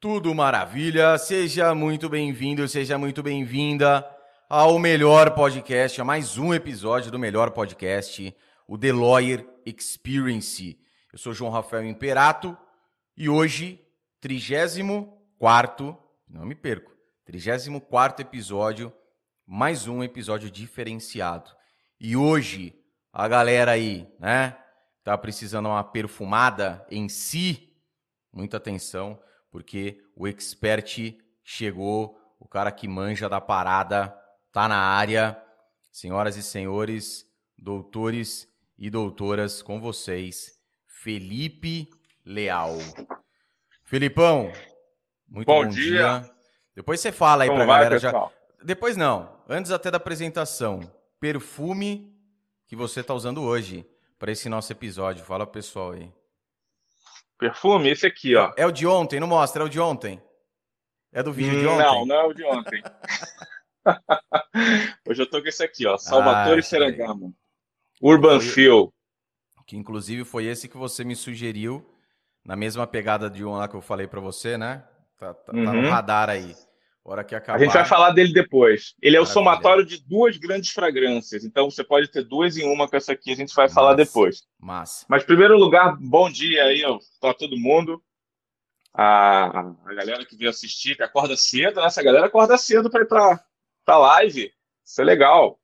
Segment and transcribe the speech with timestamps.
[0.00, 4.02] Tudo maravilha, seja muito bem-vindo, seja muito bem-vinda
[4.48, 8.34] ao melhor podcast, a mais um episódio do melhor podcast,
[8.66, 10.80] o The Lawyer Experience.
[11.12, 12.56] Eu sou João Rafael Imperato
[13.14, 13.78] e hoje,
[14.22, 16.90] 34, não me perco,
[17.26, 18.90] 34 episódio,
[19.46, 21.50] mais um episódio diferenciado.
[22.00, 22.74] E hoje,
[23.12, 24.56] a galera aí, né,
[25.04, 27.70] tá precisando uma perfumada em si,
[28.32, 29.20] muita atenção
[29.50, 34.16] porque o expert chegou, o cara que manja da parada
[34.52, 35.40] tá na área.
[35.92, 37.26] Senhoras e senhores,
[37.58, 40.52] doutores e doutoras, com vocês,
[40.86, 41.90] Felipe
[42.24, 42.78] Leal.
[43.82, 44.52] Felipão,
[45.28, 46.20] muito bom, bom dia.
[46.20, 46.30] dia.
[46.74, 48.32] Depois você fala aí Como pra vai, galera pessoal?
[48.58, 48.64] já.
[48.64, 50.80] Depois não, antes até da apresentação.
[51.18, 52.14] Perfume
[52.66, 53.84] que você tá usando hoje
[54.18, 55.24] para esse nosso episódio.
[55.24, 56.12] Fala pessoal aí.
[57.40, 58.52] Perfume, esse aqui, ó.
[58.54, 60.22] É o de ontem, não mostra, é o de ontem.
[61.10, 61.82] É do vídeo de ontem?
[61.82, 62.82] Não, não é o de ontem.
[65.08, 65.96] Hoje eu tô com esse aqui, ó.
[65.96, 67.34] Salvatore ah, Ferragamo.
[68.02, 68.92] Urban Feel.
[69.66, 71.82] Que inclusive foi esse que você me sugeriu,
[72.44, 74.84] na mesma pegada de um lá que eu falei para você, né?
[75.16, 75.64] Tá, tá, uhum.
[75.64, 75.88] tá, no uhum.
[75.88, 76.54] radar aí.
[77.02, 77.58] Hora que acabar.
[77.58, 78.94] A gente vai falar dele depois.
[79.00, 79.22] Ele é Maravilha.
[79.22, 81.44] o somatório de duas grandes fragrâncias.
[81.44, 83.74] Então você pode ter duas em uma com essa aqui, a gente vai Massa.
[83.74, 84.42] falar depois.
[84.58, 85.06] Massa.
[85.08, 86.82] Mas, em primeiro lugar, bom dia aí
[87.20, 88.02] para todo mundo.
[88.92, 91.86] A, a galera que veio assistir, que acorda cedo, né?
[91.86, 93.40] Essa galera acorda cedo para ir para
[93.86, 94.52] a live.
[94.84, 95.58] Isso é legal.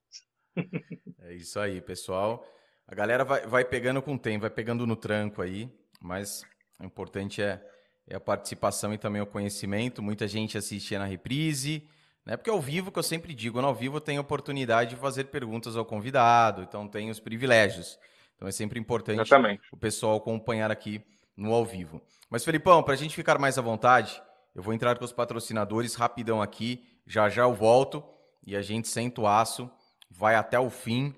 [1.28, 2.47] É isso aí, pessoal.
[2.87, 5.69] A galera vai, vai pegando com o tempo, vai pegando no tranco aí,
[6.00, 6.45] mas
[6.78, 7.61] o importante é
[8.09, 10.03] é a participação e também o conhecimento.
[10.03, 11.87] Muita gente assistia na reprise,
[12.25, 12.37] né?
[12.37, 15.77] Porque ao vivo, que eu sempre digo, no ao vivo tem oportunidade de fazer perguntas
[15.77, 17.99] ao convidado, então tem os privilégios.
[18.37, 19.62] Então é sempre importante Exatamente.
[19.73, 21.03] o pessoal acompanhar aqui
[21.37, 22.03] no ao vivo.
[22.31, 24.23] Mas, Felipão, para a gente ficar mais à vontade,
[24.55, 28.05] eu vou entrar com os patrocinadores rapidão aqui, já já eu volto
[28.45, 29.71] e a gente senta o aço,
[30.11, 31.15] vai até o fim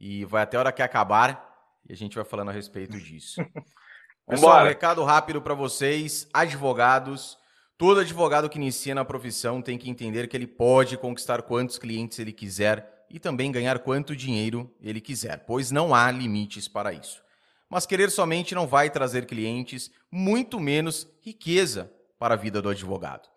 [0.00, 1.48] e vai até a hora que acabar
[1.88, 3.40] e a gente vai falando a respeito disso.
[4.28, 7.38] Pessoal, um recado rápido para vocês, advogados.
[7.78, 12.18] Todo advogado que inicia na profissão tem que entender que ele pode conquistar quantos clientes
[12.18, 17.22] ele quiser e também ganhar quanto dinheiro ele quiser, pois não há limites para isso.
[17.70, 23.30] Mas querer somente não vai trazer clientes, muito menos riqueza para a vida do advogado.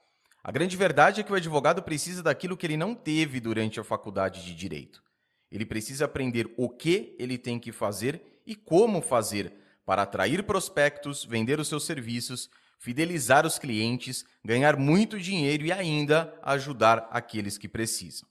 [0.43, 3.83] A grande verdade é que o advogado precisa daquilo que ele não teve durante a
[3.83, 5.01] faculdade de direito.
[5.49, 11.25] Ele precisa aprender o que ele tem que fazer e como fazer para atrair prospectos,
[11.25, 12.49] vender os seus serviços,
[12.79, 18.27] fidelizar os clientes, ganhar muito dinheiro e ainda ajudar aqueles que precisam.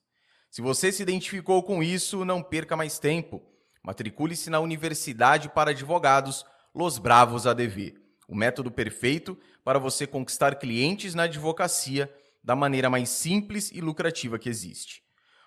[0.50, 3.40] Se você se identificou com isso, não perca mais tempo.
[3.82, 6.44] Matricule-se na Universidade para Advogados
[6.74, 7.94] Los Bravos ADV,
[8.28, 12.12] o método perfeito para você conquistar clientes na advocacia
[12.42, 15.02] da maneira mais simples e lucrativa que existe.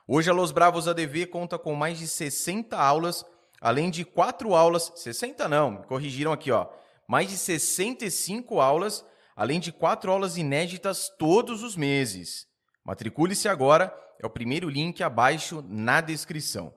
[0.07, 3.25] Hoje a Los Bravos ADV conta com mais de 60 aulas
[3.63, 6.67] além de quatro aulas, 60 não, corrigiram aqui, ó,
[7.07, 12.45] mais de 65 aulas, além de quatro aulas inéditas todos os meses.
[12.83, 16.73] Matricule-se agora, é o primeiro link abaixo na descrição.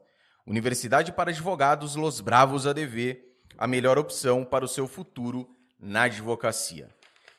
[0.47, 3.21] Universidade para Advogados Los Bravos ADV,
[3.59, 5.49] a melhor opção para o seu futuro
[5.81, 6.89] na advocacia.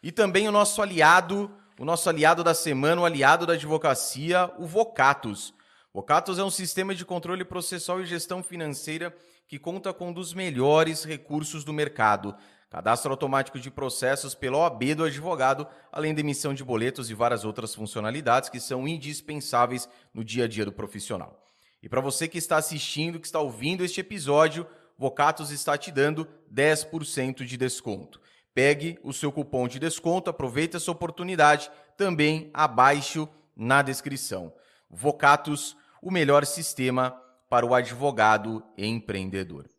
[0.03, 4.65] E também o nosso aliado, o nosso aliado da semana, o aliado da advocacia, o
[4.65, 5.53] Vocatus.
[5.93, 9.15] Vocatus é um sistema de controle processual e gestão financeira
[9.47, 12.35] que conta com um dos melhores recursos do mercado.
[12.69, 17.45] Cadastro automático de processos pela OAB do advogado, além da emissão de boletos e várias
[17.45, 21.41] outras funcionalidades que são indispensáveis no dia a dia do profissional.
[21.81, 26.27] E para você que está assistindo, que está ouvindo este episódio, Vocatos está te dando
[26.53, 28.19] 10% de desconto.
[28.53, 34.51] Pegue o seu cupom de desconto, aproveite essa oportunidade também abaixo na descrição.
[34.89, 39.69] Vocatos, o melhor sistema para o advogado empreendedor.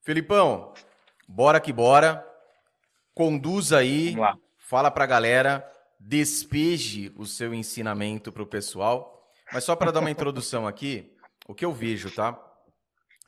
[0.00, 0.72] Felipão,
[1.28, 2.28] bora que bora.
[3.14, 4.16] Conduz aí,
[4.56, 5.70] fala para a galera,
[6.00, 9.30] despeje o seu ensinamento para o pessoal.
[9.52, 11.14] Mas só para dar uma introdução aqui,
[11.46, 12.38] o que eu vejo, tá?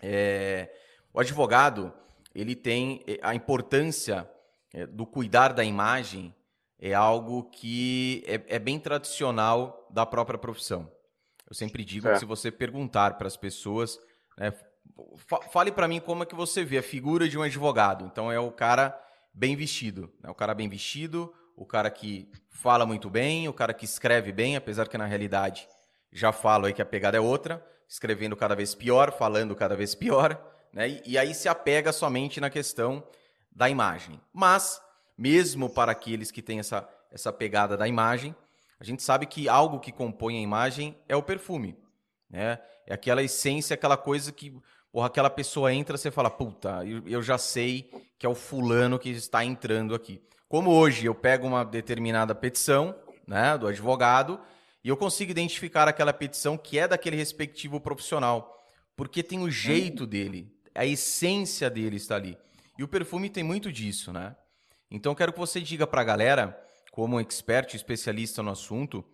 [0.02, 0.70] É,
[1.12, 1.92] o advogado
[2.34, 4.28] ele tem é, a importância
[4.72, 6.34] é, do cuidar da imagem
[6.78, 10.90] é algo que é, é bem tradicional da própria profissão.
[11.48, 13.98] Eu sempre digo que se você perguntar para as pessoas,
[14.36, 14.52] né,
[15.50, 18.04] fale para mim como é que você vê a figura de um advogado.
[18.04, 18.98] Então é o cara
[19.32, 20.30] bem vestido, né?
[20.30, 24.56] o cara bem vestido, o cara que fala muito bem, o cara que escreve bem,
[24.56, 25.68] apesar que na realidade
[26.12, 29.94] já falo aí que a pegada é outra, escrevendo cada vez pior, falando cada vez
[29.94, 30.40] pior,
[30.72, 30.88] né?
[30.88, 33.06] E, e aí se apega somente na questão
[33.52, 34.20] da imagem.
[34.32, 34.80] Mas
[35.16, 38.34] mesmo para aqueles que têm essa, essa pegada da imagem.
[38.84, 41.74] A gente sabe que algo que compõe a imagem é o perfume.
[42.28, 42.58] Né?
[42.86, 44.54] É aquela essência, aquela coisa que
[44.92, 48.98] porra, aquela pessoa entra, você fala, puta, eu, eu já sei que é o fulano
[48.98, 50.20] que está entrando aqui.
[50.50, 52.94] Como hoje eu pego uma determinada petição
[53.26, 54.38] né, do advogado
[54.84, 58.54] e eu consigo identificar aquela petição que é daquele respectivo profissional,
[58.94, 62.36] porque tem o jeito dele, a essência dele está ali.
[62.78, 64.36] E o perfume tem muito disso, né?
[64.90, 66.63] Então quero que você diga para a galera,
[66.94, 69.04] como expert, especialista no assunto,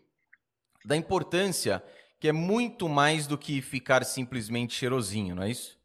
[0.84, 1.82] da importância
[2.18, 5.78] que é muito mais do que ficar simplesmente cheirosinho, não é isso?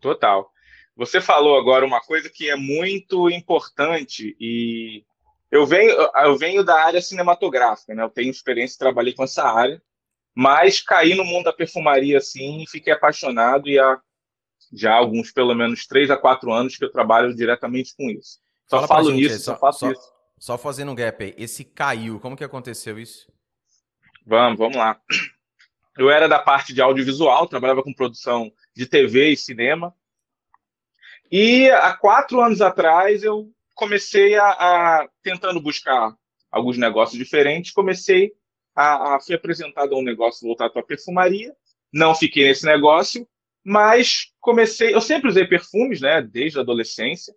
[0.00, 0.48] Total.
[0.94, 5.04] Você falou agora uma coisa que é muito importante e
[5.50, 8.04] eu venho, eu venho da área cinematográfica, né?
[8.04, 9.82] Eu tenho experiência, trabalhei com essa área,
[10.32, 14.00] mas caí no mundo da perfumaria assim e fiquei apaixonado e há
[14.72, 18.38] já alguns, pelo menos três a quatro anos que eu trabalho diretamente com isso.
[18.68, 20.17] Só Fala falo nisso, só, só faço só, isso.
[20.38, 21.34] Só fazendo um gap aí.
[21.36, 23.30] Esse caiu, como que aconteceu isso?
[24.24, 25.00] Vamos, vamos lá.
[25.96, 29.92] Eu era da parte de audiovisual, trabalhava com produção de TV e cinema.
[31.30, 36.14] E há quatro anos atrás eu comecei a, a tentando buscar
[36.50, 38.32] alguns negócios diferentes, comecei
[38.74, 41.54] a, a fui apresentado a um negócio voltado para perfumaria.
[41.92, 43.26] Não fiquei nesse negócio,
[43.64, 44.94] mas comecei.
[44.94, 47.34] Eu sempre usei perfumes, né, desde a adolescência,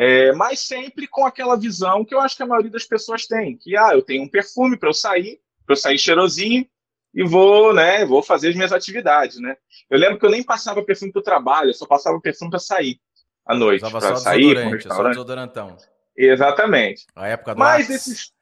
[0.00, 3.56] é, mas sempre com aquela visão que eu acho que a maioria das pessoas tem,
[3.56, 6.64] que ah, eu tenho um perfume para eu sair, para eu sair cheirosinho
[7.12, 9.56] e vou, né, vou fazer as minhas atividades, né?
[9.90, 12.60] Eu lembro que eu nem passava perfume para o trabalho, eu só passava perfume para
[12.60, 13.00] sair
[13.44, 14.86] à noite, para sair para restaurante.
[14.86, 15.76] Só desodorantão.
[16.16, 17.04] Exatamente.
[17.16, 18.32] A época do Mas esses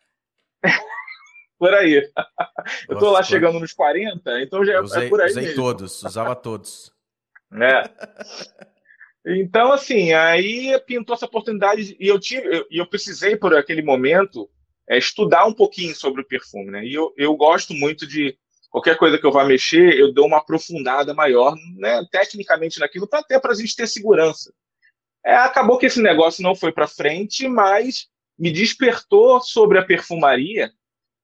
[1.59, 2.07] por aí.
[2.87, 5.57] eu tô lá chegando nos 40, então já é usei, é por aí Usei mesmo.
[5.57, 6.93] todos, usava todos.
[7.51, 7.83] É.
[9.27, 14.49] Então, assim, aí pintou essa oportunidade e eu tive, eu, eu precisei por aquele momento
[14.89, 16.87] é, estudar um pouquinho sobre o perfume, né?
[16.87, 18.39] E eu, eu gosto muito de
[18.71, 23.21] qualquer coisa que eu vá mexer, eu dou uma aprofundada maior, né, tecnicamente naquilo, para
[23.21, 24.53] até para a gente ter segurança.
[25.25, 28.07] É, acabou que esse negócio não foi para frente, mas
[28.39, 30.71] me despertou sobre a perfumaria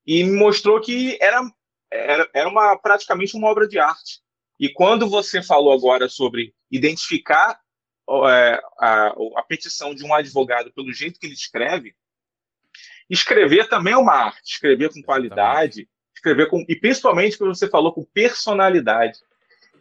[0.05, 1.41] e me mostrou que era,
[1.93, 4.21] era, era uma, praticamente uma obra de arte.
[4.59, 7.62] E quando você falou agora sobre identificar
[8.25, 11.95] a, a petição de um advogado pelo jeito que ele escreve,
[13.13, 16.65] Escrever também é uma arte, escrever com qualidade, escrever com.
[16.67, 19.19] E principalmente, como você falou, com personalidade.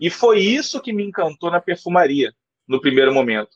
[0.01, 2.33] E foi isso que me encantou na perfumaria,
[2.68, 3.51] no primeiro momento.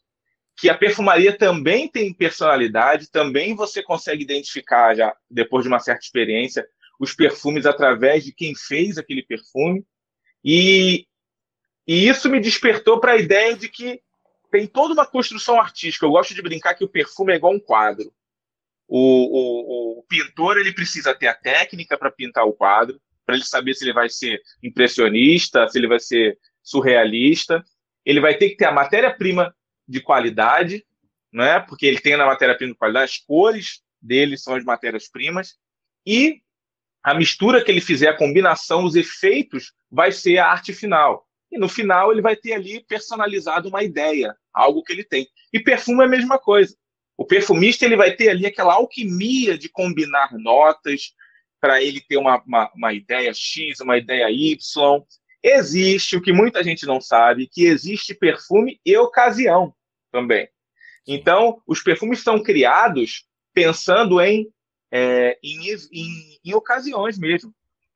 [0.55, 6.05] Que a perfumaria também tem personalidade, também você consegue identificar, já depois de uma certa
[6.05, 6.65] experiência,
[6.97, 9.83] os perfumes através de quem fez aquele perfume.
[10.41, 11.05] E,
[11.85, 13.99] e isso me despertou para a ideia de que
[14.55, 16.05] tem toda uma construção artística.
[16.05, 18.09] Eu gosto de brincar que o perfume é igual um quadro.
[18.87, 23.43] O, o, o pintor ele precisa ter a técnica para pintar o quadro, para ele
[23.43, 27.61] saber se ele vai ser impressionista, se ele vai ser surrealista.
[28.05, 29.53] Ele vai ter que ter a matéria-prima
[29.85, 30.85] de qualidade,
[31.33, 31.59] né?
[31.59, 35.57] porque ele tem na matéria-prima de qualidade, as cores dele são as matérias-primas,
[36.05, 36.41] e
[37.03, 41.24] a mistura que ele fizer, a combinação, os efeitos, vai ser a arte final.
[41.55, 45.25] E no final ele vai ter ali personalizado uma ideia, algo que ele tem.
[45.53, 46.75] E perfume é a mesma coisa.
[47.17, 51.13] O perfumista ele vai ter ali aquela alquimia de combinar notas
[51.61, 54.57] para ele ter uma, uma, uma, ideia X, uma ideia Y.
[55.41, 59.73] Existe o que muita gente não sabe, que existe perfume e ocasião
[60.11, 60.49] também.
[61.07, 64.51] Então, os perfumes são criados pensando em,
[64.91, 67.55] é, em, em, em ocasiões mesmo.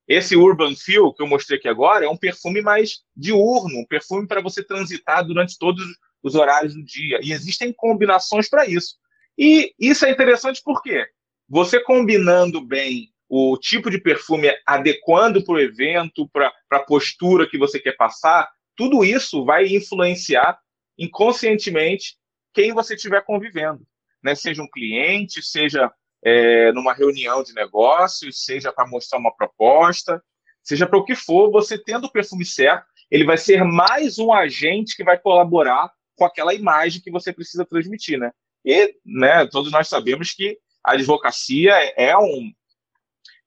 [0.10, 4.28] Esse Urban Feel que eu mostrei aqui agora é um perfume mais diurno, um perfume
[4.28, 5.86] para você transitar durante todos
[6.24, 7.20] os horários do dia.
[7.22, 8.96] E existem combinações para isso.
[9.38, 11.08] E isso é interessante porque
[11.48, 17.60] você combinando bem o tipo de perfume, adequando para o evento, para a postura que
[17.60, 20.60] você quer passar, tudo isso vai influenciar
[20.98, 22.16] inconscientemente
[22.52, 23.86] quem você estiver convivendo.
[24.24, 24.34] Né?
[24.34, 25.92] Seja um cliente, seja
[26.24, 30.22] é, numa reunião de negócios, seja para mostrar uma proposta,
[30.64, 34.32] seja para o que for, você tendo o perfume certo, ele vai ser mais um
[34.32, 38.32] agente que vai colaborar com aquela imagem que você precisa transmitir, né?
[38.64, 42.52] E né, todos nós sabemos que a advocacia é, um,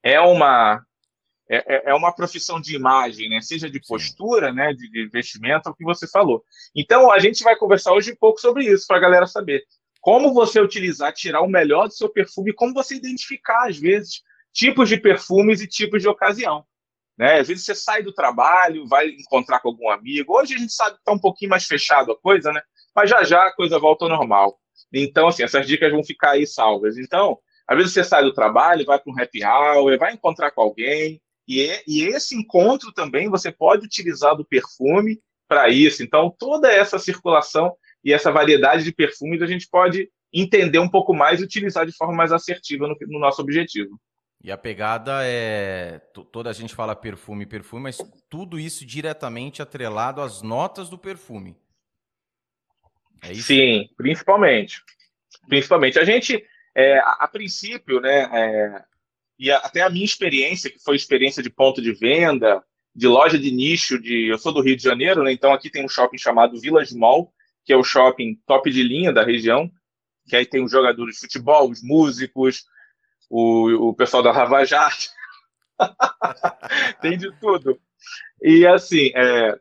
[0.02, 0.82] é, uma,
[1.48, 3.40] é, é, é uma profissão de imagem, né?
[3.40, 6.42] seja de postura, né, de, de vestimenta, o que você falou.
[6.74, 9.62] Então, a gente vai conversar hoje um pouco sobre isso, para a galera saber.
[10.02, 14.20] Como você utilizar, tirar o melhor do seu perfume, como você identificar, às vezes,
[14.52, 16.66] tipos de perfumes e tipos de ocasião.
[17.16, 17.38] Né?
[17.38, 20.36] Às vezes você sai do trabalho, vai encontrar com algum amigo.
[20.36, 22.60] Hoje a gente sabe que está um pouquinho mais fechado a coisa, né?
[22.94, 24.58] mas já já a coisa volta ao normal.
[24.92, 26.98] Então, assim, essas dicas vão ficar aí salvas.
[26.98, 30.62] Então, às vezes você sai do trabalho, vai para um happy hour, vai encontrar com
[30.62, 36.02] alguém, e, é, e esse encontro também você pode utilizar do perfume para isso.
[36.02, 41.14] Então, toda essa circulação e essa variedade de perfumes a gente pode entender um pouco
[41.14, 44.00] mais e utilizar de forma mais assertiva no, no nosso objetivo.
[44.42, 46.00] E a pegada é.
[46.32, 51.56] Toda a gente fala perfume, perfume, mas tudo isso diretamente atrelado às notas do perfume.
[53.22, 53.44] É isso?
[53.44, 54.82] Sim, principalmente.
[55.46, 55.98] Principalmente.
[55.98, 56.44] A gente,
[56.74, 58.84] é, a, a, princípio, né, é,
[59.38, 63.38] e a, até a minha experiência, que foi experiência de ponto de venda, de loja
[63.38, 66.18] de nicho, de eu sou do Rio de Janeiro, né, então aqui tem um shopping
[66.18, 67.32] chamado Village Mall,
[67.64, 69.70] que é o shopping top de linha da região,
[70.26, 72.64] que aí tem os jogadores de futebol, os músicos,
[73.30, 75.08] o, o pessoal da Ravajat,
[77.00, 77.80] tem de tudo.
[78.42, 79.58] E assim, é,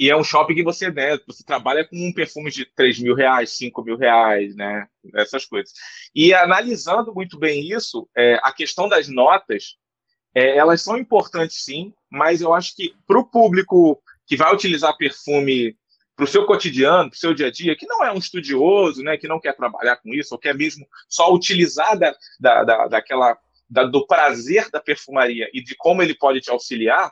[0.00, 3.14] e é um shopping que você, né, você trabalha com um perfume de 3 mil
[3.14, 5.72] reais, 5 mil reais, né, essas coisas.
[6.14, 9.76] E analisando muito bem isso, é, a questão das notas,
[10.34, 14.96] é, elas são importantes sim, mas eu acho que para o público que vai utilizar
[14.96, 15.76] perfume
[16.20, 19.02] para o seu cotidiano, para o seu dia a dia, que não é um estudioso,
[19.02, 22.88] né, que não quer trabalhar com isso, ou quer mesmo só utilizar da, da, da,
[22.88, 23.38] daquela,
[23.70, 27.10] da, do prazer da perfumaria e de como ele pode te auxiliar,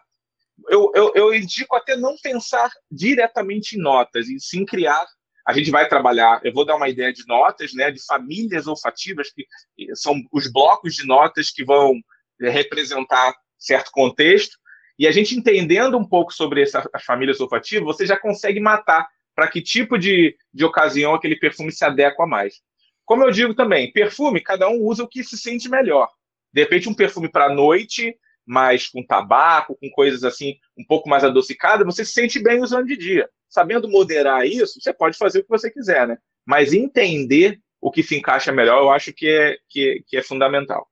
[0.68, 5.06] eu, eu, eu indico até não pensar diretamente em notas, e sim criar.
[5.46, 9.30] A gente vai trabalhar, eu vou dar uma ideia de notas, né, de famílias olfativas,
[9.30, 9.46] que
[9.94, 11.94] são os blocos de notas que vão
[12.42, 14.58] eh, representar certo contexto,
[14.98, 19.06] e a gente entendendo um pouco sobre essa, as famílias olfativas, você já consegue matar
[19.34, 22.60] para que tipo de, de ocasião aquele perfume se adequa mais.
[23.04, 26.08] Como eu digo também, perfume, cada um usa o que se sente melhor.
[26.52, 31.22] De repente, um perfume para noite, mais com tabaco, com coisas assim, um pouco mais
[31.22, 33.30] adocicadas, você se sente bem usando de dia.
[33.48, 36.18] Sabendo moderar isso, você pode fazer o que você quiser, né?
[36.44, 40.88] Mas entender o que se encaixa melhor, eu acho que é, que, que é fundamental.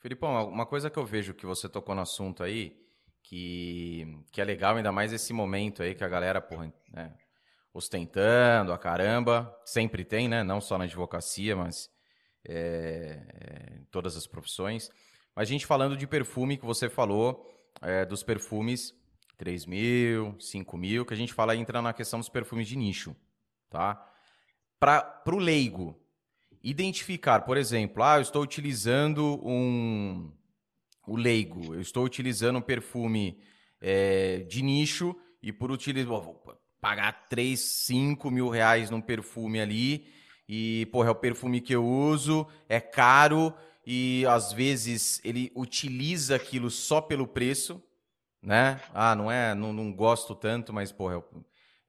[0.00, 2.74] Filipão, uma coisa que eu vejo que você tocou no assunto aí,
[3.28, 7.12] que, que é legal, ainda mais esse momento aí que a galera, porra, né,
[7.74, 10.42] ostentando a caramba, sempre tem, né?
[10.42, 11.90] Não só na advocacia, mas
[12.48, 14.90] é, é, em todas as profissões.
[15.34, 17.44] Mas a gente falando de perfume que você falou,
[17.82, 18.94] é, dos perfumes
[19.36, 23.14] 3 mil, 5 mil, que a gente fala entra na questão dos perfumes de nicho,
[23.68, 24.02] tá?
[24.78, 26.00] Para o leigo,
[26.62, 30.32] identificar, por exemplo, ah, eu estou utilizando um,
[31.06, 31.74] o leigo.
[31.74, 33.38] Eu estou utilizando um perfume
[33.80, 36.42] é, de nicho e por utilizar, vou
[36.80, 40.06] pagar 3, 5 mil reais num perfume ali
[40.48, 46.36] e, porra, é o perfume que eu uso, é caro e às vezes ele utiliza
[46.36, 47.82] aquilo só pelo preço,
[48.42, 48.80] né?
[48.92, 51.24] Ah, não é, não, não gosto tanto, mas, porra, é o,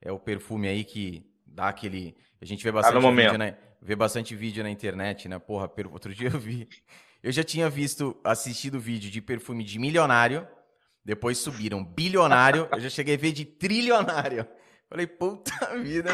[0.02, 2.16] é o perfume aí que dá aquele...
[2.40, 3.56] A gente vê bastante, ah, vídeo, né?
[3.80, 5.38] vê bastante vídeo na internet, né?
[5.38, 6.68] Porra, outro dia eu vi
[7.28, 10.48] eu já tinha visto, assistido vídeo de perfume de milionário,
[11.04, 14.48] depois subiram bilionário, eu já cheguei a ver de trilionário.
[14.88, 16.10] Falei, puta vida,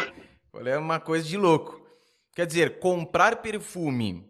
[0.51, 1.81] falei, é uma coisa de louco.
[2.35, 4.29] Quer dizer, comprar perfume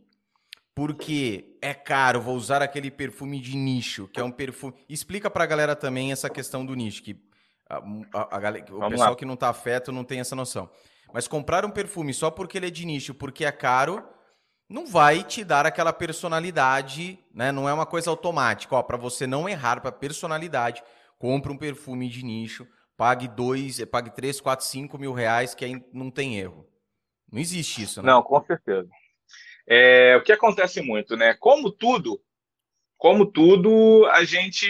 [0.74, 4.74] porque é caro, vou usar aquele perfume de nicho, que é um perfume.
[4.86, 7.16] Explica pra galera também essa questão do nicho, que
[7.66, 7.76] a,
[8.12, 9.16] a, a o pessoal lá.
[9.16, 10.68] que não tá afeto não tem essa noção.
[11.14, 14.06] Mas comprar um perfume só porque ele é de nicho, porque é caro,
[14.74, 17.52] não vai te dar aquela personalidade, né?
[17.52, 18.74] Não é uma coisa automática.
[18.74, 20.82] Ó, para você não errar para personalidade,
[21.16, 22.66] compre um perfume de nicho,
[22.96, 26.68] pague dois, pague três, quatro, cinco mil reais, que aí não tem erro.
[27.30, 28.10] Não existe isso, né?
[28.10, 28.88] Não, com certeza.
[29.64, 31.34] É, o que acontece muito, né?
[31.34, 32.20] Como tudo,
[32.98, 34.66] como tudo, a gente,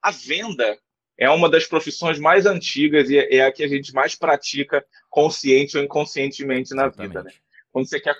[0.00, 0.78] a venda
[1.18, 5.76] é uma das profissões mais antigas e é a que a gente mais pratica consciente
[5.76, 7.08] ou inconscientemente na Exatamente.
[7.08, 7.32] vida, né?
[7.76, 8.16] Quando você quer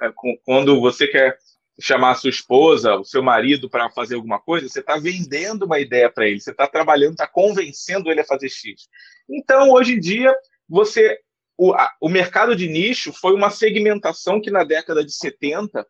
[0.00, 0.12] é,
[0.44, 1.36] quando você quer
[1.80, 5.80] chamar a sua esposa, o seu marido para fazer alguma coisa, você está vendendo uma
[5.80, 8.88] ideia para ele, você está trabalhando, está convencendo ele a fazer X.
[9.28, 10.32] Então, hoje em dia,
[10.68, 11.18] você
[11.58, 15.84] o, a, o mercado de nicho foi uma segmentação que na década de 70,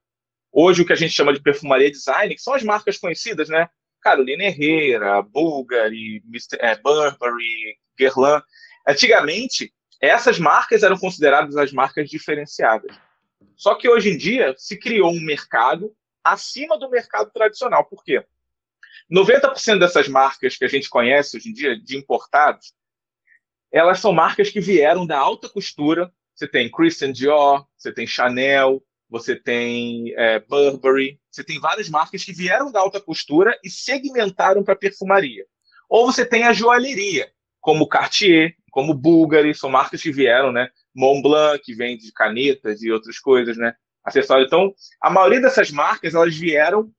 [0.51, 3.69] hoje o que a gente chama de perfumaria design, que são as marcas conhecidas, né?
[4.01, 6.23] Carolina Herrera, Bulgari,
[6.59, 8.41] é, Burberry, Guerlain.
[8.89, 12.97] Antigamente, essas marcas eram consideradas as marcas diferenciadas.
[13.57, 17.85] Só que hoje em dia se criou um mercado acima do mercado tradicional.
[17.85, 18.25] Por quê?
[19.11, 22.73] 90% dessas marcas que a gente conhece hoje em dia, de importados,
[23.71, 26.11] elas são marcas que vieram da alta costura.
[26.35, 32.25] Você tem Christian Dior, você tem Chanel, você tem é, Burberry, você tem várias marcas
[32.25, 35.45] que vieram da alta costura e segmentaram para perfumaria.
[35.89, 40.69] Ou você tem a joalheria, como Cartier, como Bulgari, são marcas que vieram, né?
[40.93, 43.73] Montblanc, que vende canetas e outras coisas, né?
[44.05, 44.49] Acessórios.
[44.49, 46.91] Então, a maioria dessas marcas, elas vieram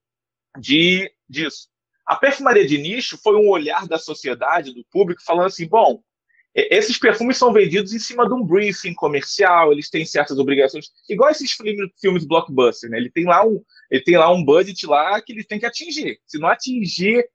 [0.58, 1.68] de disso.
[2.06, 6.00] A perfumaria de nicho foi um olhar da sociedade, do público, falando assim, bom,
[6.54, 11.28] esses perfumes são vendidos em cima de um briefing comercial, eles têm certas obrigações, igual
[11.28, 12.96] esses filmes, filmes blockbuster, né?
[12.96, 16.18] Ele tem lá um, ele tem lá um budget lá que ele tem que atingir.
[16.26, 17.28] Se não atingir,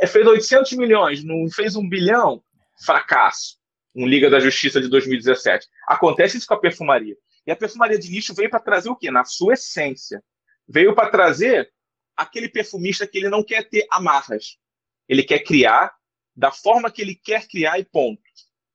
[0.00, 2.40] é, fez 800 milhões, não fez um bilhão,
[2.84, 3.56] fracasso.
[3.94, 5.66] Um Liga da Justiça de 2017.
[5.86, 7.16] Acontece isso com a perfumaria.
[7.46, 9.10] E a perfumaria de nicho veio para trazer o quê?
[9.10, 10.22] Na sua essência.
[10.68, 11.70] Veio para trazer
[12.16, 14.58] aquele perfumista que ele não quer ter amarras.
[15.08, 15.94] Ele quer criar
[16.36, 18.22] da forma que ele quer criar e ponto.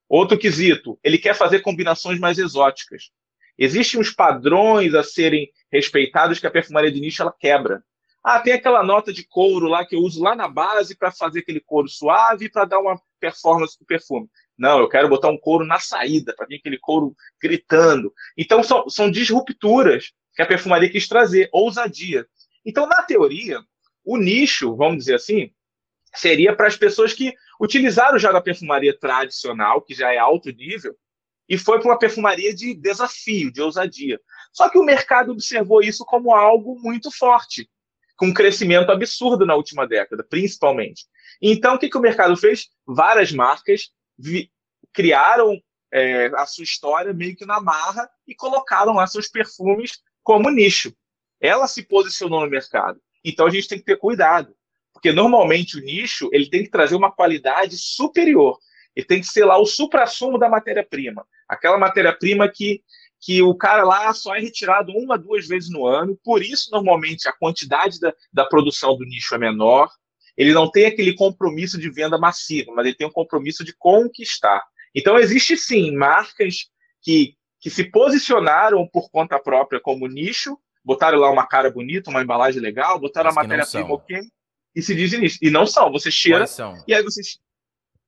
[0.09, 3.11] Outro quesito, ele quer fazer combinações mais exóticas.
[3.57, 7.83] Existem uns padrões a serem respeitados que a perfumaria de nicho ela quebra.
[8.23, 11.39] Ah, tem aquela nota de couro lá que eu uso lá na base para fazer
[11.39, 14.27] aquele couro suave para dar uma performance do perfume.
[14.57, 18.13] Não, eu quero botar um couro na saída, para vir aquele couro gritando.
[18.37, 22.27] Então, são, são disrupturas que a perfumaria quis trazer, ousadia.
[22.65, 23.61] Então, na teoria,
[24.03, 25.51] o nicho, vamos dizer assim,
[26.13, 30.93] seria para as pessoas que utilizaram já da perfumaria tradicional, que já é alto nível,
[31.47, 34.19] e foi para uma perfumaria de desafio, de ousadia.
[34.51, 37.69] Só que o mercado observou isso como algo muito forte,
[38.15, 41.05] com um crescimento absurdo na última década, principalmente.
[41.41, 42.67] Então, o que, que o mercado fez?
[42.85, 43.89] Várias marcas
[44.93, 45.59] criaram
[45.91, 50.93] é, a sua história meio que na marra e colocaram lá seus perfumes como nicho.
[51.41, 52.99] Ela se posicionou no mercado.
[53.23, 54.55] Então, a gente tem que ter cuidado
[55.03, 58.57] porque normalmente o nicho ele tem que trazer uma qualidade superior.
[58.95, 61.27] Ele tem que ser lá o supra-sumo da matéria-prima.
[61.45, 62.81] Aquela matéria-prima que,
[63.23, 66.19] que o cara lá só é retirado uma, duas vezes no ano.
[66.25, 69.89] Por isso, normalmente, a quantidade da, da produção do nicho é menor.
[70.35, 74.61] Ele não tem aquele compromisso de venda massiva, mas ele tem um compromisso de conquistar.
[74.93, 76.67] Então, existe sim marcas
[77.01, 82.21] que, que se posicionaram por conta própria como nicho, botaram lá uma cara bonita, uma
[82.21, 84.19] embalagem legal, botaram a matéria-prima ok,
[84.75, 85.37] e se dizem isso.
[85.41, 85.89] E não são.
[85.93, 86.43] Você cheira
[86.85, 87.21] e aí você.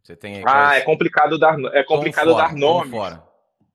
[0.03, 2.91] Você tem aí, ah, é complicado dar, é complicado Tom dar fora, nomes.
[2.91, 3.23] Tom fora.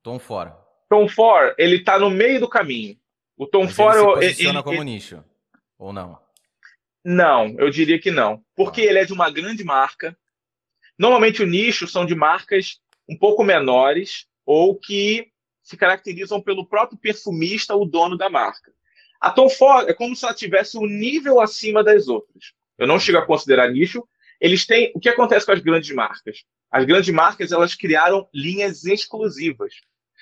[0.02, 0.59] Tom fora.
[0.90, 2.98] Tom Ford, ele tá no meio do caminho.
[3.36, 3.96] O Tom Mas Ford.
[3.96, 4.84] Ele se posiciona ele, como ele...
[4.84, 5.24] nicho.
[5.78, 6.18] Ou não?
[7.02, 8.44] Não, eu diria que não.
[8.54, 8.84] Porque ah.
[8.84, 10.14] ele é de uma grande marca.
[10.98, 16.98] Normalmente o nicho são de marcas um pouco menores ou que se caracterizam pelo próprio
[16.98, 18.70] perfumista, o dono da marca.
[19.18, 22.98] A Tom Ford é como se ela tivesse um nível acima das outras eu não
[22.98, 24.08] chego a considerar nicho.
[24.40, 24.90] Eles têm.
[24.94, 26.44] O que acontece com as grandes marcas?
[26.70, 29.74] As grandes marcas elas criaram linhas exclusivas.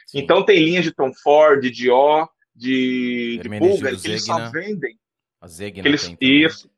[0.09, 0.21] Sim.
[0.21, 4.99] Então tem linhas de Tom Ford, de Dior, de, de Bulgari, que eles só vendem.
[5.39, 6.71] A Zegna eles, tem Isso.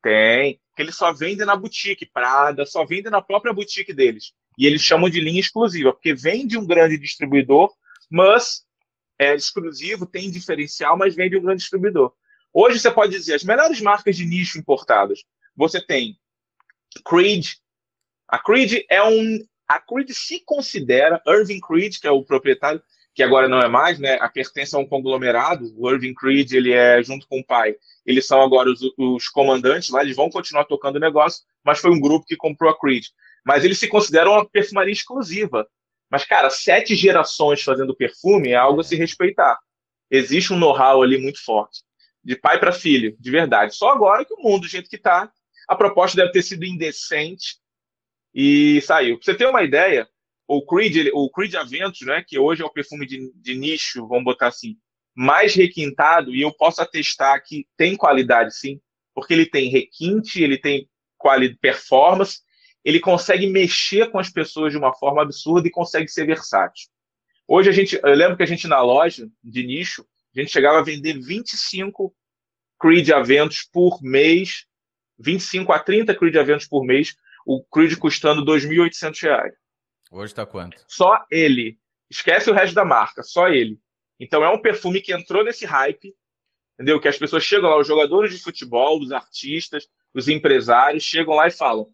[0.00, 0.60] Tem.
[0.76, 2.06] Que eles só vendem na boutique.
[2.06, 4.32] Prada só vende na própria boutique deles.
[4.56, 7.72] E eles chamam de linha exclusiva, porque vem de um grande distribuidor,
[8.08, 8.64] mas
[9.18, 12.12] é exclusivo, tem diferencial, mas vem de um grande distribuidor.
[12.52, 15.24] Hoje você pode dizer as melhores marcas de nicho importadas.
[15.56, 16.16] Você tem
[17.04, 17.54] Creed.
[18.28, 19.38] A Creed é um.
[19.68, 22.82] A Creed se considera, Irving Creed, que é o proprietário,
[23.14, 24.16] que agora não é mais, né?
[24.20, 25.74] A pertence a um conglomerado.
[25.76, 27.74] O Irving Creed, ele é junto com o pai.
[28.06, 31.90] Eles são agora os, os comandantes lá, eles vão continuar tocando o negócio, mas foi
[31.90, 33.06] um grupo que comprou a Creed.
[33.44, 35.66] Mas eles se consideram uma perfumaria exclusiva.
[36.10, 39.58] Mas, cara, sete gerações fazendo perfume é algo a se respeitar.
[40.10, 41.82] Existe um know-how ali muito forte
[42.24, 43.74] de pai para filho, de verdade.
[43.74, 45.30] Só agora que o mundo, do jeito que está,
[45.66, 47.56] a proposta deve ter sido indecente
[48.40, 49.16] e saiu.
[49.16, 50.08] Pra você ter uma ideia,
[50.46, 54.22] o Creed, o Creed Aventus, né, que hoje é o perfume de, de nicho, vamos
[54.22, 54.76] botar assim,
[55.12, 58.80] mais requintado, e eu posso atestar que tem qualidade sim,
[59.12, 62.38] porque ele tem requinte, ele tem qualidade, performance,
[62.84, 66.88] ele consegue mexer com as pessoas de uma forma absurda e consegue ser versátil.
[67.48, 70.78] Hoje a gente, eu lembro que a gente na loja de nicho, a gente chegava
[70.78, 72.14] a vender 25
[72.80, 74.64] Creed Aventos por mês,
[75.18, 77.16] 25 a 30 Creed Aventos por mês,
[77.48, 79.52] o Creed custando R$ 2.800.
[80.10, 80.84] Hoje está quanto?
[80.86, 81.78] Só ele.
[82.10, 83.80] Esquece o resto da marca, só ele.
[84.20, 86.14] Então é um perfume que entrou nesse hype,
[86.74, 87.00] entendeu?
[87.00, 91.46] Que as pessoas chegam lá, os jogadores de futebol, os artistas, os empresários, chegam lá
[91.46, 91.86] e falam: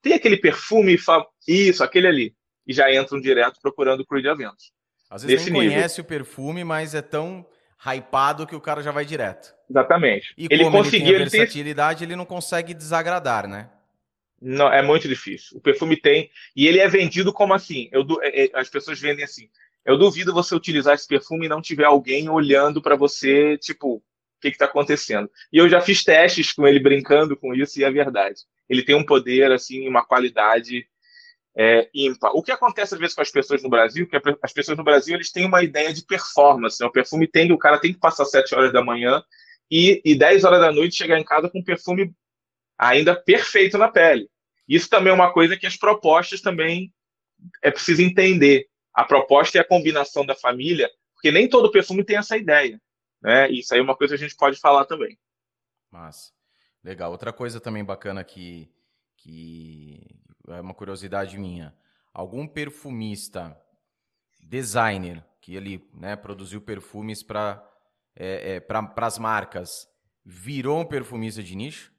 [0.00, 2.34] tem aquele perfume e falam, isso, aquele ali.
[2.66, 4.72] E já entram direto procurando o Creed Aventos.
[5.10, 5.76] Às vezes Nesse nem nível.
[5.76, 7.46] conhece o perfume, mas é tão
[7.84, 9.54] hypado que o cara já vai direto.
[9.68, 10.32] Exatamente.
[10.38, 12.14] E ele como conseguiu, ele tem a versatilidade, ele, tem...
[12.14, 13.70] ele não consegue desagradar, né?
[14.40, 15.58] Não, é muito difícil.
[15.58, 16.30] O perfume tem.
[16.54, 17.88] E ele é vendido como assim.
[17.90, 19.48] Eu, é, é, as pessoas vendem assim.
[19.84, 24.02] Eu duvido você utilizar esse perfume e não tiver alguém olhando para você, tipo, o
[24.40, 25.30] que está acontecendo.
[25.52, 28.40] E eu já fiz testes com ele brincando com isso e é verdade.
[28.68, 30.86] Ele tem um poder, assim, uma qualidade
[31.56, 32.32] é, ímpar.
[32.34, 35.14] O que acontece às vezes com as pessoas no Brasil, que as pessoas no Brasil
[35.14, 36.78] eles têm uma ideia de performance.
[36.80, 36.86] Né?
[36.86, 39.22] O perfume tem, o cara tem que passar 7 horas da manhã
[39.70, 42.12] e, e 10 horas da noite chegar em casa com um perfume
[42.78, 44.28] ainda perfeito na pele.
[44.68, 46.92] Isso também é uma coisa que as propostas também
[47.62, 48.68] é preciso entender.
[48.92, 52.80] A proposta é a combinação da família, porque nem todo perfume tem essa ideia.
[53.22, 53.50] Né?
[53.50, 55.18] Isso aí é uma coisa que a gente pode falar também.
[55.90, 56.32] Mas,
[56.82, 57.10] legal.
[57.10, 58.70] Outra coisa também bacana que,
[59.16, 60.00] que
[60.48, 61.74] é uma curiosidade minha.
[62.12, 63.56] Algum perfumista,
[64.40, 67.62] designer, que ele né, produziu perfumes para
[68.16, 69.86] é, é, para as marcas,
[70.24, 71.92] virou um perfumista de nicho?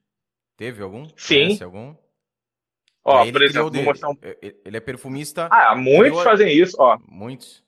[0.58, 1.08] Teve algum?
[1.16, 1.44] Sim.
[1.44, 1.94] Conhece algum?
[3.04, 4.16] Ó, por exemplo, vou mostrar um...
[4.42, 5.48] Ele é perfumista.
[5.50, 6.24] Ah, muitos criou...
[6.24, 6.98] fazem isso, ó.
[7.06, 7.64] Muitos.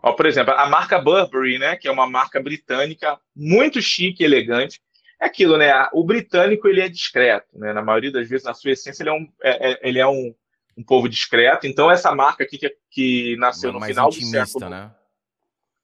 [0.00, 4.24] Ó, por exemplo, a marca Burberry, né, que é uma marca britânica muito chique e
[4.24, 4.80] elegante.
[5.20, 5.72] É aquilo, né?
[5.92, 7.72] O britânico ele é discreto, né?
[7.72, 10.32] Na maioria das vezes, na sua essência, ele é um, é, é ele é um,
[10.76, 11.66] um povo discreto.
[11.66, 14.94] Então, essa marca aqui que, que nasceu no final do século, né?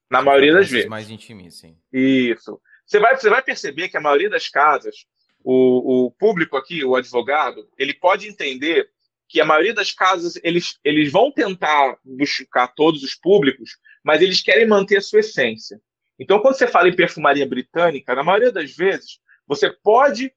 [0.08, 0.88] Na maioria das vezes.
[0.88, 1.76] Mais intimista, sim.
[1.92, 2.60] Isso.
[2.86, 5.06] Você vai, você vai perceber que a maioria das casas,
[5.44, 8.88] o, o público aqui, o advogado, ele pode entender
[9.28, 14.42] que a maioria das casas eles, eles vão tentar buscar todos os públicos, mas eles
[14.42, 15.80] querem manter a sua essência.
[16.18, 20.32] Então, quando você fala em perfumaria britânica, na maioria das vezes, você pode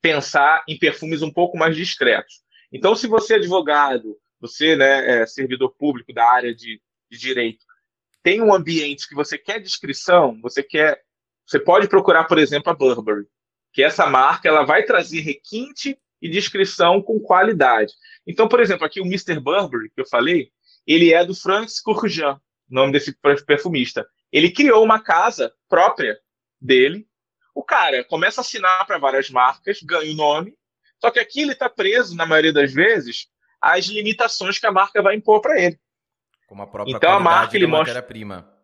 [0.00, 2.42] pensar em perfumes um pouco mais discretos.
[2.72, 7.64] Então, se você é advogado, você né, é servidor público da área de, de direito,
[8.22, 11.02] tem um ambiente que você quer descrição, você quer,
[11.46, 13.26] você pode procurar, por exemplo, a Burberry,
[13.72, 17.92] que essa marca ela vai trazer requinte e descrição com qualidade.
[18.26, 19.38] Então, por exemplo, aqui o Mr.
[19.38, 20.50] Burberry que eu falei,
[20.86, 24.06] ele é do Francis Courjean, nome desse perfumista.
[24.32, 26.18] Ele criou uma casa própria
[26.60, 27.06] dele.
[27.54, 30.54] O cara começa a assinar para várias marcas, ganha o nome,
[31.00, 33.28] só que aqui ele está preso, na maioria das vezes,
[33.60, 35.78] às limitações que a marca vai impor para ele.
[36.46, 38.57] Como a própria então, a marca ele mostra prima.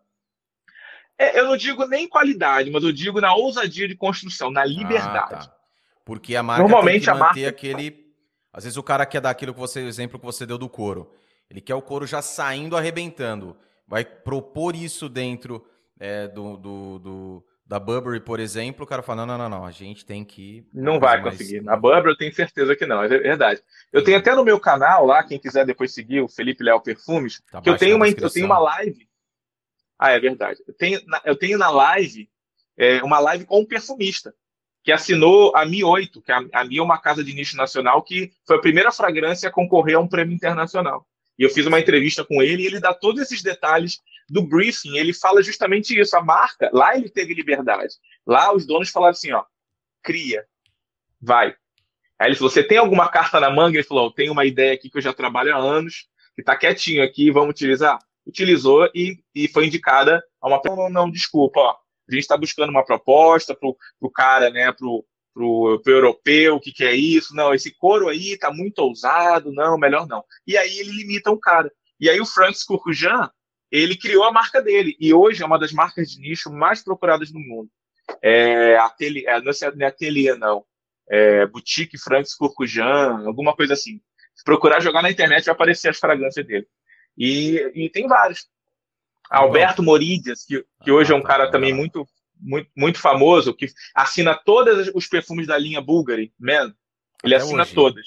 [1.18, 5.35] É, eu não digo nem qualidade, mas eu digo na ousadia de construção, na liberdade.
[5.35, 5.57] Ah, tá.
[6.05, 7.48] Porque a marca Normalmente, tem que manter a marca...
[7.48, 8.05] aquele.
[8.53, 10.68] Às vezes o cara quer dar aquilo que você, o exemplo que você deu do
[10.68, 11.11] couro.
[11.50, 13.57] Ele quer o couro já saindo, arrebentando.
[13.87, 15.64] Vai propor isso dentro
[15.98, 18.85] é, do, do, do, da Burberry, por exemplo.
[18.85, 20.66] O cara fala: não, não, não, não, a gente tem que.
[20.72, 21.61] Não vai conseguir.
[21.62, 23.62] Na Burberry eu tenho certeza que não, é verdade.
[23.92, 27.42] Eu tenho até no meu canal lá, quem quiser depois seguir, o Felipe Léo Perfumes,
[27.50, 29.09] tá que eu tenho, uma, eu tenho uma live.
[30.04, 30.62] Ah, é verdade.
[30.68, 32.28] Eu tenho, eu tenho na live
[32.76, 34.34] é, uma live com um perfumista
[34.82, 38.02] que assinou a Mi 8, que a, a Mi é uma casa de nicho nacional
[38.02, 41.06] que foi a primeira fragrância a concorrer a um prêmio internacional.
[41.38, 44.94] E eu fiz uma entrevista com ele e ele dá todos esses detalhes do briefing.
[44.98, 46.14] Ele fala justamente isso.
[46.18, 47.94] A marca, lá ele teve liberdade.
[48.26, 49.42] Lá os donos falaram assim: ó,
[50.02, 50.44] cria,
[51.18, 51.56] vai.
[52.18, 53.78] Aí ele falou: Você tem alguma carta na manga?
[53.78, 57.02] Ele falou: tenho uma ideia aqui que eu já trabalho há anos, que está quietinho
[57.02, 57.98] aqui, vamos utilizar.
[58.26, 60.60] Utilizou e, e foi indicada a uma.
[60.64, 61.76] Não, não, desculpa, ó.
[62.08, 66.56] A gente está buscando uma proposta para o cara, né, para o pro, pro europeu,
[66.56, 67.34] o que, que é isso?
[67.34, 70.22] Não, esse couro aí tá muito ousado, não, melhor não.
[70.46, 71.72] E aí ele limita o cara.
[71.98, 73.30] E aí o Francis Courjean,
[73.70, 77.32] ele criou a marca dele, e hoje é uma das marcas de nicho mais procuradas
[77.32, 77.68] no mundo.
[78.22, 80.64] É, ateliê, é, não é ateliê, não
[81.08, 84.00] é, Boutique Francis Courcujan, alguma coisa assim.
[84.34, 86.66] Se procurar jogar na internet, vai aparecer as fragrâncias dele.
[87.16, 88.48] E, e tem vários.
[89.31, 92.07] Alberto Moridias, que, que hoje é um ah, tá, cara tá, também muito,
[92.38, 96.74] muito, muito famoso, que assina todos os perfumes da linha Bulgari, Man.
[97.22, 97.74] Ele Até assina hoje.
[97.74, 98.07] todas.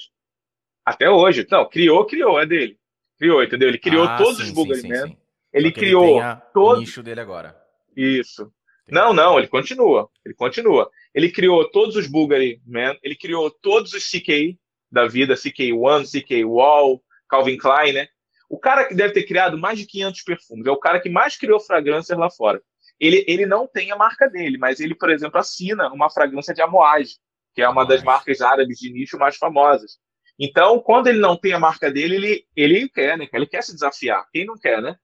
[0.84, 1.46] Até hoje.
[1.50, 2.78] Não, criou, criou, é dele.
[3.18, 3.68] Criou, entendeu?
[3.68, 5.08] Ele criou ah, todos sim, os Bulgari sim, Man.
[5.08, 5.16] Sim,
[5.52, 6.76] ele criou ele todo...
[6.76, 7.56] o nicho dele agora.
[7.96, 8.50] Isso.
[8.88, 10.08] Não, não, ele continua.
[10.24, 10.90] Ele continua.
[11.14, 14.58] Ele criou todos os Bulgari Man, ele criou todos os CK
[14.90, 18.08] da vida, CK1, CK Wall, Calvin Klein, né?
[18.48, 21.36] O cara que deve ter criado mais de 500 perfumes, é o cara que mais
[21.36, 22.62] criou fragrâncias lá fora.
[22.98, 26.62] Ele, ele não tem a marca dele, mas ele, por exemplo, assina uma fragrância de
[26.62, 27.16] Amouage,
[27.54, 29.98] que é uma das marcas árabes de nicho mais famosas.
[30.38, 33.26] Então, quando ele não tem a marca dele, ele, ele quer, né?
[33.32, 34.26] Ele quer se desafiar.
[34.32, 34.96] Quem não quer, né?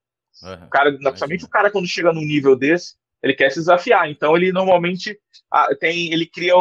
[0.42, 4.08] Uhum, o cara, principalmente o cara quando chega num nível desse, ele quer se desafiar.
[4.10, 5.18] Então ele normalmente
[5.50, 6.54] ah, tem, ele cria,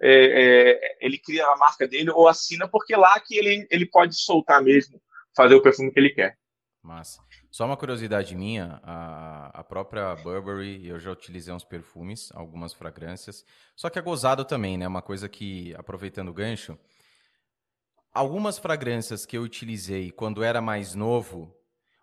[0.00, 4.16] é, é, ele cria a marca dele ou assina porque lá que ele, ele pode
[4.16, 5.00] soltar mesmo,
[5.36, 6.38] fazer o perfume que ele quer.
[6.82, 7.20] Massa.
[7.50, 13.44] Só uma curiosidade minha, a, a própria Burberry, eu já utilizei uns perfumes, algumas fragrâncias,
[13.74, 14.86] só que é gozado também, né?
[14.86, 16.78] Uma coisa que, aproveitando o gancho,
[18.14, 21.54] algumas fragrâncias que eu utilizei quando era mais novo,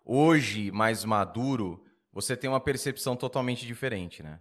[0.04, 4.38] hoje mais maduro, você tem uma percepção totalmente diferente, né?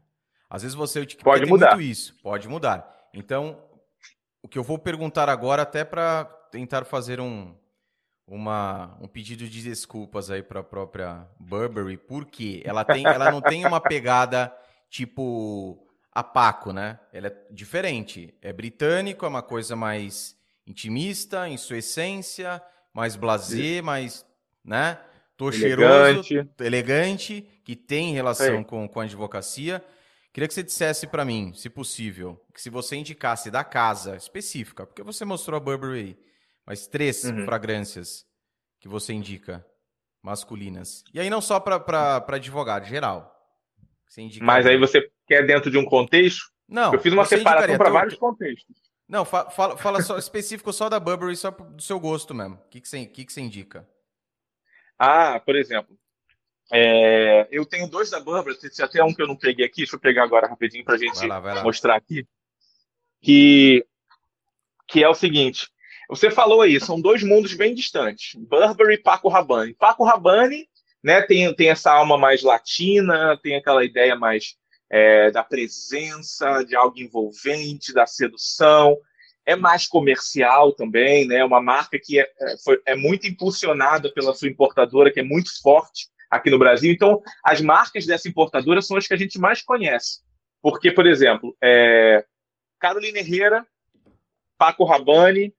[0.49, 3.07] Às vezes você pode mudar isso, pode mudar.
[3.13, 3.63] Então,
[4.41, 7.55] o que eu vou perguntar agora, até para tentar fazer um,
[8.27, 13.41] uma, um pedido de desculpas aí para a própria Burberry, porque ela, tem, ela não
[13.41, 14.53] tem uma pegada
[14.89, 16.99] tipo a Paco, né?
[17.11, 18.33] Ela é diferente.
[18.41, 22.61] É britânico, é uma coisa mais intimista em sua essência,
[22.93, 24.25] mais blasé, mais,
[24.63, 24.99] né?
[25.65, 26.49] Elegante.
[26.59, 29.83] elegante, que tem relação com, com a advocacia.
[30.31, 34.85] Queria que você dissesse para mim, se possível, que se você indicasse da casa específica,
[34.85, 36.17] porque você mostrou a Burberry aí,
[36.65, 37.45] mas três uhum.
[37.45, 38.25] fragrâncias
[38.79, 39.65] que você indica
[40.21, 41.03] masculinas.
[41.13, 43.31] E aí não só para advogado, geral.
[44.41, 46.51] Mas aí você quer dentro de um contexto?
[46.67, 46.93] Não.
[46.93, 48.75] Eu fiz uma separação para vários contextos.
[49.07, 52.55] Não, fala, fala só específico só da Burberry, só do seu gosto mesmo.
[52.55, 53.87] O que, que, você, que, que você indica?
[54.97, 55.97] Ah, por exemplo,
[56.71, 59.95] é, eu tenho dois da Burberry, tem até um que eu não peguei aqui, deixa
[59.95, 61.63] eu pegar agora rapidinho para a gente vai lá, vai lá.
[61.63, 62.25] mostrar aqui.
[63.21, 63.85] Que,
[64.87, 65.69] que é o seguinte:
[66.09, 69.73] você falou aí, são dois mundos bem distantes, Burberry e Paco Rabanne.
[69.73, 70.67] Paco Rabanne
[71.03, 74.55] né, tem, tem essa alma mais latina, tem aquela ideia mais
[74.89, 78.97] é, da presença, de algo envolvente, da sedução.
[79.45, 81.43] É mais comercial também, né?
[81.43, 85.49] Uma marca que é, é, foi, é muito impulsionada pela sua importadora, que é muito
[85.61, 86.91] forte aqui no Brasil.
[86.93, 90.21] Então, as marcas dessa importadora são as que a gente mais conhece.
[90.61, 92.23] Porque, por exemplo, é,
[92.79, 93.65] Carolina Herrera,
[94.57, 95.53] Paco Rabanne,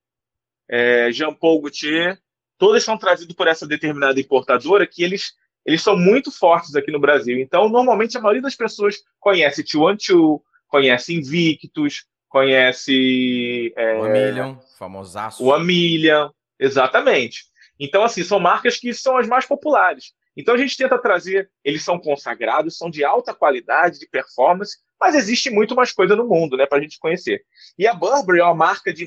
[0.69, 2.19] é, Jean Paul Gaultier,
[2.59, 5.33] todas são trazidos por essa determinada importadora que eles,
[5.65, 7.39] eles são muito fortes aqui no Brasil.
[7.41, 13.73] Então, normalmente, a maioria das pessoas conhece Two conhece Invictus, conhece...
[13.77, 15.45] É, o Amilion, famosaço.
[15.45, 17.45] O Amilion, exatamente.
[17.79, 20.13] Então, assim, são marcas que são as mais populares.
[20.37, 25.15] Então a gente tenta trazer, eles são consagrados, são de alta qualidade, de performance, mas
[25.15, 27.45] existe muito mais coisa no mundo, né, para a gente conhecer.
[27.79, 29.07] E a Burberry é uma marca de,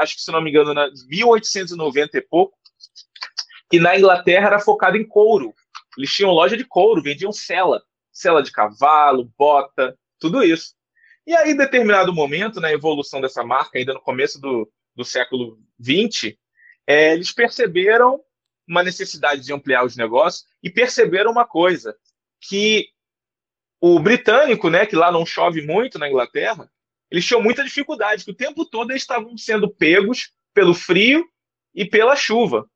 [0.00, 2.56] acho que se não me engano, na 1890 e pouco,
[3.70, 5.54] que na Inglaterra era focada em couro.
[5.96, 7.82] Eles tinham loja de couro, vendiam cela,
[8.12, 10.74] cela de cavalo, bota, tudo isso.
[11.26, 15.58] E aí, em determinado momento, na evolução dessa marca, ainda no começo do, do século
[15.82, 16.34] XX,
[16.86, 18.20] é, eles perceberam
[18.66, 21.96] uma necessidade de ampliar os negócios e perceberam uma coisa,
[22.40, 22.88] que
[23.80, 26.70] o britânico, né, que lá não chove muito na Inglaterra,
[27.10, 31.26] eles tinham muita dificuldade, que o tempo todo eles estavam sendo pegos pelo frio
[31.74, 32.68] e pela chuva.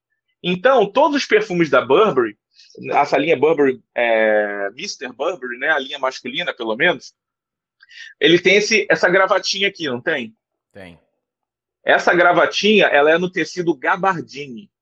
[0.43, 2.37] Então, todos os perfumes da Burberry,
[2.91, 5.13] essa linha Burberry, é, Mr.
[5.13, 7.15] Burberry, né, a linha masculina, pelo menos,
[8.19, 10.35] ele tem esse, essa gravatinha aqui, não tem?
[10.73, 10.99] Tem.
[11.85, 14.73] Essa gravatinha, ela é no tecido gabardine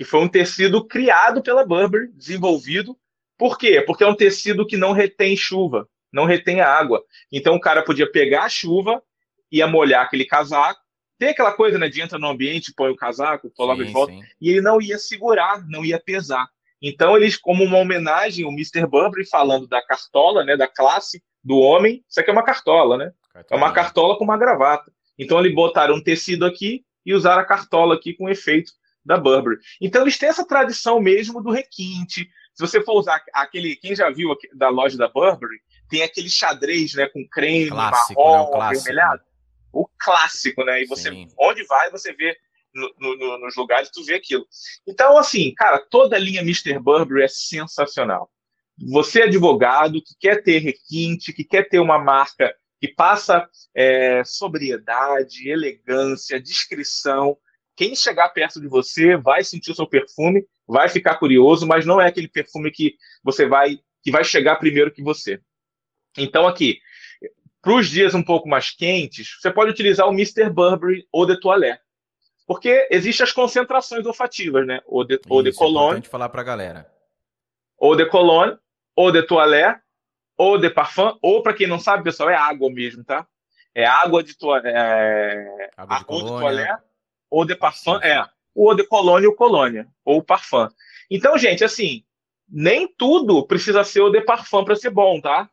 [0.00, 2.98] que foi um tecido criado pela Burberry, desenvolvido.
[3.36, 3.82] Por quê?
[3.82, 7.02] Porque é um tecido que não retém chuva, não retém água.
[7.30, 9.02] Então o cara podia pegar a chuva,
[9.50, 10.80] ia molhar aquele casaco,
[11.18, 14.12] tem aquela coisa, né, de entra no ambiente, põe o casaco, coloca sim, de volta,
[14.12, 14.22] sim.
[14.40, 16.48] e ele não ia segurar, não ia pesar.
[16.80, 18.86] Então eles, como uma homenagem, o Mr.
[18.86, 23.12] Burberry falando da cartola, né, da classe do homem, isso aqui é uma cartola, né?
[23.50, 24.90] É uma cartola com uma gravata.
[25.18, 28.72] Então eles botaram um tecido aqui e usaram a cartola aqui com efeito
[29.04, 29.58] da Burberry.
[29.80, 32.28] Então eles têm essa tradição mesmo do requinte.
[32.54, 36.94] Se você for usar aquele, quem já viu da loja da Burberry, tem aquele xadrez,
[36.94, 39.22] né, com creme, clássico, marrom, né, avermelhado.
[39.72, 40.82] O clássico, né?
[40.82, 41.28] E você, Sim.
[41.38, 42.36] onde vai, você vê
[42.74, 44.46] no, no, nos lugares, tu vê aquilo.
[44.86, 46.78] Então, assim, cara, toda a linha Mr.
[46.78, 48.30] Burberry é sensacional.
[48.90, 54.22] Você é advogado que quer ter requinte, que quer ter uma marca que passa é,
[54.24, 57.36] sobriedade, elegância, discrição,
[57.76, 62.00] quem chegar perto de você vai sentir o seu perfume, vai ficar curioso, mas não
[62.00, 65.40] é aquele perfume que você vai que vai chegar primeiro que você.
[66.16, 66.78] Então aqui,
[67.62, 70.50] para os dias um pouco mais quentes, você pode utilizar o Mr.
[70.50, 71.82] Burberry ou de Toilette.
[72.46, 74.80] Porque existem as concentrações olfativas, né?
[74.84, 76.00] Ou de, ou de cologne.
[76.00, 76.92] É falar para a galera.
[77.78, 78.58] Ou de cologne,
[78.96, 79.80] ou de toilette,
[80.36, 83.26] ou de parfum, ou para quem não sabe, pessoal, é água mesmo, tá?
[83.72, 85.70] É água de, to é...
[85.76, 86.82] água de, de toilette
[87.30, 90.68] ou de parfum é o de colônia ou colônia, ou parfum.
[91.08, 92.04] Então, gente, assim,
[92.48, 95.48] nem tudo precisa ser o de parfum para ser bom, tá?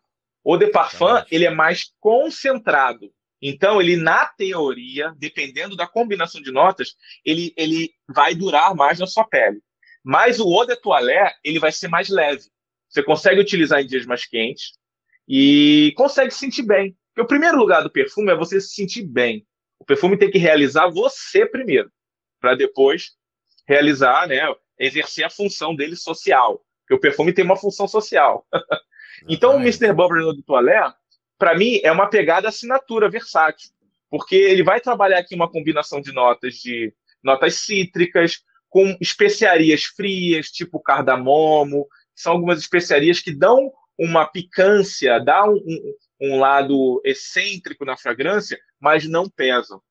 [0.50, 3.12] O de parfum, ele é mais concentrado.
[3.42, 9.06] Então, ele, na teoria, dependendo da combinação de notas, ele, ele vai durar mais na
[9.06, 9.60] sua pele.
[10.02, 12.44] Mas o eau de toilette, ele vai ser mais leve.
[12.88, 14.72] Você consegue utilizar em dias mais quentes
[15.28, 16.96] e consegue se sentir bem.
[17.10, 19.46] Porque o primeiro lugar do perfume é você se sentir bem.
[19.78, 21.92] O perfume tem que realizar você primeiro,
[22.40, 23.18] para depois
[23.68, 24.44] realizar, né,
[24.80, 26.64] exercer a função dele social.
[26.84, 28.48] Porque o perfume tem uma função social.
[29.28, 29.94] então, o Mr.
[29.94, 30.96] Burberry no Toilette,
[31.38, 33.70] para mim, é uma pegada assinatura versátil.
[34.10, 40.50] Porque ele vai trabalhar aqui uma combinação de notas de notas cítricas, com especiarias frias,
[40.50, 47.86] tipo cardamomo, são algumas especiarias que dão uma picância, dá um, um, um lado excêntrico
[47.86, 49.82] na fragrância, mas não pesam.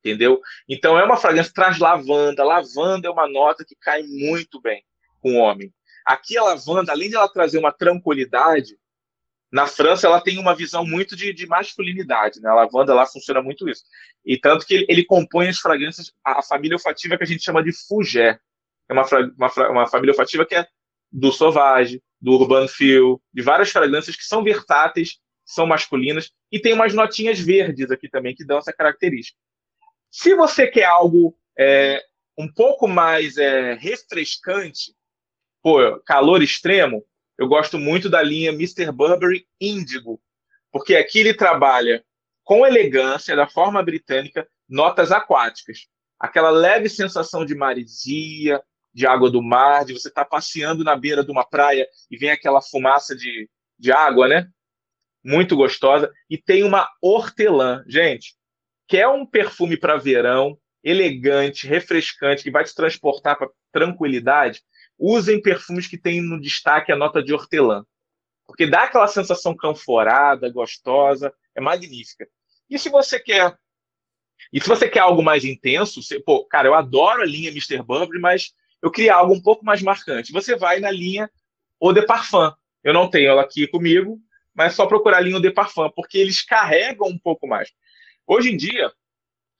[0.00, 0.40] Entendeu?
[0.68, 2.44] Então é uma fragrância que traz lavanda.
[2.44, 4.84] Lavanda é uma nota que cai muito bem
[5.20, 5.72] com o homem.
[6.04, 8.76] Aqui a lavanda, além de ela trazer uma tranquilidade,
[9.50, 12.50] na França ela tem uma visão muito de, de masculinidade, né?
[12.50, 13.84] A lavanda lá funciona muito isso.
[14.24, 17.44] E tanto que ele, ele compõe as fragrâncias, a, a, família olfativa que a gente
[17.44, 18.38] chama de fougère.
[18.88, 19.04] É uma,
[19.38, 20.66] uma, uma família olfativa que é
[21.10, 26.72] do Sauvage, do Urban Feel, de várias fragrâncias que são versáteis, são masculinas, e tem
[26.72, 29.38] umas notinhas verdes aqui também que dão essa característica.
[30.10, 32.02] Se você quer algo é,
[32.36, 34.92] um pouco mais é, refrescante,
[35.64, 37.02] pô, calor extremo,
[37.38, 38.92] eu gosto muito da linha Mr.
[38.92, 40.20] Burberry Indigo,
[40.70, 42.04] porque aqui ele trabalha
[42.44, 45.86] com elegância, da forma britânica, notas aquáticas.
[46.20, 50.94] Aquela leve sensação de maresia, de água do mar, de você estar tá passeando na
[50.94, 53.48] beira de uma praia e vem aquela fumaça de,
[53.78, 54.46] de água, né?
[55.24, 56.12] Muito gostosa.
[56.28, 57.82] E tem uma hortelã.
[57.88, 58.36] Gente,
[58.86, 64.62] quer um perfume para verão, elegante, refrescante, que vai te transportar para tranquilidade?
[64.98, 67.84] Usem perfumes que tem no destaque a nota de hortelã.
[68.46, 72.28] Porque dá aquela sensação canforada, gostosa, é magnífica.
[72.68, 73.56] E se você quer.
[74.52, 77.82] E se você quer algo mais intenso, você, pô, cara, eu adoro a linha Mr.
[77.82, 78.52] Burberry, mas
[78.82, 80.32] eu queria algo um pouco mais marcante.
[80.32, 81.30] Você vai na linha
[81.82, 82.52] Eau de Parfum.
[82.82, 84.20] Eu não tenho ela aqui comigo,
[84.54, 87.72] mas é só procurar a linha Eau de Parfum, porque eles carregam um pouco mais.
[88.26, 88.92] Hoje em dia,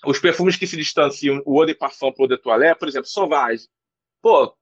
[0.05, 3.09] os perfumes que se distanciam, o Eau de Parfum para o de Toilette, por exemplo,
[3.09, 3.67] Sauvage.
[4.21, 4.55] Pô,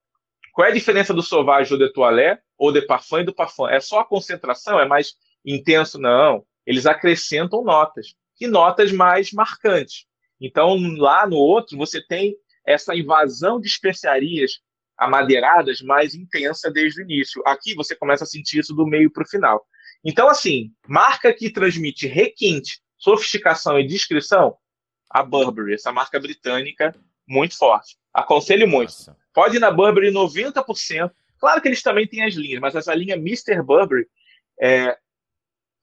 [0.53, 3.69] qual é a diferença do Sauvage Eau de Toilette, ou de Parfum e do Parfum?
[3.69, 4.79] É só a concentração?
[4.79, 5.99] É mais intenso?
[5.99, 6.45] Não.
[6.67, 10.05] Eles acrescentam notas, e notas mais marcantes.
[10.41, 12.37] Então, lá no outro, você tem
[12.67, 14.61] essa invasão de especiarias
[14.97, 17.43] amadeiradas mais intensa desde o início.
[17.47, 19.65] Aqui você começa a sentir isso do meio para o final.
[20.05, 24.57] Então, assim, marca que transmite requinte, sofisticação e descrição,
[25.11, 26.95] a Burberry, essa marca britânica
[27.27, 27.97] muito forte.
[28.13, 28.91] Aconselho muito.
[28.91, 29.22] Nossa.
[29.33, 31.11] Pode ir na Burberry 90%.
[31.39, 33.63] Claro que eles também têm as linhas, mas essa linha Mr.
[33.63, 34.07] Burberry
[34.61, 34.97] é,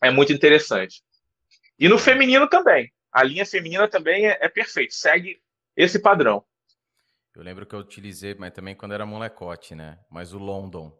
[0.01, 1.01] é muito interessante.
[1.77, 2.91] E no feminino também.
[3.11, 4.93] A linha feminina também é, é perfeita.
[4.93, 5.41] Segue
[5.75, 6.43] esse padrão.
[7.35, 9.97] Eu lembro que eu utilizei, mas também quando era molecote, né?
[10.09, 10.95] Mas o London,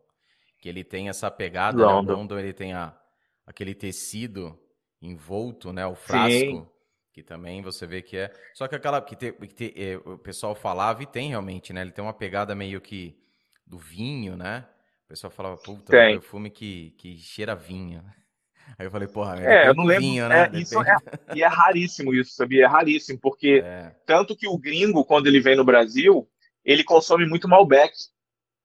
[0.60, 2.14] que ele tem essa pegada, London, né?
[2.14, 2.98] o London ele tem a,
[3.46, 4.60] aquele tecido
[5.02, 5.86] envolto, né?
[5.86, 6.68] O frasco, Sim.
[7.12, 8.34] Que também você vê que é.
[8.54, 11.82] Só que aquela que, te, que te, é, o pessoal falava e tem realmente, né?
[11.82, 13.17] Ele tem uma pegada meio que
[13.65, 14.65] do vinho, né?
[15.06, 16.17] O pessoal falava, puta, tem.
[16.17, 18.04] um perfume que, que cheira vinho.
[18.78, 20.04] Aí eu falei, porra, é, eu não lembro.
[20.04, 20.52] Vinho, né?
[20.54, 20.95] É, isso é,
[21.36, 22.65] e é raríssimo isso, sabia?
[22.65, 23.95] É raríssimo, porque é.
[24.06, 26.30] tanto que o gringo, quando ele vem no Brasil,
[26.63, 27.91] ele consome muito Malbec,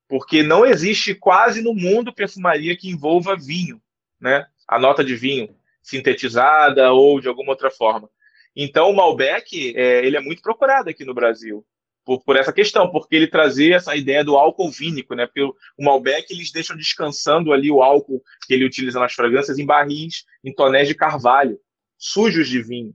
[0.07, 3.81] porque não existe quase no mundo perfumaria que envolva vinho,
[4.19, 4.45] né?
[4.67, 8.09] A nota de vinho sintetizada ou de alguma outra forma.
[8.55, 11.65] Então, o Malbec, é, ele é muito procurado aqui no Brasil
[12.05, 15.25] por, por essa questão, porque ele trazia essa ideia do álcool vínico, né?
[15.25, 19.57] Porque o, o Malbec eles deixam descansando ali o álcool que ele utiliza nas fragrâncias
[19.57, 21.59] em barris, em tonéis de carvalho,
[21.97, 22.93] sujos de vinho.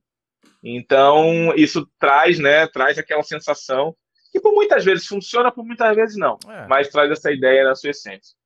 [0.62, 2.66] Então isso traz, né?
[2.68, 3.94] Traz aquela sensação
[4.30, 6.68] que por muitas vezes funciona, por muitas vezes não, é.
[6.68, 8.36] mas traz essa ideia na sua essência.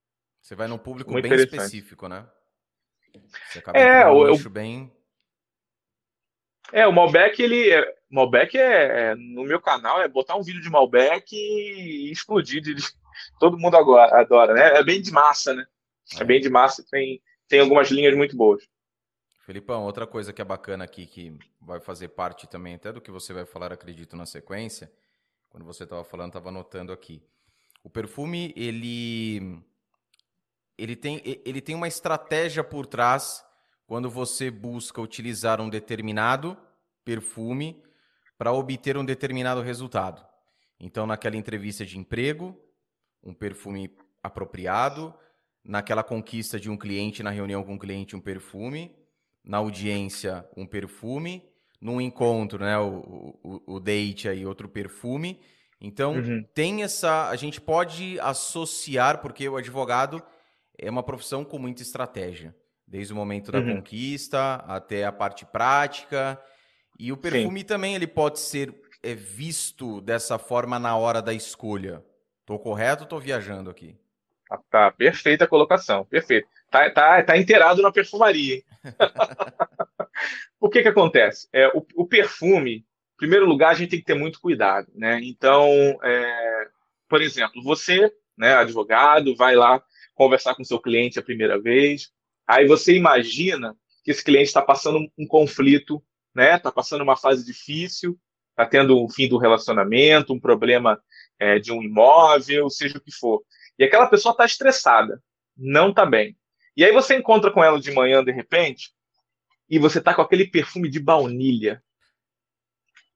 [0.40, 2.27] Você vai num público Muito bem específico, né?
[3.48, 4.90] Você acaba é, um eu, bem
[6.75, 7.71] é, o Malbec, ele.
[7.71, 12.61] É, Malbec é, é, No meu canal é botar um vídeo de Malbec e explodir.
[12.61, 12.75] De,
[13.39, 14.79] todo mundo agora, adora, né?
[14.79, 15.65] É bem de massa, né?
[16.19, 18.67] É, é bem de massa, tem, tem algumas linhas muito boas.
[19.47, 23.11] Felipão, outra coisa que é bacana aqui, que vai fazer parte também até do que
[23.11, 24.91] você vai falar, acredito, na sequência.
[25.49, 27.23] Quando você estava falando, estava anotando aqui.
[27.85, 29.63] O perfume, ele.
[30.77, 33.44] Ele tem, ele tem uma estratégia por trás
[33.87, 36.57] quando você busca utilizar um determinado
[37.05, 37.83] perfume
[38.38, 40.25] para obter um determinado resultado.
[40.81, 42.59] Então, naquela entrevista de emprego,
[43.23, 45.15] um perfume apropriado,
[45.63, 48.94] naquela conquista de um cliente, na reunião com um cliente, um perfume,
[49.42, 51.42] na audiência, um perfume,
[51.81, 55.40] num encontro, né, o, o, o date aí, outro perfume.
[55.81, 56.42] Então, uhum.
[56.54, 57.29] tem essa.
[57.29, 60.23] A gente pode associar, porque o advogado
[60.79, 62.54] é uma profissão com muita estratégia
[62.95, 63.79] desde o momento da uhum.
[63.79, 66.40] conquista até a parte prática.
[66.97, 67.67] E o perfume Sim.
[67.67, 68.73] também ele pode ser
[69.03, 72.05] é, visto dessa forma na hora da escolha.
[72.47, 73.97] Tô correto ou tô viajando aqui?
[74.49, 76.47] Ah, tá, perfeita a colocação, perfeito.
[76.71, 78.63] Tá, tá, tá inteirado na perfumaria.
[80.61, 81.49] o que que acontece?
[81.53, 85.19] É, o, o, perfume, em primeiro lugar, a gente tem que ter muito cuidado, né?
[85.21, 85.69] Então,
[86.01, 86.69] é,
[87.09, 89.83] por exemplo, você, né, advogado, vai lá
[90.15, 92.15] conversar com seu cliente a primeira vez,
[92.47, 96.03] aí você imagina que esse cliente está passando um, conflito,
[96.35, 98.19] né, está passando uma fase difícil,
[98.51, 101.03] está tendo um fim do relacionamento, um problema
[101.38, 103.42] é, de um imóvel, seja o que for.
[103.79, 105.23] E aquela pessoa está estressada,
[105.57, 106.37] não está bem.
[106.77, 108.92] E aí você encontra com ela de manhã, de repente,
[109.69, 111.83] e você está com aquele perfume de baunilha,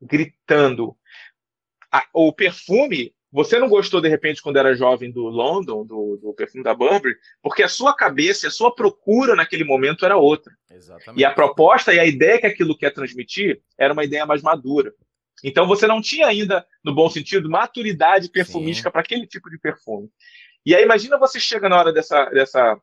[0.00, 0.96] gritando.
[2.12, 6.64] o perfume, você não gostou de repente quando era jovem do London, do, do perfume
[6.64, 10.52] da Burberry, porque a sua cabeça, a sua procura naquele momento era outra.
[10.70, 11.20] Exatamente.
[11.20, 14.94] E a proposta e a ideia que aquilo quer transmitir era uma ideia mais madura.
[15.44, 20.08] Então você não tinha ainda, no bom sentido, maturidade perfumística para aquele tipo de perfume.
[20.64, 22.80] E aí imagina você chega na hora dessa, dessa,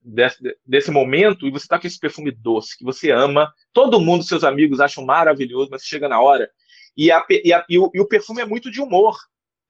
[0.00, 4.22] desse, desse momento e você está com esse perfume doce que você ama, todo mundo,
[4.22, 6.50] seus amigos acham maravilhoso, mas chega na hora
[6.96, 9.16] e, a, e, a, e, o, e o perfume é muito de humor.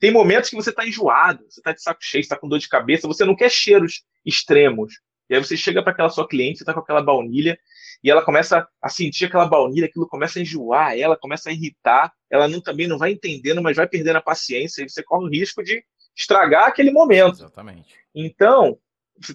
[0.01, 2.69] Tem momentos que você está enjoado, você está de saco cheio, está com dor de
[2.69, 4.95] cabeça, você não quer cheiros extremos.
[5.29, 7.59] E aí você chega para aquela sua cliente, você está com aquela baunilha,
[8.03, 12.13] e ela começa a sentir aquela baunilha, aquilo começa a enjoar, ela começa a irritar,
[12.31, 15.31] ela não, também não vai entendendo, mas vai perdendo a paciência, e você corre o
[15.31, 15.85] risco de
[16.17, 17.35] estragar aquele momento.
[17.35, 17.95] Exatamente.
[18.15, 18.79] Então,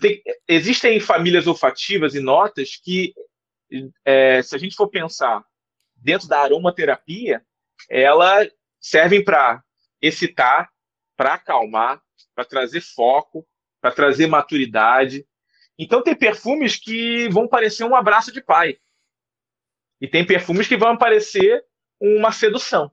[0.01, 3.13] tem, existem famílias olfativas e notas que,
[4.03, 5.45] é, se a gente for pensar
[5.95, 7.41] dentro da aromaterapia,
[7.89, 8.49] elas
[8.81, 9.63] servem para
[10.07, 10.69] excitar,
[11.15, 12.01] para acalmar,
[12.33, 13.47] para trazer foco,
[13.81, 15.25] para trazer maturidade,
[15.77, 18.77] então tem perfumes que vão parecer um abraço de pai.
[19.99, 21.63] E tem perfumes que vão parecer
[21.99, 22.91] uma sedução.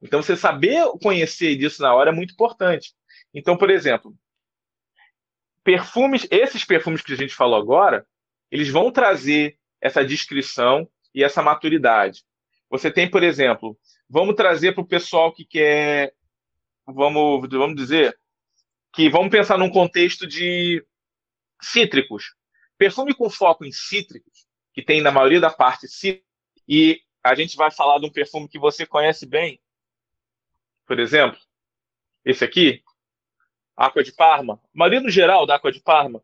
[0.00, 2.92] Então você saber conhecer disso na hora é muito importante.
[3.32, 4.14] Então, por exemplo,
[5.64, 8.06] perfumes, esses perfumes que a gente falou agora,
[8.50, 12.22] eles vão trazer essa descrição e essa maturidade.
[12.68, 13.78] Você tem, por exemplo,
[14.08, 16.14] vamos trazer para o pessoal que quer,
[16.94, 18.18] vamos, vamos dizer,
[18.92, 20.84] que vamos pensar num contexto de
[21.62, 22.34] Cítricos.
[22.76, 26.26] Perfume com foco em cítricos, que tem na maioria da parte cítrica,
[26.68, 29.60] e a gente vai falar de um perfume que você conhece bem.
[30.86, 31.38] Por exemplo,
[32.24, 32.82] esse aqui,
[33.76, 34.60] Aqua de Parma.
[34.74, 36.22] Maria no geral da Aqua de Parma,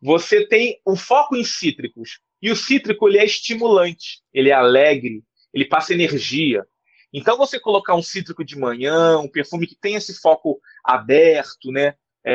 [0.00, 2.20] você tem o foco em cítricos.
[2.40, 6.64] E o cítrico ele é estimulante, ele é alegre, ele passa energia.
[7.12, 11.94] Então você colocar um cítrico de manhã, um perfume que tem esse foco aberto, né?
[12.24, 12.34] é,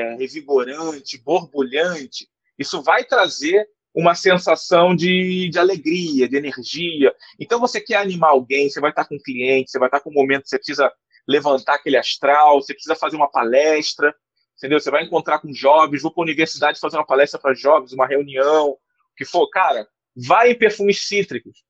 [0.00, 7.14] é, revigorante, borbulhante, isso vai trazer uma sensação de, de alegria, de energia.
[7.38, 10.10] Então, você quer animar alguém, você vai estar com um cliente, você vai estar com
[10.10, 10.92] um momento que você precisa
[11.26, 14.14] levantar aquele astral, você precisa fazer uma palestra,
[14.56, 14.80] entendeu?
[14.80, 18.06] Você vai encontrar com jovens, vou para a universidade fazer uma palestra para jovens, uma
[18.06, 18.78] reunião, o
[19.16, 19.48] que for.
[19.50, 21.62] Cara, vai em perfumes cítricos.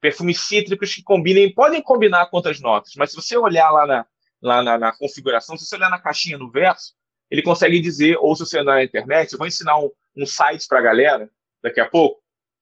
[0.00, 4.06] Perfumes cítricos que combinem, podem combinar com outras notas, mas se você olhar lá na,
[4.40, 6.94] lá na, na configuração, se você olhar na caixinha no verso,
[7.30, 10.66] ele consegue dizer, ou se você andar na internet, eu vou ensinar um, um site
[10.66, 11.30] para a galera
[11.62, 12.20] daqui a pouco,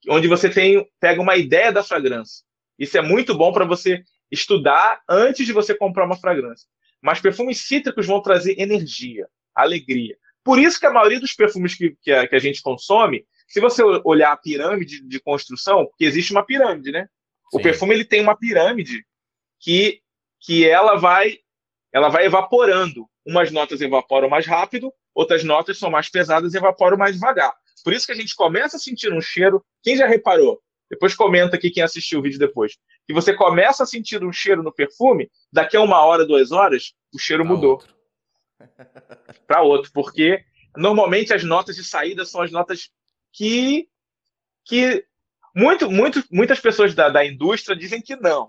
[0.08, 2.44] onde você tem, pega uma ideia da fragrância.
[2.78, 6.68] Isso é muito bom para você estudar antes de você comprar uma fragrância.
[7.00, 10.16] Mas perfumes cítricos vão trazer energia, alegria.
[10.44, 13.60] Por isso que a maioria dos perfumes que, que, a, que a gente consome, se
[13.60, 17.08] você olhar a pirâmide de construção, porque existe uma pirâmide, né?
[17.50, 17.58] Sim.
[17.58, 19.04] O perfume ele tem uma pirâmide
[19.60, 20.00] que,
[20.40, 21.38] que ela vai
[21.92, 23.08] ela vai evaporando.
[23.26, 27.54] Umas notas evaporam mais rápido, outras notas são mais pesadas e evaporam mais devagar.
[27.84, 29.64] Por isso que a gente começa a sentir um cheiro.
[29.82, 30.60] Quem já reparou?
[30.90, 32.76] Depois comenta aqui quem assistiu o vídeo depois.
[33.06, 36.94] Que você começa a sentir um cheiro no perfume, daqui a uma hora, duas horas,
[37.12, 37.82] o cheiro pra mudou.
[39.46, 39.90] Para outro.
[39.92, 40.44] Porque
[40.76, 42.90] normalmente as notas de saída são as notas
[43.32, 43.88] que,
[44.64, 45.04] que
[45.58, 48.46] muito, muito, muitas pessoas da, da indústria dizem que não.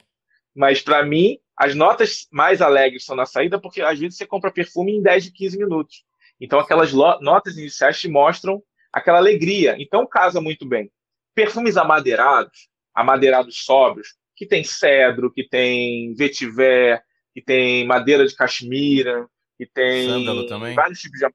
[0.55, 4.51] Mas para mim, as notas mais alegres são na saída, porque às vezes você compra
[4.51, 6.03] perfume em 10 de 15 minutos.
[6.39, 8.61] Então aquelas notas iniciais te mostram
[8.93, 9.75] aquela alegria.
[9.79, 10.91] Então casa muito bem.
[11.33, 17.03] Perfumes amadeirados, amadeirados sóbrios, que tem cedro, que tem vetiver,
[17.33, 20.75] que tem madeira de caxemira, que tem sândalo também.
[20.75, 21.27] vários tipos de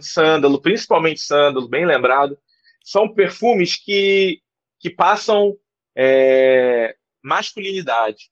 [0.00, 2.38] sândalo, principalmente sândalo, bem lembrado.
[2.82, 4.40] São perfumes que,
[4.78, 5.56] que passam
[5.96, 8.30] é, masculinidade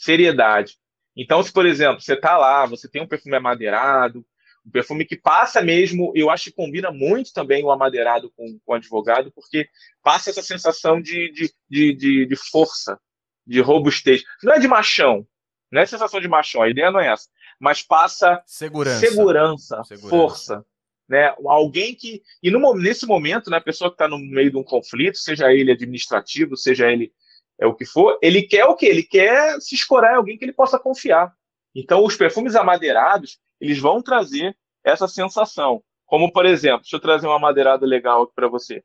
[0.00, 0.76] seriedade.
[1.14, 4.24] Então, se, por exemplo, você está lá, você tem um perfume amadeirado,
[4.64, 8.72] um perfume que passa mesmo, eu acho que combina muito também o amadeirado com, com
[8.72, 9.68] o advogado, porque
[10.02, 12.98] passa essa sensação de, de, de, de, de força,
[13.46, 14.22] de robustez.
[14.42, 15.26] Não é de machão,
[15.70, 20.08] não é sensação de machão, a ideia não é essa, mas passa segurança, segurança, segurança.
[20.08, 20.66] força.
[21.10, 21.34] Né?
[21.44, 22.22] Alguém que.
[22.40, 25.52] E no, nesse momento, né, a pessoa que está no meio de um conflito, seja
[25.52, 27.12] ele administrativo, seja ele
[27.58, 28.86] é o que for, ele quer o quê?
[28.86, 31.34] Ele quer se escorar em alguém que ele possa confiar.
[31.74, 35.82] Então, os perfumes amadeirados, eles vão trazer essa sensação.
[36.06, 38.84] Como, por exemplo, deixa eu trazer uma madeirada legal aqui para você.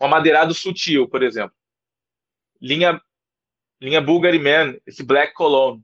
[0.00, 1.56] Um amadeirado sutil, por exemplo.
[2.60, 3.00] Linha,
[3.80, 5.80] linha Bulgari Man, esse Black Cologne.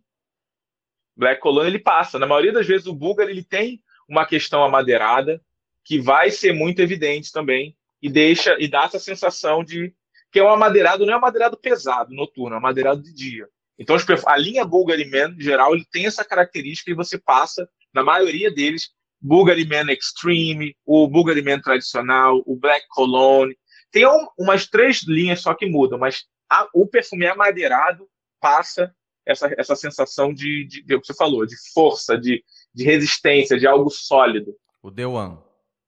[1.17, 2.19] Black Cologne, ele passa.
[2.19, 5.41] Na maioria das vezes, o Bulgari, ele tem uma questão amadeirada,
[5.85, 9.95] que vai ser muito evidente também, e deixa e dá essa sensação de
[10.33, 13.49] que é um amadeirado, não é um amadeirado pesado, noturno, é um amadeirado de dia.
[13.79, 13.97] Então,
[14.27, 18.51] a linha Bulgari Man, em geral, ele tem essa característica e você passa, na maioria
[18.51, 18.91] deles,
[19.21, 23.57] Bulgari Man Extreme, o Bulgari Man tradicional, o Black Cologne.
[23.91, 28.07] Tem um, umas três linhas só que mudam, mas a, o perfume amadeirado
[28.41, 28.95] passa
[29.27, 32.45] essa, essa sensação de, de, de, o que você falou, de força, de,
[32.75, 34.55] de resistência, de algo sólido.
[34.83, 35.39] O One,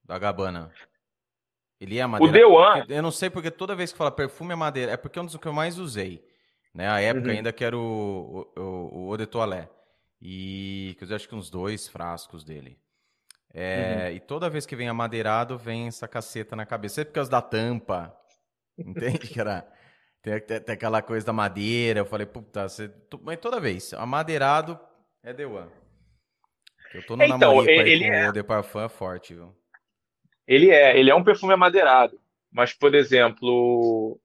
[0.05, 0.73] da Gabbana.
[1.81, 2.49] Ele é madeira.
[2.49, 2.85] O One.
[2.89, 5.27] Eu não sei porque toda vez que fala perfume é madeira, é porque é um
[5.27, 6.25] dos que eu mais usei.
[6.75, 6.89] Né?
[6.89, 7.37] A época uhum.
[7.37, 9.73] ainda que era o, o, o de Toilette.
[10.21, 12.79] E que eu acho que uns dois frascos dele.
[13.53, 14.17] É, uhum.
[14.17, 17.01] E toda vez que vem amadeirado, vem essa caceta na cabeça.
[17.01, 18.17] É por causa da tampa.
[18.79, 19.19] Entende?
[19.19, 19.67] que era.
[20.23, 22.01] Tem, tem, tem, aquela coisa da madeira.
[22.01, 22.91] Eu falei, puta, você...
[23.23, 24.79] mas toda vez, amadeirado
[25.23, 25.82] é The One.
[26.95, 28.29] Eu tô no então, ele é...
[28.29, 29.55] o The Parfum é forte, viu?
[30.47, 32.21] Ele é, ele é um perfume amadeirado.
[32.51, 34.21] Mas, por exemplo,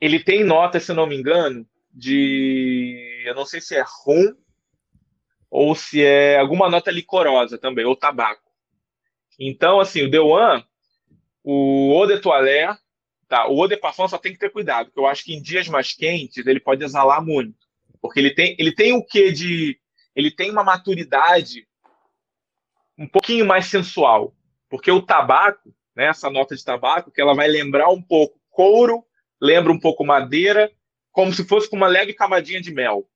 [0.00, 3.22] ele tem nota, se não me engano, de.
[3.26, 4.34] Eu não sei se é rum
[5.50, 8.42] ou se é alguma nota licorosa também, ou tabaco.
[9.38, 10.64] Então, assim, o The One,
[11.42, 12.78] o Eau de Toilette,
[13.28, 15.40] tá, o Eau de Parfum só tem que ter cuidado, porque eu acho que em
[15.40, 17.56] dias mais quentes ele pode exalar muito.
[18.00, 19.78] Porque ele tem, ele tem o que de.
[20.16, 21.68] Ele tem uma maturidade
[22.98, 24.34] um pouquinho mais sensual.
[24.68, 29.04] Porque o tabaco, né, essa nota de tabaco, que ela vai lembrar um pouco couro,
[29.40, 30.72] lembra um pouco madeira,
[31.12, 33.08] como se fosse com uma leve camadinha de mel.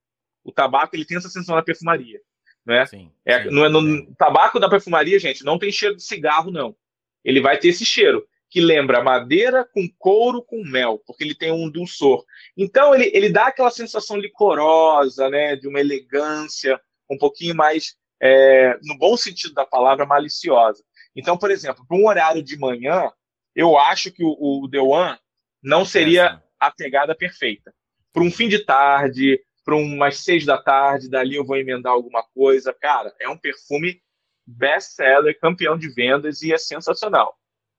[0.44, 2.20] O tabaco ele tem essa sensação na perfumaria.
[2.64, 2.84] Né?
[2.86, 6.76] Sim, é, sim, no, no tabaco da perfumaria, gente, não tem cheiro de cigarro, não.
[7.24, 11.52] Ele vai ter esse cheiro que lembra madeira com couro com mel, porque ele tem
[11.52, 12.24] um dulçor.
[12.56, 16.80] Então ele, ele dá aquela sensação licorosa, né, de uma elegância
[17.10, 20.82] um pouquinho mais, é, no bom sentido da palavra, maliciosa.
[21.14, 23.10] Então, por exemplo, para um horário de manhã,
[23.54, 25.18] eu acho que o, o The One
[25.62, 27.74] não seria a pegada perfeita.
[28.12, 32.22] Para um fim de tarde, para umas seis da tarde, dali eu vou emendar alguma
[32.34, 32.72] coisa.
[32.72, 34.00] Cara, é um perfume
[34.46, 37.36] best-seller, campeão de vendas e é sensacional.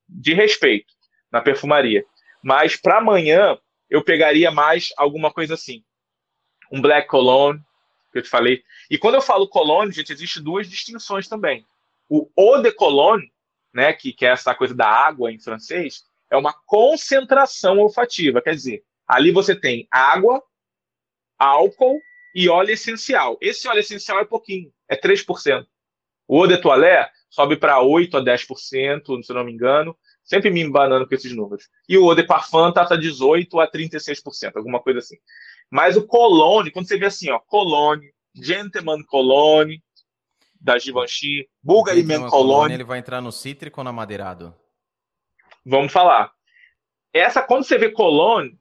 [0.07, 0.93] De respeito
[1.31, 2.05] na perfumaria.
[2.43, 3.57] Mas para amanhã,
[3.89, 5.83] eu pegaria mais alguma coisa assim.
[6.71, 7.61] Um Black Cologne,
[8.11, 8.63] que eu te falei.
[8.89, 11.65] E quando eu falo Cologne, gente, existe duas distinções também.
[12.09, 13.31] O Eau de Cologne,
[13.73, 18.41] né, que, que é essa coisa da água em francês, é uma concentração olfativa.
[18.41, 20.41] Quer dizer, ali você tem água,
[21.37, 21.99] álcool
[22.35, 23.37] e óleo essencial.
[23.41, 25.65] Esse óleo essencial é pouquinho, é 3%.
[26.27, 29.97] O eau de toilette sobe para 8% a 10%, se não me engano.
[30.23, 31.67] Sempre me embanando com esses números.
[31.89, 35.17] E o eau de parfum está a 18% a 36%, alguma coisa assim.
[35.71, 39.81] Mas o cologne, quando você vê assim, ó, cologne, gentleman cologne,
[40.59, 42.73] da Givenchy, Bulgari Man cologne...
[42.75, 44.53] Ele vai entrar no cítrico ou na madeirado?
[45.65, 46.31] Vamos falar.
[47.13, 48.59] Essa, quando você vê cologne,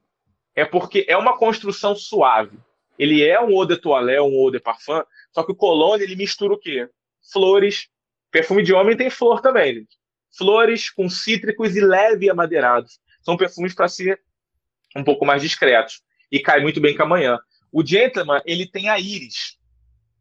[0.55, 2.57] é porque é uma construção suave.
[2.97, 6.15] Ele é um eau de toilette, um eau de parfum, só que o cologne ele
[6.15, 6.89] mistura o quê?
[7.31, 7.87] Flores.
[8.31, 9.87] Perfume de homem tem flor também.
[10.35, 12.99] Flores com cítricos e leve amadeirados.
[13.21, 14.21] São perfumes para ser
[14.95, 16.01] um pouco mais discretos.
[16.31, 17.39] E cai muito bem com a manhã.
[17.71, 19.57] O Gentleman, ele tem a íris.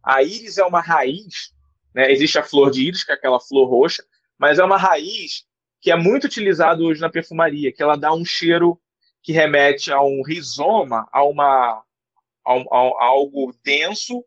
[0.03, 1.53] A íris é uma raiz,
[1.95, 2.11] né?
[2.11, 4.03] existe a flor de íris, que é aquela flor roxa,
[4.39, 5.45] mas é uma raiz
[5.81, 8.81] que é muito utilizado hoje na perfumaria, que ela dá um cheiro
[9.23, 11.83] que remete a um rizoma, a, uma,
[12.47, 14.25] a, a algo denso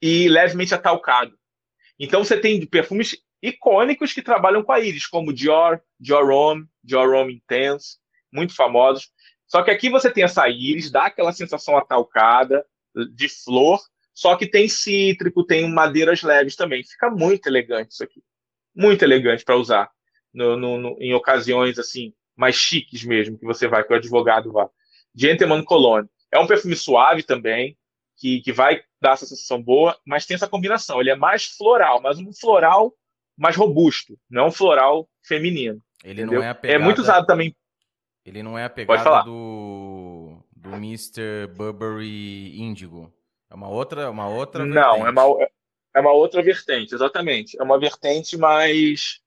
[0.00, 1.36] e levemente atalcado.
[1.98, 7.12] Então você tem perfumes icônicos que trabalham com a íris, como Dior, Dior Homme, Dior
[7.14, 7.98] Homme Intense,
[8.32, 9.10] muito famosos.
[9.48, 12.64] Só que aqui você tem essa íris, dá aquela sensação atalcada,
[13.14, 13.80] de flor,
[14.14, 16.84] só que tem cítrico, tem madeiras leves também.
[16.84, 18.22] Fica muito elegante isso aqui.
[18.74, 19.90] Muito elegante para usar
[20.32, 24.52] no, no, no, em ocasiões assim mais chiques mesmo, que você vai, que o advogado
[24.52, 24.68] vá.
[25.14, 26.08] Gentleman Cologne.
[26.30, 27.76] É um perfume suave também,
[28.16, 31.00] que, que vai dar essa sensação boa, mas tem essa combinação.
[31.00, 32.94] Ele é mais floral, mas um floral
[33.36, 35.80] mais robusto, não um floral feminino.
[36.04, 36.40] Ele entendeu?
[36.40, 36.80] não é a pegada...
[36.80, 37.56] É muito usado também.
[38.28, 41.46] Ele não é a pegada do, do Mr.
[41.56, 43.12] Burberry Indigo.
[43.50, 45.22] É uma outra, uma outra Não, é uma,
[45.94, 47.58] é uma outra vertente, exatamente.
[47.58, 49.22] É uma vertente mais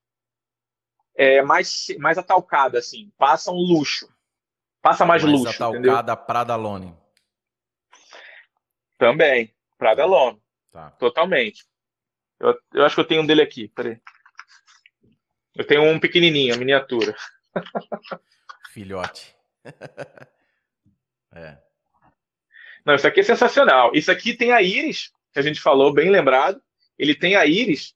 [1.16, 3.12] é, mais, mais atalcada, assim.
[3.18, 4.08] Passa um luxo.
[4.82, 5.50] Passa mais, mais luxo.
[5.50, 6.96] atalcada Prada Lone.
[9.00, 9.52] Também.
[9.80, 10.40] Prada L'Homme.
[10.72, 10.92] Tá.
[10.92, 11.66] Totalmente.
[12.40, 14.00] Eu, eu acho que eu tenho um dele aqui, peraí.
[15.56, 17.16] Eu tenho um pequenininho, miniatura.
[18.72, 19.36] Filhote.
[21.36, 21.58] é.
[22.86, 23.92] Não, isso aqui é sensacional.
[23.94, 26.62] Isso aqui tem a íris, que a gente falou, bem lembrado.
[26.98, 27.96] Ele tem a íris,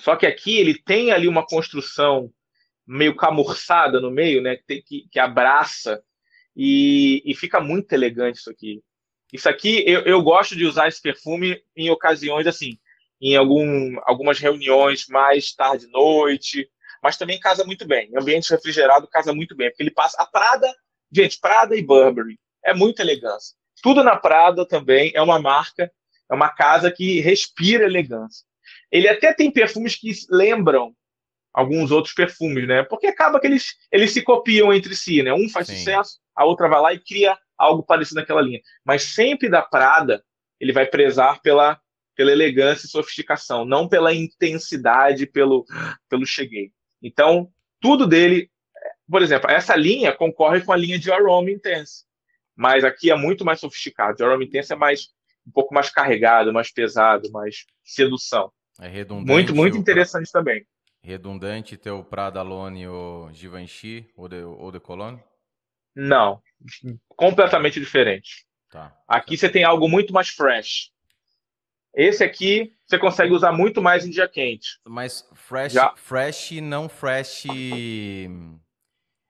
[0.00, 2.32] só que aqui ele tem ali uma construção
[2.86, 4.56] meio camurçada no meio, né?
[4.56, 6.02] Que, que, que abraça
[6.56, 8.82] e, e, fica muito elegante isso aqui.
[9.32, 12.78] Isso aqui eu, eu gosto de usar esse perfume em ocasiões assim,
[13.20, 16.68] em algum, algumas reuniões mais tarde noite,
[17.02, 18.10] mas também casa muito bem.
[18.10, 20.72] Em ambiente refrigerado casa muito bem, porque ele passa a Prada,
[21.12, 23.56] gente, Prada e Burberry é muita elegância.
[23.82, 25.90] Tudo na Prada também é uma marca,
[26.30, 28.44] é uma casa que respira elegância.
[28.90, 30.94] Ele até tem perfumes que lembram
[31.52, 32.82] alguns outros perfumes, né?
[32.82, 35.32] Porque acaba que eles, eles se copiam entre si, né?
[35.32, 35.76] Um faz Sim.
[35.76, 38.60] sucesso, a outra vai lá e cria algo parecido naquela linha.
[38.84, 40.22] Mas sempre da Prada,
[40.60, 41.80] ele vai prezar pela,
[42.14, 45.64] pela elegância e sofisticação, não pela intensidade, pelo,
[46.08, 46.70] pelo cheguei.
[47.02, 48.50] Então, tudo dele,
[49.10, 52.04] por exemplo, essa linha concorre com a linha de Aroma Intense,
[52.54, 54.22] mas aqui é muito mais sofisticado.
[54.22, 55.08] O Aroma Intense é mais
[55.46, 58.52] um pouco mais carregado, mais pesado, mais sedução.
[58.80, 59.30] É redundante.
[59.30, 60.66] Muito, muito interessante também.
[61.02, 65.22] Redundante teu Prada Lone ou Givenchy ou de, ou de Cologne?
[65.94, 66.40] Não,
[67.08, 68.46] completamente diferente.
[68.70, 68.94] Tá.
[69.08, 70.92] Aqui você tem algo muito mais fresh.
[71.94, 74.78] Esse aqui você consegue usar muito mais em dia quente.
[74.84, 75.94] Mas fresh, Já.
[75.96, 77.46] fresh não fresh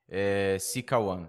[0.09, 1.29] é, CK1.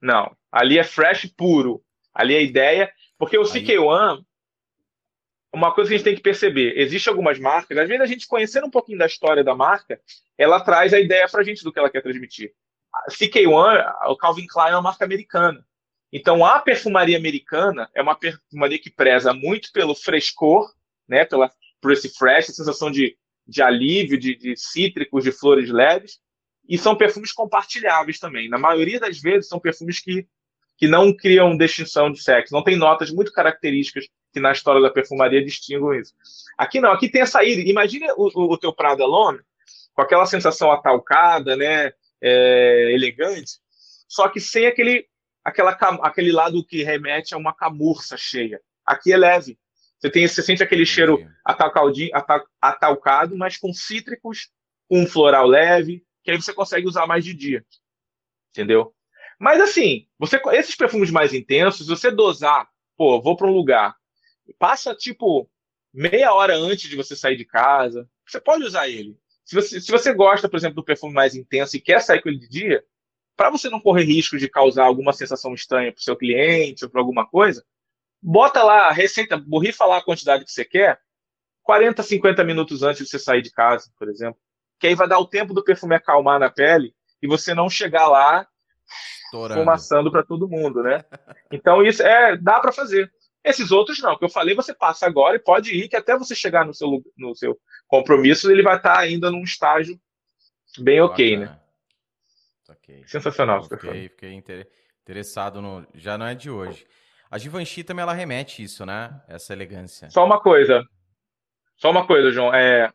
[0.00, 1.84] Não, ali é fresh puro.
[2.14, 3.48] Ali é a ideia, porque o Aí...
[3.48, 4.24] CK1
[5.52, 8.26] uma coisa que a gente tem que perceber, existe algumas marcas, às vezes a gente
[8.26, 10.00] conhecendo um pouquinho da história da marca,
[10.38, 12.54] ela traz a ideia para a gente do que ela quer transmitir.
[12.94, 15.64] A CK1, o Calvin Klein é uma marca americana.
[16.12, 20.70] Então a perfumaria americana é uma perfumaria que preza muito pelo frescor,
[21.08, 21.50] né, pela,
[21.80, 26.20] por esse fresh, a sensação de, de alívio, de, de cítricos, de flores leves,
[26.68, 28.48] e são perfumes compartilháveis também.
[28.48, 30.26] Na maioria das vezes são perfumes que
[30.82, 34.90] que não criam distinção de sexo, não tem notas muito características que na história da
[34.90, 36.12] perfumaria distinguem isso.
[36.58, 37.60] Aqui não, aqui tem essa ida.
[37.70, 39.38] Imagina o, o, teu Prada Lone
[39.94, 43.52] com aquela sensação atalcada, né, é, elegante,
[44.08, 45.06] só que sem aquele,
[45.44, 48.60] aquela, aquele lado que remete a uma camurça cheia.
[48.84, 49.58] Aqui é leve.
[49.98, 51.24] Você, tem, você sente aquele cheiro
[52.60, 54.50] atalcado, mas com cítricos,
[54.88, 57.64] com um floral leve, que aí você consegue usar mais de dia.
[58.50, 58.94] Entendeu?
[59.38, 63.96] Mas assim, você esses perfumes mais intensos, você dosar, pô, vou para um lugar,
[64.58, 65.48] passa tipo
[65.92, 69.16] meia hora antes de você sair de casa, você pode usar ele.
[69.44, 72.28] Se você, se você gosta, por exemplo, do perfume mais intenso e quer sair com
[72.28, 72.84] ele de dia,
[73.36, 76.90] para você não correr risco de causar alguma sensação estranha para o seu cliente ou
[76.90, 77.64] para alguma coisa,
[78.20, 81.00] bota lá a receita, borrifa lá a quantidade que você quer,
[81.62, 84.40] 40, 50 minutos antes de você sair de casa, por exemplo.
[84.78, 88.08] Que aí vai dar o tempo do perfume acalmar na pele e você não chegar
[88.08, 88.46] lá
[89.24, 89.60] Estourando.
[89.60, 91.04] fumaçando para todo mundo, né?
[91.52, 93.12] Então isso é dá para fazer.
[93.44, 96.34] Esses outros não, que eu falei, você passa agora e pode ir, que até você
[96.34, 97.58] chegar no seu, no seu
[97.88, 100.00] compromisso, ele vai estar ainda num estágio
[100.78, 101.58] bem ok, né?
[102.78, 103.02] Okay.
[103.06, 103.62] Sensacional.
[103.64, 104.32] Fiquei, fiquei
[105.02, 105.86] interessado no.
[105.94, 106.86] Já não é de hoje.
[107.30, 109.20] A Givenchy também ela remete isso, né?
[109.26, 110.10] Essa elegância.
[110.10, 110.84] Só uma coisa.
[111.76, 112.52] Só uma coisa, João.
[112.52, 112.92] É...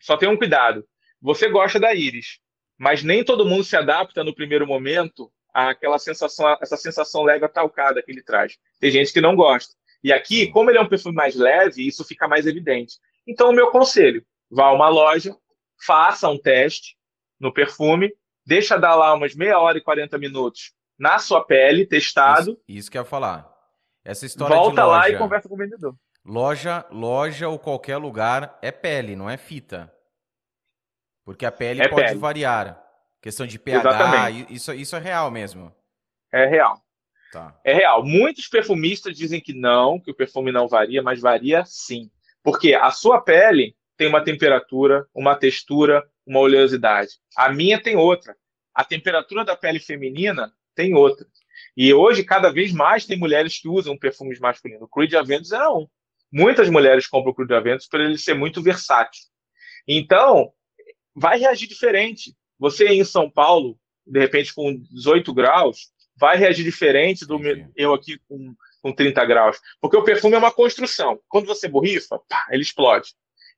[0.00, 0.86] Só tem um cuidado.
[1.20, 2.38] Você gosta da íris,
[2.78, 8.02] mas nem todo mundo se adapta no primeiro momento àquela sensação, essa sensação leve atalcada
[8.02, 8.56] que ele traz.
[8.80, 9.74] Tem gente que não gosta.
[10.02, 12.96] E aqui, como ele é um perfume mais leve, isso fica mais evidente.
[13.26, 15.36] Então, o meu conselho: vá a uma loja,
[15.84, 16.96] faça um teste
[17.38, 18.12] no perfume,
[18.44, 22.52] deixa dar lá umas meia hora e 40 minutos na sua pele, testado.
[22.52, 23.50] Isso, isso que eu ia falar.
[24.04, 25.94] Essa história Volta loja, lá e conversa com o vendedor.
[26.24, 29.92] Loja, loja ou qualquer lugar é pele, não é fita.
[31.24, 32.18] Porque a pele é pode pele.
[32.18, 32.82] variar.
[33.20, 34.52] Questão de pH, Exatamente.
[34.52, 35.72] isso, isso é real mesmo.
[36.32, 36.82] É real.
[37.32, 37.58] Tá.
[37.64, 38.04] É real.
[38.04, 42.10] Muitos perfumistas dizem que não, que o perfume não varia, mas varia sim.
[42.42, 47.12] Porque a sua pele tem uma temperatura, uma textura, uma oleosidade.
[47.36, 48.36] A minha tem outra.
[48.74, 51.26] A temperatura da pele feminina tem outra.
[51.76, 54.82] E hoje, cada vez mais, tem mulheres que usam perfumes masculinos.
[54.82, 55.86] O Creed Aventus era um.
[56.30, 59.22] Muitas mulheres compram o Creed Aventus por ele ser muito versátil.
[59.86, 60.52] Então,
[61.14, 62.34] vai reagir diferente.
[62.58, 67.92] Você em São Paulo, de repente com 18 graus, vai reagir diferente do meu, eu
[67.92, 69.58] aqui com, com 30 graus.
[69.80, 71.20] Porque o perfume é uma construção.
[71.28, 73.10] Quando você borrifa, pá, ele explode.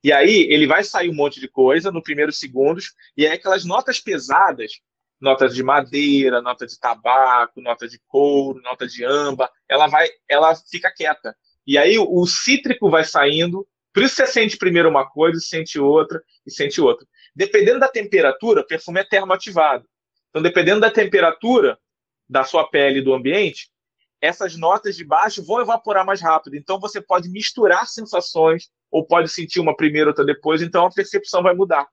[0.03, 3.65] E aí ele vai sair um monte de coisa no primeiros segundos, e aí aquelas
[3.65, 4.71] notas pesadas
[5.19, 10.55] notas de madeira, nota de tabaco, nota de couro, nota de âmbar, ela vai, ela
[10.55, 11.35] fica quieta.
[11.65, 16.21] E aí o, cítrico vai saindo, por isso você sente primeiro uma coisa, sente outra
[16.45, 17.07] e sente outra.
[17.35, 19.85] Dependendo da temperatura, perfume é termoativado.
[20.29, 21.77] Então, dependendo da temperatura
[22.29, 23.69] da sua pele e do ambiente,
[24.25, 26.55] essas notas de baixo vão evaporar mais rápido.
[26.55, 30.61] Então, você pode misturar sensações ou pode sentir uma primeiro, outra depois.
[30.61, 31.87] Então, a percepção vai mudar.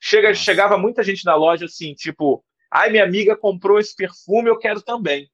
[0.00, 4.58] Chega, chegava muita gente na loja assim, tipo, ai, minha amiga comprou esse perfume, eu
[4.58, 5.30] quero também.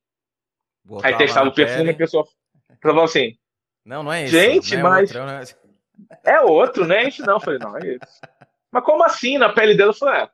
[0.85, 2.24] Botar Aí testava o perfume e a pessoa
[2.83, 3.37] falava assim:
[3.85, 4.33] Não, não é esse.
[4.33, 5.14] Gente, é mas.
[5.14, 5.31] Outro,
[6.24, 6.99] é, é outro, né?
[6.99, 7.35] A gente não.
[7.35, 8.20] Eu falei, não, é esse.
[8.72, 9.37] Mas como assim?
[9.37, 10.31] Na pele dela, eu falei, é,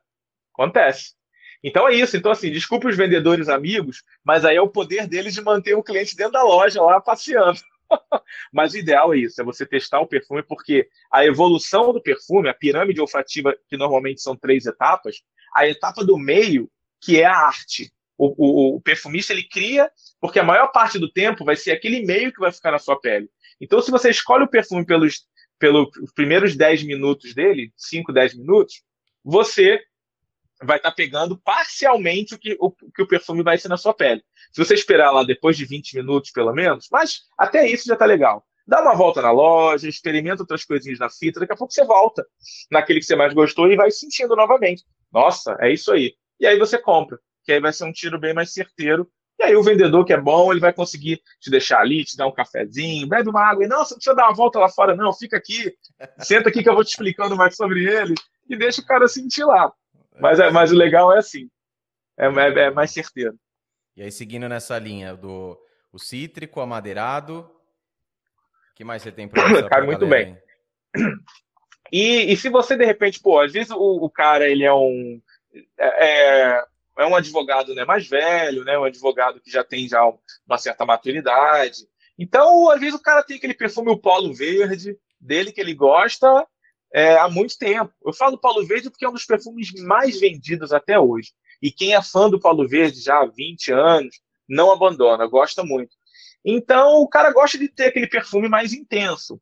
[0.53, 1.15] acontece.
[1.63, 2.15] Então é isso.
[2.15, 5.83] Então, assim, desculpe os vendedores amigos, mas aí é o poder deles de manter o
[5.83, 7.59] cliente dentro da loja lá passeando.
[8.51, 12.49] mas o ideal é isso, é você testar o perfume, porque a evolução do perfume,
[12.49, 15.21] a pirâmide olfativa, que normalmente são três etapas,
[15.55, 16.69] a etapa do meio,
[17.01, 17.91] que é a arte.
[18.17, 19.89] O, o, o perfumista ele cria,
[20.19, 22.99] porque a maior parte do tempo vai ser aquele meio que vai ficar na sua
[22.99, 23.29] pele.
[23.61, 25.25] Então, se você escolhe o perfume pelos,
[25.59, 28.81] pelos primeiros 10 minutos dele, 5, 10 minutos,
[29.23, 29.79] você
[30.61, 33.93] vai estar tá pegando parcialmente o que, o que o perfume vai ser na sua
[33.93, 34.23] pele.
[34.51, 38.05] Se você esperar lá depois de 20 minutos, pelo menos, mas até isso já está
[38.05, 38.43] legal.
[38.67, 42.25] Dá uma volta na loja, experimenta outras coisinhas na fita, daqui a pouco você volta
[42.69, 44.83] naquele que você mais gostou e vai sentindo novamente.
[45.11, 46.13] Nossa, é isso aí.
[46.39, 49.09] E aí você compra, que aí vai ser um tiro bem mais certeiro.
[49.39, 52.27] E aí o vendedor que é bom, ele vai conseguir te deixar ali, te dar
[52.27, 53.63] um cafezinho, bebe uma água.
[53.63, 55.73] E não, você não precisa dar uma volta lá fora, não, fica aqui,
[56.19, 58.15] senta aqui que eu vou te explicando mais sobre ele.
[58.49, 59.71] E deixa o cara sentir lá.
[60.19, 61.49] Mas, é, mas o legal é assim.
[62.17, 63.37] É, é, é mais certeiro.
[63.95, 65.57] E aí, seguindo nessa linha do
[65.91, 67.39] o cítrico, amadeirado.
[68.71, 70.37] O que mais você tem para Cai muito bem.
[71.91, 75.21] E, e, se você, de repente, pô, às vezes o, o cara, ele é um.
[75.77, 76.65] É, é,
[76.99, 78.77] é um advogado né, mais velho, né?
[78.77, 80.01] Um advogado que já tem já
[80.45, 81.87] uma certa maturidade.
[82.17, 86.45] Então, às vezes, o cara tem aquele perfume, o polo verde, dele que ele gosta,
[86.93, 87.93] é, há muito tempo.
[88.05, 91.33] Eu falo Paulo Verde porque é um dos perfumes mais vendidos até hoje.
[91.61, 95.95] E quem é fã do Paulo Verde já há 20 anos não abandona, gosta muito.
[96.43, 99.41] Então o cara gosta de ter aquele perfume mais intenso.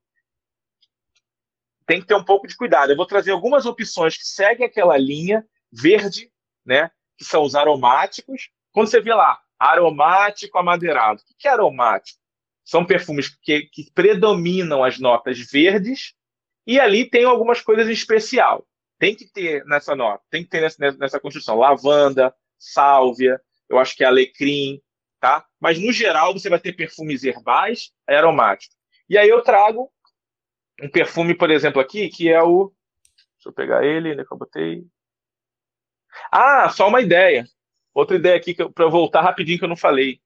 [1.85, 2.91] Tem que ter um pouco de cuidado.
[2.91, 6.31] Eu vou trazer algumas opções que seguem aquela linha verde,
[6.65, 6.89] né?
[7.15, 8.49] Que são os aromáticos.
[8.71, 11.21] Quando você vê lá, aromático amadeirado.
[11.21, 12.19] O que é aromático?
[12.63, 16.15] São perfumes que, que predominam as notas verdes
[16.66, 18.66] e ali tem algumas coisas em especial.
[18.97, 21.57] Tem que ter nessa nota, tem que ter nessa, nessa construção.
[21.57, 24.82] Lavanda, sálvia, eu acho que é alecrim,
[25.20, 25.45] tá?
[25.59, 28.76] Mas no geral você vai ter perfumes herbais, aromáticos.
[29.09, 29.91] E aí eu trago
[30.82, 32.74] um perfume, por exemplo, aqui, que é o.
[33.36, 34.86] Deixa eu pegar ele, né, que eu botei.
[36.32, 37.45] Ah, só uma ideia.
[37.93, 40.20] Outra ideia aqui para voltar rapidinho que eu não falei.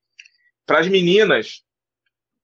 [0.66, 1.64] Para as meninas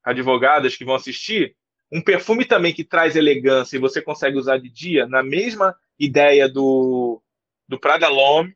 [0.03, 1.55] advogadas que vão assistir,
[1.91, 6.49] um perfume também que traz elegância e você consegue usar de dia, na mesma ideia
[6.49, 7.21] do,
[7.67, 8.55] do Prada L'Homme,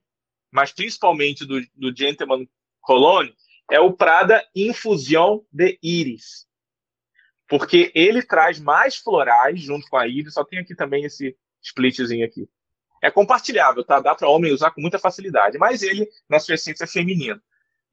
[0.51, 2.47] mas principalmente do, do Gentleman
[2.81, 3.35] Cologne,
[3.71, 6.47] é o Prada Infusion de Iris.
[7.47, 12.25] Porque ele traz mais florais junto com a Iris, só tem aqui também esse splitzinho
[12.25, 12.49] aqui.
[13.01, 13.99] É compartilhável, tá?
[13.99, 17.41] Dá para homem usar com muita facilidade, mas ele, na sua essência, é feminino.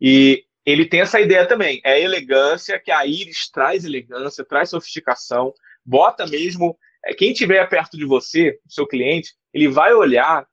[0.00, 1.80] E ele tem essa ideia também.
[1.84, 5.54] É elegância, que a Iris traz elegância, traz sofisticação,
[5.84, 6.76] bota mesmo.
[7.04, 10.44] É, quem estiver perto de você, seu cliente, ele vai olhar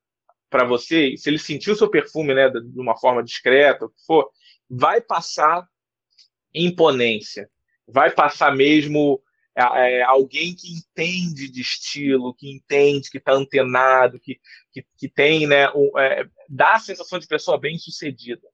[0.51, 4.05] para você, se ele sentir o seu perfume né, de uma forma discreta, o que
[4.05, 4.29] for,
[4.69, 5.67] vai passar
[6.53, 7.49] imponência,
[7.87, 9.19] vai passar mesmo
[9.55, 14.39] é alguém que entende de estilo, que entende, que está antenado, que,
[14.71, 18.47] que, que tem, né, um, é, dá a sensação de pessoa bem sucedida.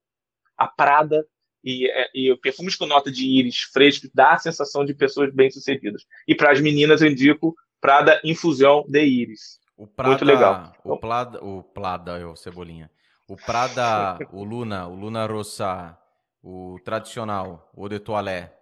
[0.57, 1.25] A Prada
[1.63, 6.05] e, é, e perfumes com nota de íris fresco dá a sensação de pessoas bem-sucedidas.
[6.27, 9.59] E para as meninas eu indico Prada Infusão de Íris.
[9.77, 10.73] O Prada, Muito legal.
[10.83, 12.89] O Prada, o Prada, o Cebolinha.
[13.27, 15.97] O Prada, o Luna, o Luna Rossa,
[16.43, 18.53] o tradicional, o de Toilette,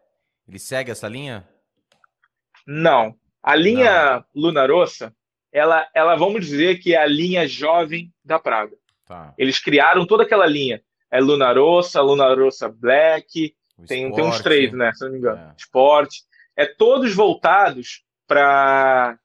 [0.47, 1.47] ele segue essa linha?
[2.65, 3.15] Não.
[3.41, 4.43] A linha Não.
[4.43, 5.15] Luna Rossa,
[5.51, 8.75] ela, ela vamos dizer que é a linha jovem da Prada.
[9.05, 9.33] Tá.
[9.37, 13.55] Eles criaram toda aquela linha é Luna Rossa, Luna Rossa Black,
[13.85, 14.91] tem, tem uns três, né?
[14.93, 15.39] Se não me engano.
[15.39, 15.53] É.
[15.57, 16.23] Esporte.
[16.55, 19.17] É todos voltados para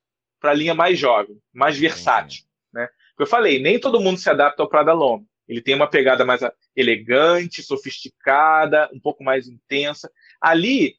[0.43, 2.45] a linha mais jovem, mais versátil.
[2.73, 2.89] Né?
[3.19, 5.25] Eu falei, nem todo mundo se adapta ao Prada Long.
[5.49, 6.41] Ele tem uma pegada mais
[6.77, 10.11] elegante, sofisticada, um pouco mais intensa.
[10.41, 10.97] Ali,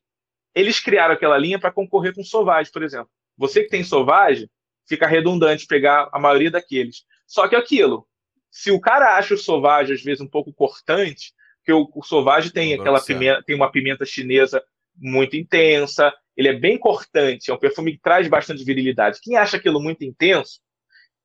[0.53, 3.09] eles criaram aquela linha para concorrer com Sauvage, por exemplo.
[3.37, 4.49] Você que tem Sauvage,
[4.87, 7.05] fica redundante pegar a maioria daqueles.
[7.25, 8.07] Só que aquilo,
[8.53, 12.51] se o cara acha o Sauvage, às vezes, um pouco cortante, porque o, o Sauvage
[12.51, 14.63] tem aquela pimenta, tem uma pimenta chinesa
[14.95, 19.19] muito intensa, ele é bem cortante, é um perfume que traz bastante virilidade.
[19.23, 20.59] Quem acha aquilo muito intenso,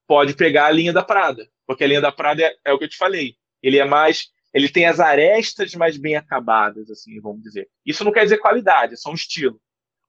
[0.06, 2.84] pode pegar a linha da Prada, porque a linha da Prada é, é o que
[2.84, 3.36] eu te falei.
[3.62, 7.68] Ele é mais ele tem as arestas mais bem acabadas, assim, vamos dizer.
[7.84, 9.60] Isso não quer dizer qualidade, é só um estilo.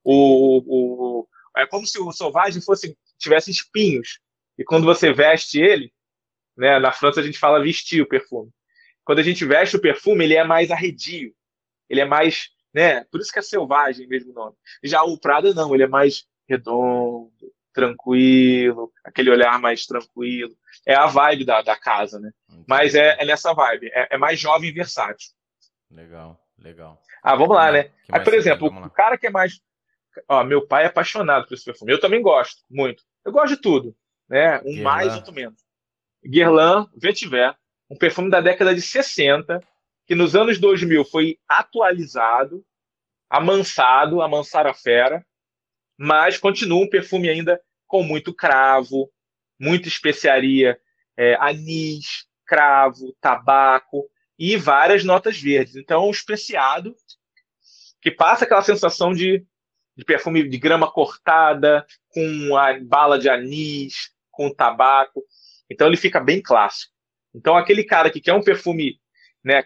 [0.01, 4.20] O, o, é como se o Sauvage fosse tivesse espinhos.
[4.57, 5.91] E quando você veste ele,
[6.60, 8.51] né, na França a gente fala vestir o perfume.
[9.05, 11.34] Quando a gente veste o perfume, ele é mais arredio.
[11.89, 14.55] Ele é mais, né, por isso que é selvagem mesmo o nome.
[14.84, 17.32] Já o Prada não, ele é mais redondo,
[17.74, 20.53] tranquilo, aquele olhar mais tranquilo.
[20.86, 22.32] É a vibe da, da casa, né?
[22.49, 22.66] Entendi.
[22.68, 23.88] Mas é, é, nessa vibe.
[23.93, 25.30] É, é, mais jovem e versátil.
[25.89, 27.01] Legal, legal.
[27.24, 27.91] Ah, vamos lá, né?
[28.12, 29.62] Aí, por exemplo, o cara que é mais.
[30.28, 31.93] Ó, meu pai é apaixonado por esse perfume.
[31.93, 33.03] Eu também gosto, muito.
[33.24, 33.95] Eu gosto de tudo,
[34.28, 34.60] né?
[34.60, 34.84] Um Guerlain.
[34.84, 35.68] mais, outro menos.
[36.26, 37.55] Guerlain Vetiver,
[37.89, 39.61] um perfume da década de 60,
[40.05, 42.65] que nos anos 2000 foi atualizado,
[43.30, 45.26] amansado, amansar a fera,
[45.97, 49.11] mas continua um perfume ainda com muito cravo,
[49.59, 50.80] muita especiaria,
[51.17, 55.76] é, anis, cravo, tabaco e várias notas verdes.
[55.76, 56.95] Então, um especiado
[58.01, 59.45] que passa aquela sensação de,
[59.95, 65.22] de perfume de grama cortada, com a bala de anis, com tabaco.
[65.70, 66.91] Então, ele fica bem clássico.
[67.34, 68.99] Então, aquele cara que quer um perfume,
[69.43, 69.63] né,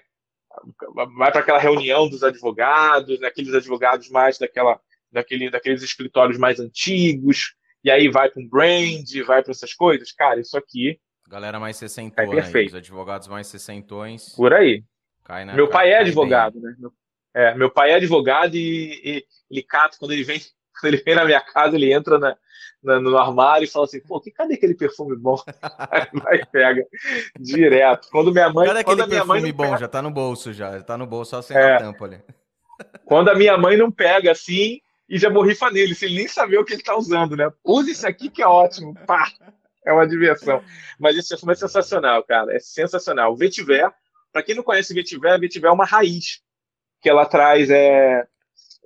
[1.16, 4.80] vai para aquela reunião dos advogados, né, aqueles advogados mais daquela
[5.14, 10.12] daquele, daqueles escritórios mais antigos, e aí vai para um brand, vai para essas coisas.
[10.12, 10.99] Cara, isso aqui.
[11.30, 12.70] Galera mais sessentona, é perfeito.
[12.70, 14.30] os advogados mais sessentões.
[14.36, 14.84] Por aí.
[15.28, 16.64] Na, meu pai é advogado, bem.
[16.64, 16.76] né?
[16.80, 16.93] Meu,
[17.34, 20.41] é, meu pai é advogado e, e ele cata, quando ele vem,
[20.84, 22.38] ele vem na minha casa, ele entra na,
[22.84, 25.38] na, no armário e fala assim, pô, que, cadê aquele perfume bom?
[25.91, 26.86] Aí vai pega
[27.39, 28.09] direto.
[28.11, 28.67] Quando minha mãe.
[28.67, 29.63] Cadê aquele perfume bom?
[29.63, 29.78] Pega...
[29.78, 30.71] Já tá no bolso, já.
[30.78, 31.76] Já tá no bolso, só sem é.
[31.76, 32.21] a tampa ali.
[33.05, 36.65] Quando a minha mãe não pega assim, e já borrifa nele, sem nem saber o
[36.65, 37.51] que ele está usando, né?
[37.63, 39.28] Use isso aqui que é ótimo, pá!
[39.86, 40.63] É uma diversão.
[40.97, 42.55] Mas esse perfume é sensacional, cara.
[42.55, 43.34] É sensacional.
[43.34, 43.91] O Vetiver,
[44.32, 46.41] para quem não conhece Vetiver, Vetiver é uma raiz
[47.01, 48.26] que ela traz é,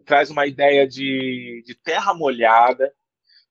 [0.08, 2.92] traz uma ideia de, de terra molhada,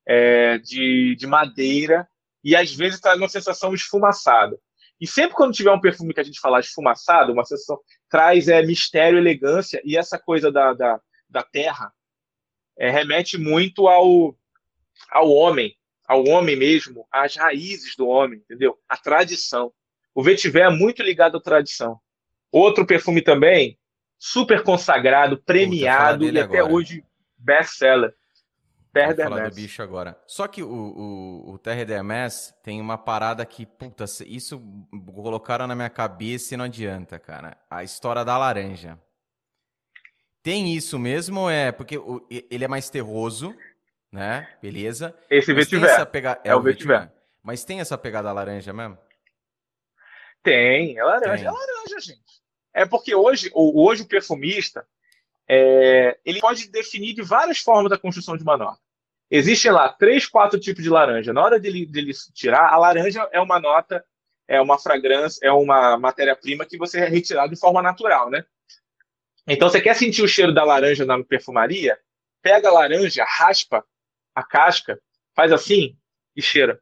[0.07, 2.09] é, de, de madeira
[2.43, 4.59] e às vezes traz uma sensação esfumaçada.
[5.01, 7.79] E sempre quando tiver um perfume que a gente falar esfumaçado, uma sensação
[8.09, 11.93] traz é, mistério, elegância e essa coisa da, da, da terra
[12.79, 14.35] é, remete muito ao,
[15.11, 15.77] ao homem,
[16.07, 18.79] ao homem mesmo, às raízes do homem, entendeu?
[18.89, 19.73] A tradição.
[20.15, 22.01] O vetiver é muito ligado à tradição.
[22.51, 23.79] Outro perfume também,
[24.19, 26.73] super consagrado, premiado e até agora.
[26.73, 27.05] hoje
[27.39, 28.15] best-seller.
[28.93, 30.19] Terre falar do bicho agora.
[30.27, 34.63] Só que o, o, o d'Hermes tem uma parada que, puta, isso
[35.15, 37.59] colocaram na minha cabeça e não adianta, cara.
[37.69, 38.99] A história da laranja.
[40.43, 42.01] Tem isso mesmo, é porque
[42.51, 43.55] ele é mais terroso,
[44.11, 44.49] né?
[44.63, 45.15] Beleza.
[45.29, 46.07] Esse vetiver.
[46.07, 46.41] Pega...
[46.43, 47.13] É, é, o vetiver.
[47.43, 48.97] Mas tem essa pegada laranja mesmo?
[50.43, 51.47] Tem, é laranja, tem.
[51.47, 52.26] é laranja, gente.
[52.77, 54.87] É porque hoje, hoje o perfumista
[55.49, 58.79] é, ele pode definir de várias formas a construção de uma nota.
[59.31, 61.33] Existem lá três, quatro tipos de laranja.
[61.33, 64.05] Na hora dele, dele tirar, a laranja é uma nota,
[64.47, 68.45] é uma fragrância, é uma matéria-prima que você é retirado de forma natural, né?
[69.49, 71.99] Então, você quer sentir o cheiro da laranja na perfumaria?
[72.43, 73.83] Pega a laranja, raspa
[74.35, 75.01] a casca,
[75.35, 75.97] faz assim
[76.37, 76.79] e cheira.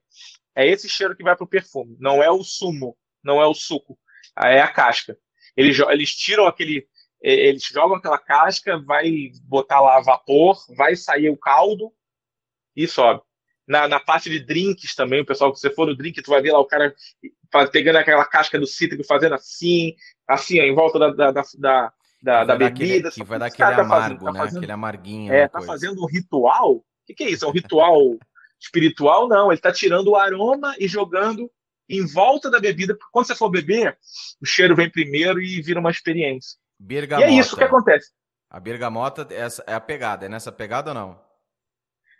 [0.56, 1.96] É esse cheiro que vai para o perfume.
[2.00, 3.96] Não é o sumo, não é o suco,
[4.36, 5.16] é a casca.
[5.56, 6.86] Eles, eles tiram aquele.
[7.20, 11.90] Eles jogam aquela casca, vai botar lá vapor, vai sair o caldo
[12.76, 13.22] e sobe.
[13.66, 16.42] Na, na parte de drinks também, o pessoal, que você for no drink, tu vai
[16.42, 16.94] ver lá o cara
[17.72, 19.94] pegando aquela casca do cítrico, fazendo assim,
[20.28, 21.92] assim, ó, em volta da, da, da,
[22.22, 23.10] da, da bebida.
[23.10, 24.38] que vai dar aquele amargo, tá fazendo, tá né?
[24.38, 25.32] Fazendo, aquele amarguinho.
[25.32, 25.66] É, tá coisa.
[25.66, 26.72] fazendo um ritual.
[26.74, 27.44] O que, que é isso?
[27.44, 28.18] É um ritual
[28.60, 29.28] espiritual?
[29.28, 31.50] Não, ele tá tirando o aroma e jogando
[31.88, 33.96] em volta da bebida, porque quando você for beber,
[34.40, 36.58] o cheiro vem primeiro e vira uma experiência.
[36.78, 37.28] Bergamota.
[37.28, 38.10] E é isso que acontece.
[38.50, 39.26] A bergamota
[39.66, 41.20] é a pegada, é nessa pegada ou não?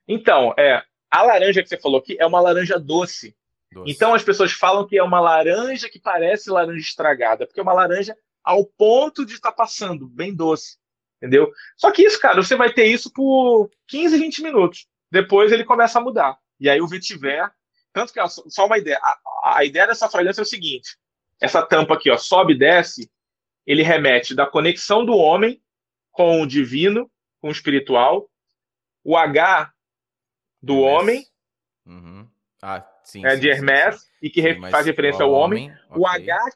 [0.06, 3.36] Então, é, a laranja que você falou aqui é uma laranja doce.
[3.72, 3.90] doce.
[3.90, 7.72] Então as pessoas falam que é uma laranja que parece laranja estragada, porque é uma
[7.72, 10.76] laranja ao ponto de estar tá passando, bem doce,
[11.16, 11.50] entendeu?
[11.76, 14.86] Só que isso, cara, você vai ter isso por 15, 20 minutos.
[15.10, 16.36] Depois ele começa a mudar.
[16.60, 17.50] E aí o vetiver,
[17.94, 20.98] tanto que, só uma ideia, a, a ideia dessa fragrância é o seguinte,
[21.40, 23.10] essa tampa aqui, ó, sobe e desce,
[23.66, 25.62] ele remete da conexão do homem
[26.10, 28.28] com o divino, com o espiritual,
[29.02, 29.72] o H
[30.60, 31.24] do homem,
[31.86, 32.28] uhum.
[32.66, 33.24] Ah, sim.
[33.26, 35.66] É sim, de Hermès, sim, e que faz referência ao homem.
[35.66, 35.78] homem.
[35.90, 36.00] Okay.
[36.00, 36.50] O H,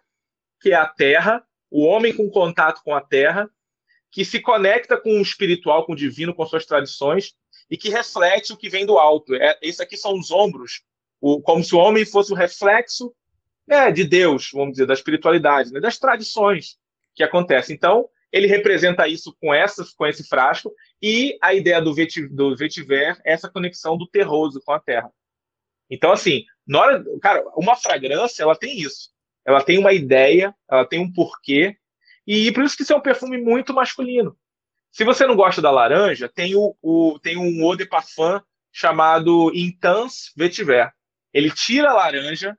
[0.59, 3.51] que é a terra, o homem com contato com a terra,
[4.11, 7.34] que se conecta com o espiritual, com o divino, com suas tradições,
[7.70, 9.34] e que reflete o que vem do alto.
[9.34, 10.82] É, esse aqui são os ombros,
[11.21, 13.14] o, como se o homem fosse o reflexo
[13.66, 16.79] né, de Deus, vamos dizer, da espiritualidade, né, das tradições
[17.14, 17.77] que acontecem.
[17.77, 19.49] Então, ele representa isso com,
[19.97, 24.61] com esse frasco, e a ideia do, vetiver, do vetiver é essa conexão do terroso
[24.64, 25.11] com a terra.
[25.91, 29.11] Então, assim, na hora, cara, uma fragrância, ela tem isso.
[29.47, 31.77] Ela tem uma ideia, ela tem um porquê,
[32.27, 34.37] e por isso que isso é um perfume muito masculino.
[34.93, 38.41] Se você não gosta da laranja, tem, o, o tem um eau de parfum
[38.71, 40.93] chamado Intense Vetiver.
[41.33, 42.57] Ele tira a laranja,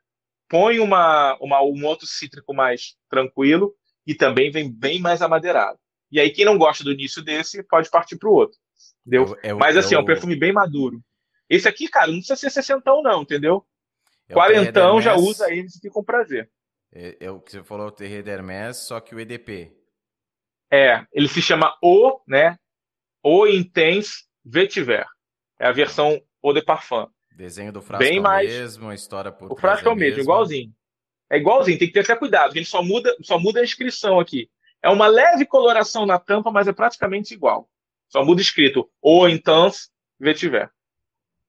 [0.48, 3.74] põe uma, uma, um outro cítrico mais tranquilo
[4.06, 5.80] e também vem bem mais amadeirado.
[6.12, 8.58] E aí, quem não gosta do início desse, pode partir para o outro.
[9.06, 9.38] Entendeu?
[9.44, 11.02] É, é, Mas assim, é, um perfume bem maduro.
[11.50, 13.66] Esse aqui, cara, não precisa ser sessentão, não, entendeu?
[14.28, 16.50] É Quarentão já usa eles e fica com prazer.
[16.92, 19.76] É, é, o que você falou, o Terre d'Hermès, só que o EDP.
[20.72, 22.58] É, ele se chama O, né?
[23.24, 25.08] O Intense Vetiver.
[25.60, 27.08] É a versão O de Parfum.
[27.40, 28.50] Desenho do frasco Bem é mais...
[28.50, 30.74] mesmo, a história por O frasco é o mesmo, igualzinho.
[31.30, 34.50] É igualzinho, tem que ter até cuidado, ele só muda, só muda a inscrição aqui.
[34.84, 37.70] É uma leve coloração na tampa, mas é praticamente igual.
[38.10, 40.70] Só muda escrito O Intense Vetiver.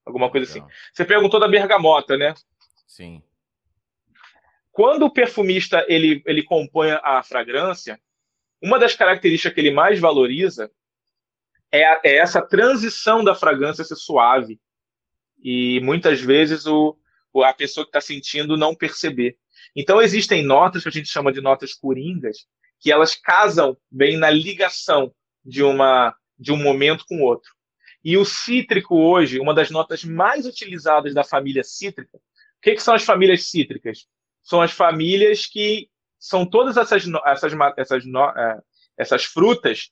[0.07, 0.69] Alguma coisa Legal.
[0.69, 0.77] assim.
[0.93, 2.35] Você perguntou da bergamota, né?
[2.87, 3.21] Sim.
[4.71, 8.01] Quando o perfumista ele, ele compõe a fragrância,
[8.63, 10.71] uma das características que ele mais valoriza
[11.73, 14.61] é, a, é essa transição da fragrância ser suave.
[15.43, 16.97] E muitas vezes o,
[17.45, 19.37] a pessoa que está sentindo não perceber.
[19.75, 22.47] Então existem notas que a gente chama de notas coringas,
[22.79, 25.15] que elas casam bem na ligação
[25.45, 27.53] de uma de um momento com o outro.
[28.03, 32.83] E o cítrico hoje, uma das notas mais utilizadas da família cítrica, o que, que
[32.83, 34.07] são as famílias cítricas?
[34.43, 38.59] São as famílias que são todas essas, essas, essas, é,
[38.97, 39.91] essas frutas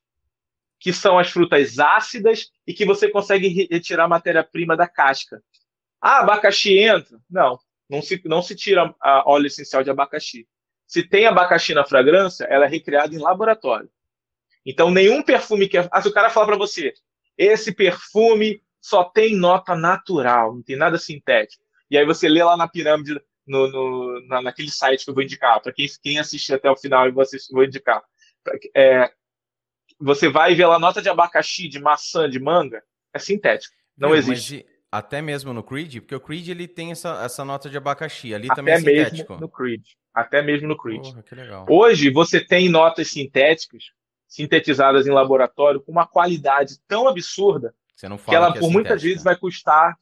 [0.81, 5.43] que são as frutas ácidas e que você consegue retirar a matéria-prima da casca.
[6.01, 7.19] Ah, abacaxi entra?
[7.29, 7.59] Não,
[7.91, 8.95] não se, não se tira
[9.27, 10.47] óleo essencial de abacaxi.
[10.87, 13.91] Se tem abacaxi na fragrância, ela é recriada em laboratório.
[14.65, 15.79] Então, nenhum perfume que.
[15.79, 15.89] É...
[15.91, 16.93] Ah, se o cara falar para você,
[17.37, 21.63] esse perfume só tem nota natural, não tem nada sintético.
[21.91, 25.23] E aí você lê lá na pirâmide, no, no na, naquele site que eu vou
[25.23, 28.03] indicar, para quem, quem assistir até o final e vou, assistir, vou indicar.
[28.75, 29.11] É,
[29.99, 32.83] você vai ver lá nota de abacaxi, de maçã, de manga,
[33.13, 33.75] é sintético.
[33.97, 34.65] Não existe.
[34.91, 38.47] até mesmo no Creed, porque o Creed ele tem essa, essa nota de abacaxi, ali
[38.47, 39.33] até também é sintético.
[39.33, 39.83] Mesmo no Creed.
[40.15, 41.03] Até mesmo no Creed.
[41.03, 43.93] Porra, Hoje você tem notas sintéticas
[44.27, 49.25] sintetizadas em laboratório com uma qualidade tão absurda que ela que é por muitas vezes
[49.25, 49.97] vai custar.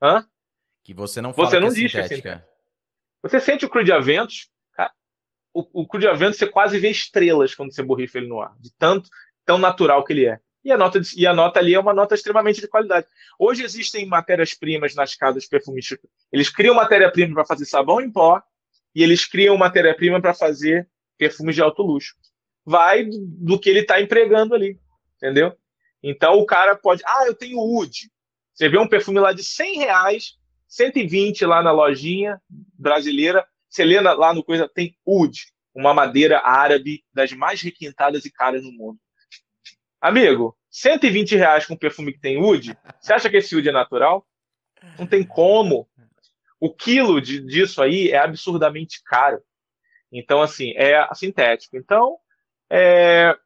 [0.00, 0.24] Hã?
[0.82, 2.22] Que você não fala você não que é diz sintética.
[2.22, 2.44] Que é
[3.22, 4.48] Você sente o Crude Aventus,
[5.52, 8.70] o, o Crude Aventus você quase vê estrelas quando você borrifa ele no ar, de
[8.78, 9.08] tanto
[9.44, 10.38] tão natural que ele é.
[10.64, 13.06] E a nota, de, e a nota ali é uma nota extremamente de qualidade.
[13.38, 16.10] Hoje existem matérias-primas nas casas perfumísticas.
[16.30, 18.42] Eles criam matéria-prima para fazer sabão em pó
[18.94, 22.14] e eles criam matéria-prima para fazer perfumes de alto luxo
[22.68, 24.78] vai do que ele está empregando ali,
[25.16, 25.56] entendeu?
[26.02, 28.10] Então o cara pode, ah, eu tenho Wood.
[28.52, 30.34] Você vê um perfume lá de 100 reais,
[30.68, 32.38] 120 lá na lojinha
[32.78, 38.32] brasileira, você lê lá no coisa, tem Wood, uma madeira árabe das mais requintadas e
[38.32, 38.98] caras no mundo.
[40.00, 43.72] Amigo, 120 reais com um perfume que tem Wood, você acha que esse Wood é
[43.72, 44.26] natural?
[44.98, 45.88] Não tem como.
[46.60, 49.40] O quilo de, disso aí é absurdamente caro.
[50.10, 51.76] Então, assim, é sintético.
[51.76, 52.16] Então,
[52.70, 53.36] é,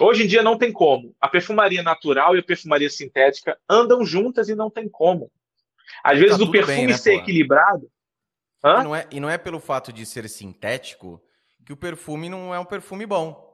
[0.00, 1.14] hoje em dia não tem como.
[1.20, 5.30] A perfumaria natural e a perfumaria sintética andam juntas e não tem como.
[6.02, 7.90] Às vezes tá o perfume bem, né, ser equilibrado.
[8.64, 11.20] E não, é, e não é pelo fato de ser sintético
[11.64, 13.52] que o perfume não é um perfume bom.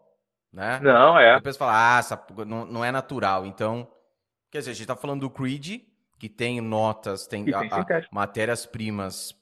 [0.53, 0.81] Né?
[0.81, 1.37] Não, é.
[1.37, 3.47] Depois fala, ah, essa, não, não é natural.
[3.47, 3.89] Então,
[4.51, 5.83] quer dizer, a gente está falando do Creed,
[6.19, 7.71] que tem notas, tem, tem
[8.11, 9.35] matérias-primas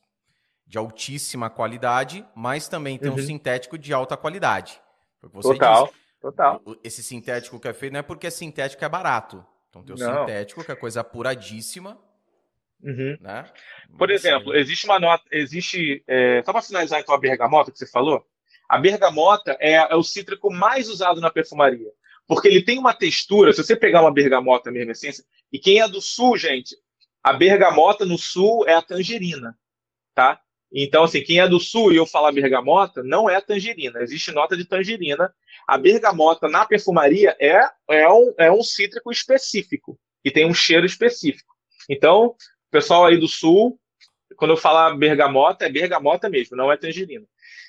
[0.66, 3.16] de altíssima qualidade, mas também tem uhum.
[3.16, 4.80] um sintético de alta qualidade
[5.20, 6.62] total, disse, total.
[6.82, 9.44] Esse sintético que é feito não é porque é sintético é barato.
[9.68, 10.20] Então tem o não.
[10.20, 11.98] sintético, que é coisa apuradíssima.
[12.82, 13.16] Uhum.
[13.20, 13.50] Né?
[13.96, 14.60] Por exemplo, assim...
[14.60, 16.02] existe uma nota, existe.
[16.06, 18.24] É, só para finalizar então a bergamota que você falou,
[18.68, 21.90] a bergamota é, é, o cítrico mais usado na perfumaria.
[22.26, 25.88] Porque ele tem uma textura, se você pegar uma bergamota mesmo, essência, e quem é
[25.88, 26.76] do sul, gente,
[27.22, 29.58] a bergamota no sul é a tangerina,
[30.14, 30.38] tá?
[30.70, 34.02] Então, assim, quem é do sul e eu falar bergamota, não é tangerina.
[34.02, 35.32] Existe nota de tangerina.
[35.66, 37.58] A bergamota na perfumaria é,
[37.88, 41.54] é, um, é um cítrico específico, que tem um cheiro específico.
[41.88, 42.36] Então,
[42.70, 43.78] pessoal aí do sul,
[44.36, 47.26] quando eu falar bergamota, é bergamota mesmo, não é tangerina.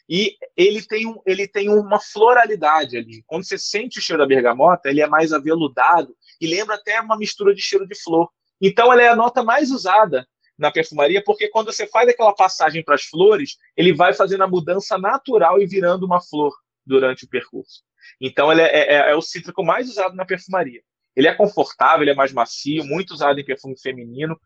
[0.08, 3.24] E ele tem, um, ele tem uma floralidade ali.
[3.28, 7.18] Quando você sente o cheiro da bergamota, ele é mais aveludado e lembra até uma
[7.18, 8.30] mistura de cheiro de flor.
[8.60, 10.28] Então, ela é a nota mais usada
[10.58, 14.48] na perfumaria, porque quando você faz aquela passagem para as flores, ele vai fazendo a
[14.48, 16.54] mudança natural e virando uma flor
[16.86, 17.84] durante o percurso.
[18.20, 20.82] Então, ele é, é, é, o cítrico mais usado na perfumaria.
[21.16, 24.40] Ele é confortável, ele é mais macio, muito usado em perfume feminino.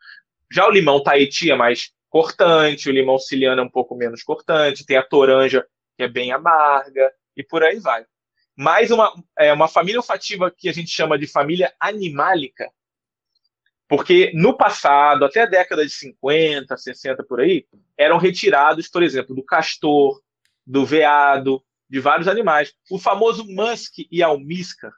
[0.54, 4.86] Já o limão Tahiti é mais cortante, o limão siciliano é um pouco menos cortante,
[4.86, 5.66] tem a toranja,
[5.98, 8.06] que é bem amarga, e por aí vai.
[8.56, 12.70] Mais uma, é, uma família olfativa que a gente chama de família animálica,
[13.88, 17.66] porque no passado, até a década de 50, 60 por aí,
[17.98, 20.22] eram retirados, por exemplo, do castor,
[20.64, 22.76] do veado, de vários animais.
[22.92, 24.94] O famoso musk e almíscar,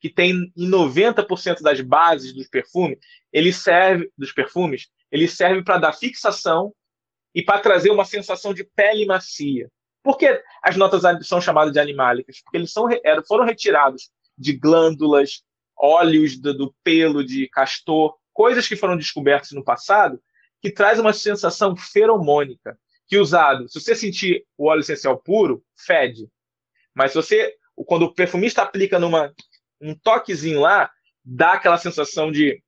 [0.00, 2.98] que tem em 90% das bases dos perfumes,
[3.32, 6.72] ele serve dos perfumes, ele serve para dar fixação
[7.34, 9.70] e para trazer uma sensação de pele macia.
[10.02, 12.40] Por que as notas são chamadas de animálicas?
[12.42, 12.88] Porque eles são,
[13.26, 15.42] foram retirados de glândulas,
[15.76, 20.20] óleos do, do pelo de castor, coisas que foram descobertas no passado,
[20.60, 26.28] que traz uma sensação feromônica, que usado, se você sentir o óleo essencial puro, fede.
[26.94, 27.56] Mas se você,
[27.86, 29.32] quando o perfumista aplica numa
[29.80, 30.90] um toquezinho lá,
[31.24, 32.62] dá aquela sensação de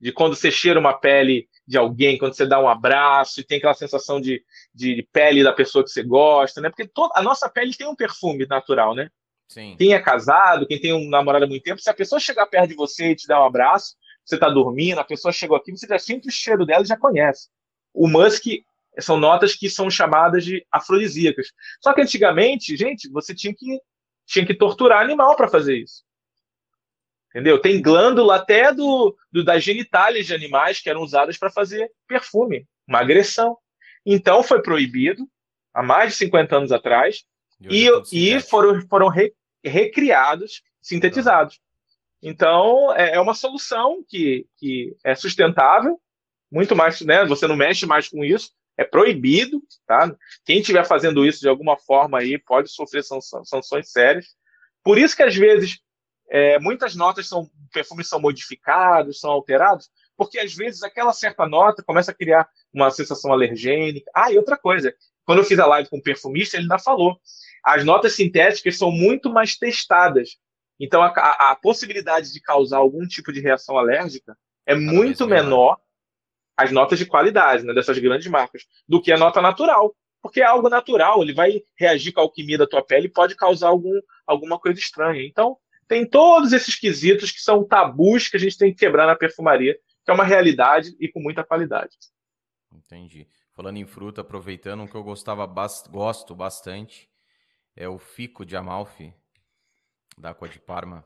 [0.00, 3.58] de quando você cheira uma pele de alguém, quando você dá um abraço e tem
[3.58, 4.42] aquela sensação de,
[4.74, 6.70] de pele da pessoa que você gosta, né?
[6.70, 9.10] Porque toda, a nossa pele tem um perfume natural, né?
[9.48, 9.76] Sim.
[9.76, 12.70] Quem é casado, quem tem um namorado há muito tempo, se a pessoa chegar perto
[12.70, 13.94] de você e te dar um abraço,
[14.24, 16.96] você está dormindo, a pessoa chegou aqui, você já sente o cheiro dela e já
[16.96, 17.48] conhece.
[17.92, 18.44] O musk
[18.98, 21.48] são notas que são chamadas de afrodisíacas.
[21.80, 23.80] Só que antigamente, gente, você tinha que,
[24.26, 26.04] tinha que torturar animal para fazer isso.
[27.30, 27.60] Entendeu?
[27.60, 32.66] Tem glândula até do, do das genitálias de animais que eram usadas para fazer perfume,
[32.86, 33.56] uma agressão.
[34.04, 35.28] Então foi proibido
[35.72, 37.24] há mais de 50 anos atrás
[37.60, 39.32] e, e, e foram, foram re,
[39.64, 41.60] recriados, sintetizados.
[42.20, 46.00] Então é, é uma solução que, que é sustentável,
[46.50, 47.24] muito mais, né?
[47.26, 50.12] Você não mexe mais com isso, é proibido, tá?
[50.44, 54.26] Quem estiver fazendo isso de alguma forma aí pode sofrer sanções sérias.
[54.82, 55.78] Por isso que às vezes
[56.30, 61.82] é, muitas notas são, perfumes são modificados, são alterados, porque às vezes aquela certa nota
[61.82, 64.10] começa a criar uma sensação alergênica.
[64.14, 67.18] Ah, e outra coisa, quando eu fiz a live com o perfumista, ele ainda falou,
[67.64, 70.36] as notas sintéticas são muito mais testadas.
[70.78, 75.26] Então, a, a, a possibilidade de causar algum tipo de reação alérgica é Cada muito
[75.26, 75.78] menor
[76.56, 79.94] as notas de qualidade né, dessas grandes marcas do que a nota natural.
[80.22, 83.34] Porque é algo natural, ele vai reagir com a alquimia da tua pele e pode
[83.34, 85.26] causar algum, alguma coisa estranha.
[85.26, 85.56] Então,
[85.90, 89.76] tem todos esses quesitos que são tabus que a gente tem que quebrar na perfumaria,
[90.04, 91.96] que é uma realidade e com muita qualidade.
[92.72, 93.26] Entendi.
[93.52, 95.44] Falando em fruta, aproveitando, um que eu gostava
[95.90, 97.10] gosto bastante
[97.74, 99.12] é o fico de Amalfi,
[100.16, 101.04] da Aqua de Parma.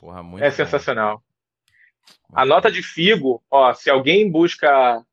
[0.00, 0.56] Porra, muito É bom.
[0.56, 1.22] sensacional.
[2.28, 5.06] Muito a nota de figo, ó, se alguém busca.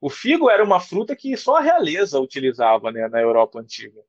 [0.00, 4.00] O figo era uma fruta que só a realeza utilizava né, na Europa antiga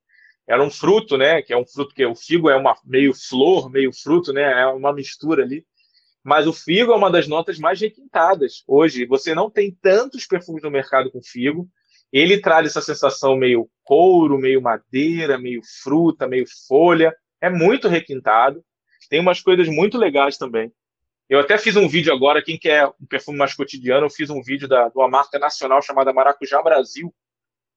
[0.48, 1.42] era um fruto, né?
[1.42, 4.62] Que é um fruto que o figo é uma meio flor, meio fruto, né?
[4.62, 5.66] É uma mistura ali.
[6.24, 9.06] Mas o figo é uma das notas mais requintadas hoje.
[9.06, 11.68] Você não tem tantos perfumes no mercado com figo.
[12.12, 17.14] Ele traz essa sensação meio couro, meio madeira, meio fruta, meio folha.
[17.42, 18.64] É muito requintado.
[19.10, 20.72] Tem umas coisas muito legais também.
[21.30, 24.42] Eu até fiz um vídeo agora, quem quer um perfume mais cotidiano, eu fiz um
[24.42, 27.14] vídeo da, de uma marca nacional chamada Maracujá Brasil,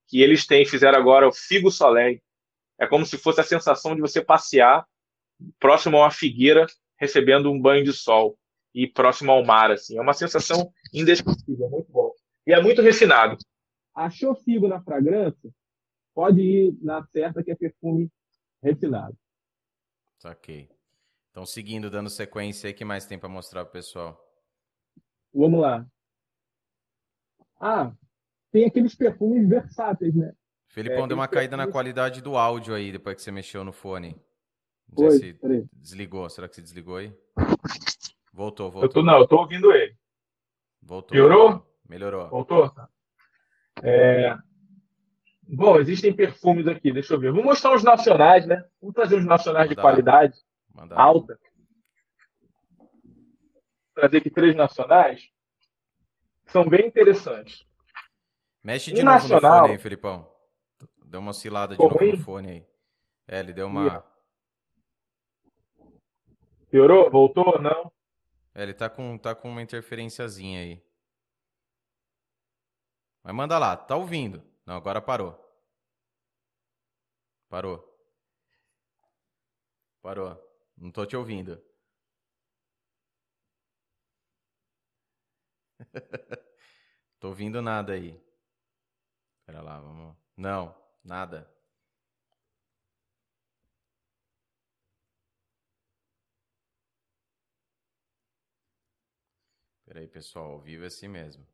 [0.08, 2.20] que eles têm, fizeram agora o Figo Soleil.
[2.78, 4.86] É como se fosse a sensação de você passear
[5.58, 6.66] próximo a uma figueira,
[6.98, 8.38] recebendo um banho de sol
[8.74, 9.96] e próximo ao mar, assim.
[9.98, 12.12] É uma sensação indescritível, muito bom.
[12.46, 13.36] E é muito refinado.
[13.94, 15.50] Achou figo na fragrância?
[16.14, 18.10] Pode ir na certa que é perfume
[18.62, 19.16] refinado.
[20.18, 20.68] Saquei.
[21.30, 24.18] Então, seguindo, dando sequência aí, que mais tem para mostrar pro pessoal?
[25.32, 25.86] Vamos lá.
[27.60, 27.92] Ah,
[28.50, 30.34] tem aqueles perfumes versáteis, né?
[30.68, 33.72] Felipão, é, deu uma caída na qualidade do áudio aí, depois que você mexeu no
[33.72, 34.20] fone.
[34.88, 36.28] Não sei Oi, se desligou.
[36.28, 37.12] Será que você desligou aí?
[38.32, 38.82] Voltou, voltou.
[38.82, 39.96] Eu tô, não, eu tô ouvindo ele.
[40.82, 41.10] Voltou.
[41.10, 41.66] Piorou?
[41.88, 42.28] Melhorou.
[42.28, 42.72] Voltou?
[43.82, 44.36] É...
[45.48, 47.32] Bom, existem perfumes aqui, deixa eu ver.
[47.32, 48.64] Vou mostrar os nacionais, né?
[48.80, 49.74] Vamos trazer os nacionais Mandar.
[49.74, 50.38] de qualidade
[50.74, 50.98] Mandar.
[50.98, 51.38] alta.
[52.76, 52.88] Vou
[53.94, 55.22] trazer aqui três nacionais.
[56.46, 57.64] São bem interessantes.
[58.62, 60.35] Mexe de novo nacional, no fone aí, Felipão.
[61.06, 62.66] Deu uma oscilada de novo no fone aí.
[63.28, 64.04] É, ele deu uma.
[66.68, 67.08] Piorou?
[67.10, 67.60] Voltou?
[67.62, 67.92] Não?
[68.52, 70.84] É, ele tá com, tá com uma interferenciazinha aí.
[73.22, 74.42] Mas manda lá, tá ouvindo.
[74.66, 75.38] Não, agora parou.
[77.48, 77.96] Parou.
[80.02, 80.36] Parou.
[80.76, 81.62] Não tô te ouvindo.
[87.20, 88.20] tô ouvindo nada aí.
[89.44, 90.16] Pera lá, vamos.
[90.36, 90.74] Não,
[91.06, 91.50] nada.
[99.84, 101.46] Pera aí, pessoal, ao vivo é assim mesmo.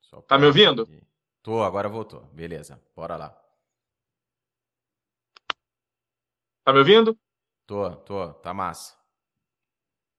[0.00, 0.82] Só tá me ouvindo?
[0.82, 1.06] Aqui.
[1.42, 2.24] Tô, agora voltou.
[2.32, 3.30] Beleza, bora lá.
[6.64, 7.18] Tá me ouvindo?
[7.66, 8.98] Tô, tô, tá massa.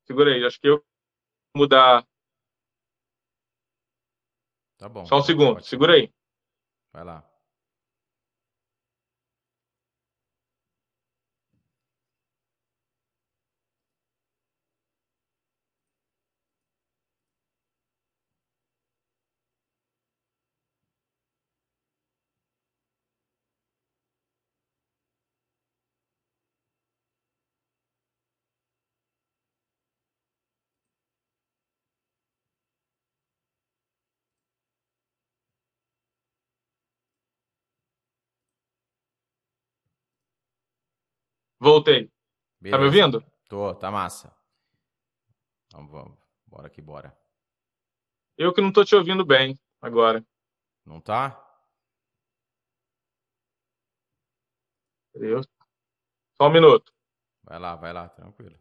[0.06, 0.78] Segura aí, acho que eu
[1.53, 2.06] vou mudar.
[4.78, 5.06] Tá bom.
[5.06, 5.68] Só um segundo, pode.
[5.68, 6.11] segura aí.
[6.93, 7.31] Vai lá.
[41.61, 42.11] Voltei.
[42.59, 42.75] Beleza.
[42.75, 43.23] Tá me ouvindo?
[43.47, 44.35] Tô, tá massa.
[45.71, 46.17] Vamos, vamos.
[46.47, 47.15] Bora que bora.
[48.35, 50.25] Eu que não tô te ouvindo bem agora.
[50.83, 51.38] Não tá?
[55.13, 55.43] Eu...
[56.35, 56.91] Só um minuto.
[57.43, 58.59] Vai lá, vai lá, tranquilo.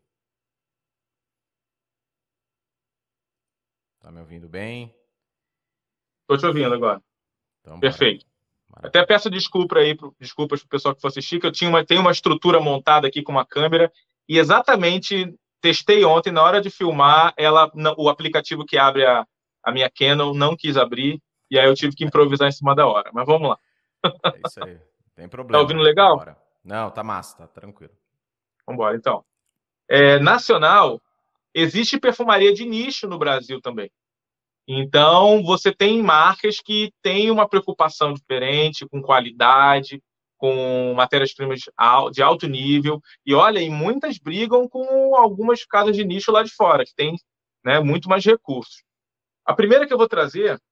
[4.01, 4.95] Tá me ouvindo bem?
[6.27, 7.03] Tô te ouvindo agora.
[7.61, 8.30] Então, Perfeito.
[8.77, 11.85] Até peço desculpa aí, desculpas para o pessoal que for assistir, que eu tinha uma,
[11.85, 13.93] tenho uma estrutura montada aqui com uma câmera
[14.29, 19.27] e exatamente testei ontem, na hora de filmar, ela, o aplicativo que abre a,
[19.63, 21.21] a minha Canon não quis abrir
[21.51, 23.11] e aí eu tive que improvisar em cima da hora.
[23.13, 23.59] Mas vamos lá.
[24.05, 24.79] É isso aí.
[25.15, 25.59] Tem problema.
[25.59, 26.25] Tá ouvindo legal?
[26.65, 27.93] Não, tá massa, tá tranquilo.
[28.67, 29.25] Vamos embora, então.
[29.89, 31.01] É, nacional,
[31.53, 33.91] existe perfumaria de nicho no Brasil também.
[34.73, 40.01] Então, você tem marcas que têm uma preocupação diferente com qualidade,
[40.39, 41.63] com matérias-primas
[42.13, 43.03] de alto nível.
[43.27, 47.17] E olha, e muitas brigam com algumas casas de nicho lá de fora, que tem
[47.65, 48.85] né, muito mais recursos.
[49.45, 50.63] A primeira que eu vou trazer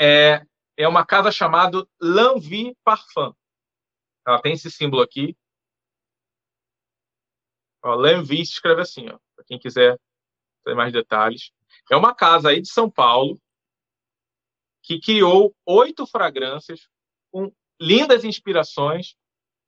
[0.00, 0.42] é,
[0.74, 3.34] é uma casa chamada L'Envie Parfum.
[4.26, 5.36] Ela tem esse símbolo aqui.
[7.84, 10.00] L'Envie se escreve assim, para quem quiser
[10.64, 11.52] ter mais detalhes.
[11.90, 13.40] É uma casa aí de São Paulo
[14.82, 16.88] que criou oito fragrâncias
[17.30, 19.14] com lindas inspirações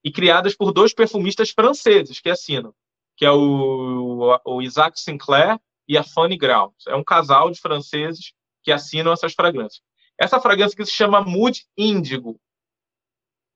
[0.02, 2.74] e criadas por dois perfumistas franceses que assinam,
[3.16, 5.58] que é o, o Isaac Sinclair
[5.88, 6.74] e a Fanny Grau.
[6.86, 8.32] É um casal de franceses
[8.62, 9.82] que assinam essas fragrâncias.
[10.18, 12.40] Essa fragrância que se chama Mood Índigo.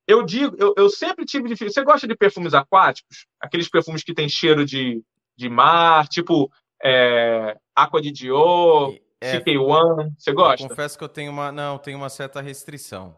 [0.07, 1.71] Eu digo, eu, eu sempre tive difícil.
[1.71, 3.27] Você gosta de perfumes aquáticos?
[3.39, 5.03] Aqueles perfumes que têm cheiro de,
[5.37, 6.51] de mar, tipo
[6.83, 10.67] é, Aqua de Dio, é, CK1, você gosta?
[10.67, 13.17] confesso que eu tenho uma, não, tenho uma certa restrição.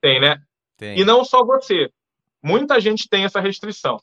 [0.00, 0.40] Tem, né?
[0.76, 0.98] Tem.
[0.98, 1.90] E não só você.
[2.42, 4.00] Muita gente tem essa restrição.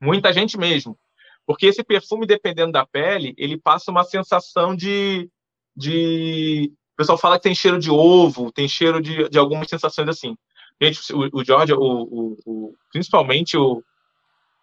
[0.00, 0.98] Muita gente mesmo.
[1.46, 5.30] Porque esse perfume, dependendo da pele, ele passa uma sensação de.
[5.76, 6.72] de...
[6.94, 10.36] O pessoal fala que tem cheiro de ovo, tem cheiro de, de algumas sensações assim.
[10.80, 13.82] Gente, o, o George, o, o, o, principalmente o,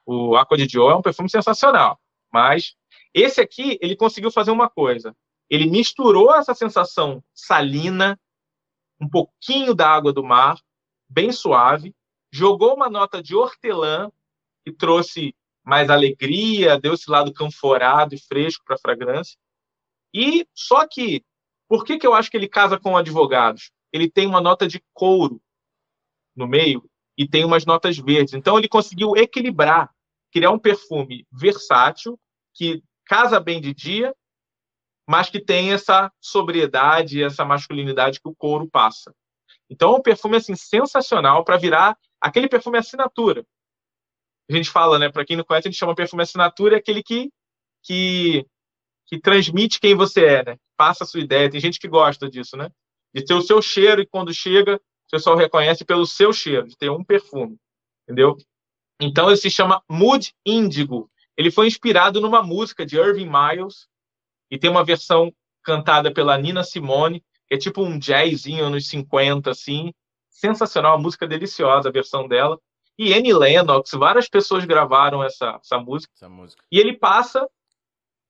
[0.06, 2.00] o Aqua de Dio, é um perfume sensacional.
[2.32, 2.76] Mas
[3.14, 5.16] esse aqui, ele conseguiu fazer uma coisa.
[5.50, 8.20] Ele misturou essa sensação salina,
[9.00, 10.60] um pouquinho da água do mar,
[11.10, 11.94] bem suave,
[12.32, 14.12] jogou uma nota de hortelã,
[14.66, 19.38] que trouxe mais alegria, deu esse lado canforado e fresco para a fragrância.
[20.14, 21.24] E só que,
[21.68, 23.72] por que, que eu acho que ele casa com advogados?
[23.92, 25.42] Ele tem uma nota de couro
[26.36, 28.34] no meio e tem umas notas verdes.
[28.34, 29.94] Então ele conseguiu equilibrar,
[30.32, 32.20] criar um perfume versátil
[32.54, 34.16] que casa bem de dia,
[35.08, 39.14] mas que tem essa sobriedade, essa masculinidade que o couro passa.
[39.70, 43.46] Então, é um perfume assim sensacional para virar aquele perfume assinatura.
[44.50, 45.10] A gente fala, né?
[45.10, 47.32] Para quem não conhece, a gente chama perfume assinatura é aquele que
[47.84, 48.46] que
[49.06, 50.58] que transmite quem você é, né?
[50.78, 51.50] Passa a sua ideia.
[51.50, 52.70] Tem gente que gosta disso, né?
[53.14, 56.78] De ter o seu cheiro e quando chega, o pessoal reconhece pelo seu cheiro, de
[56.78, 57.58] ter um perfume,
[58.04, 58.38] entendeu?
[59.00, 61.12] Então, ele se chama Mood Índigo.
[61.38, 63.88] Ele foi inspirado numa música de Irving Miles
[64.52, 65.34] e tem uma versão
[65.64, 69.94] cantada pela Nina Simone, que é tipo um jazzinho anos 50, assim.
[70.30, 72.60] Sensacional, uma música deliciosa a versão dela.
[72.98, 76.14] E Annie Lennox, várias pessoas gravaram essa, essa, música.
[76.16, 76.64] essa música.
[76.72, 77.48] E ele passa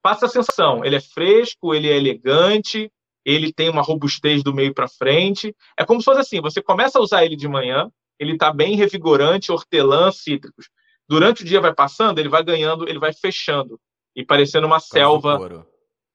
[0.01, 0.83] passa a sensação.
[0.83, 2.91] Ele é fresco, ele é elegante,
[3.25, 5.55] ele tem uma robustez do meio para frente.
[5.77, 7.89] É como se fosse assim: você começa a usar ele de manhã,
[8.19, 10.69] ele está bem revigorante, hortelã, cítricos.
[11.13, 13.79] Durante o dia vai passando, ele vai ganhando, ele vai fechando
[14.15, 15.63] e parecendo uma selva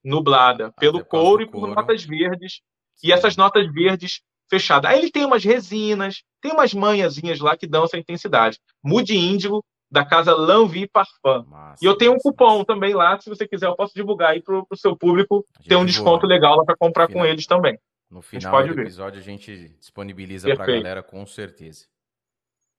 [0.02, 1.74] nublada ah, pelo couro e por couro.
[1.76, 2.54] notas verdes.
[2.96, 3.06] Sim.
[3.06, 4.90] E essas notas verdes fechadas.
[4.90, 8.58] Aí ele tem umas resinas, tem umas manhãzinhas lá que dão essa intensidade.
[8.82, 11.44] Mude índigo da casa Lanvi Parfum.
[11.46, 14.42] Massa, e eu tenho um cupom também lá, se você quiser, eu posso divulgar aí
[14.42, 17.78] para o seu público ter um desconto legal lá para comprar final, com eles também.
[18.10, 18.82] No final do ver.
[18.82, 21.86] episódio a gente disponibiliza para a galera com certeza.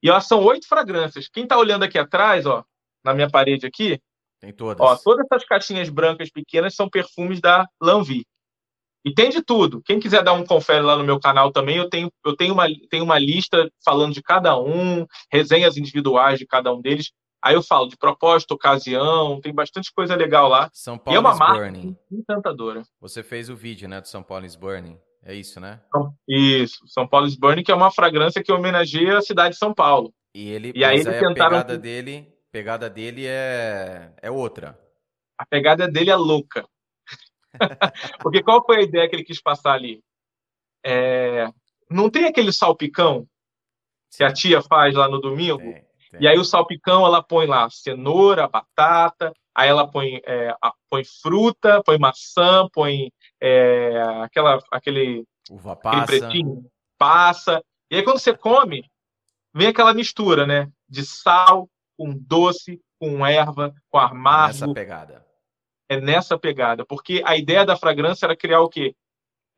[0.01, 1.27] E ó, são oito fragrâncias.
[1.27, 2.63] Quem está olhando aqui atrás, ó,
[3.03, 3.99] na minha parede aqui,
[4.39, 4.79] tem todas.
[4.79, 8.25] Ó, todas essas caixinhas brancas pequenas são perfumes da Lanvi.
[9.05, 9.81] E tem de tudo.
[9.83, 12.65] Quem quiser dar um confere lá no meu canal também, eu tenho, eu tenho, uma,
[12.89, 17.11] tenho uma lista falando de cada um, resenhas individuais de cada um deles.
[17.41, 20.69] Aí eu falo de propósito, ocasião, tem bastante coisa legal lá.
[20.73, 21.97] São Paulo e é uma marca Burning.
[22.11, 22.83] encantadora.
[22.99, 24.99] Você fez o vídeo, né, do São Paulo Burning.
[25.23, 25.81] É isso, né?
[26.27, 29.73] Isso, São Paulo is Burning, que é uma fragrância que homenageia a cidade de São
[29.73, 30.13] Paulo.
[30.33, 31.57] E ele, e aí, eles tentaram...
[31.57, 34.79] a pegada dele, pegada dele é, é outra.
[35.37, 36.67] A pegada dele é louca.
[38.21, 40.01] Porque qual foi a ideia que ele quis passar ali?
[40.85, 41.47] É...
[41.89, 43.27] Não tem aquele salpicão
[44.15, 45.57] que a tia faz lá no domingo?
[45.57, 45.73] Tem,
[46.11, 46.21] tem.
[46.21, 50.55] E aí o salpicão ela põe lá cenoura, batata, aí ela põe, é,
[50.89, 53.11] põe fruta, põe maçã, põe
[53.41, 56.03] é, aquela, aquele, Uva passa.
[56.03, 56.65] aquele pretinho,
[56.97, 57.63] passa.
[57.91, 58.83] E aí quando você come,
[59.53, 60.71] vem aquela mistura, né?
[60.87, 64.51] De sal com doce, com erva, com amargo.
[64.51, 65.29] Essa pegada
[65.89, 68.95] é nessa pegada, porque a ideia da fragrância era criar o quê?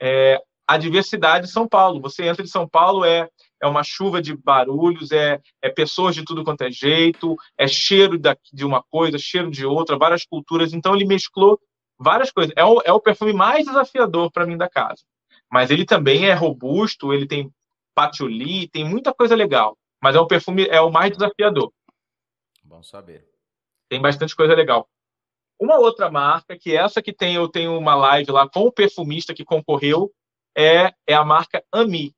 [0.02, 2.00] É, a diversidade de São Paulo.
[2.02, 3.30] Você entra em São Paulo, é,
[3.62, 8.18] é uma chuva de barulhos, é, é pessoas de tudo quanto é jeito, é cheiro
[8.18, 10.74] da, de uma coisa, cheiro de outra, várias culturas.
[10.74, 11.60] Então, ele mesclou
[11.98, 12.54] várias coisas.
[12.58, 15.04] É o, é o perfume mais desafiador para mim da casa.
[15.50, 17.54] Mas ele também é robusto, ele tem
[17.94, 19.78] patchouli, tem muita coisa legal.
[20.02, 21.72] Mas é o perfume, é o mais desafiador.
[22.64, 23.28] Bom saber.
[23.88, 24.90] Tem bastante coisa legal.
[25.60, 29.34] Uma outra marca, que essa que tem, eu tenho uma live lá com o perfumista
[29.34, 30.12] que concorreu,
[30.58, 32.16] é, é a marca Ami.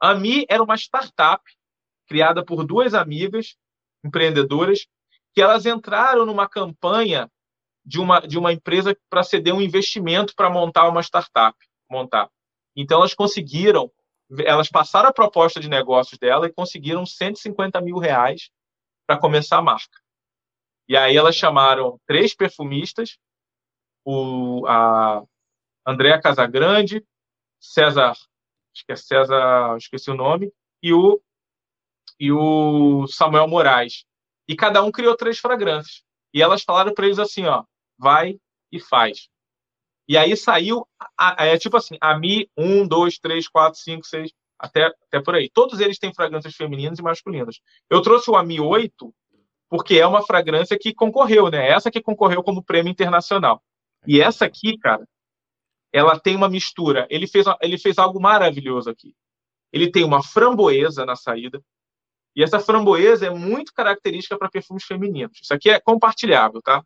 [0.00, 1.42] Ami era uma startup
[2.06, 3.56] criada por duas amigas
[4.02, 4.86] empreendedoras
[5.32, 7.30] que elas entraram numa campanha
[7.84, 11.56] de uma, de uma empresa para ceder um investimento para montar uma startup.
[11.88, 12.30] montar.
[12.74, 13.90] Então, elas conseguiram,
[14.44, 18.50] elas passaram a proposta de negócios dela e conseguiram 150 mil reais
[19.06, 19.98] para começar a marca.
[20.88, 23.18] E aí elas chamaram três perfumistas,
[24.04, 25.22] o, a
[25.86, 27.04] Andréa Casagrande,
[27.60, 28.14] César,
[28.80, 30.52] acho que é César, esqueci o nome,
[30.82, 31.20] e o,
[32.18, 34.04] e o Samuel Moraes.
[34.48, 36.02] E cada um criou três fragrâncias.
[36.32, 37.64] E elas falaram para eles assim, ó,
[37.98, 38.38] vai
[38.72, 39.28] e faz.
[40.08, 40.86] E aí saiu,
[41.38, 45.48] é tipo assim, a Mi 1, 2, 3, 4, 5, 6, até, até por aí.
[45.52, 47.60] Todos eles têm fragrâncias femininas e masculinas.
[47.88, 49.14] Eu trouxe o AMI 8,
[49.68, 51.68] porque é uma fragrância que concorreu, né?
[51.68, 53.62] Essa que concorreu como prêmio internacional.
[54.06, 55.06] E essa aqui, cara,
[55.92, 57.06] ela tem uma mistura.
[57.10, 59.14] Ele fez, ele fez algo maravilhoso aqui.
[59.72, 61.62] Ele tem uma framboesa na saída.
[62.34, 65.38] E essa framboesa é muito característica para perfumes femininos.
[65.42, 66.82] Isso aqui é compartilhável, tá?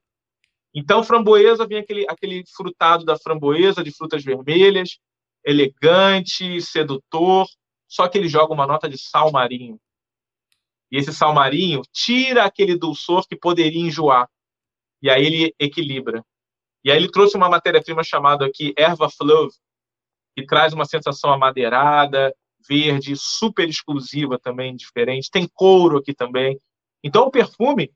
[0.75, 4.99] Então, framboesa vem aquele, aquele frutado da framboesa, de frutas vermelhas,
[5.45, 7.47] elegante, sedutor,
[7.87, 9.79] só que ele joga uma nota de sal marinho.
[10.91, 14.29] E esse sal marinho tira aquele dulçor que poderia enjoar.
[15.01, 16.25] E aí ele equilibra.
[16.85, 19.55] E aí ele trouxe uma matéria-prima chamada aqui erva fleuve,
[20.37, 22.35] que traz uma sensação amadeirada,
[22.69, 25.31] verde, super exclusiva também, diferente.
[25.31, 26.61] Tem couro aqui também.
[27.03, 27.93] Então o perfume,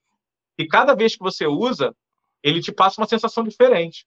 [0.59, 1.95] e cada vez que você usa,
[2.43, 4.07] ele te passa uma sensação diferente.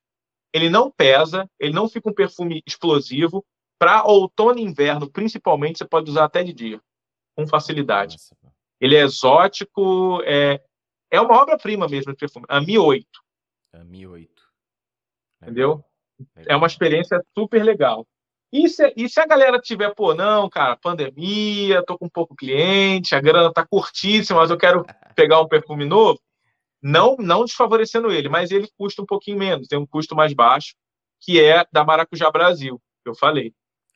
[0.53, 3.45] Ele não pesa, ele não fica um perfume explosivo.
[3.79, 6.79] Para outono e inverno, principalmente, você pode usar até de dia,
[7.35, 8.17] com facilidade.
[8.79, 10.61] Ele é exótico, é,
[11.09, 12.45] é uma obra-prima mesmo de perfume.
[12.47, 13.07] A Mi 8.
[13.73, 14.40] A Mi 8.
[15.41, 15.83] Entendeu?
[16.47, 18.05] É uma experiência super legal.
[18.53, 23.15] E se, e se a galera tiver, pô, não, cara, pandemia, tô com pouco cliente,
[23.15, 24.85] a grana tá curtíssima, mas eu quero
[25.15, 26.19] pegar um perfume novo,
[26.81, 30.75] não, não desfavorecendo ele, mas ele custa um pouquinho menos, tem um custo mais baixo,
[31.21, 33.53] que é da Maracujá Brasil, que eu falei.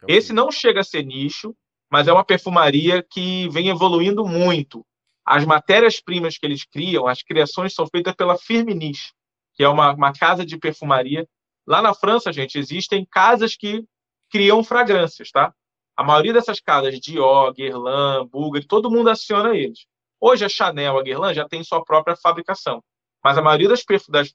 [0.07, 1.55] Esse não chega a ser nicho,
[1.89, 4.85] mas é uma perfumaria que vem evoluindo muito.
[5.25, 9.11] As matérias-primas que eles criam, as criações são feitas pela Firmenich,
[9.55, 11.27] que é uma, uma casa de perfumaria.
[11.67, 13.83] Lá na França, gente, existem casas que
[14.29, 15.53] criam fragrâncias, tá?
[15.97, 19.85] A maioria dessas casas, Dior, Guerlain, Bulgari, todo mundo aciona eles.
[20.19, 22.83] Hoje a Chanel, a Guerlain já tem sua própria fabricação,
[23.23, 24.33] mas a maioria das, das,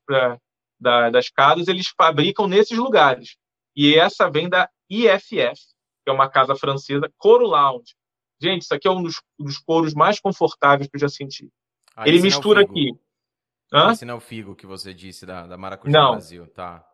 [1.13, 3.37] das casas eles fabricam nesses lugares.
[3.77, 5.61] E essa vem da IFF,
[6.05, 7.95] que é uma casa francesa, Couro Lounge.
[8.43, 11.49] Gente, isso aqui é um dos, dos couros mais confortáveis que eu já senti.
[11.95, 12.93] Ah, Ele mistura é aqui.
[13.73, 13.93] Hã?
[13.93, 16.13] Esse não é o figo que você disse da, da Maracujá não.
[16.13, 16.85] Brasil, tá?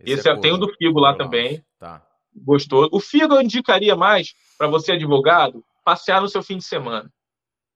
[0.00, 1.64] Esse, Esse é, tem o do figo lá também.
[1.78, 2.04] Tá.
[2.34, 2.88] Gostou.
[2.92, 7.12] O figo eu indicaria mais para você, advogado, passear no seu fim de semana.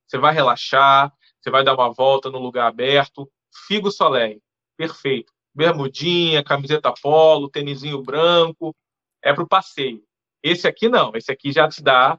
[0.07, 3.31] Você vai relaxar, você vai dar uma volta no lugar aberto.
[3.67, 4.41] Figo Soleil,
[4.77, 5.33] perfeito.
[5.55, 8.75] Bermudinha, camiseta polo, tênisinho branco,
[9.23, 10.03] é para o passeio.
[10.43, 12.19] Esse aqui não, esse aqui já te dá.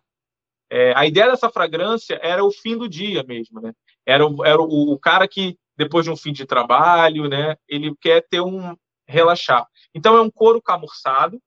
[0.69, 3.73] É, a ideia dessa fragrância era o fim do dia mesmo, né?
[4.05, 7.95] Era, o, era o, o cara que, depois de um fim de trabalho, né, ele
[7.99, 8.75] quer ter um
[9.07, 9.65] relaxar.
[9.93, 11.41] Então é um couro camurçado,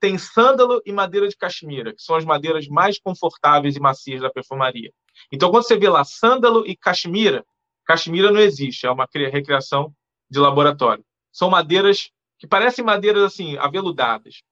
[0.00, 4.30] tem sândalo e madeira de caxemira, que são as madeiras mais confortáveis e macias da
[4.30, 4.92] perfumaria.
[5.32, 7.44] Então, quando você vê lá sândalo e caxemira,
[7.86, 9.94] caxemira não existe, é uma recriação
[10.30, 11.04] de laboratório.
[11.32, 14.42] São madeiras que parecem madeiras assim, aveludadas.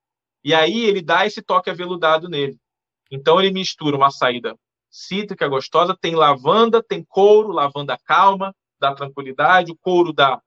[0.45, 2.59] E aí ele dá esse toque aveludado nele.
[3.11, 4.57] Então ele mistura uma saída
[4.91, 10.41] cítrica gostosa, tem lavanda, tem couro, lavanda calma, dá tranquilidade, o couro dá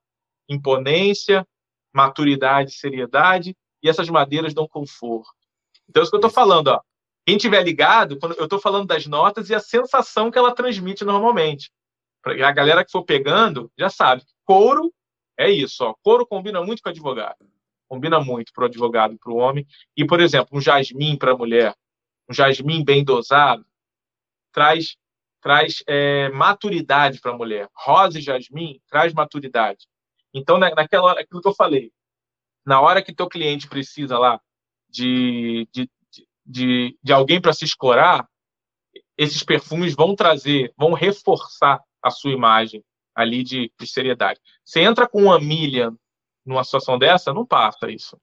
[0.49, 1.47] imponência,
[1.95, 5.31] maturidade, seriedade, e essas madeiras dão conforto.
[5.87, 6.81] Então, é isso que eu estou falando, ó.
[7.25, 11.05] Quem tiver ligado, quando eu estou falando das notas e a sensação que ela transmite
[11.05, 11.71] normalmente.
[12.23, 14.23] A galera que for pegando já sabe.
[14.43, 14.93] Couro
[15.37, 15.95] é isso, ó.
[16.03, 17.37] Couro combina muito com advogado.
[17.87, 19.65] Combina muito para o advogado, para o homem.
[19.95, 21.73] E, por exemplo, um jasmim para a mulher,
[22.29, 23.65] um jasmim bem dosado,
[24.51, 24.97] traz
[25.41, 27.69] traz é, maturidade para a mulher.
[27.75, 29.87] Rosa e jasmim traz maturidade.
[30.35, 31.93] Então, naquela hora, aquilo que eu falei,
[32.65, 34.37] na hora que teu cliente precisa lá
[34.89, 35.89] de, de,
[36.45, 38.27] de, de alguém para se escorar,
[39.17, 42.83] esses perfumes vão trazer, vão reforçar a sua imagem
[43.15, 44.41] ali de, de seriedade.
[44.63, 45.89] Você entra com uma milha
[46.45, 48.19] numa situação dessa, não passa isso.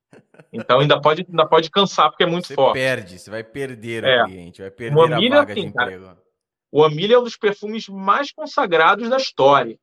[0.53, 2.79] Então ainda pode, ainda pode cansar, porque é muito você forte.
[2.79, 4.23] Você perde, você vai perder é.
[4.23, 6.05] o cliente, vai perder a vaga assim, de emprego.
[6.05, 6.23] Cara,
[6.71, 9.79] o Amília é um dos perfumes mais consagrados da história.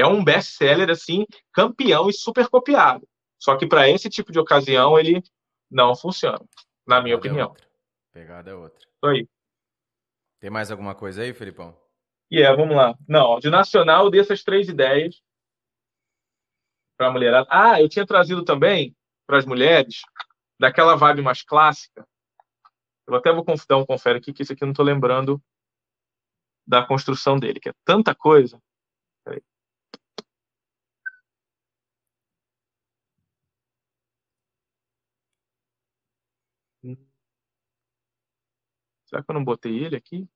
[0.00, 3.06] É um best-seller, assim, campeão e super copiado.
[3.38, 5.22] Só que para esse tipo de ocasião ele
[5.70, 6.40] não funciona,
[6.86, 7.56] na minha Pegada é opinião.
[7.56, 8.78] É Pegada é outra.
[8.78, 9.28] Isso aí.
[10.40, 11.76] Tem mais alguma coisa aí, Felipão?
[12.30, 12.94] E yeah, é, vamos lá.
[13.08, 15.22] Não, de nacional eu dei essas três ideias
[16.96, 17.46] para a mulherada.
[17.50, 18.94] Ah, eu tinha trazido também
[19.26, 20.02] para as mulheres
[20.58, 22.06] daquela vibe mais clássica.
[23.06, 25.42] Eu até vou dar um confere aqui que isso aqui eu não estou lembrando
[26.66, 28.60] da construção dele, que é tanta coisa.
[29.24, 29.42] Peraí.
[39.10, 40.28] Será que eu não botei ele aqui?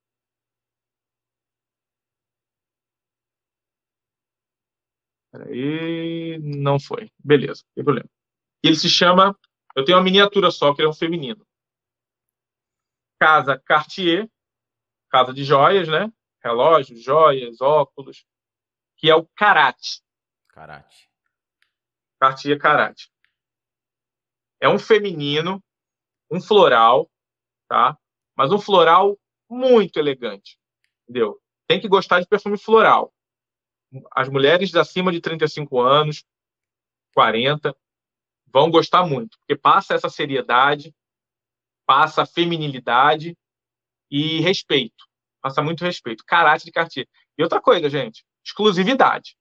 [5.31, 7.09] Peraí, não foi.
[7.23, 8.11] Beleza, não tem problema.
[8.65, 9.39] Ele se chama.
[9.77, 11.47] Eu tenho uma miniatura só, que ele é um feminino.
[13.21, 14.29] Casa Cartier,
[15.09, 16.13] casa de joias, né?
[16.43, 18.27] Relógios, joias, óculos,
[18.97, 20.03] que é o Karate.
[20.49, 21.09] Karate.
[22.21, 23.09] Cartier Karate.
[24.61, 25.63] É um feminino,
[26.29, 27.09] um floral,
[27.69, 27.97] tá?
[28.37, 30.59] Mas um floral muito elegante,
[31.03, 31.41] entendeu?
[31.67, 33.13] Tem que gostar de perfume floral.
[34.13, 36.25] As mulheres acima de 35 anos,
[37.15, 37.77] 40,
[38.53, 40.95] vão gostar muito, porque passa essa seriedade,
[41.87, 43.37] passa a feminilidade
[44.11, 45.05] e respeito.
[45.41, 46.25] Passa muito respeito.
[46.25, 47.09] Caráter de Cartier.
[47.37, 49.37] E outra coisa, gente, exclusividade.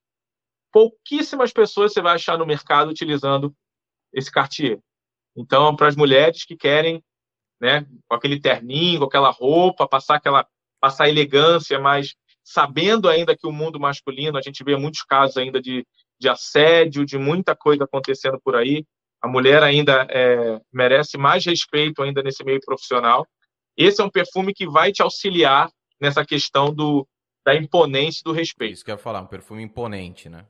[0.72, 3.56] Pouquíssimas pessoas você vai achar no mercado utilizando
[4.12, 4.80] esse Cartier.
[5.36, 7.04] Então, para as mulheres que querem
[7.64, 7.86] né?
[8.10, 10.46] Com aquele terninho, com aquela roupa, passar aquela
[10.82, 12.14] passar elegância, mas
[12.44, 15.88] sabendo ainda que o mundo masculino, a gente vê muitos casos ainda de,
[16.20, 18.86] de assédio, de muita coisa acontecendo por aí.
[19.22, 23.26] A mulher ainda é, merece mais respeito ainda nesse meio profissional.
[23.78, 25.72] Esse é um perfume que vai te auxiliar
[26.02, 27.08] nessa questão do,
[27.46, 28.74] da imponência e do respeito.
[28.74, 30.46] Isso que eu ia falar, um perfume imponente, né?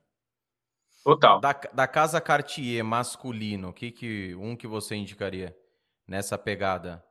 [1.03, 1.39] Total.
[1.39, 5.55] Da, da casa Cartier masculino, o que, que um que você indicaria?
[6.13, 7.03] Nessa pegada.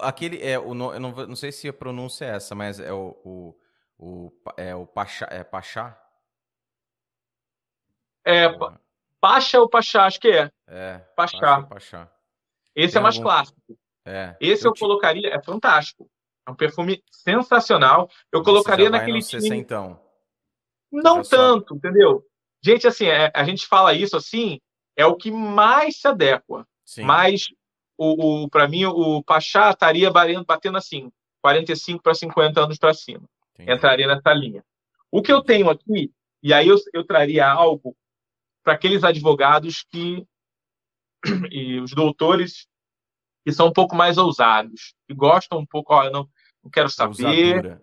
[0.00, 3.16] Aquele é o eu não, não sei se a pronúncia é essa, mas é o,
[3.24, 3.58] o,
[3.96, 5.98] o é o Pachá, é Pachá?
[8.26, 8.58] É, é
[9.20, 10.50] Pacha ou Pachá, acho que é.
[10.66, 10.98] É.
[11.16, 11.62] Pachá.
[11.62, 12.10] Pachá.
[12.74, 13.28] Esse Tem é mais algum...
[13.28, 13.78] clássico.
[14.04, 14.36] É.
[14.40, 14.80] Esse eu, eu te...
[14.80, 16.10] colocaria, é fantástico.
[16.46, 18.10] É um perfume sensacional.
[18.32, 19.56] Eu colocaria naquele time.
[19.56, 20.00] Então.
[20.90, 22.24] Não tanto, entendeu?
[22.62, 24.60] Gente, assim, é, a gente fala isso assim,
[24.96, 26.66] é o que mais se adequa.
[26.84, 27.02] Sim.
[27.02, 27.48] Mas
[27.98, 31.10] o, o para mim, o Pachá estaria batendo assim,
[31.42, 33.28] 45 para 50 anos para cima.
[33.54, 33.72] Entendi.
[33.72, 34.64] Entraria nessa linha.
[35.10, 36.12] O que eu tenho aqui,
[36.42, 37.96] e aí eu, eu traria algo
[38.62, 40.24] para aqueles advogados que
[41.50, 42.68] e os doutores
[43.44, 46.28] que são um pouco mais ousados, que gostam um pouco, ó, eu não,
[46.62, 47.56] não quero saber.
[47.56, 47.82] Ousadura.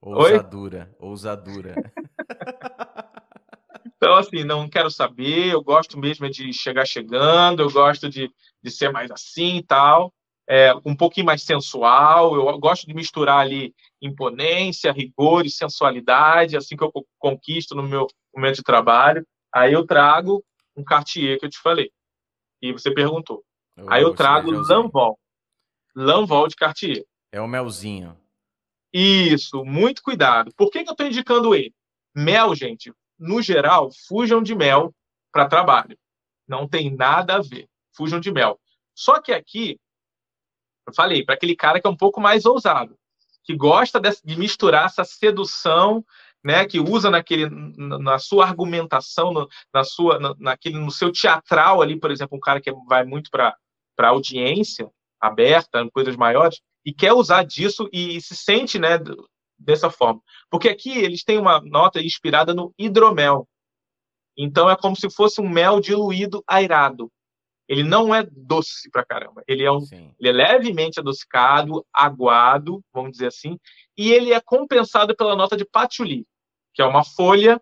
[0.00, 0.96] Ousadura.
[0.98, 1.74] Ousadura.
[4.06, 8.30] então, assim, não quero saber, eu gosto mesmo de chegar chegando, eu gosto de,
[8.62, 10.14] de ser mais assim e tal,
[10.48, 16.76] é, um pouquinho mais sensual, eu gosto de misturar ali imponência, rigor e sensualidade, assim
[16.76, 19.26] que eu conquisto no meu momento de trabalho.
[19.52, 20.44] Aí eu trago
[20.76, 21.90] um Cartier que eu te falei.
[22.62, 23.42] E você perguntou.
[23.76, 25.18] Eu, Aí eu trago Lanvol.
[25.96, 27.04] Lanvol de Cartier.
[27.32, 28.16] É o melzinho.
[28.92, 30.52] Isso, muito cuidado.
[30.56, 31.74] Por que, que eu estou indicando ele?
[32.14, 34.94] Mel, gente, no geral, fujam de mel
[35.32, 35.98] para trabalho.
[36.46, 37.68] Não tem nada a ver.
[37.96, 38.60] Fujam de mel.
[38.94, 39.78] Só que aqui,
[40.86, 42.96] eu falei, para aquele cara que é um pouco mais ousado,
[43.44, 46.04] que gosta de, misturar essa sedução,
[46.42, 51.98] né, que usa naquele, na sua argumentação, no, na sua, naquele, no seu teatral ali,
[51.98, 53.56] por exemplo, um cara que vai muito para
[53.98, 54.90] audiência
[55.20, 58.98] aberta, coisas maiores, e quer usar disso e se sente né,
[59.58, 60.20] dessa forma.
[60.50, 63.48] Porque aqui eles têm uma nota inspirada no hidromel.
[64.36, 67.10] Então é como se fosse um mel diluído airado.
[67.68, 69.42] Ele não é doce pra caramba.
[69.46, 69.82] Ele é, um,
[70.20, 73.58] ele é levemente adocicado, aguado, vamos dizer assim,
[73.96, 76.26] e ele é compensado pela nota de patchouli,
[76.72, 77.60] que é uma folha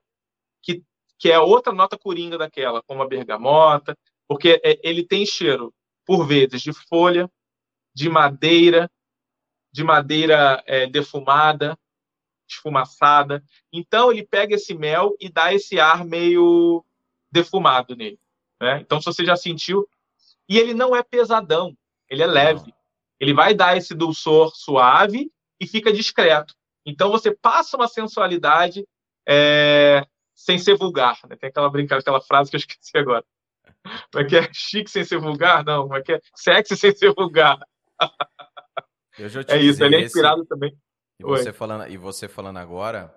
[0.62, 0.82] que,
[1.18, 3.96] que é outra nota coringa daquela, como a bergamota,
[4.28, 5.72] porque é, ele tem cheiro
[6.04, 7.30] por vezes de folha,
[7.94, 8.90] de madeira,
[9.72, 11.78] de madeira é, defumada,
[12.48, 13.42] esfumaçada.
[13.72, 16.84] Então ele pega esse mel e dá esse ar meio
[17.30, 18.18] defumado nele.
[18.60, 18.80] Né?
[18.80, 19.88] Então, se você já sentiu,
[20.48, 21.76] e ele não é pesadão,
[22.08, 22.72] ele é leve.
[23.18, 25.30] Ele vai dar esse dulçor suave
[25.60, 26.54] e fica discreto.
[26.86, 28.86] Então você passa uma sensualidade
[29.26, 31.18] é, sem ser vulgar.
[31.28, 31.36] Né?
[31.36, 33.24] Tem aquela brincadeira, aquela frase que eu esqueci agora.
[34.12, 34.48] Como é que é?
[34.52, 35.64] Chique sem ser vulgar?
[35.64, 36.20] Não, como é que é?
[36.34, 37.58] Sexy sem ser vulgar.
[39.18, 40.48] Eu já é isso, ele é inspirado esse...
[40.48, 40.76] também.
[41.18, 43.14] E você, falando, e você falando agora,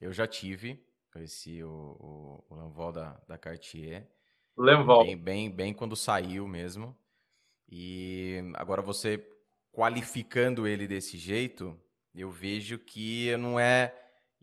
[0.00, 0.84] eu já tive
[1.16, 4.08] esse, o, o, o Lanvol da, da Cartier.
[4.56, 5.04] Lanvol.
[5.04, 6.96] Bem, bem, bem quando saiu mesmo.
[7.68, 9.24] E agora você
[9.70, 11.78] qualificando ele desse jeito,
[12.14, 13.94] eu vejo que não é.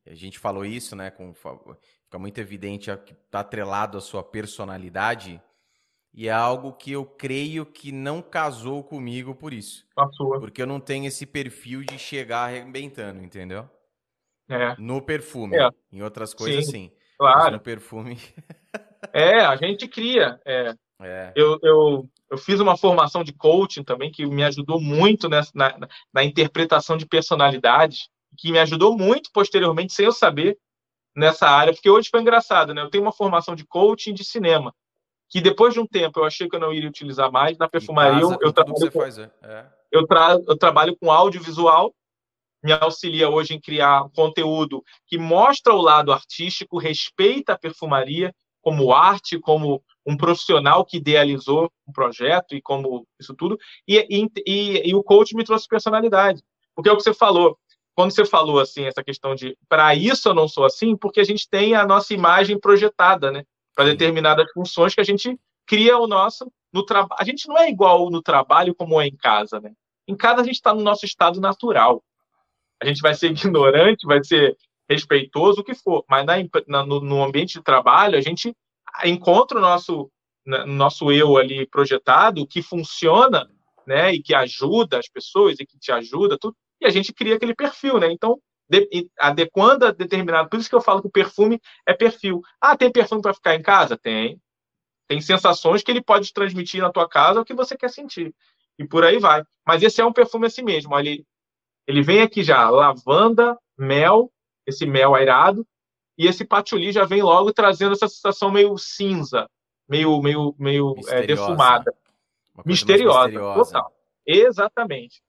[0.05, 1.09] A gente falou isso, né?
[1.09, 5.41] Com, fica muito evidente que está atrelado à sua personalidade.
[6.17, 9.85] E é algo que eu creio que não casou comigo por isso.
[9.93, 10.39] Passou.
[10.39, 13.69] Porque eu não tenho esse perfil de chegar arrebentando, entendeu?
[14.47, 14.77] É.
[14.79, 15.57] No perfume.
[15.57, 15.69] É.
[15.91, 16.71] Em outras coisas, sim.
[16.71, 16.91] sim.
[17.17, 17.39] Claro.
[17.39, 18.17] Mas no perfume.
[19.11, 20.39] é, a gente cria.
[20.45, 20.73] É.
[21.01, 21.33] é.
[21.35, 25.77] Eu, eu, eu fiz uma formação de coaching também que me ajudou muito nessa, na,
[26.13, 30.57] na interpretação de personalidades, que me ajudou muito posteriormente, sem eu saber,
[31.13, 32.81] nessa área, porque hoje foi engraçado, né?
[32.81, 34.73] Eu tenho uma formação de coaching de cinema
[35.29, 37.57] que depois de um tempo eu achei que eu não iria utilizar mais.
[37.57, 39.31] Na perfumaria casa, eu, trabalho com, faz, é.
[39.43, 39.65] é.
[39.91, 41.93] eu, tra eu trabalho com audiovisual,
[42.63, 48.91] me auxilia hoje em criar conteúdo que mostra o lado artístico, respeita a perfumaria como
[48.91, 53.59] arte, como um profissional que idealizou um projeto e como isso tudo.
[53.87, 56.41] E, e, e, e o coach me trouxe personalidade.
[56.75, 57.57] Porque é o que você falou.
[57.93, 61.23] Quando você falou assim, essa questão de para isso eu não sou assim, porque a
[61.23, 63.43] gente tem a nossa imagem projetada, né?
[63.75, 65.37] Para determinadas funções que a gente
[65.67, 67.19] cria o nosso no trabalho.
[67.19, 69.73] A gente não é igual no trabalho como é em casa, né?
[70.07, 72.03] Em casa a gente está no nosso estado natural.
[72.81, 74.55] A gente vai ser ignorante, vai ser
[74.89, 76.05] respeitoso, o que for.
[76.09, 76.35] Mas na,
[76.67, 78.55] na, no, no, ambiente de trabalho a gente
[79.03, 80.09] encontra o nosso
[80.67, 83.49] nosso eu ali projetado que funciona,
[83.85, 84.13] né?
[84.13, 86.55] E que ajuda as pessoas e que te ajuda tudo.
[86.79, 88.11] E a gente cria aquele perfil, né?
[88.11, 88.39] Então
[88.69, 90.49] de, adequando a determinado.
[90.49, 92.41] Por isso que eu falo que o perfume é perfil.
[92.59, 93.97] Ah, tem perfume para ficar em casa?
[93.97, 94.39] Tem.
[95.07, 98.33] Tem sensações que ele pode transmitir na tua casa o que você quer sentir.
[98.77, 99.43] E por aí vai.
[99.65, 100.97] Mas esse é um perfume assim mesmo.
[100.97, 101.25] Ele,
[101.87, 104.31] ele vem aqui já, lavanda, mel,
[104.65, 105.65] esse mel airado,
[106.17, 109.49] e esse patchouli já vem logo trazendo essa sensação meio cinza,
[109.87, 111.93] meio, meio, meio é, defumada.
[112.65, 113.93] Misteriosa, misteriosa, total.
[114.25, 115.21] Exatamente.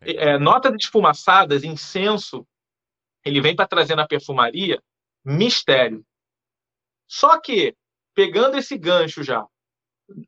[0.00, 2.46] É, nota de esfumaçadas, incenso,
[3.24, 4.82] ele vem para trazer na perfumaria
[5.24, 6.04] mistério.
[7.06, 7.74] Só que,
[8.14, 9.44] pegando esse gancho já,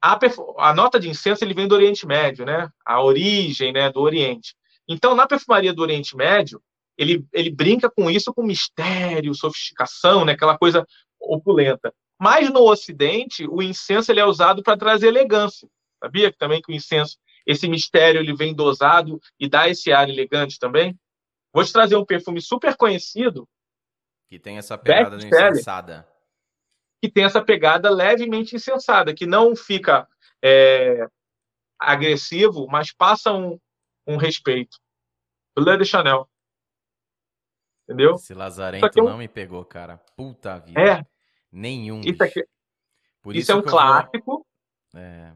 [0.01, 0.19] a,
[0.59, 2.71] a, nota de incenso ele vem do Oriente Médio, né?
[2.85, 4.55] A origem, né, do Oriente.
[4.89, 6.63] Então, na perfumaria do Oriente Médio,
[6.99, 10.33] ele, ele brinca com isso, com mistério, sofisticação, né?
[10.33, 10.87] Aquela coisa
[11.19, 11.95] opulenta.
[12.19, 15.69] Mas no Ocidente, o incenso ele é usado para trazer elegância.
[16.03, 20.09] Sabia que também que o incenso esse mistério ele vem dosado e dá esse ar
[20.09, 20.99] elegante também.
[21.53, 23.49] Vou te trazer um perfume super conhecido.
[24.29, 26.09] Que tem essa pegada insensada.
[27.03, 30.07] que tem essa pegada levemente insensada, que não fica
[30.43, 31.07] é,
[31.79, 33.59] agressivo, mas passa um,
[34.07, 34.79] um respeito.
[35.57, 36.29] Bleu de Chanel.
[37.85, 38.15] Entendeu?
[38.15, 39.07] Esse Lazarento é um...
[39.07, 39.99] não me pegou, cara.
[40.17, 40.81] Puta vida.
[40.81, 41.07] É.
[41.51, 42.01] Nenhum.
[42.03, 42.41] Isso, aqui...
[42.41, 44.25] Isso, isso é um clássico.
[44.25, 44.47] Vou...
[44.95, 45.35] É.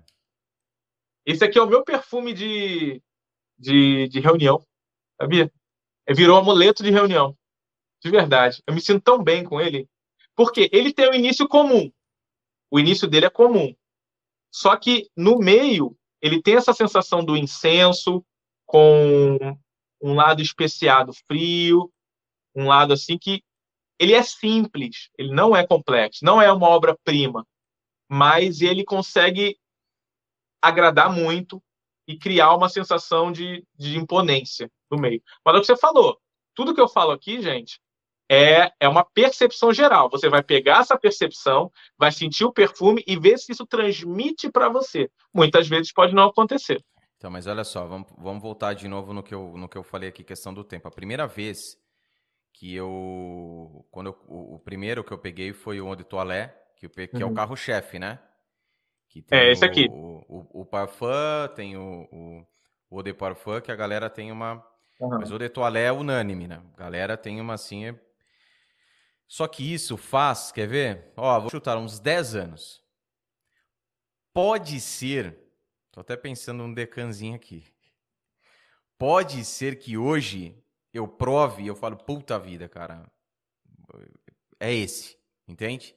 [1.27, 3.03] Esse aqui é o meu perfume de,
[3.59, 4.65] de, de reunião.
[5.21, 5.51] Sabia?
[6.07, 7.37] É, virou amuleto de reunião.
[8.03, 8.63] De verdade.
[8.67, 9.89] Eu me sinto tão bem com ele.
[10.37, 11.91] Porque ele tem um início comum.
[12.71, 13.75] O início dele é comum.
[14.53, 18.25] Só que no meio, ele tem essa sensação do incenso,
[18.67, 19.39] com
[20.01, 21.93] um lado especiado frio,
[22.55, 23.43] um lado assim que
[23.99, 27.47] ele é simples, ele não é complexo, não é uma obra-prima,
[28.09, 29.57] mas ele consegue
[30.67, 31.63] agradar muito
[32.07, 35.23] e criar uma sensação de, de imponência no meio.
[35.45, 36.19] Mas é o que você falou.
[36.55, 37.81] Tudo que eu falo aqui, gente,
[38.31, 40.09] é, é uma percepção geral.
[40.11, 44.69] Você vai pegar essa percepção, vai sentir o perfume e ver se isso transmite para
[44.69, 45.11] você.
[45.33, 46.83] Muitas vezes pode não acontecer.
[47.17, 49.83] Então, mas olha só, vamos, vamos voltar de novo no que, eu, no que eu
[49.83, 50.89] falei aqui, questão do tempo.
[50.89, 51.59] A primeira vez
[52.53, 53.87] que eu.
[53.91, 57.17] Quando eu, o, o, primeiro que eu peguei foi o Eau de Toilette, que, que
[57.17, 57.23] uhum.
[57.23, 57.35] é o uhum.
[57.35, 58.19] carro-chefe, né?
[59.31, 59.89] É, esse aqui.
[59.91, 62.47] O, o, o Parfum, tem o, o,
[62.91, 64.65] o de Parfum, que a galera tem uma.
[65.01, 65.19] Uhum.
[65.21, 66.63] Mas o de Toilette é unânime, né?
[66.75, 67.87] A galera tem uma assim.
[67.87, 68.01] É...
[69.27, 71.13] Só que isso faz, quer ver?
[71.17, 72.83] Ó, vou chutar uns 10 anos.
[74.33, 75.39] Pode ser.
[75.93, 77.65] Tô até pensando num decanzinho aqui.
[78.99, 80.61] Pode ser que hoje
[80.93, 83.11] eu prove e eu falo, puta vida, cara.
[84.59, 85.17] É esse,
[85.47, 85.95] entende?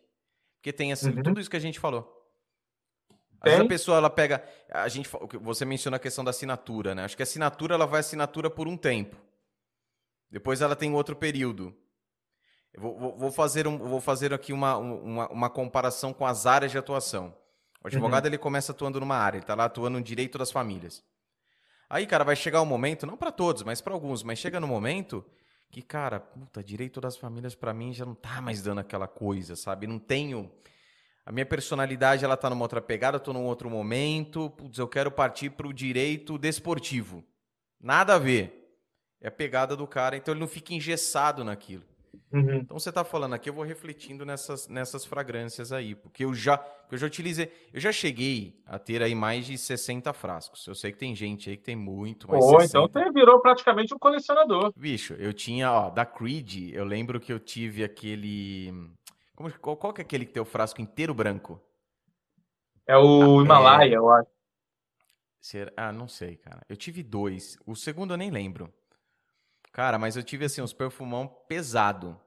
[0.56, 1.24] Porque tem assim, uhum.
[1.24, 2.17] tudo isso que a gente falou.
[3.40, 5.10] Às vezes a pessoa ela pega, a gente,
[5.42, 7.04] você menciona a questão da assinatura, né?
[7.04, 9.16] Acho que a assinatura ela vai assinatura por um tempo.
[10.30, 11.76] Depois ela tem outro período.
[12.74, 16.72] Eu vou, vou fazer, um, vou fazer aqui uma, uma, uma, comparação com as áreas
[16.72, 17.34] de atuação.
[17.84, 18.30] O advogado uhum.
[18.30, 21.04] ele começa atuando numa área, ele está lá atuando no direito das famílias.
[21.90, 24.68] Aí, cara, vai chegar um momento, não para todos, mas para alguns, mas chega no
[24.68, 25.24] momento
[25.72, 29.56] que, cara, puta, direito das famílias para mim já não tá mais dando aquela coisa,
[29.56, 29.88] sabe?
[29.88, 30.52] Não tenho
[31.28, 34.88] a minha personalidade, ela tá numa outra pegada, eu tô num outro momento, putz, eu
[34.88, 37.22] quero partir pro direito desportivo.
[37.82, 38.80] Nada a ver.
[39.20, 41.84] É a pegada do cara, então ele não fica engessado naquilo.
[42.32, 42.60] Uhum.
[42.60, 46.66] Então você está falando aqui, eu vou refletindo nessas, nessas fragrâncias aí, porque eu já,
[46.90, 50.66] eu já utilizei, eu já cheguei a ter aí mais de 60 frascos.
[50.66, 52.40] Eu sei que tem gente aí que tem muito, mas.
[52.40, 54.72] Pô, então você virou praticamente um colecionador.
[54.78, 58.72] Bicho, eu tinha, ó, da Creed, eu lembro que eu tive aquele.
[59.38, 61.62] Como, qual, qual que é aquele que tem o frasco inteiro branco?
[62.88, 63.98] É o ah, Himalaia, é...
[63.98, 64.30] eu acho.
[65.78, 66.66] Ah, não sei, cara.
[66.68, 67.56] Eu tive dois.
[67.64, 68.74] O segundo eu nem lembro.
[69.72, 72.20] Cara, mas eu tive assim uns perfumão pesado.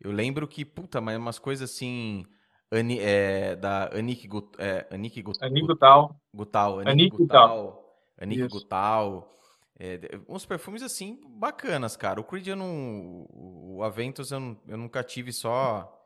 [0.00, 2.26] Eu lembro que, puta, mas umas coisas assim.
[2.68, 6.20] Ani, é, da Anik, Gut, é, Anik Gut, Anik Gutal.
[6.34, 6.80] Gutal.
[6.80, 7.96] Anik Gutal.
[8.20, 9.30] Anik Gutal.
[9.78, 12.20] É, uns perfumes assim bacanas, cara.
[12.20, 13.24] O Creed eu não.
[13.30, 15.96] O Aventus eu, não, eu nunca tive só.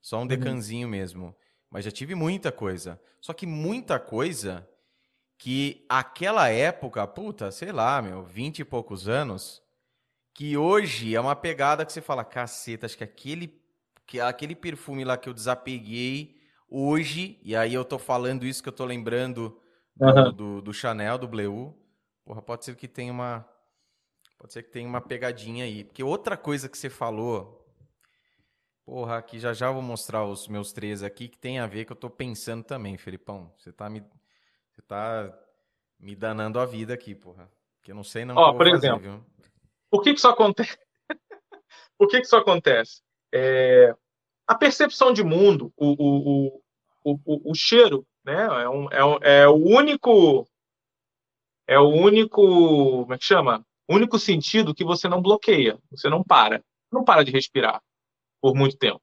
[0.00, 0.26] Só um uhum.
[0.26, 1.34] decanzinho mesmo.
[1.70, 3.00] Mas já tive muita coisa.
[3.20, 4.68] Só que muita coisa
[5.38, 9.62] que aquela época, puta, sei lá, meu, vinte e poucos anos
[10.34, 13.60] que hoje é uma pegada que você fala, caceta, acho que aquele,
[14.06, 18.68] que aquele perfume lá que eu desapeguei hoje, e aí eu tô falando isso que
[18.68, 19.60] eu tô lembrando
[19.94, 20.32] do, uhum.
[20.32, 21.76] do, do, Chanel, do Bleu,
[22.24, 23.46] porra, pode ser que tenha uma.
[24.38, 25.84] Pode ser que tenha uma pegadinha aí.
[25.84, 27.59] Porque outra coisa que você falou,
[28.90, 31.92] porra, aqui já já vou mostrar os meus três aqui, que tem a ver que
[31.92, 33.54] eu tô pensando também, Felipão.
[33.56, 34.00] Você tá me.
[34.72, 35.32] Você tá
[35.96, 37.48] me danando a vida aqui, porra.
[37.82, 38.34] Que eu não sei não.
[38.34, 39.24] Ó, por fazer, exemplo, viu?
[39.88, 40.76] Por que, que isso acontece?
[41.96, 43.02] Por que, que isso acontece?
[43.32, 43.94] É,
[44.46, 46.62] a percepção de mundo, o, o,
[47.04, 48.42] o, o, o cheiro, né?
[48.42, 50.48] É, um, é, um, é o único.
[51.68, 53.02] É o único.
[53.02, 53.64] Como é que chama?
[53.86, 56.64] O único sentido que você não bloqueia, você não para.
[56.90, 57.80] Não para de respirar
[58.40, 59.02] por muito tempo.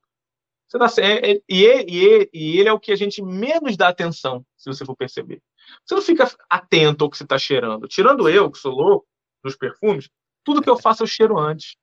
[0.67, 3.87] Você dá, é, é, e, e, e ele é o que a gente menos dá
[3.87, 5.41] atenção, se você for perceber.
[5.85, 7.87] Você não fica atento ao que você está cheirando.
[7.87, 9.07] Tirando eu, que sou louco,
[9.43, 10.09] dos perfumes,
[10.43, 11.75] tudo que eu faço eu cheiro antes.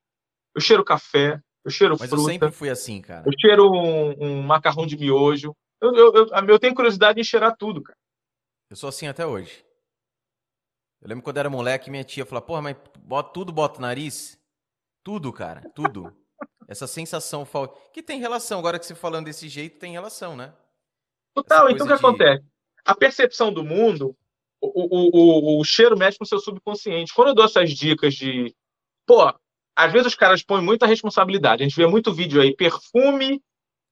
[0.55, 2.17] Eu cheiro café, eu cheiro Mas fruta.
[2.17, 3.27] Mas eu sempre fui assim, cara.
[3.27, 5.57] Eu cheiro um, um macarrão de miojo.
[5.81, 7.99] Eu, eu, eu, eu, tenho curiosidade em cheirar tudo, cara.
[8.71, 9.65] Eu sou assim até hoje.
[11.01, 14.39] Eu lembro quando era moleque, minha tia falava, porra, mas bota, tudo bota o nariz?
[15.03, 16.15] Tudo, cara, tudo.
[16.66, 17.47] Essa sensação
[17.93, 20.53] que tem relação, agora que você falando desse jeito, tem relação, né?
[21.35, 22.01] Total, então o que de...
[22.01, 22.45] acontece?
[22.85, 24.16] A percepção do mundo
[24.73, 27.12] o, o, o, cheiro mexe com o seu subconsciente.
[27.12, 28.55] Quando eu dou essas dicas de.
[29.07, 29.32] Pô,
[29.77, 31.62] às vezes os caras põem muita responsabilidade.
[31.62, 33.43] A gente vê muito vídeo aí, perfume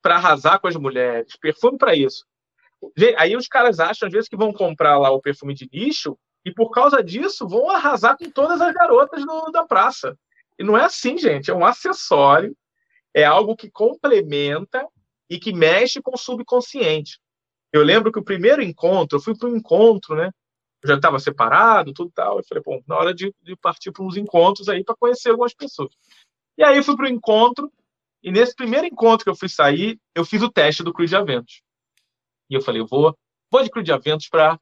[0.01, 2.25] para arrasar com as mulheres, perfume para isso.
[3.17, 6.53] Aí os caras acham, às vezes, que vão comprar lá o perfume de lixo e,
[6.53, 10.19] por causa disso, vão arrasar com todas as garotas do, da praça.
[10.59, 11.51] E não é assim, gente.
[11.51, 12.57] É um acessório,
[13.15, 14.87] é algo que complementa
[15.29, 17.19] e que mexe com o subconsciente.
[17.73, 20.31] Eu lembro que o primeiro encontro, eu fui para um encontro, né?
[20.83, 22.39] Eu já estava separado, tudo tal.
[22.39, 25.55] Eu falei, bom, na hora de, de partir para uns encontros aí para conhecer algumas
[25.55, 25.95] pessoas.
[26.59, 27.73] E aí eu fui para o encontro,
[28.23, 31.17] e nesse primeiro encontro que eu fui sair, eu fiz o teste do Cruz de
[31.17, 31.63] Aventos.
[32.51, 33.17] E eu falei, eu vou,
[33.51, 34.59] vou de Cruz de Aventos para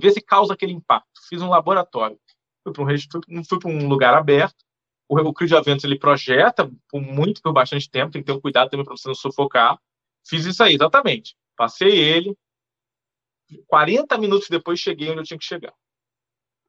[0.00, 1.08] ver se causa aquele impacto.
[1.28, 2.18] Fiz um laboratório.
[2.64, 4.64] Fui para um, um lugar aberto.
[5.08, 8.12] O, o Aventos ele projeta por muito, por bastante tempo.
[8.12, 9.78] Tem que ter um cuidado também para você não sufocar.
[10.26, 11.36] Fiz isso aí, exatamente.
[11.56, 12.36] Passei ele.
[13.66, 15.72] 40 minutos depois cheguei onde eu tinha que chegar.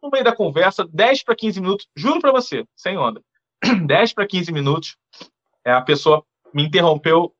[0.03, 3.23] No meio da conversa, 10 para 15 minutos, juro para você, sem onda.
[3.87, 4.97] 10 para 15 minutos,
[5.63, 7.33] é, a pessoa me interrompeu.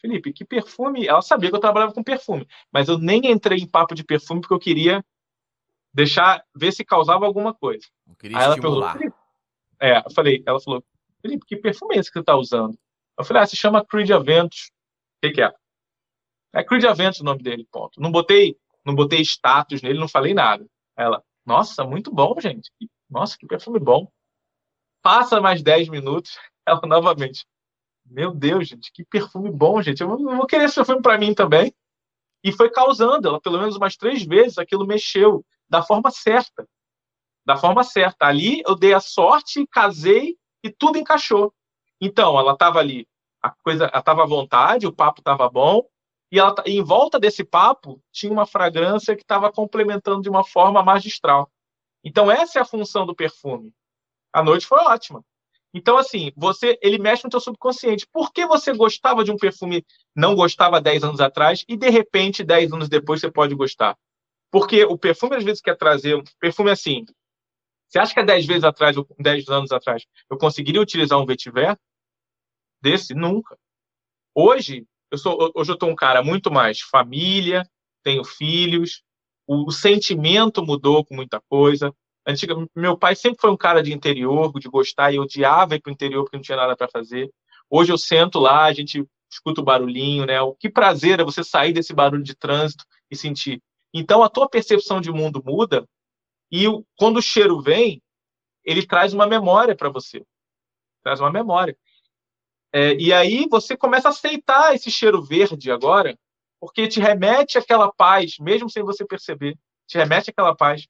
[0.00, 1.06] Felipe, que perfume?
[1.06, 4.40] Ela sabia que eu trabalhava com perfume, mas eu nem entrei em papo de perfume
[4.40, 5.04] porque eu queria
[5.92, 7.86] deixar, ver se causava alguma coisa.
[8.08, 8.98] Eu queria Aí ela estimular.
[9.80, 10.84] É, eu falei, ela falou,
[11.22, 12.78] Felipe, que perfume é esse que você está usando?
[13.18, 14.70] Eu falei, ah, se chama Creed Aventus.
[15.16, 15.52] O que, que é?
[16.52, 18.00] É Creed Aventus o nome dele, ponto.
[18.00, 20.66] Não botei, não botei status nele, não falei nada.
[20.96, 22.70] Ela, nossa, muito bom, gente.
[23.08, 24.10] Nossa, que perfume bom.
[25.02, 27.46] Passa mais 10 minutos, ela novamente.
[28.04, 30.00] Meu Deus, gente, que perfume bom, gente.
[30.00, 31.72] Eu vou querer esse perfume para mim também.
[32.42, 36.66] E foi causando, ela pelo menos umas três vezes, aquilo mexeu da forma certa.
[37.44, 38.26] Da forma certa.
[38.26, 41.52] Ali eu dei a sorte, casei e tudo encaixou.
[42.00, 43.06] Então, ela estava ali,
[43.42, 45.82] a coisa, estava à vontade, o papo estava bom,
[46.32, 50.82] e, ela, em volta desse papo tinha uma fragrância que estava complementando de uma forma
[50.82, 51.50] magistral.
[52.04, 53.72] Então, essa é a função do perfume.
[54.32, 55.24] A noite foi ótima.
[55.72, 58.06] Então, assim, você ele mexe no seu subconsciente.
[58.12, 59.84] Por que você gostava de um perfume,
[60.14, 63.96] não gostava 10 anos atrás, e de repente, 10 anos depois, você pode gostar?
[64.50, 67.04] Porque o perfume, às vezes, quer trazer um perfume assim.
[67.90, 71.76] Você acha que há 10 vezes atrás, 10 anos atrás, eu conseguiria utilizar um vetiver
[72.80, 73.14] desse?
[73.14, 73.58] Nunca.
[74.32, 77.68] Hoje, eu sou, hoje eu estou um cara muito mais família,
[78.04, 79.02] tenho filhos,
[79.44, 81.92] o, o sentimento mudou com muita coisa.
[82.24, 85.90] Antiga, meu pai sempre foi um cara de interior, de gostar, e odiava ir para
[85.90, 87.28] o interior porque não tinha nada para fazer.
[87.68, 90.40] Hoje eu sento lá, a gente escuta o barulhinho, né?
[90.40, 93.60] O que prazer é você sair desse barulho de trânsito e sentir.
[93.92, 95.84] Então a tua percepção de mundo muda
[96.50, 96.64] e
[96.96, 98.02] quando o cheiro vem,
[98.64, 100.24] ele traz uma memória para você.
[101.02, 101.76] Traz uma memória.
[102.72, 106.18] É, e aí você começa a aceitar esse cheiro verde agora,
[106.60, 109.58] porque te remete àquela paz, mesmo sem você perceber.
[109.86, 110.86] Te remete àquela paz.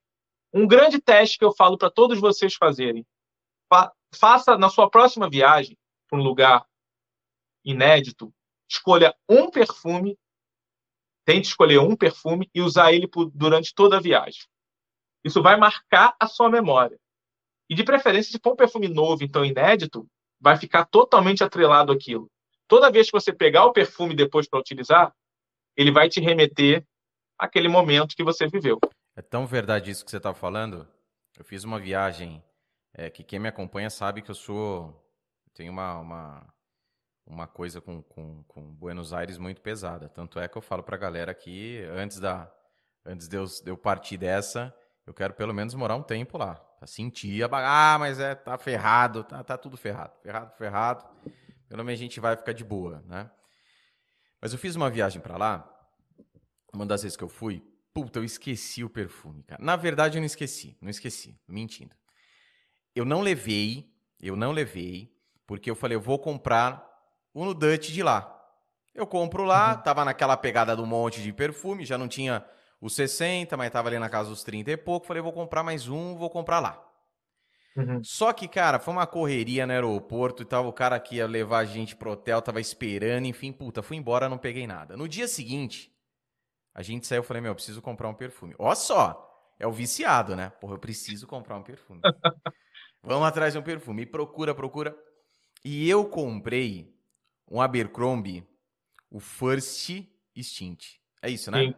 [0.52, 3.06] Um grande teste que eu falo para todos vocês fazerem.
[3.68, 5.78] Fa faça na sua próxima viagem
[6.08, 6.66] para um lugar
[7.64, 8.34] inédito,
[8.68, 10.18] escolha um perfume,
[11.24, 14.42] tente escolher um perfume e usar ele por, durante toda a viagem.
[15.24, 16.98] Isso vai marcar a sua memória.
[17.68, 20.06] E de preferência, se for um perfume novo, então inédito,
[20.40, 22.30] vai ficar totalmente atrelado àquilo.
[22.66, 25.14] Toda vez que você pegar o perfume depois para utilizar,
[25.76, 26.84] ele vai te remeter
[27.38, 28.78] àquele momento que você viveu.
[29.16, 30.86] É tão verdade isso que você está falando.
[31.36, 32.42] Eu fiz uma viagem
[32.94, 34.94] é, que quem me acompanha sabe que eu sou.
[35.54, 36.54] Tenho uma, uma,
[37.26, 40.08] uma coisa com, com, com Buenos Aires muito pesada.
[40.08, 42.52] Tanto é que eu falo para a galera que antes, da,
[43.04, 44.74] antes de, eu, de eu partir dessa,
[45.10, 46.54] eu quero pelo menos morar um tempo lá.
[46.54, 50.12] Pra sentir a Ah, mas é, tá ferrado, tá, tá tudo ferrado.
[50.22, 51.04] Ferrado, ferrado.
[51.68, 53.30] Pelo menos a gente vai ficar de boa, né?
[54.40, 55.68] Mas eu fiz uma viagem para lá.
[56.72, 57.62] Uma das vezes que eu fui,
[57.92, 59.62] Puta, eu esqueci o perfume, cara.
[59.62, 60.76] Na verdade, eu não esqueci.
[60.80, 61.36] Não esqueci.
[61.48, 61.94] Mentindo.
[62.94, 65.12] Eu não levei, eu não levei,
[65.46, 66.88] porque eu falei, eu vou comprar
[67.34, 68.36] o no Dutch de lá.
[68.94, 69.82] Eu compro lá, uhum.
[69.82, 72.44] tava naquela pegada do monte de perfume, já não tinha
[72.80, 75.06] os 60, mas tava ali na casa dos 30 e pouco.
[75.06, 76.86] Falei, vou comprar mais um, vou comprar lá.
[77.76, 78.02] Uhum.
[78.02, 80.66] Só que, cara, foi uma correria no aeroporto e tal.
[80.66, 84.28] O cara que ia levar a gente pro hotel tava esperando, enfim, puta, fui embora,
[84.28, 84.96] não peguei nada.
[84.96, 85.94] No dia seguinte,
[86.74, 88.54] a gente saiu, eu falei, meu, eu preciso comprar um perfume.
[88.58, 89.26] Ó só,
[89.58, 90.50] é o viciado, né?
[90.60, 92.00] Porra, eu preciso comprar um perfume.
[93.02, 94.02] Vamos atrás de um perfume.
[94.02, 94.96] E procura, procura.
[95.64, 96.94] E eu comprei
[97.48, 98.46] um Abercrombie,
[99.10, 99.90] o First
[100.38, 100.98] Stint.
[101.22, 101.64] É isso, né?
[101.64, 101.74] Sim.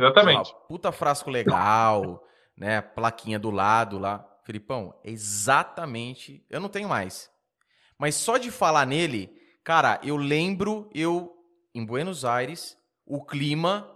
[0.00, 0.52] Exatamente.
[0.52, 2.24] Uma puta frasco legal,
[2.56, 2.80] né?
[2.80, 4.26] Plaquinha do lado lá.
[4.44, 6.44] Felipão, é exatamente.
[6.48, 7.30] Eu não tenho mais.
[7.98, 9.30] Mas só de falar nele,
[9.62, 11.36] cara, eu lembro eu
[11.74, 13.88] em Buenos Aires o clima,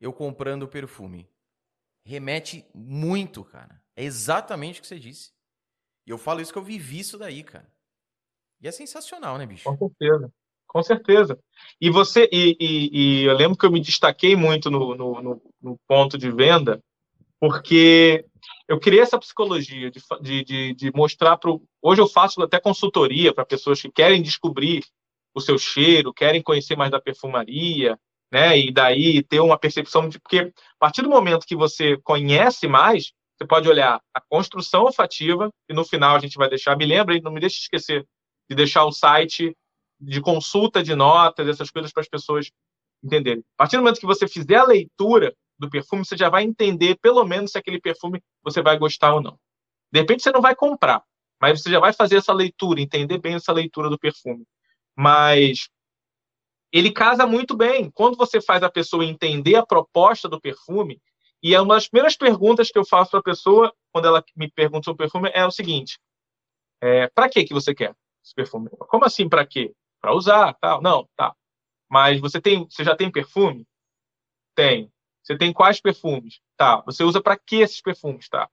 [0.00, 1.28] eu comprando o perfume.
[2.04, 3.82] Remete muito, cara.
[3.94, 5.32] É exatamente o que você disse.
[6.06, 7.70] E eu falo isso que eu vivi isso daí, cara.
[8.60, 9.64] E é sensacional, né, bicho?
[9.64, 10.32] Com certeza.
[10.68, 11.38] Com certeza.
[11.80, 15.78] E você e, e, e, eu lembro que eu me destaquei muito no, no, no,
[15.88, 16.82] ponto de venda,
[17.40, 18.24] porque
[18.68, 21.50] eu criei essa psicologia de, de, de mostrar para
[21.80, 24.84] hoje eu faço até consultoria para pessoas que querem descobrir
[25.34, 27.98] o seu cheiro, querem conhecer mais da perfumaria,
[28.30, 28.58] né?
[28.58, 33.12] E daí ter uma percepção de porque a partir do momento que você conhece mais,
[33.38, 37.18] você pode olhar a construção olfativa e no final a gente vai deixar, me lembra,
[37.22, 38.04] não me deixe esquecer
[38.50, 39.56] de deixar o site
[40.00, 42.50] de consulta de notas, essas coisas para as pessoas
[43.02, 43.44] entenderem.
[43.54, 46.96] A partir do momento que você fizer a leitura do perfume, você já vai entender
[47.00, 49.38] pelo menos se aquele perfume você vai gostar ou não.
[49.92, 51.02] De repente você não vai comprar,
[51.40, 54.44] mas você já vai fazer essa leitura, entender bem essa leitura do perfume.
[54.96, 55.68] Mas
[56.72, 57.90] ele casa muito bem.
[57.90, 61.00] Quando você faz a pessoa entender a proposta do perfume,
[61.42, 64.50] e é uma das primeiras perguntas que eu faço para a pessoa, quando ela me
[64.50, 65.98] pergunta sobre o perfume, é o seguinte:
[66.80, 67.94] é, para que que você quer
[68.24, 68.68] esse perfume?
[68.70, 69.72] Como assim para quê?
[70.00, 70.80] Para usar, tal?
[70.80, 71.34] Não, tá.
[71.88, 73.66] Mas você tem, você já tem perfume?
[74.54, 74.92] Tem.
[75.22, 76.40] Você tem quais perfumes?
[76.56, 76.82] Tá.
[76.82, 78.28] Você usa para que esses perfumes?
[78.28, 78.48] Tá.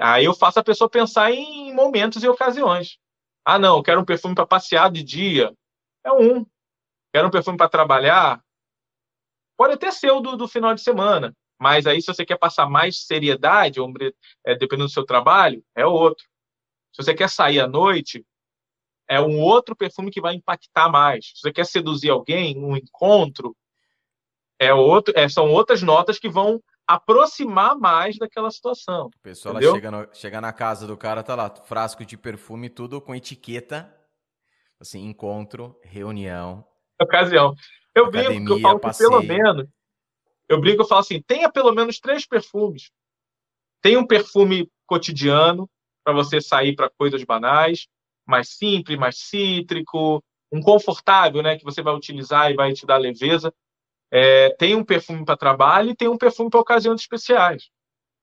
[0.00, 2.98] Aí eu faço a pessoa pensar em momentos e ocasiões.
[3.44, 5.54] Ah, não, quero um perfume para passear de dia.
[6.04, 6.44] É um.
[7.12, 8.42] Quero um perfume para trabalhar.
[9.56, 11.36] Pode até ser o do, do, final de semana.
[11.60, 13.92] Mas aí, se você quer passar mais seriedade, ou,
[14.44, 16.24] é, dependendo do seu trabalho, é outro.
[16.92, 18.26] Se você quer sair à noite,
[19.08, 21.32] é um outro perfume que vai impactar mais.
[21.34, 23.56] Se você quer seduzir alguém, um encontro,
[24.58, 29.06] é outro, é, são outras notas que vão aproximar mais daquela situação.
[29.06, 33.00] O pessoal chega, no, chega na casa do cara, tá lá, frasco de perfume, tudo
[33.00, 33.94] com etiqueta,
[34.78, 36.64] assim, encontro, reunião.
[37.00, 37.54] Ocasião.
[37.94, 39.68] Eu academia, brinco, eu falo que pelo menos,
[40.48, 42.90] eu brinco, eu falo assim, tenha pelo menos três perfumes.
[43.80, 45.68] Tem um perfume cotidiano,
[46.04, 47.88] para você sair para coisas banais,
[48.26, 52.96] mais simples, mais cítrico, um confortável, né, que você vai utilizar e vai te dar
[52.96, 53.52] leveza.
[54.10, 57.70] É, tem um perfume para trabalho e tem um perfume para ocasiões especiais,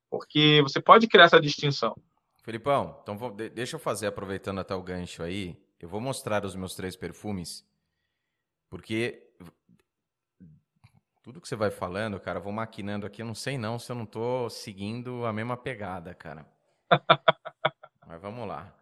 [0.09, 1.95] porque você pode criar essa distinção.
[2.43, 6.55] Felipão, então vou, deixa eu fazer, aproveitando até o gancho aí, eu vou mostrar os
[6.55, 7.65] meus três perfumes,
[8.69, 9.21] porque
[11.21, 13.91] tudo que você vai falando, cara, eu vou maquinando aqui, eu não sei não se
[13.91, 16.45] eu não tô seguindo a mesma pegada, cara.
[18.07, 18.73] Mas vamos lá.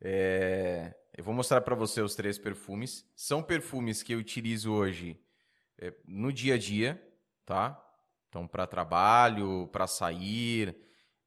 [0.00, 3.04] É, eu vou mostrar para você os três perfumes.
[3.14, 5.18] São perfumes que eu utilizo hoje
[5.78, 7.02] é, no dia a dia,
[7.44, 7.82] tá?
[8.28, 10.76] Então, para trabalho, para sair,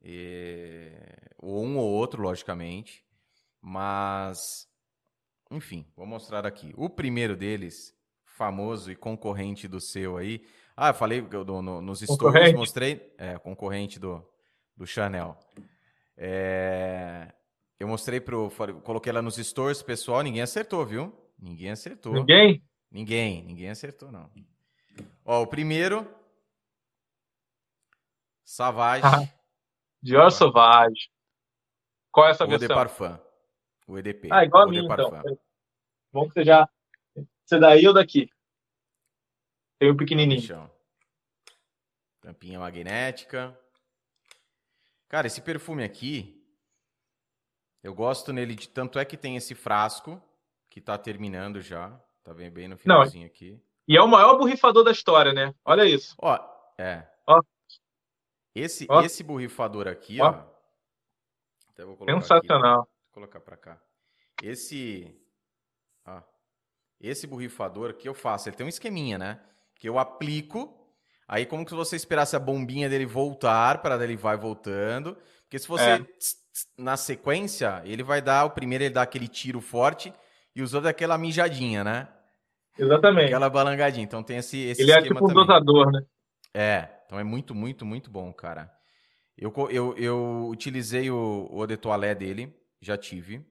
[0.02, 3.04] é, ou um ou outro, logicamente.
[3.62, 4.68] Mas,
[5.50, 6.74] enfim, vou mostrar aqui.
[6.78, 10.46] O primeiro deles, famoso e concorrente do seu aí.
[10.76, 13.14] Ah, eu falei no, no, nos stories, mostrei.
[13.18, 14.24] É, concorrente do,
[14.78, 15.38] do Chanel.
[16.16, 17.34] É,
[17.80, 18.52] eu mostrei pro.
[18.84, 21.14] Coloquei lá nos stores, pessoal, ninguém acertou, viu?
[21.38, 22.14] Ninguém acertou.
[22.14, 22.62] Ninguém?
[22.92, 24.30] Ninguém, ninguém acertou, não.
[25.24, 26.08] Ó, o primeiro.
[28.44, 29.06] Savage.
[29.06, 29.32] Ah,
[30.02, 31.10] Dior Sauvage.
[32.12, 32.66] Qual é essa versão?
[32.66, 33.18] O de Parfum.
[33.88, 34.30] O EDP.
[34.32, 35.12] Ah, igual a mim, então.
[36.12, 36.68] Bom que você já.
[37.46, 38.30] Você daí ou daqui?
[39.78, 40.70] Tem o um pequenininho.
[42.22, 43.58] Tampinha magnética.
[45.08, 46.39] Cara, esse perfume aqui,
[47.82, 50.22] eu gosto nele de tanto é que tem esse frasco
[50.70, 51.90] que tá terminando já,
[52.24, 53.62] tá bem bem no finalzinho Não, aqui.
[53.88, 55.54] E é o maior borrifador da história, né?
[55.66, 56.16] Olha isso.
[56.20, 56.38] Ó,
[56.78, 57.08] é.
[57.26, 57.42] Ó.
[58.54, 59.02] Esse ó.
[59.02, 60.30] esse borrifador aqui, ó.
[60.30, 60.60] ó
[62.06, 62.82] Sensacional.
[62.82, 63.82] Aqui, vou colocar para cá.
[64.44, 65.16] Esse
[66.06, 66.22] ó,
[67.00, 69.40] esse borrifador que eu faço, ele tem um esqueminha, né?
[69.76, 70.78] Que eu aplico,
[71.28, 75.18] aí como que você esperasse a bombinha dele voltar para ele vai voltando,
[75.50, 76.06] porque se você é
[76.78, 80.14] na sequência, ele vai dar, o primeiro ele dá aquele tiro forte
[80.56, 82.08] e os outros aquela mijadinha, né?
[82.78, 83.26] Exatamente.
[83.26, 84.04] Aquela balangadinha.
[84.04, 86.06] Então tem esse, esse Ele é tipo um dosador, né?
[86.54, 88.72] É, então é muito, muito, muito bom, cara.
[89.36, 93.44] Eu, eu, eu utilizei o, o de Toilette dele, já tive.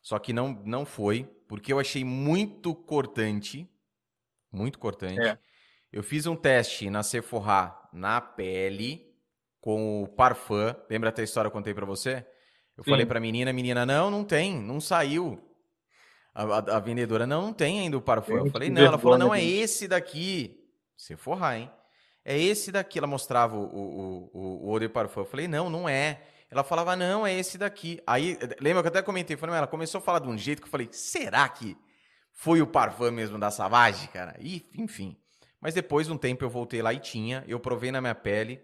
[0.00, 3.68] Só que não, não foi, porque eu achei muito cortante.
[4.52, 5.20] Muito cortante.
[5.20, 5.36] É.
[5.92, 9.13] Eu fiz um teste na Sephora na pele
[9.64, 10.74] com o Parfum.
[10.90, 12.16] Lembra até a história que eu contei para você?
[12.76, 12.90] Eu Sim.
[12.90, 15.42] falei pra menina, a menina, não, não tem, não saiu.
[16.34, 18.36] A, a, a vendedora, não, não tem ainda o Parfum.
[18.36, 20.62] Eu falei, não, ela falou, não, é esse daqui.
[20.94, 21.70] Se forrar, hein?
[22.22, 22.98] É esse daqui.
[22.98, 25.20] Ela mostrava o, o, o, o Eau de Parfum.
[25.20, 26.20] Eu falei, não, não é.
[26.50, 28.02] Ela falava, não, é esse daqui.
[28.06, 30.68] Aí, lembra que eu até comentei, falei, ela começou a falar de um jeito que
[30.68, 31.74] eu falei, será que
[32.32, 34.36] foi o Parfum mesmo da Savage, cara?
[34.38, 35.16] E, enfim.
[35.58, 38.60] Mas depois de um tempo eu voltei lá e tinha, eu provei na minha pele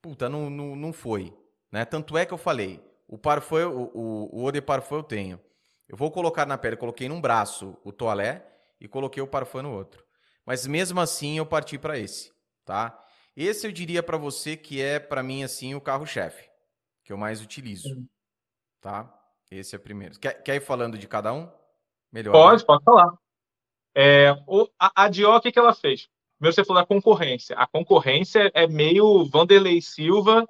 [0.00, 1.36] puta, não, não, não foi.
[1.70, 1.84] Né?
[1.84, 5.40] Tanto é que eu falei, o parfum, o, o, o eau de parfum eu tenho.
[5.88, 8.46] Eu vou colocar na pele, coloquei num braço o toalé
[8.80, 10.04] e coloquei o parfum no outro.
[10.44, 12.32] Mas mesmo assim eu parti para esse,
[12.64, 12.98] tá?
[13.36, 16.50] Esse eu diria para você que é para mim assim o carro-chefe,
[17.04, 18.06] que eu mais utilizo,
[18.80, 19.14] tá?
[19.50, 20.18] Esse é o primeiro.
[20.18, 21.50] Quer, quer ir falando de cada um?
[22.12, 22.32] Melhor.
[22.32, 22.66] Pode, né?
[22.66, 23.18] pode falar.
[23.94, 26.08] É, o, a, a Dior, o que, que ela fez?
[26.38, 27.56] Primeiro você falou da concorrência.
[27.56, 30.48] A concorrência é meio Vanderlei Silva,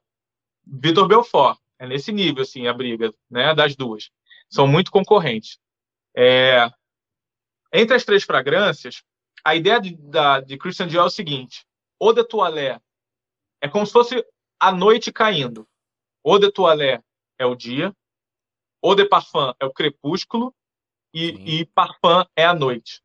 [0.66, 1.58] Vitor Belfort.
[1.78, 4.10] É nesse nível, assim, a briga né, das duas.
[4.50, 5.58] São muito concorrentes.
[6.14, 6.70] É,
[7.72, 9.02] entre as três fragrâncias,
[9.44, 11.64] a ideia de, da, de Christian Dior é o seguinte:
[12.00, 12.84] Eau de Toilette
[13.60, 14.24] é como se fosse
[14.60, 15.66] a noite caindo.
[16.24, 17.04] Eau de Toilette
[17.38, 17.94] é o dia,
[18.84, 20.54] Eau de Parfum é o crepúsculo
[21.14, 23.00] e, e Parfum é a noite.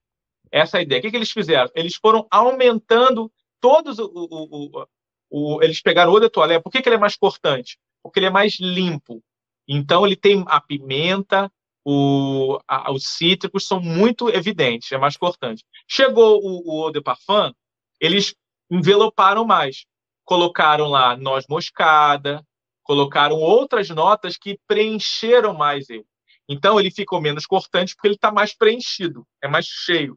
[0.54, 1.00] Essa ideia.
[1.00, 1.72] O que, que eles fizeram?
[1.74, 4.88] Eles foram aumentando todos o, o, o,
[5.32, 6.62] o eles pegaram o Eau de Toilette.
[6.62, 7.80] Por que, que ele é mais cortante?
[8.04, 9.24] Porque ele é mais limpo.
[9.68, 11.52] Então ele tem a pimenta,
[11.84, 15.66] o, a, os cítricos são muito evidentes, é mais cortante.
[15.88, 17.52] Chegou o, o Eau de Parfum,
[18.00, 18.36] eles
[18.70, 19.86] enveloparam mais.
[20.24, 22.46] Colocaram lá noz moscada,
[22.84, 26.06] colocaram outras notas que preencheram mais ele.
[26.48, 30.16] Então ele ficou menos cortante porque ele está mais preenchido, é mais cheio.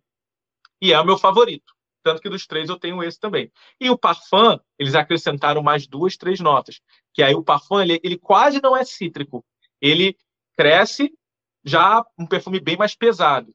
[0.81, 1.75] E é o meu favorito.
[2.03, 3.51] Tanto que dos três eu tenho esse também.
[3.81, 6.81] E o parfum, eles acrescentaram mais duas, três notas.
[7.13, 9.45] Que aí o parfum, ele, ele quase não é cítrico.
[9.81, 10.17] Ele
[10.57, 11.13] cresce
[11.65, 13.53] já um perfume bem mais pesado.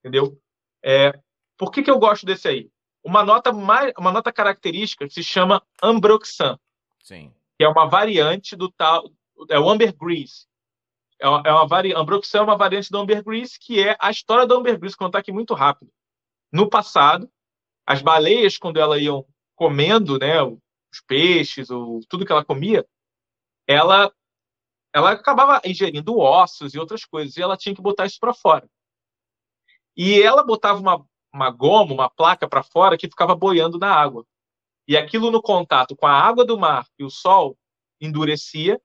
[0.00, 0.38] Entendeu?
[0.84, 1.18] É,
[1.56, 2.70] por que, que eu gosto desse aí?
[3.02, 6.58] Uma nota, mais, uma nota característica que se chama Ambroxan.
[7.02, 7.32] Sim.
[7.56, 9.10] Que é uma variante do tal.
[9.48, 10.46] É o Ambergris.
[11.18, 11.98] É uma, é uma variante.
[11.98, 15.54] Ambroxan é uma variante do Ambergris, que é a história do Ambergris, contar aqui muito
[15.54, 15.90] rápido.
[16.52, 17.30] No passado,
[17.86, 22.86] as baleias, quando elas iam comendo né, os peixes, ou tudo que ela comia,
[23.66, 24.12] ela,
[24.92, 28.68] ela acabava ingerindo ossos e outras coisas, e ela tinha que botar isso para fora.
[29.96, 34.26] E ela botava uma, uma goma, uma placa para fora que ficava boiando na água.
[34.86, 37.58] E aquilo no contato com a água do mar e o sol
[38.00, 38.80] endurecia,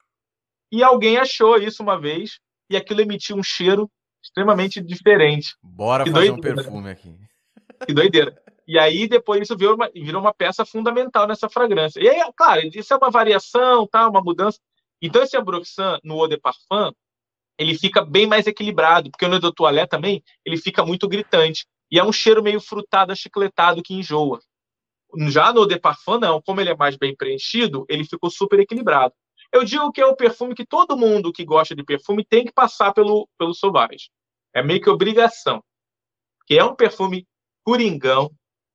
[0.71, 2.39] e alguém achou isso uma vez,
[2.69, 3.91] e aquilo emitia um cheiro
[4.23, 5.55] extremamente diferente.
[5.61, 6.61] Bora que fazer doideira.
[6.61, 7.30] um perfume aqui.
[7.85, 8.41] Que doideira.
[8.67, 11.99] E aí depois isso virou uma, virou uma peça fundamental nessa fragrância.
[11.99, 14.59] E aí, claro, isso é uma variação, tá, uma mudança.
[15.01, 16.91] Então esse Ambroxan no Eau de Parfum,
[17.57, 21.65] ele fica bem mais equilibrado, porque no Eau de Toilette também, ele fica muito gritante.
[21.91, 24.39] E é um cheiro meio frutado, achicletado que enjoa.
[25.29, 26.41] Já no Eau de Parfum, não.
[26.41, 29.13] Como ele é mais bem preenchido, ele ficou super equilibrado.
[29.51, 32.53] Eu digo que é o perfume que todo mundo que gosta de perfume tem que
[32.53, 34.09] passar pelo, pelo Sauvage.
[34.53, 35.61] É meio que obrigação.
[36.47, 37.27] Que é um perfume
[37.63, 38.31] coringão,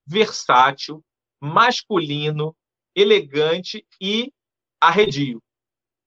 [0.06, 1.02] versátil,
[1.40, 2.56] masculino,
[2.94, 4.32] elegante e
[4.80, 5.42] arredio.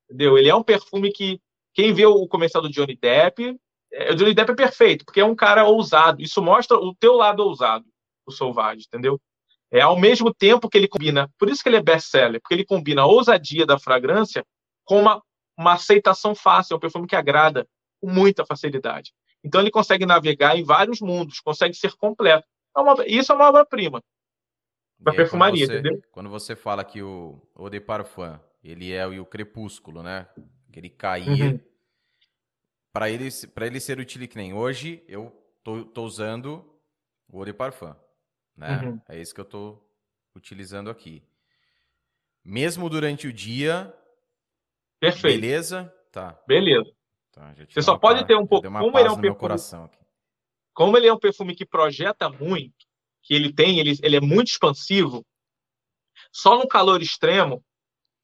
[0.06, 0.38] Entendeu?
[0.38, 1.40] Ele é um perfume que
[1.74, 3.58] quem vê o comercial do Johnny Depp,
[3.92, 6.22] é, o Johnny Depp é perfeito, porque é um cara ousado.
[6.22, 7.86] Isso mostra o teu lado ousado,
[8.26, 9.20] o Sauvage, entendeu?
[9.72, 12.66] É ao mesmo tempo que ele combina, por isso que ele é best-seller, porque ele
[12.66, 14.44] combina a ousadia da fragrância
[14.84, 15.22] com uma,
[15.56, 17.68] uma aceitação fácil, é um perfume que agrada
[18.02, 19.12] com muita facilidade.
[19.44, 22.48] Então ele consegue navegar em vários mundos, consegue ser completo.
[22.80, 24.02] É uma, isso é uma obra-prima
[25.04, 26.04] para perfumaria, quando você, entendeu?
[26.12, 30.28] Quando você fala que o Eau de Parfum, ele é o, o crepúsculo, né?
[30.72, 31.46] Que ele caía.
[31.46, 31.60] Uhum.
[32.92, 33.30] Para ele,
[33.68, 35.32] ele ser utilizado que nem hoje, eu
[35.64, 36.66] tô, tô usando
[37.28, 37.96] o Eau de Parfum,
[38.56, 38.82] né?
[38.84, 39.02] Uhum.
[39.08, 39.82] É isso que eu tô
[40.36, 41.24] utilizando aqui.
[42.44, 43.94] Mesmo durante o dia.
[45.00, 45.40] Perfeito.
[45.40, 45.94] Beleza?
[46.12, 46.42] Tá.
[46.48, 46.92] Beleza.
[47.32, 48.68] Tá, você só pode ter um pouco.
[48.68, 49.56] Como ele é um perfume,
[50.80, 52.86] como ele é um perfume que projeta muito,
[53.22, 55.26] que ele tem, ele, ele é muito expansivo,
[56.32, 57.62] só no calor extremo,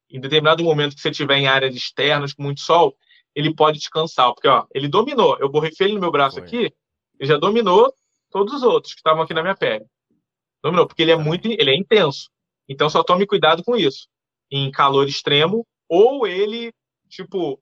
[0.08, 2.96] em determinado momento que você estiver em áreas externas com muito sol,
[3.34, 5.36] ele pode te cansar, porque ó, ele dominou.
[5.38, 6.44] Eu borrifei ele no meu braço Foi.
[6.44, 6.74] aqui,
[7.20, 7.92] ele já dominou
[8.30, 9.84] todos os outros que estavam aqui na minha pele.
[10.62, 12.30] Dominou, porque ele é muito, ele é intenso.
[12.66, 14.08] Então só tome cuidado com isso.
[14.50, 16.72] Em calor extremo, ou ele,
[17.10, 17.60] tipo,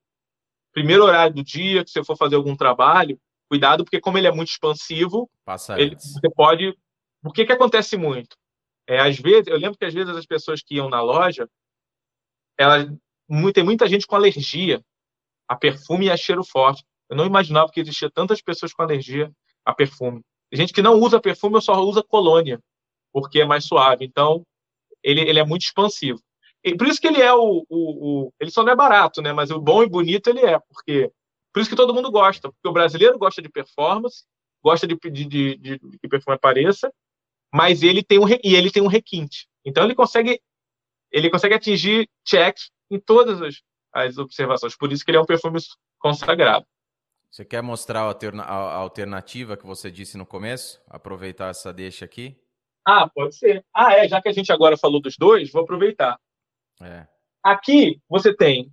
[0.73, 3.19] primeiro horário do dia, que você for fazer algum trabalho,
[3.49, 5.31] cuidado, porque como ele é muito expansivo,
[5.79, 6.77] ele, você pode.
[7.25, 8.37] O que, que acontece muito?
[8.87, 11.49] É, às vezes, eu lembro que às vezes as pessoas que iam na loja,
[12.59, 12.87] elas,
[13.55, 14.83] tem muita gente com alergia
[15.49, 16.85] a perfume e a cheiro forte.
[17.09, 19.31] Eu não imaginava que existia tantas pessoas com alergia
[19.65, 20.23] a perfume.
[20.51, 22.61] Tem gente que não usa perfume só usa colônia,
[23.13, 24.05] porque é mais suave.
[24.05, 24.43] Então,
[25.03, 26.21] ele, ele é muito expansivo.
[26.63, 29.33] E por isso que ele é o, o, o, Ele só não é barato, né?
[29.33, 31.13] Mas o bom e bonito ele é, porque
[31.55, 34.25] por isso que todo mundo gosta, porque o brasileiro gosta de performance,
[34.61, 36.93] gosta de, de, de, de que perfume apareça,
[37.55, 39.47] mas ele tem um e ele tem um requinte.
[39.65, 40.43] Então ele consegue
[41.13, 43.63] ele consegue atingir checks em todas as,
[43.93, 44.77] as observações.
[44.77, 45.61] Por isso que ele é um perfume
[45.97, 46.67] consagrado.
[47.31, 50.83] Você quer mostrar a, alterna a alternativa que você disse no começo?
[50.89, 52.37] Aproveitar essa deixa aqui?
[52.85, 53.65] Ah, pode ser.
[53.73, 56.19] Ah, é, já que a gente agora falou dos dois, vou aproveitar.
[56.83, 57.07] É.
[57.45, 58.73] Aqui você tem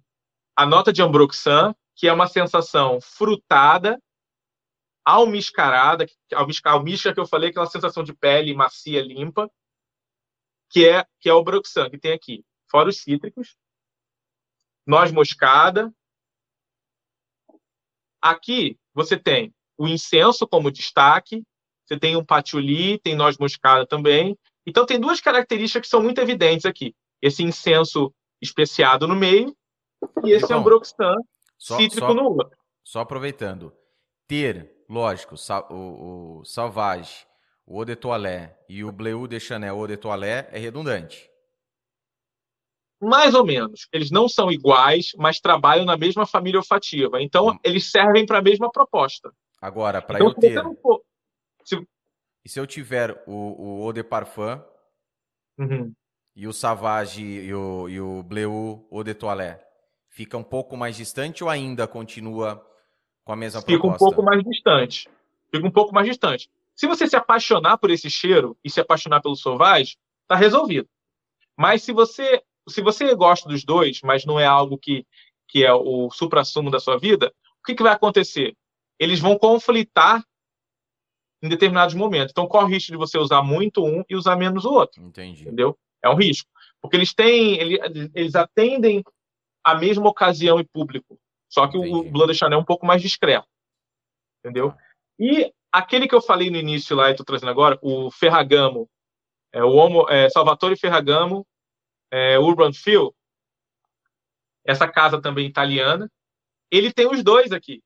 [0.55, 4.01] a nota de Ambroxan, que é uma sensação frutada,
[5.03, 6.05] almiscarada,
[6.65, 9.49] almisca que eu falei, aquela sensação de pele macia, limpa,
[10.69, 13.55] que é que é o Broxan, que tem aqui, fora os cítricos,
[14.85, 15.93] noz moscada.
[18.21, 21.43] Aqui você tem o incenso como destaque,
[21.85, 24.37] você tem um patchouli, tem noz moscada também.
[24.65, 26.95] Então tem duas características que são muito evidentes aqui.
[27.21, 29.55] Esse incenso especiado no meio
[30.23, 31.15] e esse então, Ambroxan
[31.61, 32.57] cítrico só, no outro.
[32.83, 33.71] Só aproveitando,
[34.27, 35.35] ter, lógico,
[35.69, 37.27] o, o Salvage,
[37.65, 41.29] o Eau de Toilette e o Bleu de Chanel Eau de Toilette é redundante.
[42.99, 43.87] Mais ou menos.
[43.91, 47.21] Eles não são iguais, mas trabalham na mesma família olfativa.
[47.21, 47.59] Então, hum.
[47.63, 49.31] eles servem para a mesma proposta.
[49.59, 50.63] Agora, para então, eu ter...
[51.63, 51.87] Se...
[52.43, 54.59] E se eu tiver o, o Eau de Parfum
[55.59, 55.93] uhum.
[56.35, 59.63] e o Savage e o, e o Bleu Eau de Toilette,
[60.11, 62.63] fica um pouco mais distante ou ainda continua
[63.23, 63.97] com a mesma fica proposta?
[63.97, 65.09] Fica um pouco mais distante.
[65.49, 66.49] Fica um pouco mais distante.
[66.75, 69.97] Se você se apaixonar por esse cheiro e se apaixonar pelo Sauvage,
[70.27, 70.87] tá resolvido.
[71.57, 75.05] Mas se você se você gosta dos dois, mas não é algo que,
[75.47, 78.55] que é o supra-sumo da sua vida, o que, que vai acontecer?
[78.99, 80.23] Eles vão conflitar
[81.41, 82.31] em determinados momentos.
[82.31, 85.01] Então, corre o risco de você usar muito um e usar menos o outro.
[85.01, 85.41] Entendi.
[85.41, 85.75] Entendeu?
[86.03, 86.47] É um risco.
[86.79, 87.79] Porque eles têm, eles,
[88.13, 89.03] eles atendem
[89.63, 91.19] a mesma ocasião e público.
[91.49, 92.07] Só que Entendi.
[92.07, 93.47] o Blood Chanel é um pouco mais discreto.
[94.39, 94.69] Entendeu?
[94.69, 94.77] Ah.
[95.19, 98.89] E aquele que eu falei no início lá e estou trazendo agora, o Ferragamo,
[99.53, 101.45] é, o Homo, é, Salvatore Ferragamo
[102.11, 103.13] é, Urban Field,
[104.65, 106.11] essa casa também italiana,
[106.69, 107.81] ele tem os dois aqui.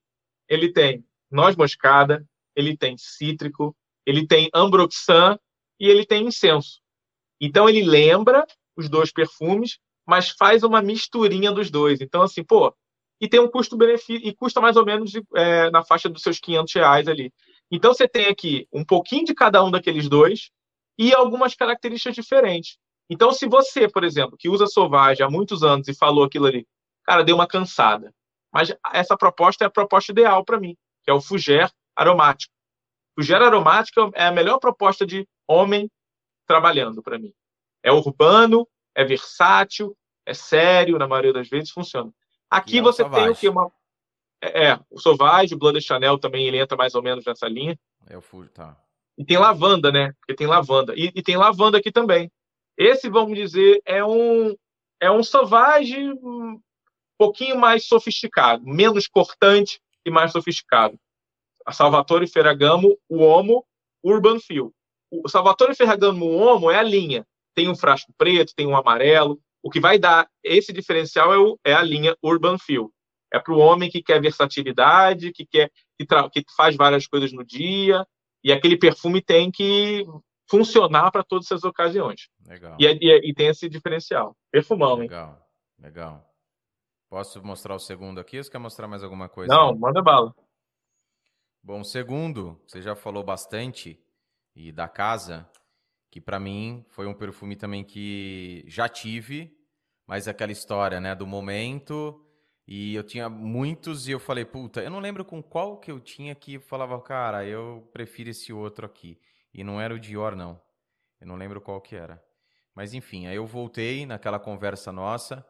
[0.47, 2.26] Ele tem noz moscada,
[2.56, 3.76] ele tem cítrico,
[4.06, 5.39] ele tem ambroxan
[5.80, 6.81] e ele tem incenso.
[7.39, 8.45] Então ele lembra
[8.76, 12.02] os dois perfumes, mas faz uma misturinha dos dois.
[12.02, 12.76] Então assim, pô,
[13.19, 16.73] e tem um custo-benefício e custa mais ou menos é, na faixa dos seus 500
[16.73, 17.32] reais ali.
[17.72, 20.52] Então você tem aqui um pouquinho de cada um daqueles dois
[20.98, 22.77] e algumas características diferentes.
[23.10, 26.68] Então, se você, por exemplo, que usa Sauvage há muitos anos e falou aquilo ali,
[27.03, 28.14] cara, deu uma cansada.
[28.52, 32.53] Mas essa proposta é a proposta ideal para mim, que é o Fuger aromático.
[33.14, 35.90] Fuger aromático é a melhor proposta de homem
[36.48, 37.34] trabalhando para mim.
[37.84, 39.96] É urbano, é versátil,
[40.26, 42.12] é sério, na maioria das vezes funciona.
[42.50, 43.50] Aqui é você tem o que?
[43.50, 43.72] Uma...
[44.42, 47.78] É, é, o Sauvage, o Blood Chanel também ele entra mais ou menos nessa linha.
[48.08, 48.78] É o Fuger, tá.
[49.18, 50.14] E tem lavanda, né?
[50.20, 50.94] Porque tem lavanda.
[50.96, 52.32] E, e, tem lavanda aqui também.
[52.78, 54.56] Esse, vamos dizer, é um,
[55.00, 56.60] é um Sauvage um
[57.18, 61.00] pouquinho mais sofisticado, menos cortante e mais sofisticado.
[61.66, 63.66] A Salvatore Ferragamo, o Homo,
[64.04, 64.74] Urban Feel.
[65.10, 67.26] O Salvatore Ferragamo, o Homo é a linha.
[67.56, 69.40] Tem um frasco preto, tem um amarelo.
[69.64, 72.91] O que vai dar esse diferencial é, o, é a linha Urban Feel.
[73.34, 76.06] É para o homem que quer versatilidade, que quer que,
[76.44, 78.06] que faz várias coisas no dia,
[78.44, 80.06] e aquele perfume tem que
[80.49, 82.30] funcionar para todas essas ocasiões.
[82.45, 82.77] Legal.
[82.80, 84.36] E, e, e, tem esse diferencial.
[84.52, 85.86] Perfumão, legal, hein?
[85.86, 86.36] Legal.
[87.10, 89.53] Posso mostrar o segundo aqui ou você quer mostrar mais alguma coisa?
[89.53, 89.80] Não, aí?
[89.80, 90.34] manda bala.
[91.64, 93.99] Bom, segundo, você já falou bastante
[94.56, 95.49] e da casa,
[96.16, 99.54] que para mim foi um perfume também que já tive,
[100.08, 102.26] mas aquela história, né, do momento.
[102.66, 106.00] E eu tinha muitos e eu falei, puta, eu não lembro com qual que eu
[106.00, 109.20] tinha que falava, cara, eu prefiro esse outro aqui.
[109.54, 110.58] E não era o Dior, não.
[111.20, 112.24] Eu não lembro qual que era.
[112.74, 115.46] Mas enfim, aí eu voltei naquela conversa nossa.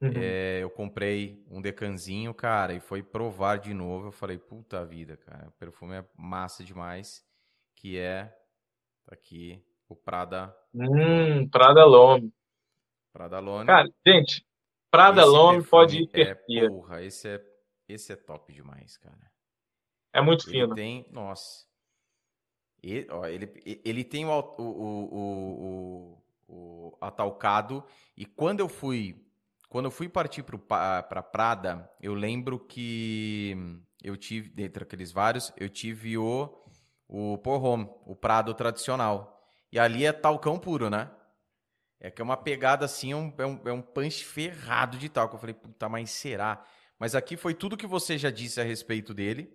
[0.00, 0.12] Uhum.
[0.16, 4.06] É, eu comprei um decanzinho, cara, e foi provar de novo.
[4.06, 7.22] Eu falei, puta vida, cara, o perfume é massa demais.
[7.76, 8.34] Que é
[9.04, 10.54] tá aqui o Prada.
[10.74, 12.32] Hum, Prada Lome.
[13.12, 13.66] Prada Lome.
[13.66, 14.46] Cara, gente,
[14.90, 16.34] Prada esse Lome pode ir é,
[16.68, 17.44] Porra, esse é,
[17.88, 19.30] esse é top demais, cara.
[20.12, 20.74] É muito ele fino.
[20.74, 21.66] Tem, nossa.
[22.82, 24.62] Ele, ó, ele, ele tem o, o,
[25.18, 27.84] o, o, atalcado.
[28.16, 29.24] E quando eu fui.
[29.68, 33.54] Quando eu fui partir para Prada, eu lembro que
[34.02, 36.48] eu tive, dentre aqueles vários, eu tive o,
[37.06, 39.37] o Por Home, o Prado tradicional.
[39.72, 41.10] E ali é talcão puro, né?
[42.00, 45.08] É que é uma pegada assim, é um, é um, é um punch ferrado de
[45.08, 45.34] talco.
[45.34, 46.64] Eu falei, puta, mas será?
[46.98, 49.52] Mas aqui foi tudo que você já disse a respeito dele.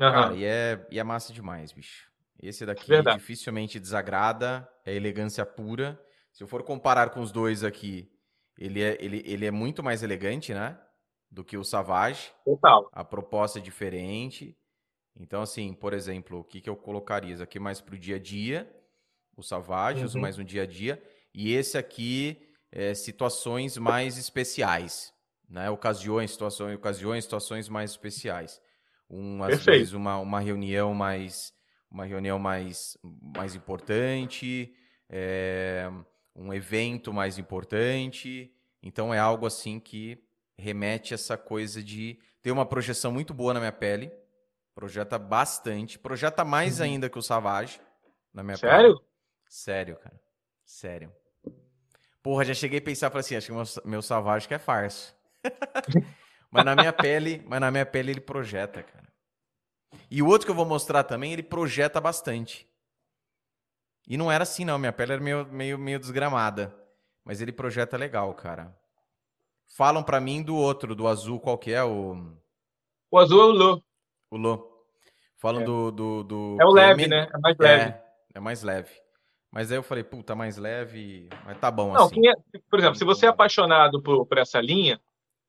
[0.00, 0.12] Uhum.
[0.12, 2.08] Cara, e é, e é massa demais, bicho.
[2.40, 3.18] Esse daqui Verdade.
[3.18, 6.00] dificilmente desagrada, é elegância pura.
[6.32, 8.08] Se eu for comparar com os dois aqui,
[8.56, 10.78] ele é, ele, ele é muito mais elegante, né?
[11.30, 12.32] do que o Savage.
[12.44, 12.88] Total.
[12.92, 14.56] A proposta é diferente.
[15.16, 17.34] Então, assim, por exemplo, o que, que eu colocaria?
[17.34, 18.70] Isso aqui mais para o dia a dia,
[19.40, 20.22] o Savage, uso Uhum.
[20.22, 21.02] mais no dia a dia.
[21.34, 22.40] E esse aqui,
[22.72, 25.12] é, situações mais especiais,
[25.48, 25.70] né?
[25.70, 28.60] Ocasiões, situações, ocasiões, situações mais especiais.
[29.10, 29.78] Um, às Perfeito.
[29.78, 31.52] vezes, uma, uma reunião mais
[31.90, 34.74] uma reunião mais, mais importante,
[35.08, 35.90] é,
[36.36, 38.52] um evento mais importante.
[38.82, 40.18] Então é algo assim que
[40.58, 44.12] remete a essa coisa de ter uma projeção muito boa na minha pele.
[44.74, 45.98] Projeta bastante.
[45.98, 46.84] Projeta mais Uhum.
[46.84, 47.80] ainda que o Savage
[48.34, 48.76] na minha Sério?
[48.76, 48.98] pele.
[48.98, 49.07] Sério,
[49.48, 50.20] cara.
[50.64, 51.12] Sério.
[52.22, 55.14] Porra, já cheguei a pensar, falei assim, acho que meu, meu Savage que é farsa.
[56.50, 59.08] mas na minha pele, mas na minha pele ele projeta, cara.
[60.10, 62.68] E o outro que eu vou mostrar também, ele projeta bastante.
[64.06, 64.78] E não era assim, não.
[64.78, 66.74] Minha pele era meio, meio, meio desgramada.
[67.24, 68.74] Mas ele projeta legal, cara.
[69.76, 71.82] Falam pra mim do outro, do azul, qual que é?
[71.84, 72.34] O,
[73.10, 73.82] O azul é o Lô.
[74.30, 74.84] o Lô.
[75.36, 75.64] Falam É.
[75.64, 77.28] do, do, do- É o que leve, men- né?
[77.32, 77.84] É mais leve.
[77.84, 78.04] É,
[78.34, 79.02] é mais leve.
[79.50, 81.28] Mas aí eu falei, puta, mais leve.
[81.44, 82.28] Mas tá bom Não, assim.
[82.28, 82.34] é-
[82.70, 85.00] por exemplo, se você é apaixonado por, por essa linha,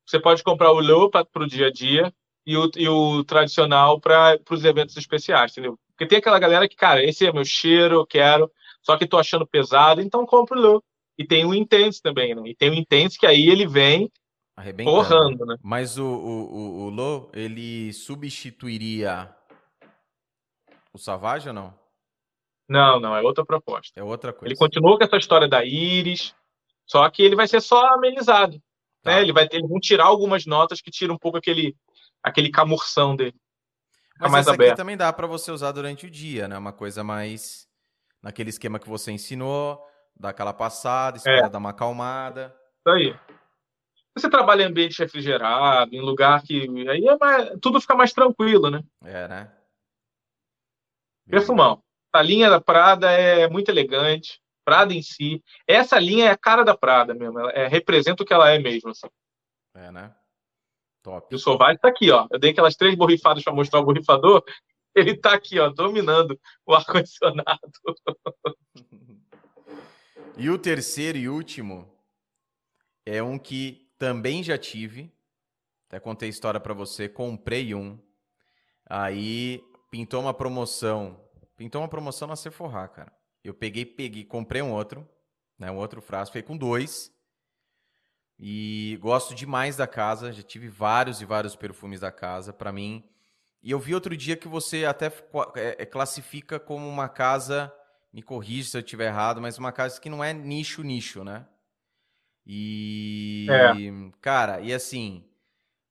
[0.06, 2.14] você pode comprar o Low para o dia a dia
[2.46, 5.78] e o, e o tradicional para os eventos especiais, entendeu?
[5.92, 8.50] Porque tem aquela galera que, cara, esse é meu cheiro, eu quero,
[8.82, 10.84] só que tô achando pesado, então compra o Low.
[11.18, 12.42] E tem o Intense também, né?
[12.46, 14.10] E tem o Intense que aí ele vem
[14.84, 15.58] porrando, né?
[15.62, 19.34] Mas o, o, o, o Lô, ele substituiria
[20.94, 21.79] o Savage ou não?
[22.70, 24.00] Não, não, é outra proposta.
[24.00, 24.48] É outra coisa.
[24.48, 26.36] Ele continua com essa história da Iris,
[26.86, 28.62] só que ele vai ser só amenizado.
[29.02, 29.12] Tá.
[29.16, 29.22] Né?
[29.22, 31.76] Ele vai ter, eles vão tirar algumas notas que tiram um pouco aquele,
[32.22, 33.36] aquele camurção dele.
[34.14, 34.78] Fica Mas mais essa aqui aberto.
[34.78, 36.58] também dá pra você usar durante o dia, né?
[36.58, 37.68] Uma coisa mais
[38.22, 39.82] naquele esquema que você ensinou,
[40.16, 41.50] dá aquela passada, espera É.
[41.50, 42.54] dar uma acalmada.
[42.86, 43.20] Isso aí.
[44.16, 46.68] Você trabalha em ambiente refrigerado, em lugar que.
[46.90, 48.84] Aí é mais- tudo fica mais tranquilo, né?
[49.06, 49.52] É, né?
[51.30, 51.82] Perfumão.
[52.12, 54.42] A linha da Prada é muito elegante.
[54.66, 55.44] Prada em si.
[55.68, 57.40] Essa linha é a cara da Prada mesmo.
[57.40, 58.90] Ela é, representa o que ela é mesmo.
[58.90, 59.08] Assim.
[59.76, 60.14] É, né?
[61.02, 61.28] Top.
[61.32, 62.28] E o Sauvage tá aqui, ó.
[62.32, 64.44] Eu dei aquelas três borrifadas para mostrar o borrifador.
[64.96, 67.60] Ele tá aqui, ó, dominando o ar-condicionado.
[70.42, 71.86] E o terceiro e último
[73.06, 75.12] é um que também já tive.
[75.86, 77.10] Até contei a história pra você.
[77.10, 78.00] Comprei um.
[78.86, 79.62] Aí
[79.92, 81.20] pintou uma promoção.
[81.60, 83.12] Pintou uma promoção na Sephora, cara.
[83.44, 85.06] Eu peguei, peguei, comprei um outro,
[85.58, 85.70] né?
[85.70, 86.32] Um outro frasco.
[86.32, 87.12] Fiquei com dois.
[88.40, 90.32] E gosto demais da casa.
[90.32, 92.54] Já tive vários e vários perfumes da casa.
[92.54, 93.04] Pra mim.
[93.62, 95.08] E eu vi outro dia que você até
[95.58, 97.70] é, é, classifica como uma casa
[98.14, 101.46] me corrija se eu estiver errado, mas uma casa que não é nicho, nicho, né?
[102.46, 103.48] E,
[104.22, 105.29] cara, e assim,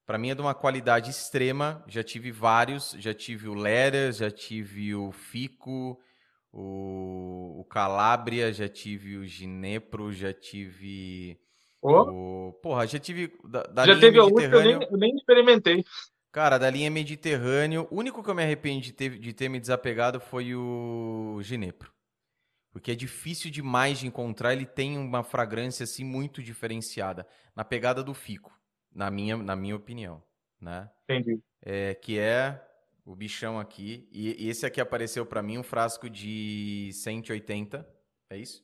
[0.08, 1.84] pra mim é de uma qualidade extrema.
[1.86, 6.00] Já tive vários, já tive o Letters, já tive o Fico,
[6.50, 11.38] o, o Calabria, já tive o Ginepro, já tive
[11.82, 12.52] Ô, o...
[12.62, 15.84] Porra, já tive da, da já teve alguns que eu nem, eu nem experimentei.
[16.32, 19.60] Cara, da linha Mediterrâneo, o único que eu me arrependi de ter, de ter me
[19.60, 21.92] desapegado foi o Ginepro.
[22.72, 28.02] Porque é difícil demais de encontrar, ele tem uma fragrância assim muito diferenciada, na pegada
[28.02, 28.57] do fico,
[28.94, 30.22] na minha, na minha opinião,
[30.60, 30.90] né?
[31.04, 31.40] Entendi.
[31.62, 32.64] É, que é
[33.04, 37.88] o bichão aqui, e, e esse aqui apareceu pra mim um frasco de 180,
[38.30, 38.62] é isso?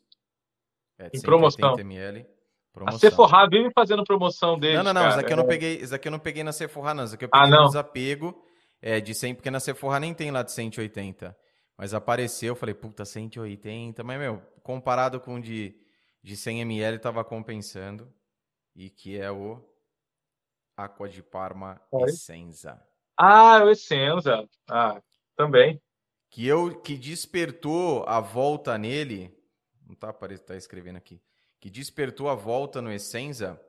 [0.98, 1.78] É, de Em promoção.
[1.78, 2.20] ml.
[2.20, 2.26] A
[2.74, 2.98] Promoção.
[2.98, 5.00] Sephora vive fazendo promoção deles, Não, não, não.
[5.02, 5.12] cara.
[5.14, 7.04] Esse aqui eu não É, peguei, esse aqui eu não peguei na Sephora, não.
[7.04, 7.66] Esse aqui eu Ah, peguei no não?
[7.66, 8.44] desapego
[8.82, 11.36] é, de 100, porque na Sephora nem tem lá de 180.
[11.78, 14.02] Mas apareceu, eu falei, puta, 180.
[14.04, 15.74] Mas, meu, comparado com o de,
[16.22, 18.12] de 100ml, tava compensando.
[18.74, 19.64] E que é o
[20.76, 22.10] Aqua de Parma Oi?
[22.10, 22.82] Essenza.
[23.16, 24.48] Ah, o Essenza.
[24.68, 25.00] Ah,
[25.36, 25.80] também.
[26.30, 29.32] Que, eu, que despertou a volta nele.
[29.86, 31.22] Não tá, apare- tá escrevendo aqui.
[31.60, 33.60] Que despertou a volta no Essenza.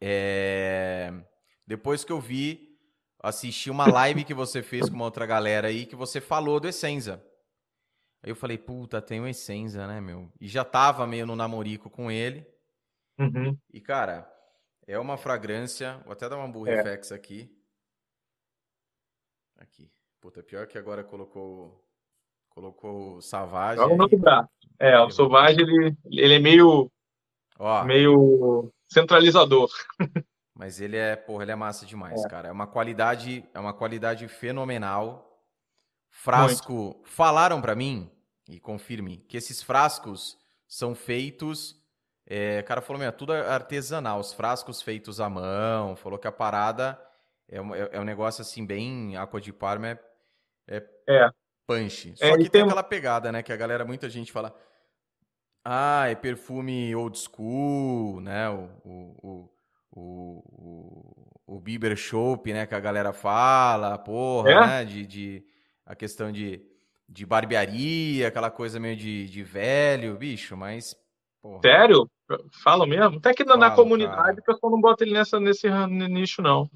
[0.00, 1.12] É,
[1.66, 2.78] depois que eu vi,
[3.20, 6.68] assisti uma live que você fez com uma outra galera aí, que você falou do
[6.68, 7.24] Essenza.
[8.22, 10.30] Aí eu falei, puta, tem o Essenza, né, meu?
[10.40, 12.46] E já tava meio no namorico com ele.
[13.18, 13.58] Uhum.
[13.72, 14.30] E, cara,
[14.86, 15.98] é uma fragrância.
[16.04, 16.52] Vou até dar uma É.
[16.52, 17.50] burrifex aqui.
[19.58, 19.90] Aqui.
[20.20, 21.82] Puta, pior que agora colocou.
[22.50, 23.80] Colocou o Savage.
[23.80, 24.48] Joga no braço.
[24.78, 26.90] É, o Sauvage, ele, ele é meio,
[27.58, 29.70] Ó, meio centralizador.
[30.54, 32.48] mas ele é, porra, ele é massa demais, cara.
[32.48, 35.22] É uma qualidade, é uma qualidade fenomenal.
[36.10, 38.10] Frasco, falaram pra mim
[38.48, 41.78] e confirme que esses frascos são feitos
[42.26, 45.94] É, o cara falou, meu, é tudo artesanal, os frascos feitos à mão.
[45.94, 47.00] Falou que a parada
[47.48, 49.98] é, é, é um negócio assim, bem Aqua de Parma, é,
[50.66, 51.30] é, é.
[51.66, 52.12] punch.
[52.16, 53.42] Só é, que tem, tem aquela pegada, né?
[53.42, 54.54] Que a galera, muita gente fala.
[55.64, 58.48] Ah, é perfume old school, né?
[58.50, 59.50] O, o,
[59.90, 60.42] o,
[61.46, 62.66] o, o Bieber Shop, né?
[62.66, 64.66] Que a galera fala, porra, é?
[64.66, 64.84] né?
[64.84, 65.44] De, de,
[65.84, 66.60] a questão de,
[67.08, 70.96] de barbearia, aquela coisa meio de, de velho, bicho, mas.
[71.46, 71.60] Porra.
[71.62, 72.10] Sério?
[72.62, 73.18] Fala mesmo?
[73.18, 76.68] Até que na, na comunidade o pessoal não bota ele nessa, nesse nicho, não.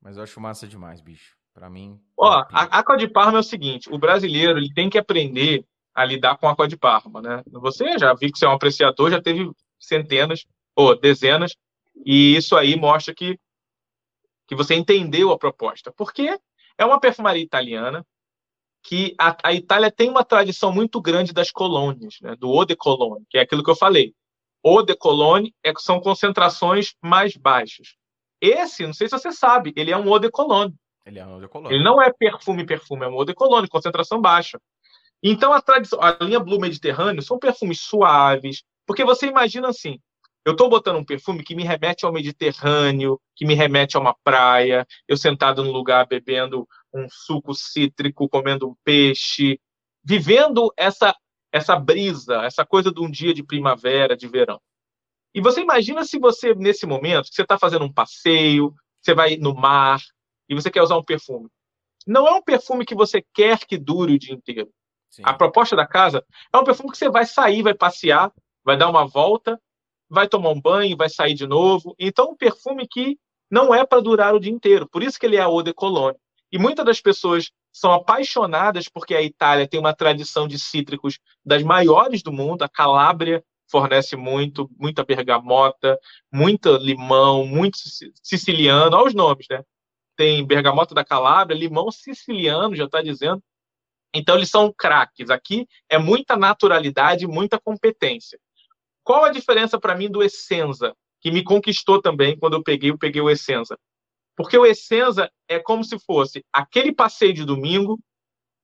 [0.00, 1.36] Mas eu acho massa demais, bicho.
[1.52, 2.00] Para mim.
[2.16, 6.04] Ó, a Aqua de Parma é o seguinte: o brasileiro ele tem que aprender a
[6.04, 7.42] lidar com a Aqua de Parma, né?
[7.46, 11.54] Você já vi que você é um apreciador, já teve centenas ou dezenas,
[12.06, 13.38] e isso aí mostra que,
[14.46, 15.92] que você entendeu a proposta.
[15.92, 16.38] Porque
[16.78, 18.06] é uma perfumaria italiana
[18.82, 22.34] que a, a Itália tem uma tradição muito grande das colônias, né?
[22.36, 24.14] do eau de cologne, que é aquilo que eu falei.
[24.64, 27.94] Eau de cologne é, são concentrações mais baixas.
[28.40, 30.74] Esse, não sei se você sabe, ele é um eau de cologne.
[31.04, 31.74] Ele é um eau de cologne.
[31.74, 34.58] Ele não é perfume, perfume, é um eau de cologne, concentração baixa.
[35.22, 40.00] Então, a, tradição, a linha Blue Mediterrâneo são perfumes suaves, porque você imagina assim,
[40.44, 44.14] eu estou botando um perfume que me remete ao Mediterrâneo, que me remete a uma
[44.24, 49.60] praia, eu sentado num lugar bebendo um suco cítrico, comendo um peixe,
[50.04, 51.14] vivendo essa
[51.52, 54.60] essa brisa, essa coisa de um dia de primavera, de verão.
[55.34, 59.54] E você imagina se você, nesse momento, você está fazendo um passeio, você vai no
[59.54, 60.00] mar
[60.48, 61.48] e você quer usar um perfume.
[62.06, 64.70] Não é um perfume que você quer que dure o dia inteiro.
[65.10, 65.22] Sim.
[65.24, 68.32] A proposta da casa é um perfume que você vai sair, vai passear,
[68.64, 69.60] vai dar uma volta,
[70.10, 71.94] vai tomar um banho, vai sair de novo.
[71.98, 73.16] Então, um perfume que
[73.50, 74.88] não é para durar o dia inteiro.
[74.88, 76.18] Por isso que ele é a eau de cologne.
[76.52, 81.62] E muitas das pessoas são apaixonadas porque a Itália tem uma tradição de cítricos das
[81.62, 82.62] maiores do mundo.
[82.62, 85.98] A Calábria fornece muito, muita bergamota,
[86.32, 87.78] muita limão, muito
[88.20, 89.62] siciliano, olha os nomes, né?
[90.16, 93.40] Tem bergamota da Calábria, limão siciliano, já está dizendo.
[94.12, 95.30] Então eles são craques.
[95.30, 98.38] Aqui é muita naturalidade, muita competência.
[99.02, 102.98] Qual a diferença para mim do Essenza, que me conquistou também quando eu peguei, eu
[102.98, 103.78] peguei o Essenza?
[104.36, 107.98] Porque o Essenza é como se fosse aquele passeio de domingo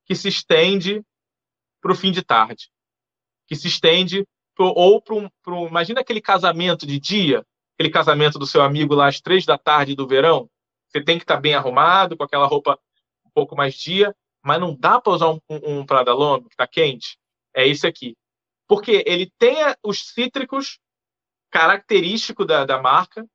[0.04, 1.02] que se estende
[1.80, 2.70] para o fim de tarde,
[3.46, 7.44] que se estende pro, ou para um, imagina aquele casamento de dia,
[7.74, 10.48] aquele casamento do seu amigo lá às três da tarde do verão.
[10.88, 12.78] Você tem que estar tá bem arrumado, com aquela roupa
[13.24, 16.54] um pouco mais dia, mas não dá para usar um, um, um Prada Longo que
[16.54, 17.18] está quente.
[17.54, 18.16] É esse aqui.
[18.66, 20.78] Porque ele tem os cítricos
[21.50, 23.26] característico da, da marca,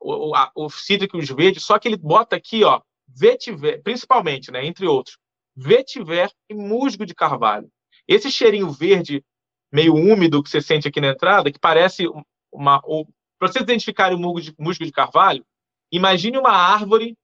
[0.00, 4.86] o, a, os cítricos verdes, só que ele bota aqui, ó, vetiver, principalmente, né, entre
[4.86, 5.18] outros,
[5.56, 7.70] vetiver e musgo de carvalho.
[8.06, 9.24] Esse cheirinho verde
[9.72, 12.06] meio úmido que você sente aqui na entrada, que parece
[12.52, 12.80] uma.
[12.80, 15.44] Para vocês identificarem o musgo de, musgo de carvalho,
[15.90, 17.16] imagine uma árvore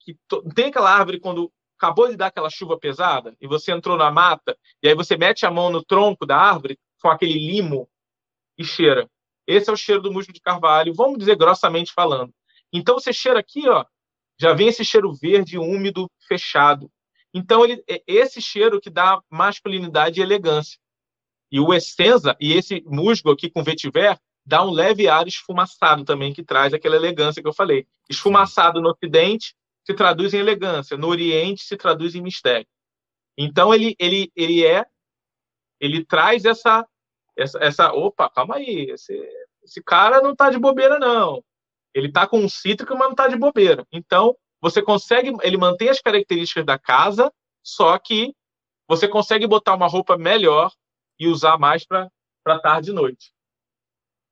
[0.00, 0.16] que
[0.54, 4.58] tem aquela árvore quando acabou de dar aquela chuva pesada e você entrou na mata
[4.82, 7.88] e aí você mete a mão no tronco da árvore com aquele limo
[8.58, 9.08] e cheira.
[9.46, 12.34] Esse é o cheiro do musgo de carvalho, vamos dizer grossamente falando.
[12.72, 13.84] Então você cheira aqui, ó,
[14.38, 16.90] já vem esse cheiro verde, úmido, fechado.
[17.32, 20.78] Então ele, é esse cheiro que dá masculinidade e elegância.
[21.50, 26.32] E o Essenza e esse musgo aqui com vetiver dá um leve ar esfumaçado também,
[26.32, 27.86] que traz aquela elegância que eu falei.
[28.08, 29.54] Esfumaçado no Ocidente
[29.88, 32.66] se traduz em elegância, no Oriente se traduz em mistério.
[33.38, 34.84] Então ele, ele, ele é,
[35.80, 36.86] ele traz essa,
[37.34, 39.18] essa, essa opa, calma aí, esse,
[39.62, 41.42] esse cara não está de bobeira não.
[41.94, 43.86] Ele está com um cítrico, mas não está de bobeira.
[43.90, 47.32] Então você consegue, ele mantém as características da casa,
[47.62, 48.34] só que
[48.86, 50.70] você consegue botar uma roupa melhor
[51.18, 52.10] e usar mais para
[52.60, 53.32] tarde e noite.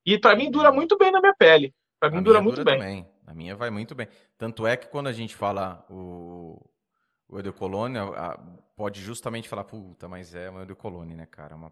[0.05, 1.73] E para mim dura muito bem na minha pele.
[1.99, 2.79] Para mim dura muito dura bem.
[2.79, 3.16] Também.
[3.27, 4.07] A minha vai muito bem.
[4.37, 6.65] Tanto é que quando a gente fala o,
[7.27, 7.99] o Edecolone,
[8.75, 11.55] pode justamente falar, puta, mas é o Edecolone, né, cara?
[11.55, 11.71] Uma,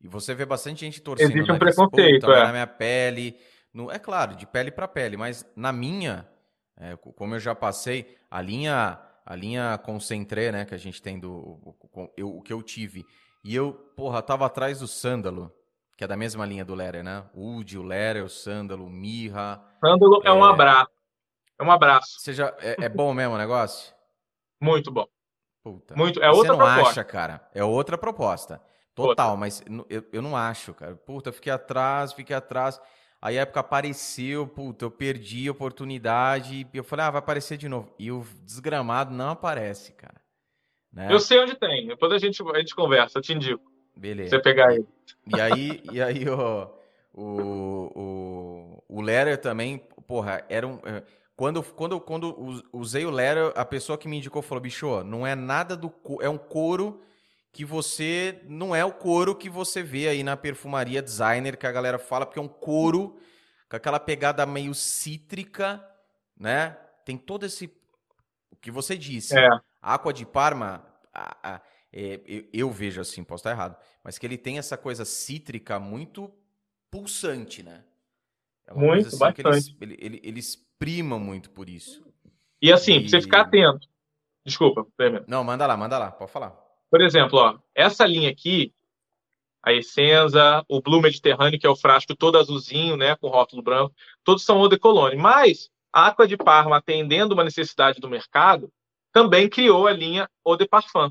[0.00, 1.30] e você vê bastante gente torcendo.
[1.30, 2.44] Existe um preconceito, é.
[2.44, 3.38] na minha pele.
[3.72, 6.28] No, é claro, de pele para pele, mas na minha,
[6.76, 11.18] é, como eu já passei, a linha a linha concentré, né, que a gente tem
[11.18, 11.76] do o,
[12.16, 13.04] eu, o que eu tive
[13.42, 15.52] e eu, porra, tava atrás do Sândalo,
[15.96, 17.24] que é da mesma linha do Lerer, né?
[17.32, 19.62] O Udi, o Lerer, o Sândalo, o Mirra.
[19.80, 20.28] Sândalo é...
[20.28, 20.90] é, um abraço.
[21.58, 22.20] É um abraço.
[22.20, 23.94] Seja, é, é bom mesmo o negócio?
[24.60, 25.06] Muito bom.
[25.64, 25.96] Puta.
[25.96, 26.90] Muito, é outra Você não proposta.
[26.90, 27.48] acha, cara?
[27.54, 28.62] É outra proposta.
[28.94, 29.40] Total, outra.
[29.40, 30.94] mas eu, eu não acho, cara.
[30.94, 32.80] Puta, eu fiquei atrás, fiquei atrás.
[33.20, 36.66] Aí a época apareceu, puta, eu perdi a oportunidade.
[36.72, 37.92] E eu falei, ah, vai aparecer de novo.
[37.98, 40.20] E o desgramado não aparece, cara.
[40.92, 41.08] Né?
[41.10, 43.75] Eu sei onde tem, depois a gente, a gente conversa, eu te indico.
[43.96, 44.30] Beleza.
[44.30, 44.86] Você pegar ele.
[45.26, 46.68] E aí, e aí ó,
[47.12, 47.22] o,
[47.96, 50.78] o, o Letter também, porra, era um.
[50.84, 51.02] É,
[51.34, 55.34] quando, quando, quando usei o Letter, a pessoa que me indicou falou: bicho, não é
[55.34, 55.92] nada do.
[56.20, 57.02] É um couro
[57.52, 58.40] que você.
[58.44, 62.26] Não é o couro que você vê aí na perfumaria designer que a galera fala,
[62.26, 63.18] porque é um couro
[63.68, 65.82] com aquela pegada meio cítrica,
[66.38, 66.76] né?
[67.04, 67.66] Tem todo esse.
[68.50, 69.38] O que você disse.
[69.38, 69.48] É.
[69.80, 70.84] Aqua de Parma.
[71.12, 71.60] A, a,
[71.98, 73.74] é, eu, eu, vejo assim, posso estar errado,
[74.04, 76.30] mas que ele tem essa coisa cítrica muito
[76.90, 77.82] pulsante, né?
[78.66, 79.76] É muito, assim bastante.
[79.80, 82.06] Ele, ele, ele, exprima muito por isso.
[82.60, 83.00] E assim, e...
[83.00, 83.88] pra você ficar atento.
[84.44, 84.86] Desculpa,
[85.26, 86.54] Não, manda lá, manda lá, pode falar.
[86.90, 88.74] Por exemplo, ó, essa linha aqui,
[89.62, 93.94] a Essenza, o Blue Mediterrâneo, que é o frasco todo azulzinho, né, com rótulo branco,
[94.22, 95.16] todos são eau de cologne.
[95.16, 98.70] Mas a Aqua de Parma, atendendo uma necessidade do mercado,
[99.12, 101.10] também criou a linha Eau de Parfum.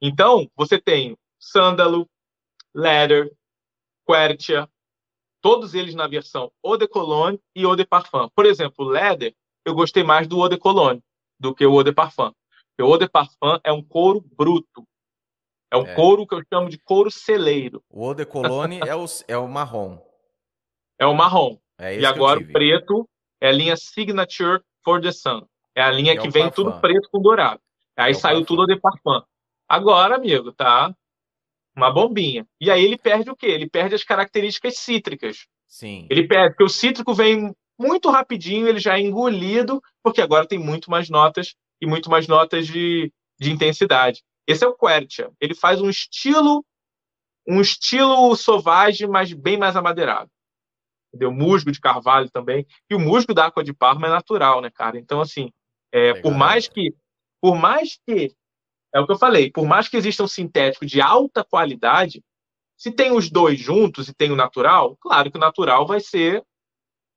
[0.00, 2.08] Então, você tem sândalo,
[2.74, 3.32] leather,
[4.06, 4.68] quercia,
[5.40, 8.28] todos eles na versão Eau de Cologne e Eau de Parfum.
[8.34, 9.34] Por exemplo, leather,
[9.64, 11.02] eu gostei mais do Eau de Cologne
[11.38, 12.32] do que o Eau de Parfum.
[12.70, 14.86] Porque o Eau de Parfum é um couro bruto.
[15.70, 15.94] É um é.
[15.94, 17.82] couro que eu chamo de couro celeiro.
[17.90, 19.98] O Eau de Cologne é, o, é o marrom.
[20.98, 21.58] É o marrom.
[21.78, 23.08] É e agora o preto
[23.40, 25.46] é a linha Signature for the Sun.
[25.74, 26.64] É a linha que, que é vem parfum.
[26.64, 27.60] tudo preto com dourado.
[27.96, 28.46] Aí é saiu parfum.
[28.46, 29.22] tudo de parfum.
[29.68, 30.94] Agora, amigo, tá
[31.76, 32.46] uma bombinha.
[32.60, 33.46] E aí ele perde o quê?
[33.46, 35.46] Ele perde as características cítricas.
[35.66, 36.06] Sim.
[36.10, 40.58] Ele perde, porque o cítrico vem muito rapidinho, ele já é engolido, porque agora tem
[40.58, 44.22] muito mais notas e muito mais notas de, de intensidade.
[44.46, 45.30] Esse é o Quercia.
[45.40, 46.64] Ele faz um estilo
[47.46, 50.30] um estilo sovage, mas bem mais amadeirado.
[51.08, 51.32] Entendeu?
[51.32, 52.66] Musgo de carvalho também.
[52.90, 54.98] E o musgo da água de Parma é natural, né, cara?
[54.98, 55.50] Então, assim,
[55.90, 56.94] é, por mais que
[57.40, 58.34] por mais que
[58.94, 62.22] é o que eu falei, por mais que exista um sintético de alta qualidade,
[62.76, 66.44] se tem os dois juntos e tem o natural, claro que o natural vai ser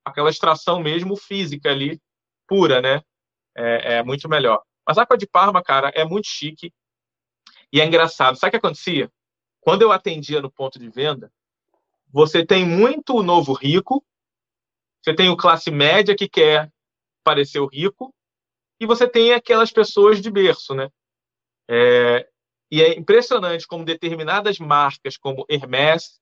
[0.04, 2.00] aquela extração mesmo física ali,
[2.46, 3.02] pura, né?
[3.56, 4.62] É, é muito melhor.
[4.86, 6.72] Mas a água de Parma, cara, é muito chique
[7.72, 8.36] e é engraçado.
[8.36, 9.10] Sabe o que acontecia?
[9.60, 11.32] Quando eu atendia no ponto de venda,
[12.12, 14.04] você tem muito novo rico,
[15.00, 16.70] você tem o classe média que quer
[17.24, 18.12] parecer o rico,
[18.80, 20.90] e você tem aquelas pessoas de berço, né?
[21.74, 22.28] É,
[22.70, 26.20] e é impressionante como determinadas marcas, como Hermès,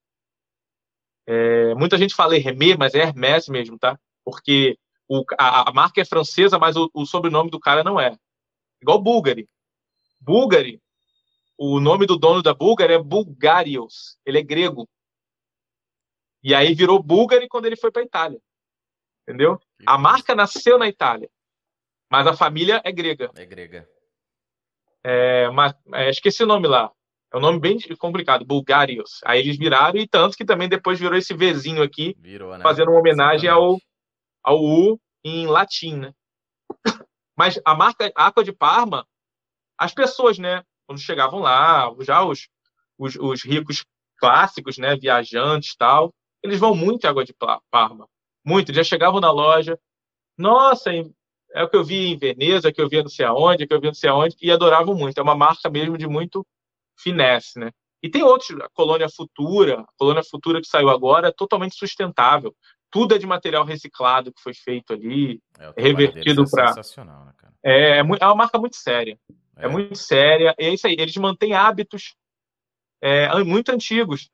[1.26, 3.98] é, muita gente fala Hermès, mas é Hermès mesmo, tá?
[4.24, 4.78] Porque
[5.08, 8.16] o, a, a, marca é francesa, mas o, o, sobrenome do cara não é.
[8.80, 9.48] Igual Bulgari.
[10.20, 10.80] Bulgari,
[11.58, 14.16] o nome do dono da Bulgari é Bulgarios.
[14.24, 14.88] Ele é grego.
[16.44, 18.40] E aí virou Bulgari quando ele foi para a Itália.
[19.22, 19.60] Entendeu?
[19.84, 21.28] A marca nasceu na Itália,
[22.08, 23.30] mas a família é grega.
[23.36, 23.88] É grega.
[25.04, 26.90] É, mas, é, esqueci o nome lá.
[27.32, 29.20] É um nome bem complicado, Bulgarios.
[29.24, 32.62] Aí eles viraram, e tanto que também depois virou esse Vzinho aqui, virou, né?
[32.62, 33.78] fazendo uma homenagem ao,
[34.42, 36.12] ao U em latim, né?
[37.36, 39.06] Mas a marca Aqua de Parma,
[39.78, 42.48] as pessoas, né, quando chegavam lá, já os,
[42.98, 43.84] os, os ricos
[44.18, 46.12] clássicos, né, viajantes tal,
[46.42, 47.34] eles vão muito em Água de
[47.70, 48.08] Parma.
[48.44, 48.74] Muito.
[48.74, 49.78] Já chegavam na loja,
[50.36, 50.90] nossa,
[51.54, 53.66] é o que eu vi em Veneza, é que eu vi não sei aonde, é
[53.66, 55.18] que eu vi não sei aonde, e adoravam muito.
[55.18, 56.46] É uma marca mesmo de muito
[56.96, 57.70] finesse, né?
[58.02, 62.54] E tem outros, a Colônia Futura, a Colônia Futura que saiu agora é totalmente sustentável.
[62.90, 66.64] Tudo é de material reciclado que foi feito ali, é, revertido para.
[66.64, 67.52] É sensacional, né, cara?
[67.62, 69.18] É, é, é, uma marca muito séria.
[69.56, 69.66] É.
[69.66, 69.68] é.
[69.68, 70.54] muito séria.
[70.58, 72.14] E é isso aí, eles mantêm hábitos
[73.02, 74.28] é, muito antigos,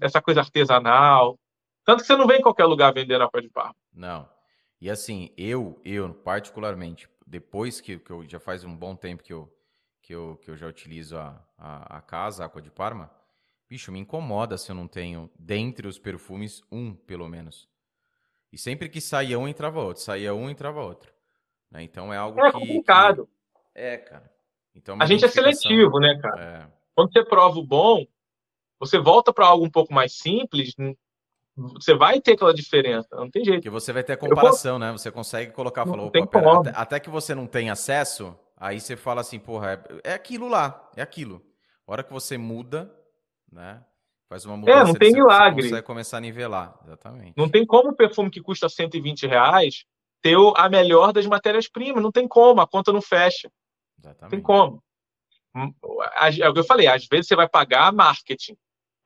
[0.00, 1.38] essa coisa artesanal.
[1.84, 3.74] Tanto que você não vê em qualquer lugar vendendo a de Parma.
[3.94, 4.28] Não.
[4.80, 9.32] E assim, eu, eu particularmente, depois que, que eu já faz um bom tempo que
[9.32, 9.52] eu,
[10.02, 13.10] que eu, que eu já utilizo a, a, a casa, a Aqua de Parma,
[13.68, 17.68] bicho, me incomoda se eu não tenho, dentre os perfumes, um, pelo menos.
[18.52, 20.02] E sempre que saía um, entrava outro.
[20.02, 21.12] Saía um, entrava outro.
[21.70, 21.82] Né?
[21.82, 23.26] Então é algo é que, complicado.
[23.26, 23.80] Que...
[23.80, 24.30] É, cara.
[24.74, 26.42] Então, a gente é seletivo, né, cara?
[26.42, 26.72] É...
[26.94, 28.06] Quando você prova o bom,
[28.78, 30.74] você volta para algo um pouco mais simples,
[31.56, 33.58] você vai ter aquela diferença, não tem jeito.
[33.58, 34.78] Porque você vai ter a comparação, eu...
[34.78, 34.92] né?
[34.92, 39.22] Você consegue colocar, falou, opa, até, até, que você não tem acesso, aí você fala
[39.22, 39.72] assim, porra,
[40.04, 41.42] é, é aquilo lá, é aquilo.
[41.86, 42.94] A hora que você muda,
[43.50, 43.82] né?
[44.28, 44.80] Faz uma mudança.
[44.80, 45.62] É, não tem você, milagre.
[45.62, 47.32] Você vai começar a nivelar, exatamente.
[47.36, 49.84] Não tem como o perfume que custa 120 reais
[50.20, 52.02] ter a melhor das matérias-primas.
[52.02, 53.50] Não tem como, a conta não fecha.
[53.98, 54.22] Exatamente.
[54.22, 54.82] Não tem como.
[55.54, 55.72] Hum,
[56.38, 58.56] é o que eu falei, às vezes você vai pagar marketing,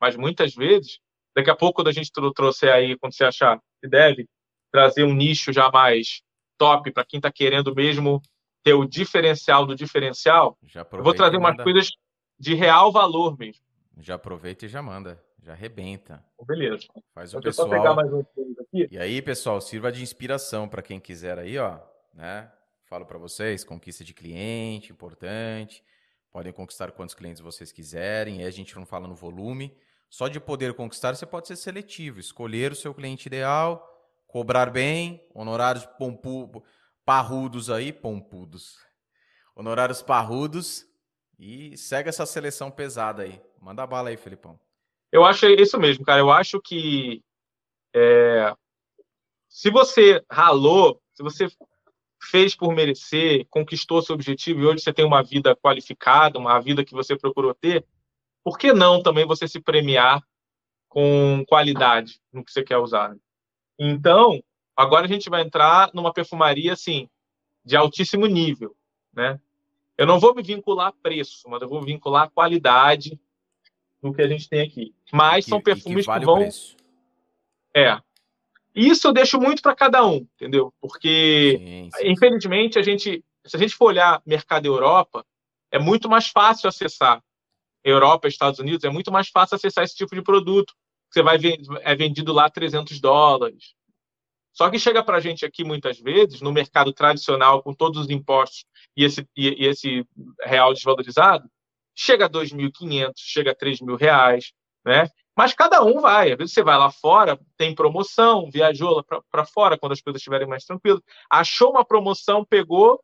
[0.01, 0.99] mas muitas vezes
[1.35, 4.27] Daqui a pouco, quando a gente trouxer aí, quando você achar que deve,
[4.71, 6.21] trazer um nicho já mais
[6.57, 8.21] top para quem está querendo mesmo
[8.63, 10.57] ter o diferencial do diferencial,
[10.93, 11.89] eu vou trazer umas coisas
[12.37, 13.63] de real valor mesmo.
[13.97, 15.23] Já aproveita e já manda.
[15.43, 16.23] Já arrebenta.
[16.45, 16.87] Beleza.
[17.15, 17.69] Faz o pessoal.
[17.69, 18.87] Pegar mais um aqui.
[18.91, 21.79] E aí, pessoal, sirva de inspiração para quem quiser aí, ó,
[22.13, 22.51] né?
[22.85, 25.83] Falo para vocês, conquista de cliente, importante.
[26.31, 28.39] Podem conquistar quantos clientes vocês quiserem.
[28.39, 29.75] Aí a gente não fala no volume.
[30.11, 33.81] Só de poder conquistar, você pode ser seletivo, escolher o seu cliente ideal,
[34.27, 36.61] cobrar bem, honorários pompu,
[37.05, 38.77] parrudos aí, pompudos.
[39.55, 40.85] Honorários parrudos
[41.39, 43.41] e segue essa seleção pesada aí.
[43.61, 44.59] Manda bala aí, Felipão.
[45.13, 46.19] Eu acho isso mesmo, cara.
[46.19, 47.23] Eu acho que
[47.95, 48.53] é,
[49.47, 51.47] se você ralou, se você
[52.21, 56.83] fez por merecer, conquistou seu objetivo e hoje você tem uma vida qualificada, uma vida
[56.83, 57.85] que você procurou ter,
[58.43, 60.21] por que não também você se premiar
[60.89, 63.15] com qualidade no que você quer usar?
[63.79, 64.43] Então,
[64.75, 67.09] agora a gente vai entrar numa perfumaria assim
[67.63, 68.75] de altíssimo nível,
[69.13, 69.39] né?
[69.97, 73.19] Eu não vou me vincular a preço, mas eu vou vincular a qualidade
[74.01, 74.95] do que a gente tem aqui.
[75.11, 76.49] Mas que, são perfumes que, vale que vão.
[77.75, 77.99] É.
[78.73, 80.73] Isso eu deixo muito para cada um, entendeu?
[80.81, 85.25] Porque, sim, sim, infelizmente, a gente, se a gente for olhar mercado Europa,
[85.69, 87.21] é muito mais fácil acessar.
[87.83, 90.73] Europa, Estados Unidos, é muito mais fácil acessar esse tipo de produto.
[91.09, 91.37] Você vai
[91.81, 93.73] é vendido lá 300 dólares.
[94.53, 98.09] Só que chega para a gente aqui muitas vezes, no mercado tradicional, com todos os
[98.09, 100.05] impostos e esse, e, e esse
[100.43, 101.49] real desvalorizado,
[101.95, 104.53] chega a 2.500, chega a 3 mil reais,
[104.85, 105.07] né?
[105.37, 106.31] Mas cada um vai.
[106.31, 110.19] Às vezes você vai lá fora, tem promoção, viajou lá para fora quando as coisas
[110.19, 113.01] estiverem mais tranquilas, achou uma promoção, pegou,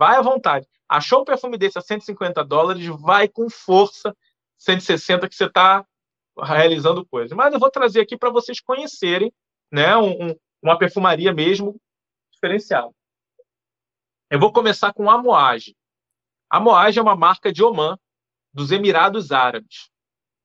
[0.00, 0.66] vai à vontade.
[0.88, 4.16] Achou um perfume desse a 150 dólares, vai com força,
[4.56, 5.84] 160 que você está
[6.42, 7.36] realizando coisas.
[7.36, 9.30] Mas eu vou trazer aqui para vocês conhecerem
[9.70, 11.78] né, um, um, uma perfumaria mesmo
[12.32, 12.90] diferenciada.
[14.30, 15.76] Eu vou começar com a Moage.
[16.48, 17.98] A Moage é uma marca de Oman,
[18.54, 19.90] dos Emirados Árabes.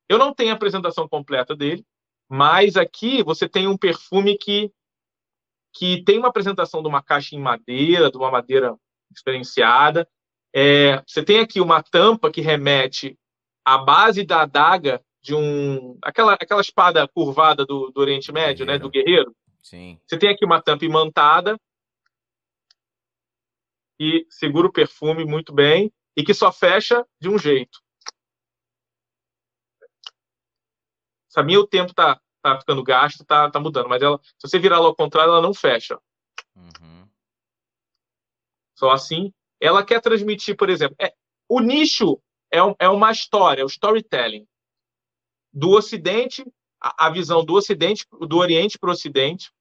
[0.09, 1.85] Eu não tenho a apresentação completa dele,
[2.27, 4.69] mas aqui você tem um perfume que,
[5.73, 8.77] que tem uma apresentação de uma caixa em madeira, de uma madeira
[9.15, 10.07] diferenciada.
[10.53, 13.17] É, você tem aqui uma tampa que remete
[13.65, 15.97] à base da adaga de um.
[16.03, 18.77] aquela, aquela espada curvada do, do Oriente Médio, né?
[18.77, 19.35] Do guerreiro.
[19.61, 19.99] Sim.
[20.05, 21.59] Você tem aqui uma tampa imantada
[23.99, 27.79] e segura o perfume muito bem e que só fecha de um jeito.
[31.27, 34.77] Sabia o tempo tá, tá ficando gasto, tá, tá mudando, mas ela, se você virar
[34.77, 35.99] ela ao contrário, ela não fecha.
[36.55, 36.94] Uhum.
[38.75, 39.33] Só assim.
[39.59, 41.13] Ela quer transmitir, por exemplo, é,
[41.49, 42.19] o nicho
[42.51, 44.45] é, um, é uma história, é o storytelling.
[45.51, 46.45] Do Ocidente,
[46.81, 49.51] a, a visão do Ocidente, do Oriente para o Ocidente.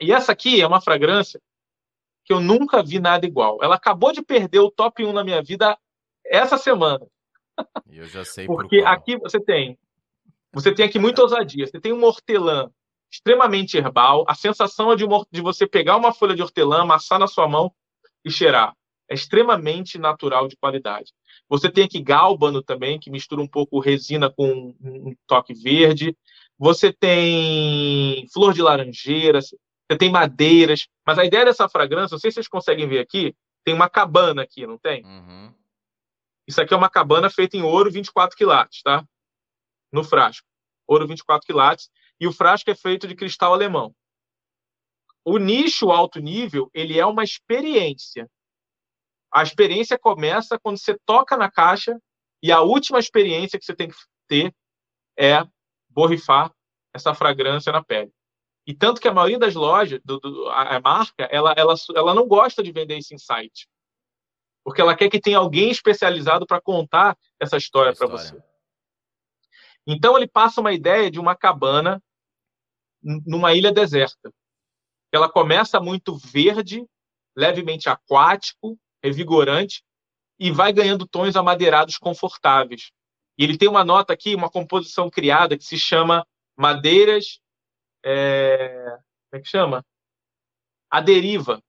[0.00, 1.40] E essa aqui é uma fragrância
[2.24, 3.58] que eu nunca vi nada igual.
[3.62, 5.76] Ela acabou de perder o top 1 na minha vida
[6.24, 7.06] essa semana.
[7.90, 9.78] Eu já sei Porque por aqui você tem
[10.52, 11.66] você tem aqui muita ousadia.
[11.66, 12.70] Você tem um hortelã
[13.10, 14.24] extremamente herbal.
[14.28, 17.48] A sensação é de, uma, de você pegar uma folha de hortelã, amassar na sua
[17.48, 17.72] mão
[18.24, 18.74] e cheirar.
[19.08, 21.12] É extremamente natural de qualidade.
[21.48, 26.16] Você tem aqui gálbano também, que mistura um pouco resina com um toque verde.
[26.58, 29.56] Você tem flor de laranjeira, você
[29.98, 30.88] tem madeiras.
[31.06, 34.42] Mas a ideia dessa fragrância, não sei se vocês conseguem ver aqui, tem uma cabana
[34.42, 35.04] aqui, não tem?
[35.04, 35.52] Uhum.
[36.46, 39.04] Isso aqui é uma cabana feita em ouro 24 quilates, tá?
[39.94, 40.46] no frasco.
[40.86, 41.88] Ouro 24 quilates.
[42.20, 43.94] E o frasco é feito de cristal alemão.
[45.24, 48.28] O nicho alto nível, ele é uma experiência.
[49.32, 51.98] A experiência começa quando você toca na caixa
[52.42, 53.96] e a última experiência que você tem que
[54.28, 54.54] ter
[55.18, 55.42] é
[55.88, 56.52] borrifar
[56.92, 58.12] essa fragrância na pele.
[58.66, 62.14] E tanto que a maioria das lojas, do, do, a, a, marca, ela, ela, ela
[62.14, 63.68] não gosta de vender esse insight.
[64.62, 68.42] Porque ela quer que tenha alguém especializado para contar essa história para você.
[69.86, 72.02] Então ele passa uma ideia de uma cabana
[73.02, 74.32] numa ilha deserta.
[75.14, 76.84] Ela começa muito verde,
[77.36, 79.82] levemente aquático, revigorante
[80.38, 82.90] e vai ganhando tons amadeirados confortáveis.
[83.38, 86.26] E ele tem uma nota aqui, uma composição criada que se chama
[86.56, 87.40] madeiras.
[88.04, 88.98] É...
[89.30, 89.84] Como é que chama?
[90.90, 91.62] A deriva,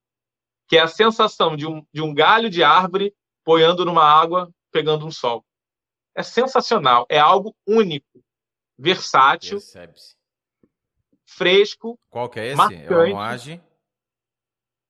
[0.68, 3.14] que é a sensação de um, de um galho de árvore
[3.46, 5.44] boiando numa água, pegando um sol
[6.16, 7.06] é sensacional.
[7.10, 8.24] É algo único,
[8.78, 9.60] versátil,
[11.26, 12.00] fresco.
[12.10, 12.56] Qual que é esse?
[12.56, 12.86] Marcante.
[12.86, 13.62] É o Amoage?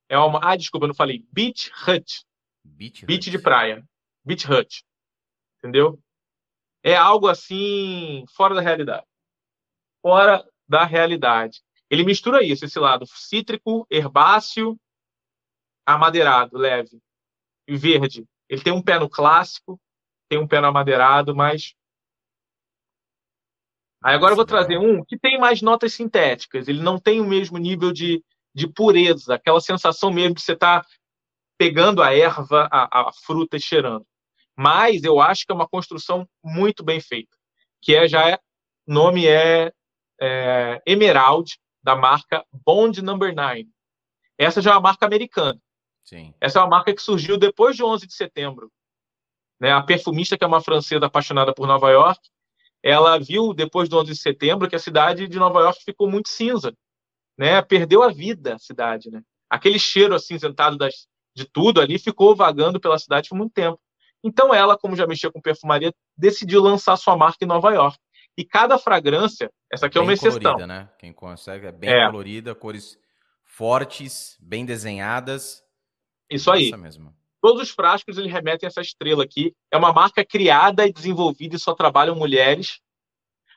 [0.10, 0.40] É uma.
[0.44, 1.26] Ah, desculpa, eu não falei.
[1.32, 2.26] Beach Hut.
[2.64, 3.84] Beach, Beach de praia.
[4.24, 4.84] Beach Hut.
[5.58, 6.00] Entendeu?
[6.84, 9.06] É algo assim fora da realidade.
[10.02, 11.64] Fora da realidade.
[11.90, 14.80] Ele mistura isso, esse lado cítrico, herbáceo,
[15.86, 17.00] amadeirado, leve
[17.68, 18.26] e verde.
[18.50, 19.80] Ele tem um pé no clássico,
[20.30, 21.76] tem um pé no amadeirado, mas
[24.06, 26.68] Aí agora eu vou trazer um que tem mais notas sintéticas.
[26.68, 28.24] Ele não tem o mesmo nível de,
[28.54, 30.88] de pureza, aquela sensação mesmo de você estar tá
[31.58, 34.06] pegando a erva, a, a, fruta e cheirando.
[34.56, 37.36] Mas eu acho que é uma construção muito bem feita,
[37.82, 38.38] que é já é,
[38.86, 39.74] nome é,
[40.22, 43.68] é Emerald da marca Bond Number 9.
[44.38, 45.60] Essa já é uma marca americana.
[46.04, 46.32] Sim.
[46.40, 48.72] Essa é uma marca que surgiu depois de 11 de setembro.
[49.60, 49.72] Né?
[49.72, 52.20] A perfumista, que é uma francesa apaixonada por Nova York,
[52.86, 56.30] ela viu depois do 11 de setembro que a cidade de Nova York ficou muito
[56.30, 56.72] cinza,
[57.36, 57.60] né?
[57.64, 59.24] Perdeu a vida a cidade, né?
[59.50, 63.80] Aquele cheiro acinzentado das, de tudo ali ficou vagando pela cidade por muito tempo.
[64.24, 67.98] Então ela, como já mexia com perfumaria, decidiu lançar sua marca em Nova York.
[68.38, 70.40] E cada fragrância, essa aqui é uma exceção.
[70.40, 70.90] Colorida, né?
[71.00, 72.06] Quem consegue é bem é.
[72.06, 73.00] colorida, cores
[73.44, 75.64] fortes, bem desenhadas.
[76.30, 76.68] Isso aí.
[76.68, 77.16] Essa mesmo.
[77.46, 79.54] Todos os frascos ele remetem a essa estrela aqui.
[79.70, 82.80] É uma marca criada e desenvolvida e só trabalham mulheres.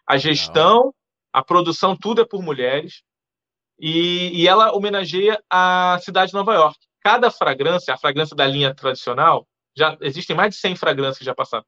[0.07, 0.93] A gestão,
[1.33, 3.03] a produção, tudo é por mulheres.
[3.81, 6.79] E, e ela homenageia a cidade de Nova York.
[7.01, 11.35] Cada fragrância, a fragrância da linha tradicional, já existem mais de 100 fragrâncias que já
[11.35, 11.65] passaram.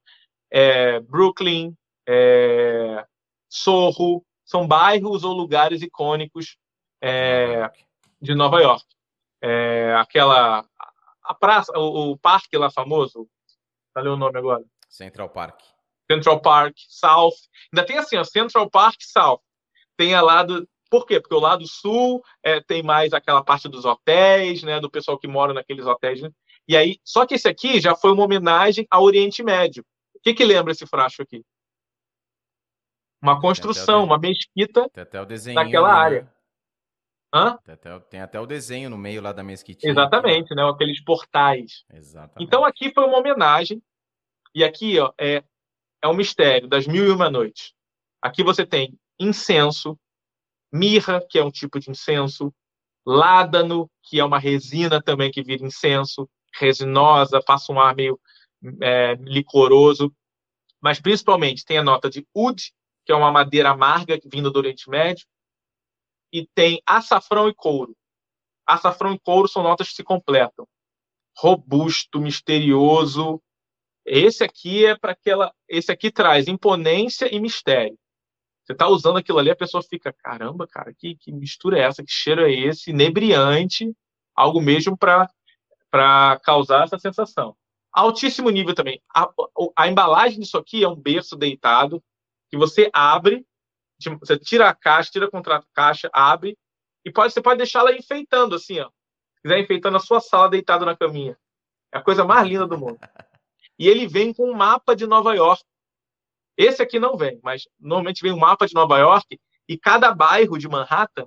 [0.50, 1.74] É, Brooklyn,
[2.06, 3.02] é,
[3.48, 6.58] Sorro, são bairros ou lugares icônicos
[7.00, 7.70] é,
[8.20, 8.84] de Nova York.
[9.40, 10.68] É, aquela
[11.30, 13.28] a praça, o, o, parque lá famoso,
[13.94, 14.64] falei o nome agora.
[14.88, 15.60] Central Park.
[16.10, 17.36] Central Park, South.
[17.72, 19.40] Ainda tem assim, ó, Central Park, South.
[19.96, 20.68] Tem a lado.
[20.90, 21.20] Por quê?
[21.20, 24.80] Porque o lado sul é, tem mais aquela parte dos hotéis, né?
[24.80, 26.20] Do pessoal que mora naqueles hotéis.
[26.20, 26.32] Né?
[26.66, 29.84] E aí, só que esse aqui já foi uma homenagem ao Oriente Médio.
[30.16, 31.44] O que, que lembra esse frasco aqui?
[33.22, 34.90] Uma construção, uma mesquita
[35.54, 36.32] daquela área.
[37.32, 37.56] Hã?
[37.64, 39.92] Tem até, tem até, o desenho no meio lá da mesquitinha.
[39.92, 40.62] Exatamente, né?
[40.64, 41.84] Aqueles portais.
[41.92, 42.46] Exatamente.
[42.46, 43.80] Então aqui foi uma homenagem.
[44.52, 45.44] E aqui ó, é,
[46.02, 47.72] é um mistério das mil e uma noites.
[48.20, 49.98] Aqui você tem incenso,
[50.72, 52.52] mirra, que é um tipo de incenso,
[53.06, 58.18] ládano, que é uma resina também que vira incenso, resinosa, passa um ar meio
[58.82, 60.12] é, licoroso.
[60.80, 62.72] Mas principalmente tem a nota de oud,
[63.04, 65.26] que é uma madeira amarga vindo do Oriente Médio,
[66.32, 67.96] e tem açafrão e couro.
[68.66, 70.66] Açafrão e couro são notas que se completam.
[71.36, 73.42] Robusto, misterioso.
[74.04, 75.52] Esse aqui é para aquela.
[75.68, 77.98] Esse aqui traz imponência e mistério.
[78.64, 82.04] Você está usando aquilo ali, a pessoa fica, caramba, cara, que, que mistura é essa?
[82.04, 82.90] Que cheiro é esse?
[82.90, 83.92] Inebriante,
[84.34, 87.56] algo mesmo para causar essa sensação.
[87.92, 89.02] Altíssimo nível também.
[89.12, 89.28] A,
[89.76, 92.02] a embalagem disso aqui é um berço deitado
[92.48, 93.44] que você abre
[94.08, 96.56] você tira a caixa, tira a contrato caixa, abre
[97.04, 98.88] e pode, você pode deixar ela enfeitando assim, ó.
[99.34, 101.36] Se quiser enfeitando a sua sala deitado na caminha.
[101.92, 102.98] É a coisa mais linda do mundo.
[103.78, 105.64] E ele vem com um mapa de Nova York.
[106.56, 110.58] Esse aqui não vem, mas normalmente vem um mapa de Nova York e cada bairro
[110.58, 111.26] de Manhattan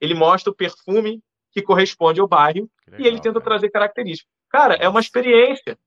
[0.00, 3.44] ele mostra o perfume que corresponde ao bairro legal, e ele tenta cara.
[3.44, 4.32] trazer características.
[4.48, 5.78] Cara, é uma experiência.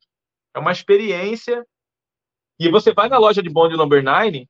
[0.53, 1.65] É uma experiência.
[2.57, 4.47] E você vai na loja de Bond Number 9,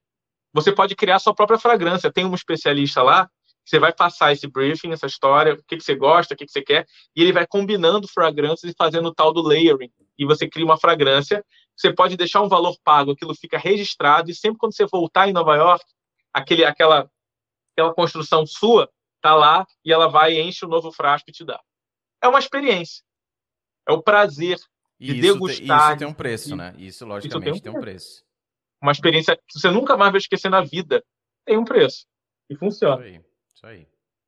[0.56, 2.10] você pode criar sua própria fragrância.
[2.10, 3.30] Tem um especialista lá,
[3.66, 6.52] você vai passar esse briefing, essa história, o que, que você gosta, o que, que
[6.52, 9.92] você quer, e ele vai combinando fragrâncias e fazendo o tal do layering.
[10.18, 11.44] E você cria uma fragrância.
[11.76, 15.34] Você pode deixar um valor pago, aquilo fica registrado, e sempre quando você voltar em
[15.34, 15.84] Nova York,
[16.34, 17.10] aquele, aquela,
[17.74, 18.90] aquela construção sua
[19.22, 21.60] tá lá e ela vai enche o novo frasco e te dá.
[22.24, 23.04] É uma experiência.
[23.86, 24.58] É o prazer
[24.98, 25.88] de isso degustar.
[25.88, 26.74] Te, isso tem um preço, né?
[26.78, 28.25] Isso, logicamente, isso tem, um tem um preço
[28.86, 31.04] uma experiência que você nunca mais vai esquecer na vida,
[31.44, 32.06] tem um preço.
[32.50, 33.06] E funciona.
[33.06, 33.26] Isso aí.
[33.56, 33.88] Isso aí.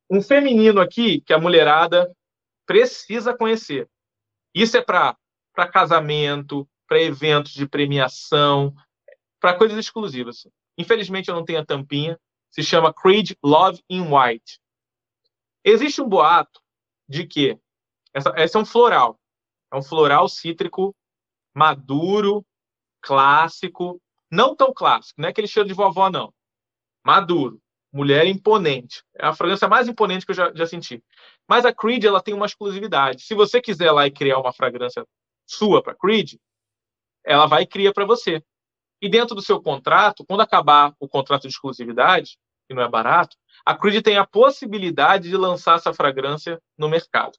[0.09, 2.11] Um feminino aqui que a mulherada
[2.65, 3.89] precisa conhecer.
[4.53, 5.15] Isso é para
[5.71, 8.73] casamento, para eventos de premiação,
[9.39, 10.47] para coisas exclusivas.
[10.77, 12.19] Infelizmente eu não tenho a tampinha.
[12.49, 14.59] Se chama Creed Love in White.
[15.63, 16.59] Existe um boato
[17.07, 17.59] de que
[18.13, 19.19] essa, esse é um floral.
[19.71, 20.95] É um floral cítrico
[21.53, 22.45] maduro,
[23.01, 26.33] clássico, não tão clássico, não é aquele cheiro de vovó, não.
[27.05, 27.61] Maduro.
[27.91, 29.01] Mulher imponente.
[29.15, 31.01] É a fragrância mais imponente que eu já, já senti.
[31.47, 33.23] Mas a Creed ela tem uma exclusividade.
[33.23, 35.05] Se você quiser lá e criar uma fragrância
[35.45, 36.35] sua para Creed,
[37.23, 38.43] ela vai e cria para você.
[39.01, 43.37] E dentro do seu contrato, quando acabar o contrato de exclusividade, que não é barato,
[43.65, 47.37] a Creed tem a possibilidade de lançar essa fragrância no mercado.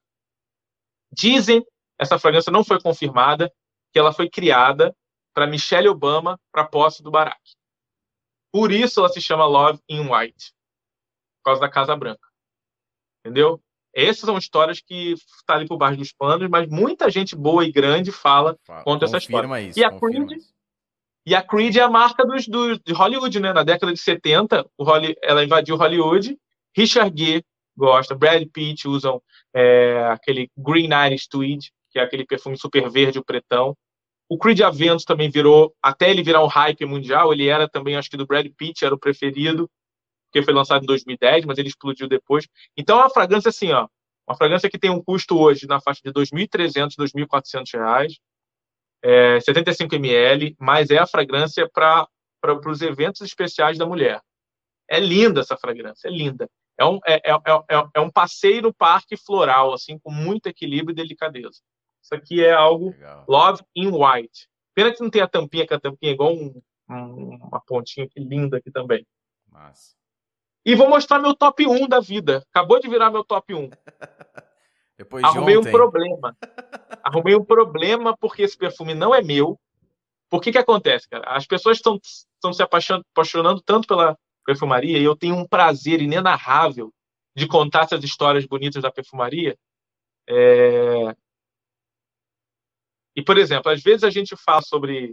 [1.13, 1.65] Dizem,
[1.99, 3.53] essa fragrância não foi confirmada,
[3.93, 4.95] que ela foi criada
[5.39, 7.39] para Michelle Obama para posse do Barack.
[8.53, 10.53] Por isso ela se chama Love in White,
[11.37, 12.27] por causa da Casa Branca.
[13.21, 13.63] Entendeu?
[13.95, 17.65] Essas são histórias que estão tá ali por baixo dos panos, mas muita gente boa
[17.65, 19.61] e grande fala contra essa história.
[19.61, 20.43] Isso, e, a Creed,
[21.25, 23.53] E a Creed é a marca dos, do, de Hollywood, né?
[23.53, 26.37] Na década de 70, o Holly, ela invadiu Hollywood.
[26.77, 29.23] Richard Gere gosta, Brad Pitt usam
[29.55, 33.77] é, aquele Green Iris Tweed, que é aquele perfume super verde, o pretão.
[34.29, 38.11] O Creed Aventus também virou, até ele virar um hype mundial, ele era também, acho
[38.11, 39.71] que do Brad Pitt, era o preferido,
[40.27, 42.47] porque foi lançado em 2010, mas ele explodiu depois.
[42.77, 43.89] Então é uma fragrância assim, ó,
[44.29, 48.17] uma fragrância que tem um custo hoje na faixa de R$ 2.300, R$ 2.400,
[49.03, 52.07] é, 75 ml, mas é a fragrância para
[52.67, 54.21] os eventos especiais da mulher.
[54.89, 56.49] É linda essa fragrância, é linda.
[56.79, 60.93] É um, é, é, é, é um passeio no parque floral, assim, com muito equilíbrio
[60.93, 61.61] e delicadeza.
[62.09, 63.25] Isso aqui é algo Legal.
[63.29, 64.49] Love in White.
[64.75, 68.07] Pena que não tem a tampinha, que a tampinha é igual um, um, uma pontinha
[68.07, 69.07] aqui linda aqui também.
[69.47, 69.95] Massa.
[70.65, 72.43] E vou mostrar meu top 1 da vida.
[72.51, 73.69] Acabou de virar meu top 1.
[74.97, 76.35] Depois Arrumei de um problema.
[77.05, 79.61] Arrumei um problema porque esse perfume não é meu.
[80.31, 81.29] Por que que acontece, cara?
[81.29, 86.91] As pessoas estão se apaixonando tanto pela perfumaria e eu tenho um prazer inenarrável
[87.37, 89.57] de contar essas histórias bonitas da perfumaria.
[90.27, 91.15] É...
[93.19, 95.13] E, por exemplo, às vezes a gente fala sobre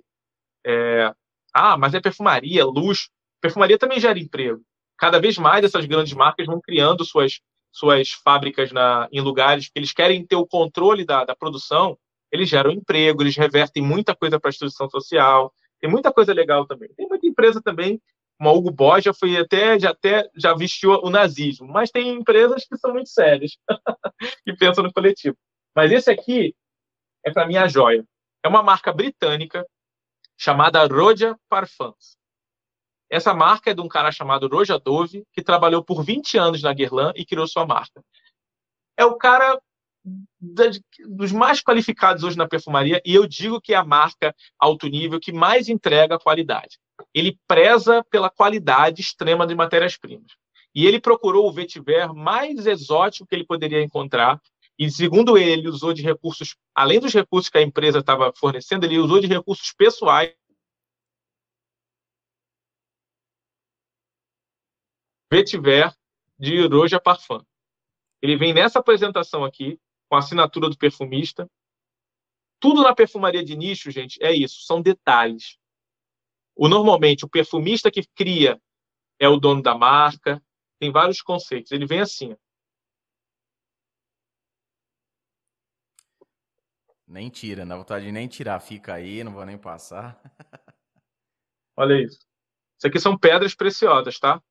[0.64, 1.11] é...
[1.51, 3.09] ah, mas é perfumaria, luxo.
[3.42, 4.61] Perfumaria também gera emprego.
[4.95, 7.40] Cada vez mais essas grandes marcas vão criando suas
[7.72, 11.98] suas fábricas na, em lugares que eles querem ter o controle da, da produção,
[12.32, 15.51] eles geram emprego, eles revertem muita coisa para a instituição social,
[15.82, 16.90] tem muita coisa legal também.
[16.95, 18.00] Tem muita empresa também,
[18.38, 22.14] como a Hugo Boss já foi até já até já vestiu o nazismo, mas tem
[22.14, 23.58] empresas que são muito sérias
[24.45, 25.35] e pensam no coletivo.
[25.75, 26.53] Mas esse aqui
[27.25, 28.05] é para mim a joia.
[28.43, 29.65] É uma marca britânica
[30.37, 32.15] chamada Rodia Parfums.
[33.09, 36.73] Essa marca é de um cara chamado Roja Dove, que trabalhou por 20 anos na
[36.73, 38.03] Guerlain e criou sua marca.
[38.97, 39.59] É o cara
[41.07, 45.19] dos mais qualificados hoje na perfumaria e eu digo que é a marca alto nível
[45.19, 46.77] que mais entrega qualidade.
[47.13, 50.33] Ele preza pela qualidade extrema de matérias-primas.
[50.75, 54.39] E ele procurou o vetiver mais exótico que ele poderia encontrar
[54.77, 58.99] e, segundo ele, usou de recursos, além dos recursos que a empresa estava fornecendo, ele
[58.99, 60.35] usou de recursos pessoais
[65.31, 65.93] Vetiver
[66.37, 67.41] de Roja Parfum.
[68.21, 69.79] Ele vem nessa apresentação aqui,
[70.09, 71.49] com a assinatura do perfumista.
[72.59, 75.57] Tudo na perfumaria de nicho, gente, é isso, são detalhes.
[76.55, 78.61] O normalmente o perfumista que cria
[79.19, 80.41] é o dono da marca,
[80.79, 81.71] tem vários conceitos.
[81.71, 82.35] Ele vem assim.
[87.08, 90.19] Nem tira, na vontade de nem tirar, fica aí, não vou nem passar.
[91.77, 92.19] Olha isso.
[92.77, 94.42] Isso aqui são pedras preciosas, tá?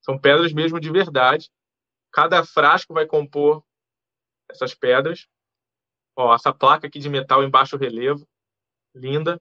[0.00, 1.50] São pedras mesmo de verdade.
[2.12, 3.64] Cada frasco vai compor
[4.48, 5.26] essas pedras.
[6.14, 8.26] Ó, essa placa aqui de metal em baixo relevo,
[8.94, 9.40] linda.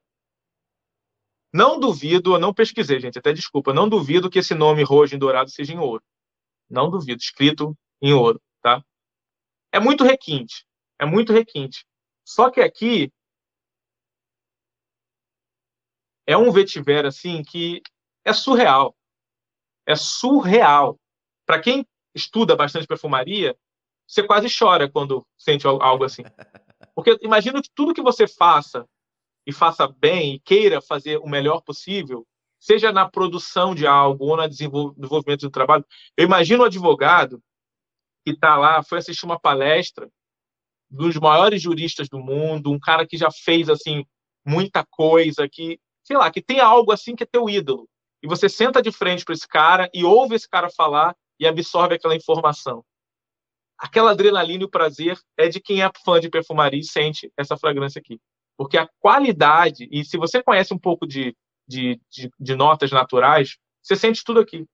[1.53, 5.19] Não duvido, eu não pesquisei, gente, até desculpa, não duvido que esse nome roxo em
[5.19, 6.03] dourado seja em ouro.
[6.69, 8.83] Não duvido, escrito em ouro, tá?
[9.71, 10.65] É muito requinte,
[10.99, 11.85] é muito requinte.
[12.23, 13.11] Só que aqui
[16.25, 17.81] é um vetiver assim que
[18.23, 18.95] é surreal
[19.85, 20.99] é surreal.
[21.45, 23.55] Para quem estuda bastante perfumaria,
[24.07, 26.23] você quase chora quando sente algo assim.
[26.95, 28.87] Porque imagina que tudo que você faça
[29.45, 32.25] e faça bem e queira fazer o melhor possível,
[32.59, 35.85] seja na produção de algo ou no desenvolvimento do trabalho.
[36.17, 37.43] Eu imagino um advogado
[38.25, 40.09] que está lá, foi assistir uma palestra
[40.89, 44.05] dos maiores juristas do mundo, um cara que já fez assim
[44.45, 47.87] muita coisa, que sei lá, que tem algo assim que é teu ídolo
[48.25, 51.93] e você senta de frente para esse cara e ouve esse cara falar e absorve
[51.93, 52.83] aquela informação.
[53.77, 57.55] Aquela adrenalina e o prazer é de quem é fã de perfumaria e sente essa
[57.55, 58.19] fragrância aqui.
[58.57, 61.35] Porque a qualidade, e se você conhece um pouco de,
[61.67, 64.65] de, de, de notas naturais, você sente tudo aqui.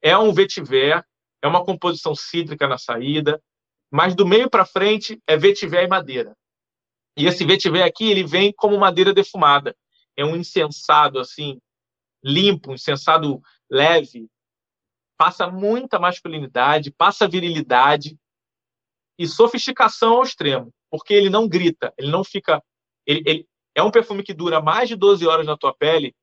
[0.00, 1.04] É um vetiver,
[1.42, 3.42] é uma composição cítrica na saída,
[3.90, 6.36] mas do meio para frente é vetiver e madeira.
[7.16, 9.74] E esse vetiver aqui, ele vem como madeira defumada.
[10.16, 11.58] É um incensado, assim,
[12.22, 13.40] limpo, um sensado
[13.70, 14.28] leve,
[15.16, 18.18] passa muita masculinidade, passa virilidade
[19.18, 22.62] e sofisticação ao extremo, porque ele não grita, ele não fica.
[23.06, 26.14] Ele, ele, é um perfume que dura mais de 12 horas na tua pele,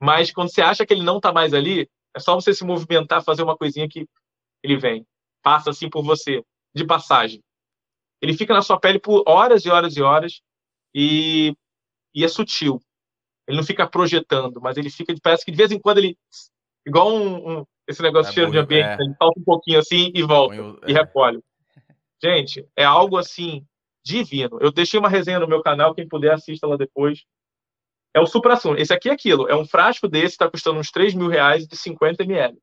[0.00, 3.24] mas quando você acha que ele não está mais ali, é só você se movimentar,
[3.24, 4.06] fazer uma coisinha que
[4.62, 5.06] ele vem,
[5.42, 7.42] passa assim por você, de passagem.
[8.20, 10.40] Ele fica na sua pele por horas e horas e horas
[10.94, 11.54] e,
[12.14, 12.80] e é sutil.
[13.46, 16.16] Ele não fica projetando, mas ele fica, parece que de vez em quando ele,
[16.86, 18.94] igual um, um esse negócio é, cheiro de ambiente, é.
[18.94, 20.54] ele solta um pouquinho assim e volta,
[20.86, 20.94] e é.
[20.94, 21.42] recolhe.
[22.22, 23.66] Gente, é algo assim,
[24.04, 24.58] divino.
[24.60, 27.24] Eu deixei uma resenha no meu canal, quem puder assista lá depois.
[28.14, 28.76] É o supra-sumo.
[28.76, 29.48] Esse aqui é aquilo.
[29.48, 32.56] É um frasco desse, está custando uns 3 mil reais de 50 ml.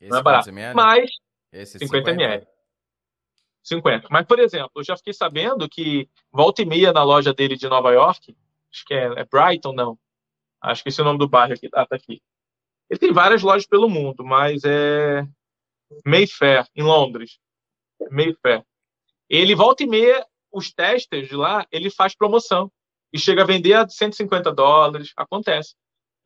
[0.00, 0.48] Esse não é barato.
[0.48, 0.74] Ml?
[0.74, 1.10] Mas
[1.52, 2.46] Esse 50, 50 ml.
[3.64, 4.08] 50.
[4.10, 7.68] Mas, por exemplo, eu já fiquei sabendo que volta e meia na loja dele de
[7.68, 8.36] Nova York,
[8.70, 9.98] acho que é, é Brighton, não.
[10.60, 11.68] Acho que esse é o nome do bairro aqui.
[11.72, 12.22] Ah, tá aqui.
[12.88, 15.26] Ele tem várias lojas pelo mundo, mas é
[16.04, 17.38] Mayfair, em Londres.
[18.10, 18.64] Mayfair.
[19.28, 22.70] Ele volta e meia, os testers de lá, ele faz promoção.
[23.12, 25.12] E chega a vender a 150 dólares.
[25.16, 25.74] Acontece.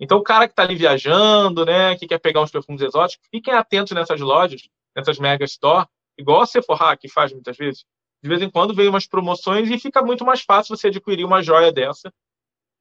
[0.00, 3.52] Então, o cara que está ali viajando, né, que quer pegar uns perfumes exóticos, fiquem
[3.52, 5.86] atentos nessas lojas, nessas mega store,
[6.18, 7.84] igual a Sephora, que faz muitas vezes.
[8.22, 11.42] De vez em quando vem umas promoções e fica muito mais fácil você adquirir uma
[11.42, 12.12] joia dessa.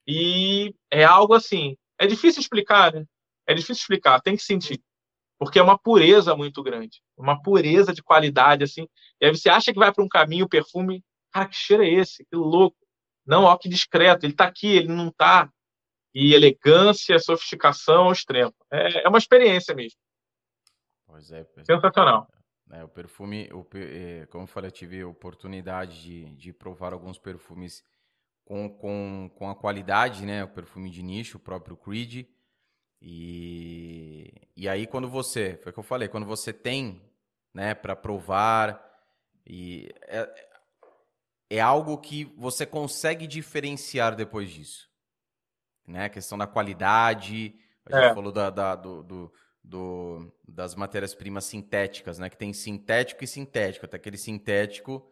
[0.07, 1.77] E é algo assim.
[1.99, 3.06] É difícil explicar, né?
[3.45, 4.82] É difícil explicar, tem que sentir.
[5.40, 7.01] Porque é uma pureza muito grande.
[7.16, 8.88] Uma pureza de qualidade, assim.
[9.22, 11.03] E aí você acha que vai para um caminho, o perfume.
[11.32, 12.25] Cara, que cheiro é esse?
[12.25, 12.77] Que louco.
[13.25, 14.25] Não, ó, que discreto.
[14.25, 15.51] Ele está aqui, ele não está
[16.19, 18.53] e elegância, sofisticação ao extremo.
[18.72, 19.99] É, é uma experiência mesmo.
[21.06, 21.45] Pois é.
[21.64, 22.27] Sensacional.
[22.33, 22.36] É,
[22.83, 27.17] o perfume, o, é, como eu falei, eu tive a oportunidade de, de provar alguns
[27.17, 27.83] perfumes
[28.43, 30.43] com, com, com a qualidade, né?
[30.43, 32.25] O perfume de nicho, o próprio Creed.
[33.01, 37.01] E, e aí, quando você, foi o que eu falei, quando você tem,
[37.53, 38.83] né, para provar,
[39.45, 40.47] e é,
[41.51, 44.87] é algo que você consegue diferenciar depois disso
[45.87, 46.05] né?
[46.05, 47.55] A questão da qualidade,
[47.85, 48.13] a gente é.
[48.13, 49.33] falou da, da do, do,
[49.67, 52.29] do, das matérias-primas sintéticas, né?
[52.29, 53.85] Que tem sintético e sintético.
[53.85, 55.05] Até aquele sintético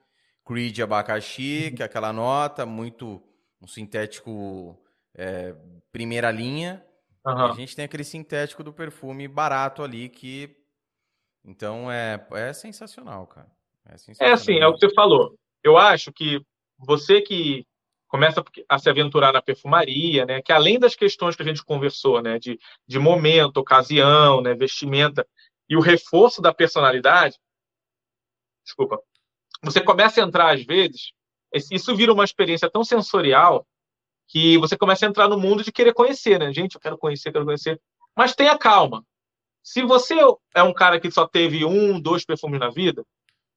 [0.46, 1.76] Creed abacaxi, uhum.
[1.76, 3.22] que é aquela nota, muito
[3.62, 4.80] um sintético
[5.14, 5.56] é,
[5.92, 6.86] primeira linha.
[7.26, 7.46] Uhum.
[7.48, 10.56] a gente tem aquele sintético do perfume barato ali que.
[11.44, 13.52] Então é, é sensacional, cara.
[13.88, 14.32] É, sensacional.
[14.32, 15.38] é assim, é o que você falou.
[15.64, 16.40] Eu acho que
[16.78, 17.66] você que
[18.08, 20.42] começa a se aventurar na perfumaria, né?
[20.42, 22.40] Que além das questões que a gente conversou, né?
[22.40, 24.54] De, de momento, ocasião, né?
[24.54, 25.28] Vestimenta
[25.70, 27.38] e o reforço da personalidade.
[28.64, 29.00] Desculpa.
[29.64, 31.12] Você começa a entrar às vezes,
[31.72, 33.66] isso vira uma experiência tão sensorial
[34.28, 36.52] que você começa a entrar no mundo de querer conhecer, né?
[36.54, 37.80] Gente, eu quero conhecer, quero conhecer.
[38.16, 39.06] Mas tenha calma.
[39.64, 40.16] Se você
[40.54, 43.04] é um cara que só teve um, dois perfumes na vida,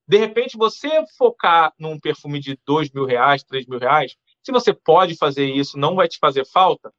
[0.07, 4.17] de repente você focar num perfume de dois mil reais, três mil reais,
[4.49, 6.91] se você pode fazer isso, não vai te fazer falta,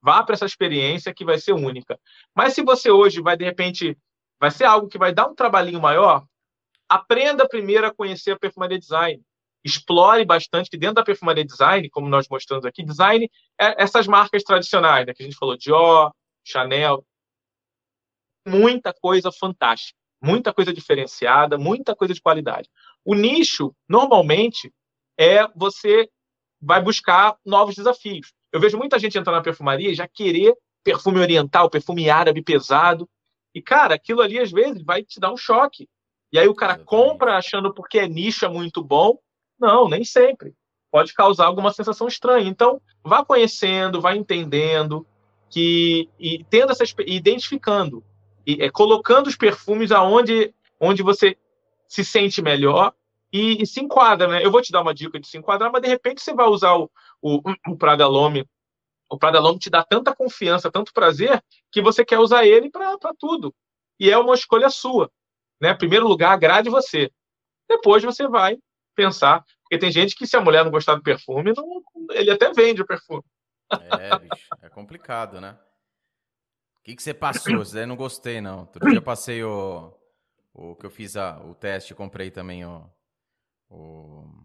[0.00, 2.00] vá para essa experiência que vai ser única.
[2.34, 3.98] Mas se você hoje vai, de repente,
[4.40, 6.24] vai ser algo que vai dar um trabalhinho maior,
[6.88, 9.22] aprenda primeiro a conhecer a perfumaria design.
[9.62, 14.42] Explore bastante que dentro da perfumaria design, como nós mostramos aqui, design é essas marcas
[14.42, 16.10] tradicionais, né, que a gente falou, Dior,
[16.42, 17.04] Chanel,
[18.46, 22.70] muita coisa fantástica, muita coisa diferenciada, muita coisa de qualidade.
[23.04, 24.72] O nicho, normalmente,
[25.18, 26.08] é você
[26.60, 28.32] vai buscar novos desafios.
[28.52, 33.08] Eu vejo muita gente entrar na perfumaria e já querer perfume oriental, perfume árabe pesado.
[33.54, 35.88] E, cara, aquilo ali às vezes vai te dar um choque.
[36.32, 39.18] E aí o cara compra achando porque é nicho é muito bom.
[39.58, 40.54] Não, nem sempre.
[40.90, 42.48] Pode causar alguma sensação estranha.
[42.48, 45.06] Então, vá conhecendo, vá entendendo
[45.50, 48.04] que e tendo essa identificando
[48.46, 51.36] e é, colocando os perfumes aonde onde você
[51.88, 52.92] se sente melhor
[53.32, 54.44] e, e, se enquadra, né?
[54.44, 56.74] Eu vou te dar uma dica de se enquadrar, mas de repente você vai usar
[56.74, 56.90] o,
[57.20, 58.48] o, o Prada Lome.
[59.10, 62.96] O Prada Lome te dá tanta confiança, tanto prazer, que você quer usar ele para
[63.18, 63.54] tudo.
[63.98, 65.10] E é uma escolha sua.
[65.60, 65.70] Né?
[65.70, 67.10] Em primeiro lugar, agrade você.
[67.68, 68.58] Depois você vai
[68.94, 69.44] pensar.
[69.62, 71.82] Porque tem gente que, se a mulher não gostar do perfume, não,
[72.12, 73.24] ele até vende o perfume.
[73.70, 75.58] É, bicho, é complicado, né?
[76.78, 77.64] O que, que você passou?
[77.86, 78.60] Não gostei, não.
[78.60, 79.92] Outro dia passei o,
[80.54, 82.88] o que eu fiz a, o teste, comprei também o,
[83.68, 84.44] o,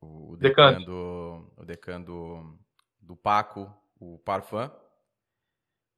[0.00, 2.58] o decano do, o decano do,
[3.00, 4.70] do Paco, o Parfum,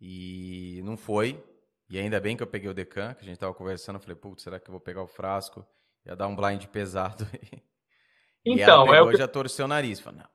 [0.01, 1.43] e não foi.
[1.89, 4.15] E ainda bem que eu peguei o Decan, que a gente tava conversando, eu falei,
[4.15, 5.67] putz, será que eu vou pegar o frasco?
[6.07, 7.27] Ia dar um blind pesado.
[8.47, 9.17] e então, ela pegou, é o que...
[9.17, 9.99] já torceu o nariz.
[9.99, 10.29] Falei, não.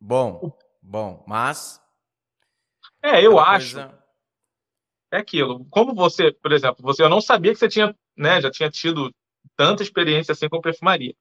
[0.00, 1.80] Bom, bom, mas...
[3.02, 3.76] É, eu acho...
[3.76, 4.04] Coisa...
[5.10, 5.64] É aquilo.
[5.70, 9.10] Como você, por exemplo, você eu não sabia que você tinha, né, já tinha tido
[9.56, 11.14] tanta experiência assim com perfumaria.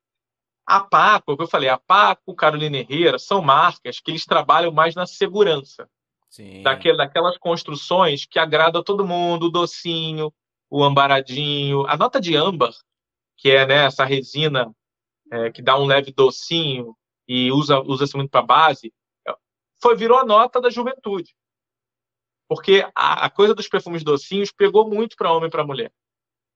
[0.65, 4.95] A Paco, que eu falei, a Paco, Carolina Herrera, são marcas que eles trabalham mais
[4.95, 5.89] na segurança.
[6.29, 6.61] Sim.
[6.61, 10.33] Daquelas construções que agradam a todo mundo, o docinho,
[10.69, 12.73] o ambaradinho, a nota de âmbar,
[13.37, 14.69] que é né, essa resina
[15.31, 16.95] é, que dá um leve docinho
[17.27, 18.93] e usa usa-se muito para base,
[19.81, 21.35] foi virou a nota da juventude.
[22.47, 25.91] Porque a, a coisa dos perfumes docinhos pegou muito para homem e para mulher.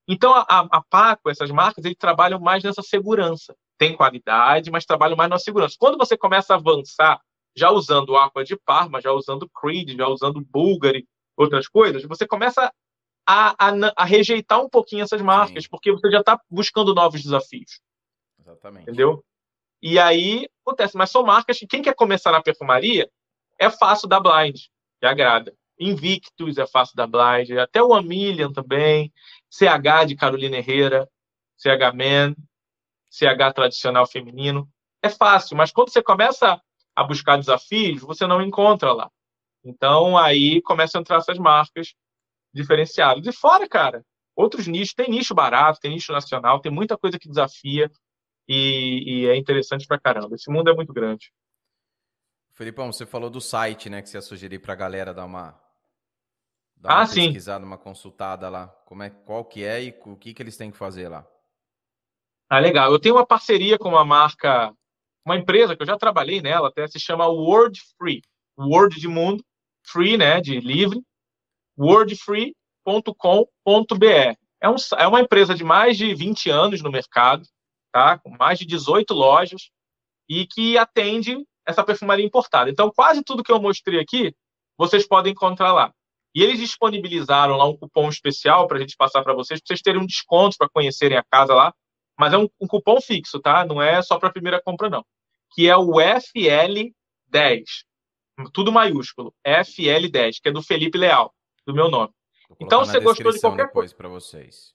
[0.07, 3.55] Então, a, a Paco, essas marcas, eles trabalham mais nessa segurança.
[3.77, 5.75] Tem qualidade, mas trabalham mais na segurança.
[5.79, 7.21] Quando você começa a avançar
[7.55, 12.71] já usando Aqua de Parma, já usando Creed, já usando Bulgari, outras coisas, você começa
[13.27, 15.69] a, a, a rejeitar um pouquinho essas marcas, Sim.
[15.69, 17.79] porque você já está buscando novos desafios.
[18.39, 18.83] Exatamente.
[18.83, 19.23] Entendeu?
[19.81, 23.09] E aí acontece, mas são marcas que quem quer começar na perfumaria
[23.59, 24.59] é fácil da blind,
[24.99, 25.53] que agrada.
[25.79, 29.11] Invictus é fácil da blind, até o Amilian também,
[29.51, 31.09] CH de Carolina Herrera,
[31.57, 32.35] CH Man,
[33.09, 34.67] CH tradicional feminino.
[35.03, 36.61] É fácil, mas quando você começa
[36.95, 39.11] a buscar desafios, você não encontra lá.
[39.63, 41.93] Então aí começam a entrar essas marcas
[42.53, 43.25] diferenciadas.
[43.25, 44.03] E fora, cara,
[44.35, 47.91] outros nichos, tem nicho barato, tem nicho nacional, tem muita coisa que desafia
[48.47, 50.35] e, e é interessante pra caramba.
[50.35, 51.31] Esse mundo é muito grande.
[52.53, 55.59] Felipão, você falou do site, né, que você ia sugerir pra galera dar uma,
[56.81, 57.67] dar uma ah, pesquisada, sim.
[57.67, 58.67] uma consultada lá.
[58.85, 61.25] Como é, qual que é e o que, que eles têm que fazer lá?
[62.49, 62.91] Ah, legal.
[62.91, 64.73] Eu tenho uma parceria com uma marca,
[65.25, 68.21] uma empresa que eu já trabalhei nela, até se chama Word Free.
[68.59, 69.43] Word de mundo,
[69.85, 71.01] free, né, de livre,
[71.77, 74.35] wordfree.com.br.
[74.61, 77.43] É, um, é uma empresa de mais de 20 anos no mercado,
[77.91, 78.19] tá?
[78.19, 79.69] com mais de 18 lojas,
[80.29, 82.69] e que atende essa perfumaria importada.
[82.69, 84.35] Então, quase tudo que eu mostrei aqui,
[84.77, 85.93] vocês podem encontrar lá.
[86.33, 89.81] E eles disponibilizaram lá um cupom especial para a gente passar para vocês, para vocês
[89.81, 91.73] terem um desconto para conhecerem a casa lá.
[92.17, 93.65] Mas é um, um cupom fixo, tá?
[93.65, 95.05] Não é só para a primeira compra, não.
[95.53, 96.93] Que é o FL10.
[98.53, 99.33] Tudo maiúsculo.
[99.45, 101.33] FL10, que é do Felipe Leal,
[101.65, 102.13] do meu nome.
[102.59, 104.73] Então, você gostou de qualquer coisa para vocês.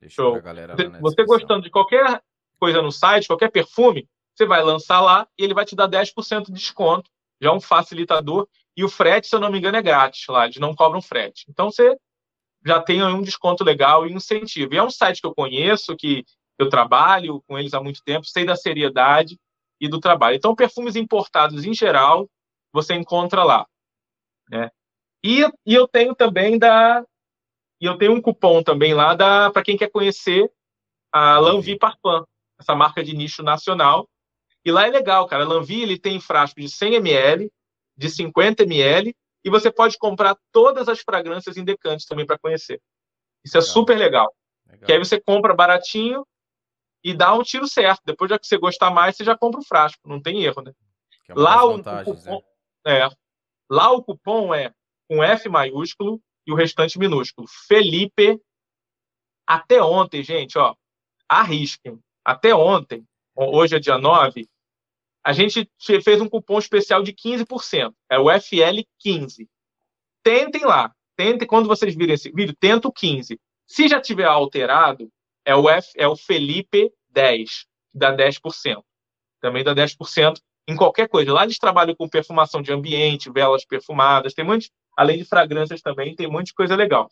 [0.00, 0.40] Deixa Show.
[0.40, 2.22] galera você gostando de qualquer
[2.58, 6.46] coisa no site, qualquer perfume, você vai lançar lá e ele vai te dar 10%
[6.46, 7.10] de desconto.
[7.40, 8.48] Já é um facilitador.
[8.78, 11.44] E o frete, se eu não me engano, é grátis lá, eles não cobram frete.
[11.48, 11.98] Então você
[12.64, 14.72] já tem um desconto legal e incentivo.
[14.72, 16.24] E é um site que eu conheço, que
[16.56, 19.36] eu trabalho com eles há muito tempo, sei da seriedade
[19.80, 20.36] e do trabalho.
[20.36, 22.30] Então, perfumes importados em geral,
[22.72, 23.66] você encontra lá.
[24.48, 24.70] Né?
[25.24, 27.04] E, e eu tenho também da.
[27.80, 29.16] E eu tenho um cupom também lá
[29.50, 30.48] para quem quer conhecer
[31.12, 32.22] a Lanvi Parfum,
[32.56, 34.08] essa marca de nicho nacional.
[34.64, 35.42] E lá é legal, cara.
[35.42, 37.50] A Lanvi ele tem frasco de 100 ml,
[37.98, 42.80] de 50 ml e você pode comprar todas as fragrâncias em decantes também para conhecer.
[43.44, 43.72] Isso é legal.
[43.72, 44.34] super legal.
[44.66, 44.86] legal.
[44.86, 46.24] Que aí você compra baratinho
[47.02, 48.02] e dá um tiro certo.
[48.04, 50.72] Depois já que você gostar mais, você já compra o frasco, não tem erro, né?
[51.28, 52.42] É lá o cupom,
[52.86, 53.00] né?
[53.00, 53.08] é,
[53.68, 54.72] lá o cupom é
[55.08, 57.46] com F maiúsculo e o restante minúsculo.
[57.66, 58.40] Felipe
[59.46, 60.74] até ontem, gente, ó,
[61.28, 61.98] arrisquem.
[62.24, 63.04] Até ontem,
[63.34, 64.46] hoje é dia 9,
[65.28, 65.70] a gente
[66.02, 67.92] fez um cupom especial de 15%.
[68.10, 69.46] É o FL15.
[70.22, 70.90] Tentem lá.
[71.14, 73.38] Tentem, quando vocês virem esse vídeo, tenta o 15.
[73.66, 75.12] Se já tiver alterado,
[75.44, 77.50] é o, F, é o Felipe 10,
[77.92, 78.82] que dá 10%.
[79.38, 81.30] Também dá 10% em qualquer coisa.
[81.30, 86.16] Lá eles trabalham com perfumação de ambiente, velas perfumadas, tem muito, além de fragrâncias também,
[86.16, 87.06] tem muita coisa legal.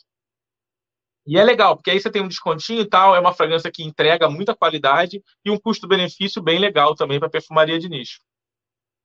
[1.26, 3.82] E é legal, porque aí você tem um descontinho e tal, é uma fragrância que
[3.82, 8.20] entrega muita qualidade e um custo-benefício bem legal também para perfumaria de nicho.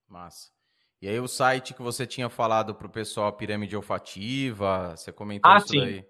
[0.08, 0.52] Massa.
[1.02, 5.50] E aí o site que você tinha falado para o pessoal, pirâmide olfativa, você comentou
[5.50, 5.80] ah, isso sim.
[5.80, 6.06] daí.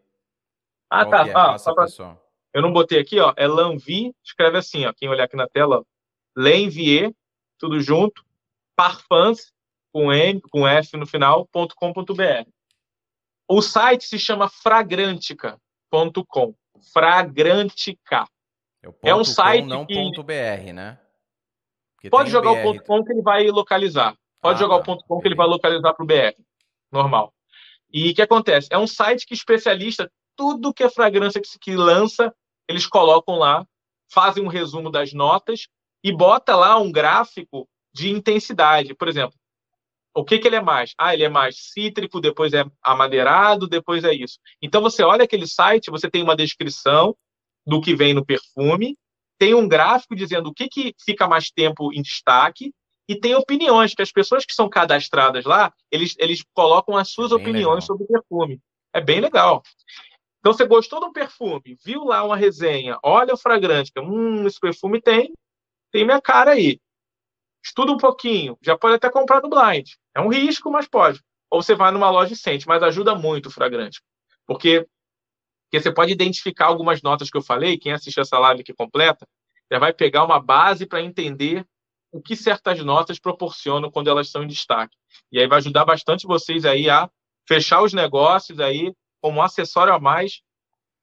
[0.90, 1.28] Ah, Qual tá.
[1.30, 1.34] É?
[1.34, 2.18] Ah, pra...
[2.54, 3.34] Eu não botei aqui, ó.
[3.38, 4.92] É Lanvi, escreve assim, ó.
[4.94, 5.86] Quem olhar aqui na tela,
[6.36, 7.14] Lenvier,
[7.58, 8.26] tudo junto,
[8.76, 9.54] parfums,
[9.94, 12.50] com M, com F no final, ponto .com.br.
[13.48, 15.58] O site se chama Fragrantica,
[15.92, 16.56] .com.
[16.94, 18.26] Fragrantica.
[18.84, 19.94] É, é um site não que...
[19.94, 21.00] ponto .br, né?
[21.95, 24.16] Porque Pode jogar o, ponto .com que ele vai localizar.
[24.42, 24.82] Pode ah, jogar tá.
[24.82, 26.36] o ponto .com que ele vai localizar para o BR.
[26.92, 27.32] Normal.
[27.94, 28.68] E o que acontece?
[28.72, 32.34] É um site que especialista tudo que é fragrância que, que lança,
[32.68, 33.68] eles colocam lá,
[34.11, 35.68] fazem um resumo das notas
[36.03, 38.95] e bota lá um gráfico de intensidade.
[38.95, 39.38] Por exemplo,
[40.14, 40.94] o que, que ele é mais?
[40.98, 44.40] Ah, ele é mais cítrico, depois é amadeirado, depois é isso.
[44.62, 47.16] Então você olha aquele site, você tem uma descrição
[47.66, 48.98] do que vem no perfume,
[49.38, 52.74] tem um gráfico dizendo o que, que fica mais tempo em destaque
[53.08, 57.32] e tem opiniões, que as pessoas que são cadastradas lá, eles, eles colocam as suas
[57.32, 57.82] é opiniões legal.
[57.82, 58.60] sobre o perfume.
[58.94, 59.64] É bem legal.
[60.40, 65.00] Então, você gostou do perfume, viu lá uma resenha, olha o fragrante, hum, esse perfume
[65.02, 65.32] tem,
[65.92, 66.80] tem minha cara aí
[67.64, 69.92] estuda um pouquinho, já pode até comprar no blind.
[70.16, 71.22] É um risco, mas pode.
[71.50, 74.02] Ou você vai numa loja e sente, mas ajuda muito o fragrante.
[74.46, 74.88] Porque,
[75.66, 79.28] porque você pode identificar algumas notas que eu falei, quem assiste essa live aqui completa,
[79.72, 81.66] já vai pegar uma base para entender
[82.12, 84.98] o que certas notas proporcionam quando elas são em destaque.
[85.32, 87.10] E aí vai ajudar bastante vocês aí a
[87.48, 90.42] fechar os negócios aí como um acessório a mais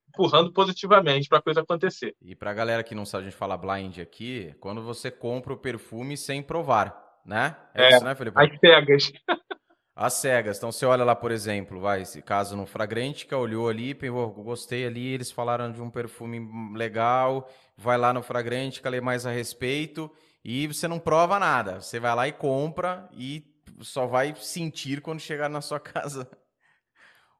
[0.09, 2.15] empurrando positivamente para a coisa acontecer.
[2.21, 5.53] E para a galera que não sabe a gente falar blind aqui, quando você compra
[5.53, 7.08] o perfume sem provar.
[7.25, 7.55] Né?
[7.73, 8.37] É, é isso, né, Felipe?
[8.39, 9.11] As cegas.
[9.95, 10.57] As cegas.
[10.57, 14.85] Então você olha lá, por exemplo, vai, esse caso no Fragrantica, olhou ali, pegou, gostei
[14.85, 16.39] ali, eles falaram de um perfume
[16.73, 20.09] legal, vai lá no Fragrantica, lê mais a respeito
[20.41, 21.81] e você não prova nada.
[21.81, 23.43] Você vai lá e compra e
[23.81, 26.29] só vai sentir quando chegar na sua casa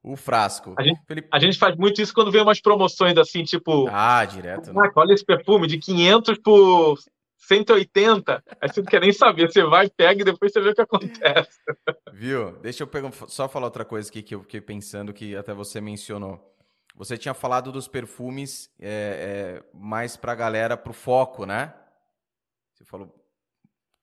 [0.02, 0.74] o frasco.
[0.78, 1.28] A gente, Felipe...
[1.32, 3.86] a gente, faz muito isso quando vê umas promoções assim, tipo.
[3.90, 4.72] Ah, direto.
[4.72, 4.90] Né?
[4.94, 6.98] olha esse perfume de 500 por
[7.40, 8.44] 180.
[8.60, 9.50] Aí você não quer nem saber.
[9.50, 11.58] Você vai, pega e depois você vê o que acontece.
[12.12, 12.52] Viu?
[12.58, 15.80] Deixa eu pegar, só falar outra coisa aqui que eu fiquei pensando que até você
[15.80, 16.46] mencionou.
[16.94, 21.74] Você tinha falado dos perfumes é, é, mais para a galera, para o foco, né?
[22.74, 23.14] Você falou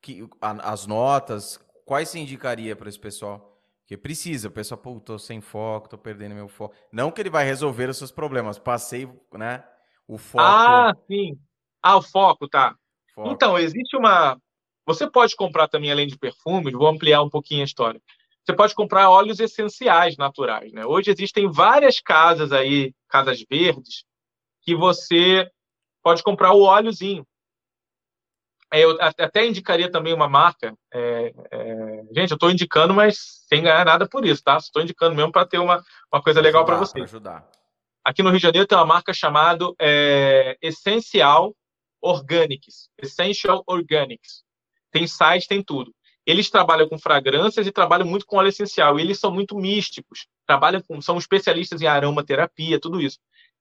[0.02, 3.62] que as notas, quais você indicaria para esse pessoal?
[3.82, 6.76] Porque precisa, o pessoal, pô, tô sem foco, tô perdendo meu foco.
[6.92, 9.64] Não que ele vai resolver os seus problemas, passei, né?
[10.08, 10.44] O foco.
[10.44, 11.40] Ah, sim.
[11.82, 12.76] Ah, o foco, tá.
[13.18, 13.32] Foco.
[13.32, 14.40] Então, existe uma.
[14.86, 18.00] Você pode comprar também, além de perfumes, vou ampliar um pouquinho a história.
[18.46, 20.86] Você pode comprar óleos essenciais naturais, né?
[20.86, 24.06] Hoje existem várias casas aí, casas verdes,
[24.62, 25.50] que você
[26.04, 27.26] pode comprar o óleozinho.
[28.72, 30.78] É, eu até indicaria também uma marca.
[30.94, 33.18] É, é, gente, eu estou indicando, mas
[33.50, 34.58] sem ganhar nada por isso, tá?
[34.58, 37.02] Estou indicando mesmo para ter uma, uma coisa legal para você.
[37.02, 37.50] ajudar.
[38.06, 41.54] Aqui no Rio de Janeiro tem uma marca chamada é, Essencial
[42.02, 42.90] Organics.
[43.02, 44.44] Essential Organics.
[44.92, 45.94] Tem site, tem tudo.
[46.26, 49.00] Eles trabalham com fragrâncias e trabalham muito com óleo essencial.
[49.00, 50.28] E eles são muito místicos.
[50.46, 53.18] Trabalham com, são especialistas em aromaterapia, tudo isso.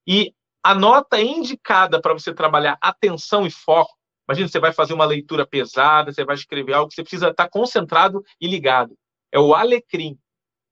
[0.07, 3.97] E a nota indicada para você trabalhar atenção e foco
[4.29, 8.25] Imagina, você vai fazer uma leitura pesada, você vai escrever algo, você precisa estar concentrado
[8.41, 8.99] e ligado.
[9.31, 10.19] É o alecrim.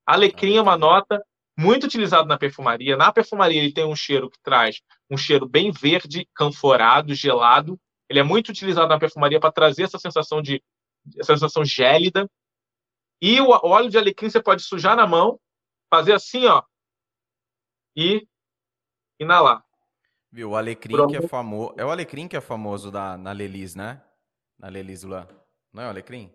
[0.04, 1.24] Alecrim é uma nota
[1.56, 2.96] muito utilizada na perfumaria.
[2.96, 7.78] Na perfumaria ele tem um cheiro que traz um cheiro bem verde, canforado, gelado.
[8.08, 10.62] Ele é muito utilizado na perfumaria para trazer essa sensação de
[11.18, 12.28] essa sensação gélida.
[13.20, 15.38] E o óleo de alecrim você pode sujar na mão,
[15.90, 16.62] fazer assim, ó,
[17.96, 18.26] e
[19.18, 19.64] inalar.
[20.30, 21.74] Viu, o Alecrim que é famoso.
[21.76, 24.02] É o Alecrim que é famoso da, na Lelis, né?
[24.58, 25.28] Na Lelis lá.
[25.72, 26.34] Não é o Alecrim?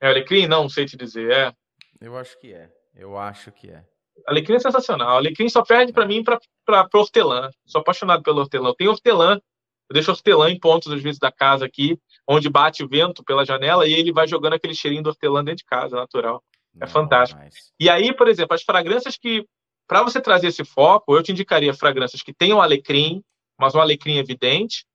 [0.00, 0.46] É o Alecrim?
[0.46, 1.30] Não, não sei te dizer.
[1.30, 1.54] É.
[2.00, 2.72] Eu acho que é.
[2.94, 3.84] Eu acho que é.
[4.26, 5.16] Alecrim é sensacional.
[5.16, 7.50] Alecrim só perde para mim para hortelã.
[7.66, 8.68] Sou apaixonado pelo hortelã.
[8.68, 9.40] Eu tenho hortelã.
[9.88, 13.44] Eu deixo hortelã em pontos, às vezes, da casa aqui, onde bate o vento pela
[13.44, 16.42] janela e ele vai jogando aquele cheirinho do hortelã dentro de casa, natural.
[16.76, 17.40] É Não, fantástico.
[17.40, 17.72] Mas...
[17.78, 19.46] E aí, por exemplo, as fragrâncias que,
[19.86, 23.22] para você trazer esse foco, eu te indicaria fragrâncias que tenham alecrim,
[23.58, 24.86] mas um alecrim evidente.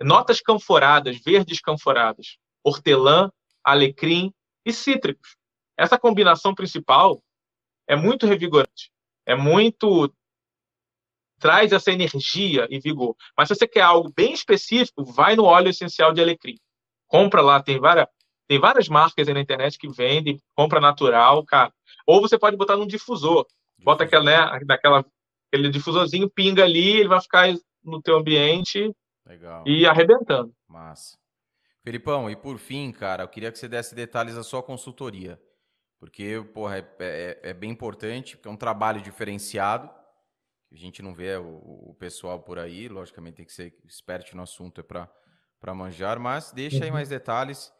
[0.00, 3.30] Notas canforadas, verdes canforadas, hortelã,
[3.62, 4.32] alecrim
[4.64, 5.36] e cítricos.
[5.76, 7.22] Essa combinação principal
[7.86, 8.90] é muito revigorante,
[9.26, 10.12] é muito
[11.38, 13.14] traz essa energia e vigor.
[13.36, 16.56] Mas se você quer algo bem específico, vai no óleo essencial de alecrim.
[17.06, 18.06] Compra lá, tem várias,
[18.48, 21.72] tem várias marcas aí na internet que vendem, compra natural, cara.
[22.06, 23.46] Ou você pode botar num difusor.
[23.78, 25.04] Bota aquela, né, daquela,
[25.48, 28.90] aquele difusorzinho, pinga ali, ele vai ficar no teu ambiente
[29.26, 29.64] Legal.
[29.66, 30.52] e arrebentando.
[30.66, 31.18] Massa.
[31.82, 35.38] Felipão, e por fim, cara, eu queria que você desse detalhes da sua consultoria.
[36.04, 39.88] Porque, porra, é, é, é bem importante, porque é um trabalho diferenciado.
[40.70, 44.42] A gente não vê o, o pessoal por aí, logicamente tem que ser esperto no
[44.42, 46.82] assunto é para manjar, mas deixa uhum.
[46.82, 47.72] aí mais detalhes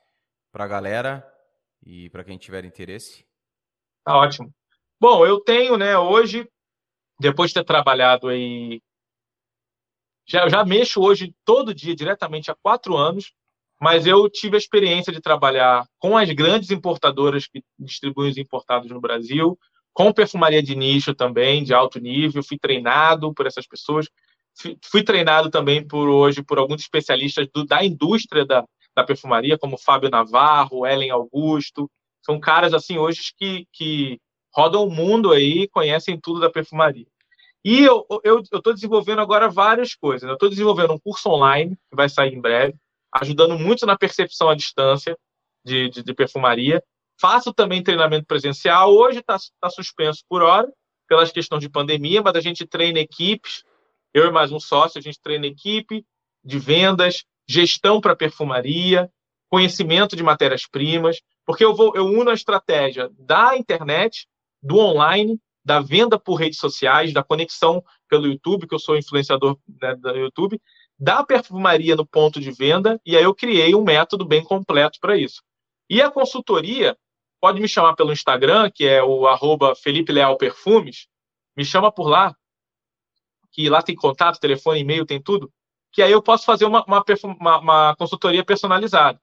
[0.50, 1.34] para a galera
[1.84, 3.26] e para quem tiver interesse.
[4.02, 4.50] Tá ótimo.
[4.98, 6.48] Bom, eu tenho, né, hoje,
[7.20, 8.80] depois de ter trabalhado aí
[10.26, 13.34] já, já mexo hoje todo dia diretamente há quatro anos,
[13.84, 18.90] mas eu tive a experiência de trabalhar com as grandes importadoras que distribuem os importados
[18.90, 19.58] no Brasil,
[19.92, 24.08] com perfumaria de nicho também, de alto nível, fui treinado por essas pessoas,
[24.82, 28.64] fui treinado também por hoje por alguns especialistas do, da indústria da,
[28.96, 31.86] da perfumaria, como Fábio Navarro, Ellen Augusto,
[32.24, 34.18] são caras assim hoje que, que
[34.50, 37.06] rodam o mundo aí, conhecem tudo da perfumaria.
[37.62, 38.06] E eu
[38.50, 40.26] estou desenvolvendo agora várias coisas.
[40.26, 42.74] Eu estou desenvolvendo um curso online, que vai sair em breve,
[43.14, 45.16] ajudando muito na percepção à distância
[45.64, 46.82] de, de, de perfumaria.
[47.20, 48.92] Faço também treinamento presencial.
[48.92, 50.68] Hoje está tá suspenso por hora,
[51.08, 53.62] pelas questões de pandemia, mas a gente treina equipes.
[54.12, 56.04] Eu e mais um sócio, a gente treina equipe
[56.44, 59.10] de vendas, gestão para perfumaria,
[59.48, 64.26] conhecimento de matérias-primas, porque eu, vou, eu uno a estratégia da internet,
[64.62, 69.58] do online da venda por redes sociais, da conexão pelo YouTube, que eu sou influenciador
[69.80, 70.60] né, do YouTube,
[70.98, 75.16] da perfumaria no ponto de venda, e aí eu criei um método bem completo para
[75.16, 75.42] isso.
[75.88, 76.96] E a consultoria,
[77.40, 81.06] pode me chamar pelo Instagram, que é o arroba Felipe Leal Perfumes,
[81.56, 82.34] me chama por lá,
[83.52, 85.52] que lá tem contato, telefone, e-mail, tem tudo,
[85.92, 87.04] que aí eu posso fazer uma, uma,
[87.38, 89.20] uma, uma consultoria personalizada.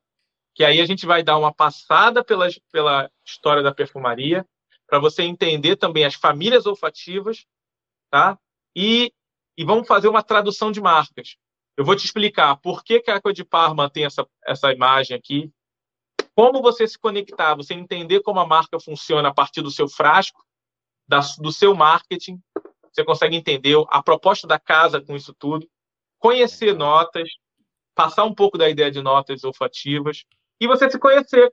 [0.53, 4.45] que aí a gente vai dar uma passada pela, pela história da perfumaria,
[4.87, 7.45] para você entender também as famílias olfativas,
[8.09, 8.37] tá?
[8.75, 9.13] E,
[9.57, 11.37] e vamos fazer uma tradução de marcas.
[11.81, 15.17] Eu vou te explicar por que, que a Água de Parma tem essa, essa imagem
[15.17, 15.51] aqui,
[16.35, 20.45] como você se conectar, você entender como a marca funciona a partir do seu frasco,
[21.07, 22.39] da, do seu marketing,
[22.93, 25.67] você consegue entender a proposta da casa com isso tudo,
[26.19, 27.27] conhecer notas,
[27.95, 30.23] passar um pouco da ideia de notas olfativas
[30.59, 31.51] e você se conhecer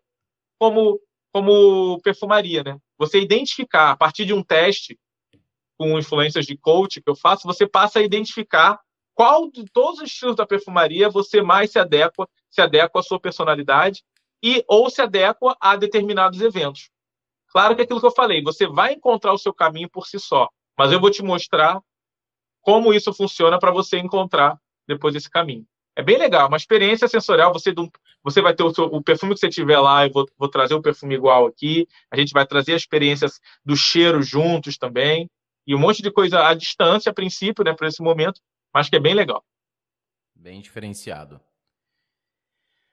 [0.59, 1.01] como
[1.33, 2.79] como perfumaria, né?
[2.99, 5.01] Você identificar a partir de um teste
[5.79, 8.79] com influências de coach que eu faço, você passa a identificar
[9.19, 13.19] qual de todos os estilos da perfumaria você mais se adequa, se adequa à sua
[13.19, 14.05] personalidade
[14.41, 16.89] e ou se adequa a determinados eventos.
[17.49, 20.21] Claro que é aquilo que eu falei, você vai encontrar o seu caminho por si
[20.21, 20.49] só,
[20.79, 21.81] mas eu vou te mostrar
[22.61, 24.57] como isso funciona para você encontrar
[24.87, 25.67] depois esse caminho.
[25.97, 27.53] É bem legal, uma experiência sensorial.
[27.53, 27.75] Você,
[28.23, 30.75] você vai ter o, seu, o perfume que você tiver lá, eu vou, vou, trazer
[30.75, 31.89] o perfume igual aqui.
[32.09, 35.29] A gente vai trazer as experiências do cheiro juntos também.
[35.67, 38.41] E um monte de coisa à distância, a princípio, né, para esse momento,
[38.79, 39.45] mas que é bem legal.
[40.33, 41.41] Bem diferenciado.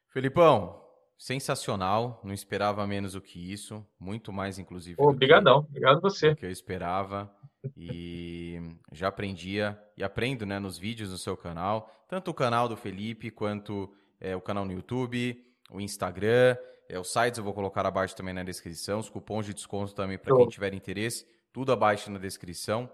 [0.08, 0.82] Felipão,
[1.16, 2.20] sensacional.
[2.24, 3.86] Não esperava menos do que isso.
[4.00, 4.96] Muito mais, inclusive.
[4.98, 5.60] Obrigadão.
[5.60, 6.32] Obrigado você.
[6.32, 7.32] Do que eu esperava
[7.78, 8.60] e
[8.92, 13.30] já aprendia e aprendo né, nos vídeos no seu canal, tanto o canal do Felipe
[13.30, 15.40] quanto é, o canal no YouTube,
[15.70, 16.58] o Instagram,
[16.90, 20.18] é, os sites eu vou colocar abaixo também na descrição, os cupons de desconto também
[20.18, 22.90] para quem tiver interesse, tudo abaixo na descrição.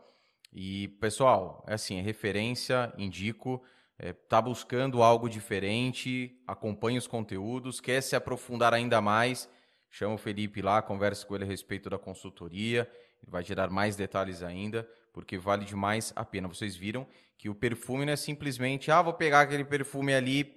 [0.52, 3.64] E pessoal, é assim, é referência, indico,
[3.98, 9.50] é, tá buscando algo diferente, acompanhe os conteúdos, quer se aprofundar ainda mais,
[9.90, 12.90] chama o Felipe lá, converse com ele a respeito da consultoria
[13.28, 16.48] vai gerar mais detalhes ainda, porque vale demais a pena.
[16.48, 17.08] Vocês viram
[17.38, 20.56] que o perfume não é simplesmente, ah, vou pegar aquele perfume ali.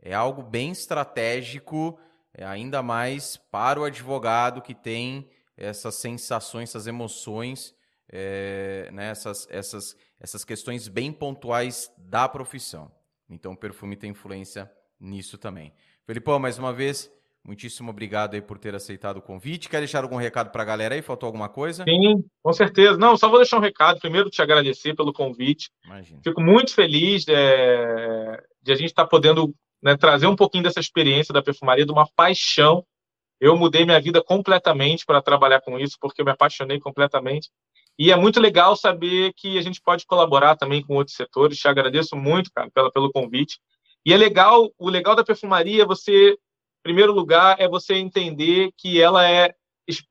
[0.00, 1.98] É algo bem estratégico,
[2.32, 7.73] é ainda mais para o advogado que tem essas sensações, essas emoções,
[8.10, 12.90] é, né, essas, essas, essas questões bem pontuais da profissão.
[13.28, 15.72] Então, o perfume tem influência nisso também.
[16.06, 17.10] Felipão, mais uma vez,
[17.46, 19.68] Muitíssimo obrigado aí por ter aceitado o convite.
[19.68, 21.02] Quer deixar algum recado para a galera aí?
[21.02, 21.84] Faltou alguma coisa?
[21.84, 22.96] Sim, com certeza.
[22.96, 24.00] Não, só vou deixar um recado.
[24.00, 25.70] Primeiro, te agradecer pelo convite.
[25.84, 26.22] Imagina.
[26.24, 30.80] Fico muito feliz é, de a gente estar tá podendo né, trazer um pouquinho dessa
[30.80, 32.82] experiência da perfumaria, de uma paixão.
[33.38, 37.50] Eu mudei minha vida completamente para trabalhar com isso, porque eu me apaixonei completamente.
[37.98, 41.58] E é muito legal saber que a gente pode colaborar também com outros setores.
[41.58, 43.58] Te agradeço muito, cara, pela, pelo convite.
[44.04, 46.36] E é legal, o legal da perfumaria é você
[46.84, 49.54] primeiro lugar, é você entender que ela é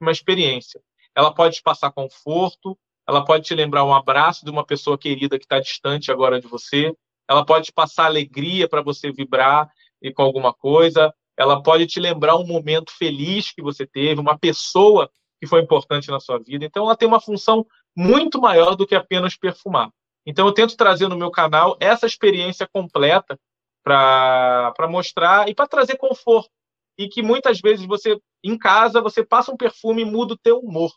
[0.01, 0.81] uma experiência.
[1.15, 2.75] Ela pode te passar conforto,
[3.07, 6.47] ela pode te lembrar um abraço de uma pessoa querida que está distante agora de
[6.47, 6.91] você,
[7.29, 9.69] ela pode te passar alegria para você vibrar
[10.01, 14.37] e com alguma coisa, ela pode te lembrar um momento feliz que você teve, uma
[14.37, 15.09] pessoa
[15.43, 16.63] que foi importante na sua vida.
[16.63, 19.89] Então, ela tem uma função muito maior do que apenas perfumar.
[20.25, 23.37] Então, eu tento trazer no meu canal essa experiência completa
[23.83, 26.49] para mostrar e para trazer conforto
[26.97, 30.59] e que muitas vezes você, em casa, você passa um perfume e muda o teu
[30.59, 30.93] humor.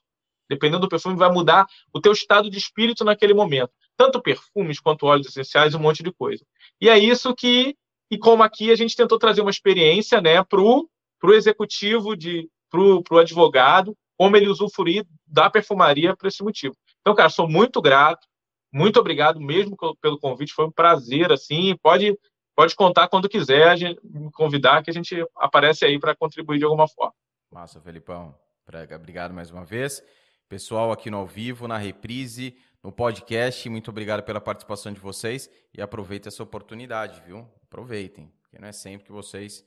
[0.48, 3.72] Dependendo do perfume, vai mudar o teu estado de espírito naquele momento.
[3.96, 6.46] Tanto perfumes quanto óleos essenciais, um monte de coisa.
[6.80, 7.74] E é isso que,
[8.08, 10.88] e como aqui a gente tentou trazer uma experiência né, para o
[11.32, 12.10] executivo,
[12.70, 16.74] para o advogado, como ele usufruir da perfumaria por esse motivo.
[17.00, 18.26] Então, cara, sou muito grato,
[18.72, 22.16] muito obrigado mesmo pelo convite, foi um prazer, assim, pode
[22.54, 26.64] pode contar quando quiser, gente, me convidar que a gente aparece aí para contribuir de
[26.64, 27.12] alguma forma.
[27.50, 28.34] Massa, Felipão.
[28.94, 30.02] Obrigado mais uma vez.
[30.48, 35.50] Pessoal aqui no ao vivo, na reprise, no podcast, muito obrigado pela participação de vocês
[35.74, 37.46] e aproveitem essa oportunidade, viu?
[37.64, 39.64] Aproveitem, porque não é sempre que vocês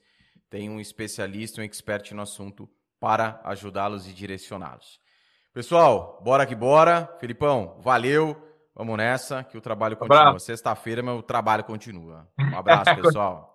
[0.48, 2.68] têm um especialista, um expert no assunto
[3.00, 5.00] para ajudá-los e direcioná-los.
[5.52, 7.08] Pessoal, bora que bora.
[7.18, 8.36] Felipão, valeu.
[8.74, 10.38] Vamos nessa, que o trabalho continua.
[10.38, 12.28] Sexta-feira, meu trabalho continua.
[12.38, 13.50] Um abraço, pessoal.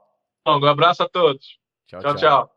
[0.46, 1.58] Um abraço a todos.
[1.88, 2.02] tchau.
[2.02, 2.16] tchau.
[2.16, 2.55] tchau.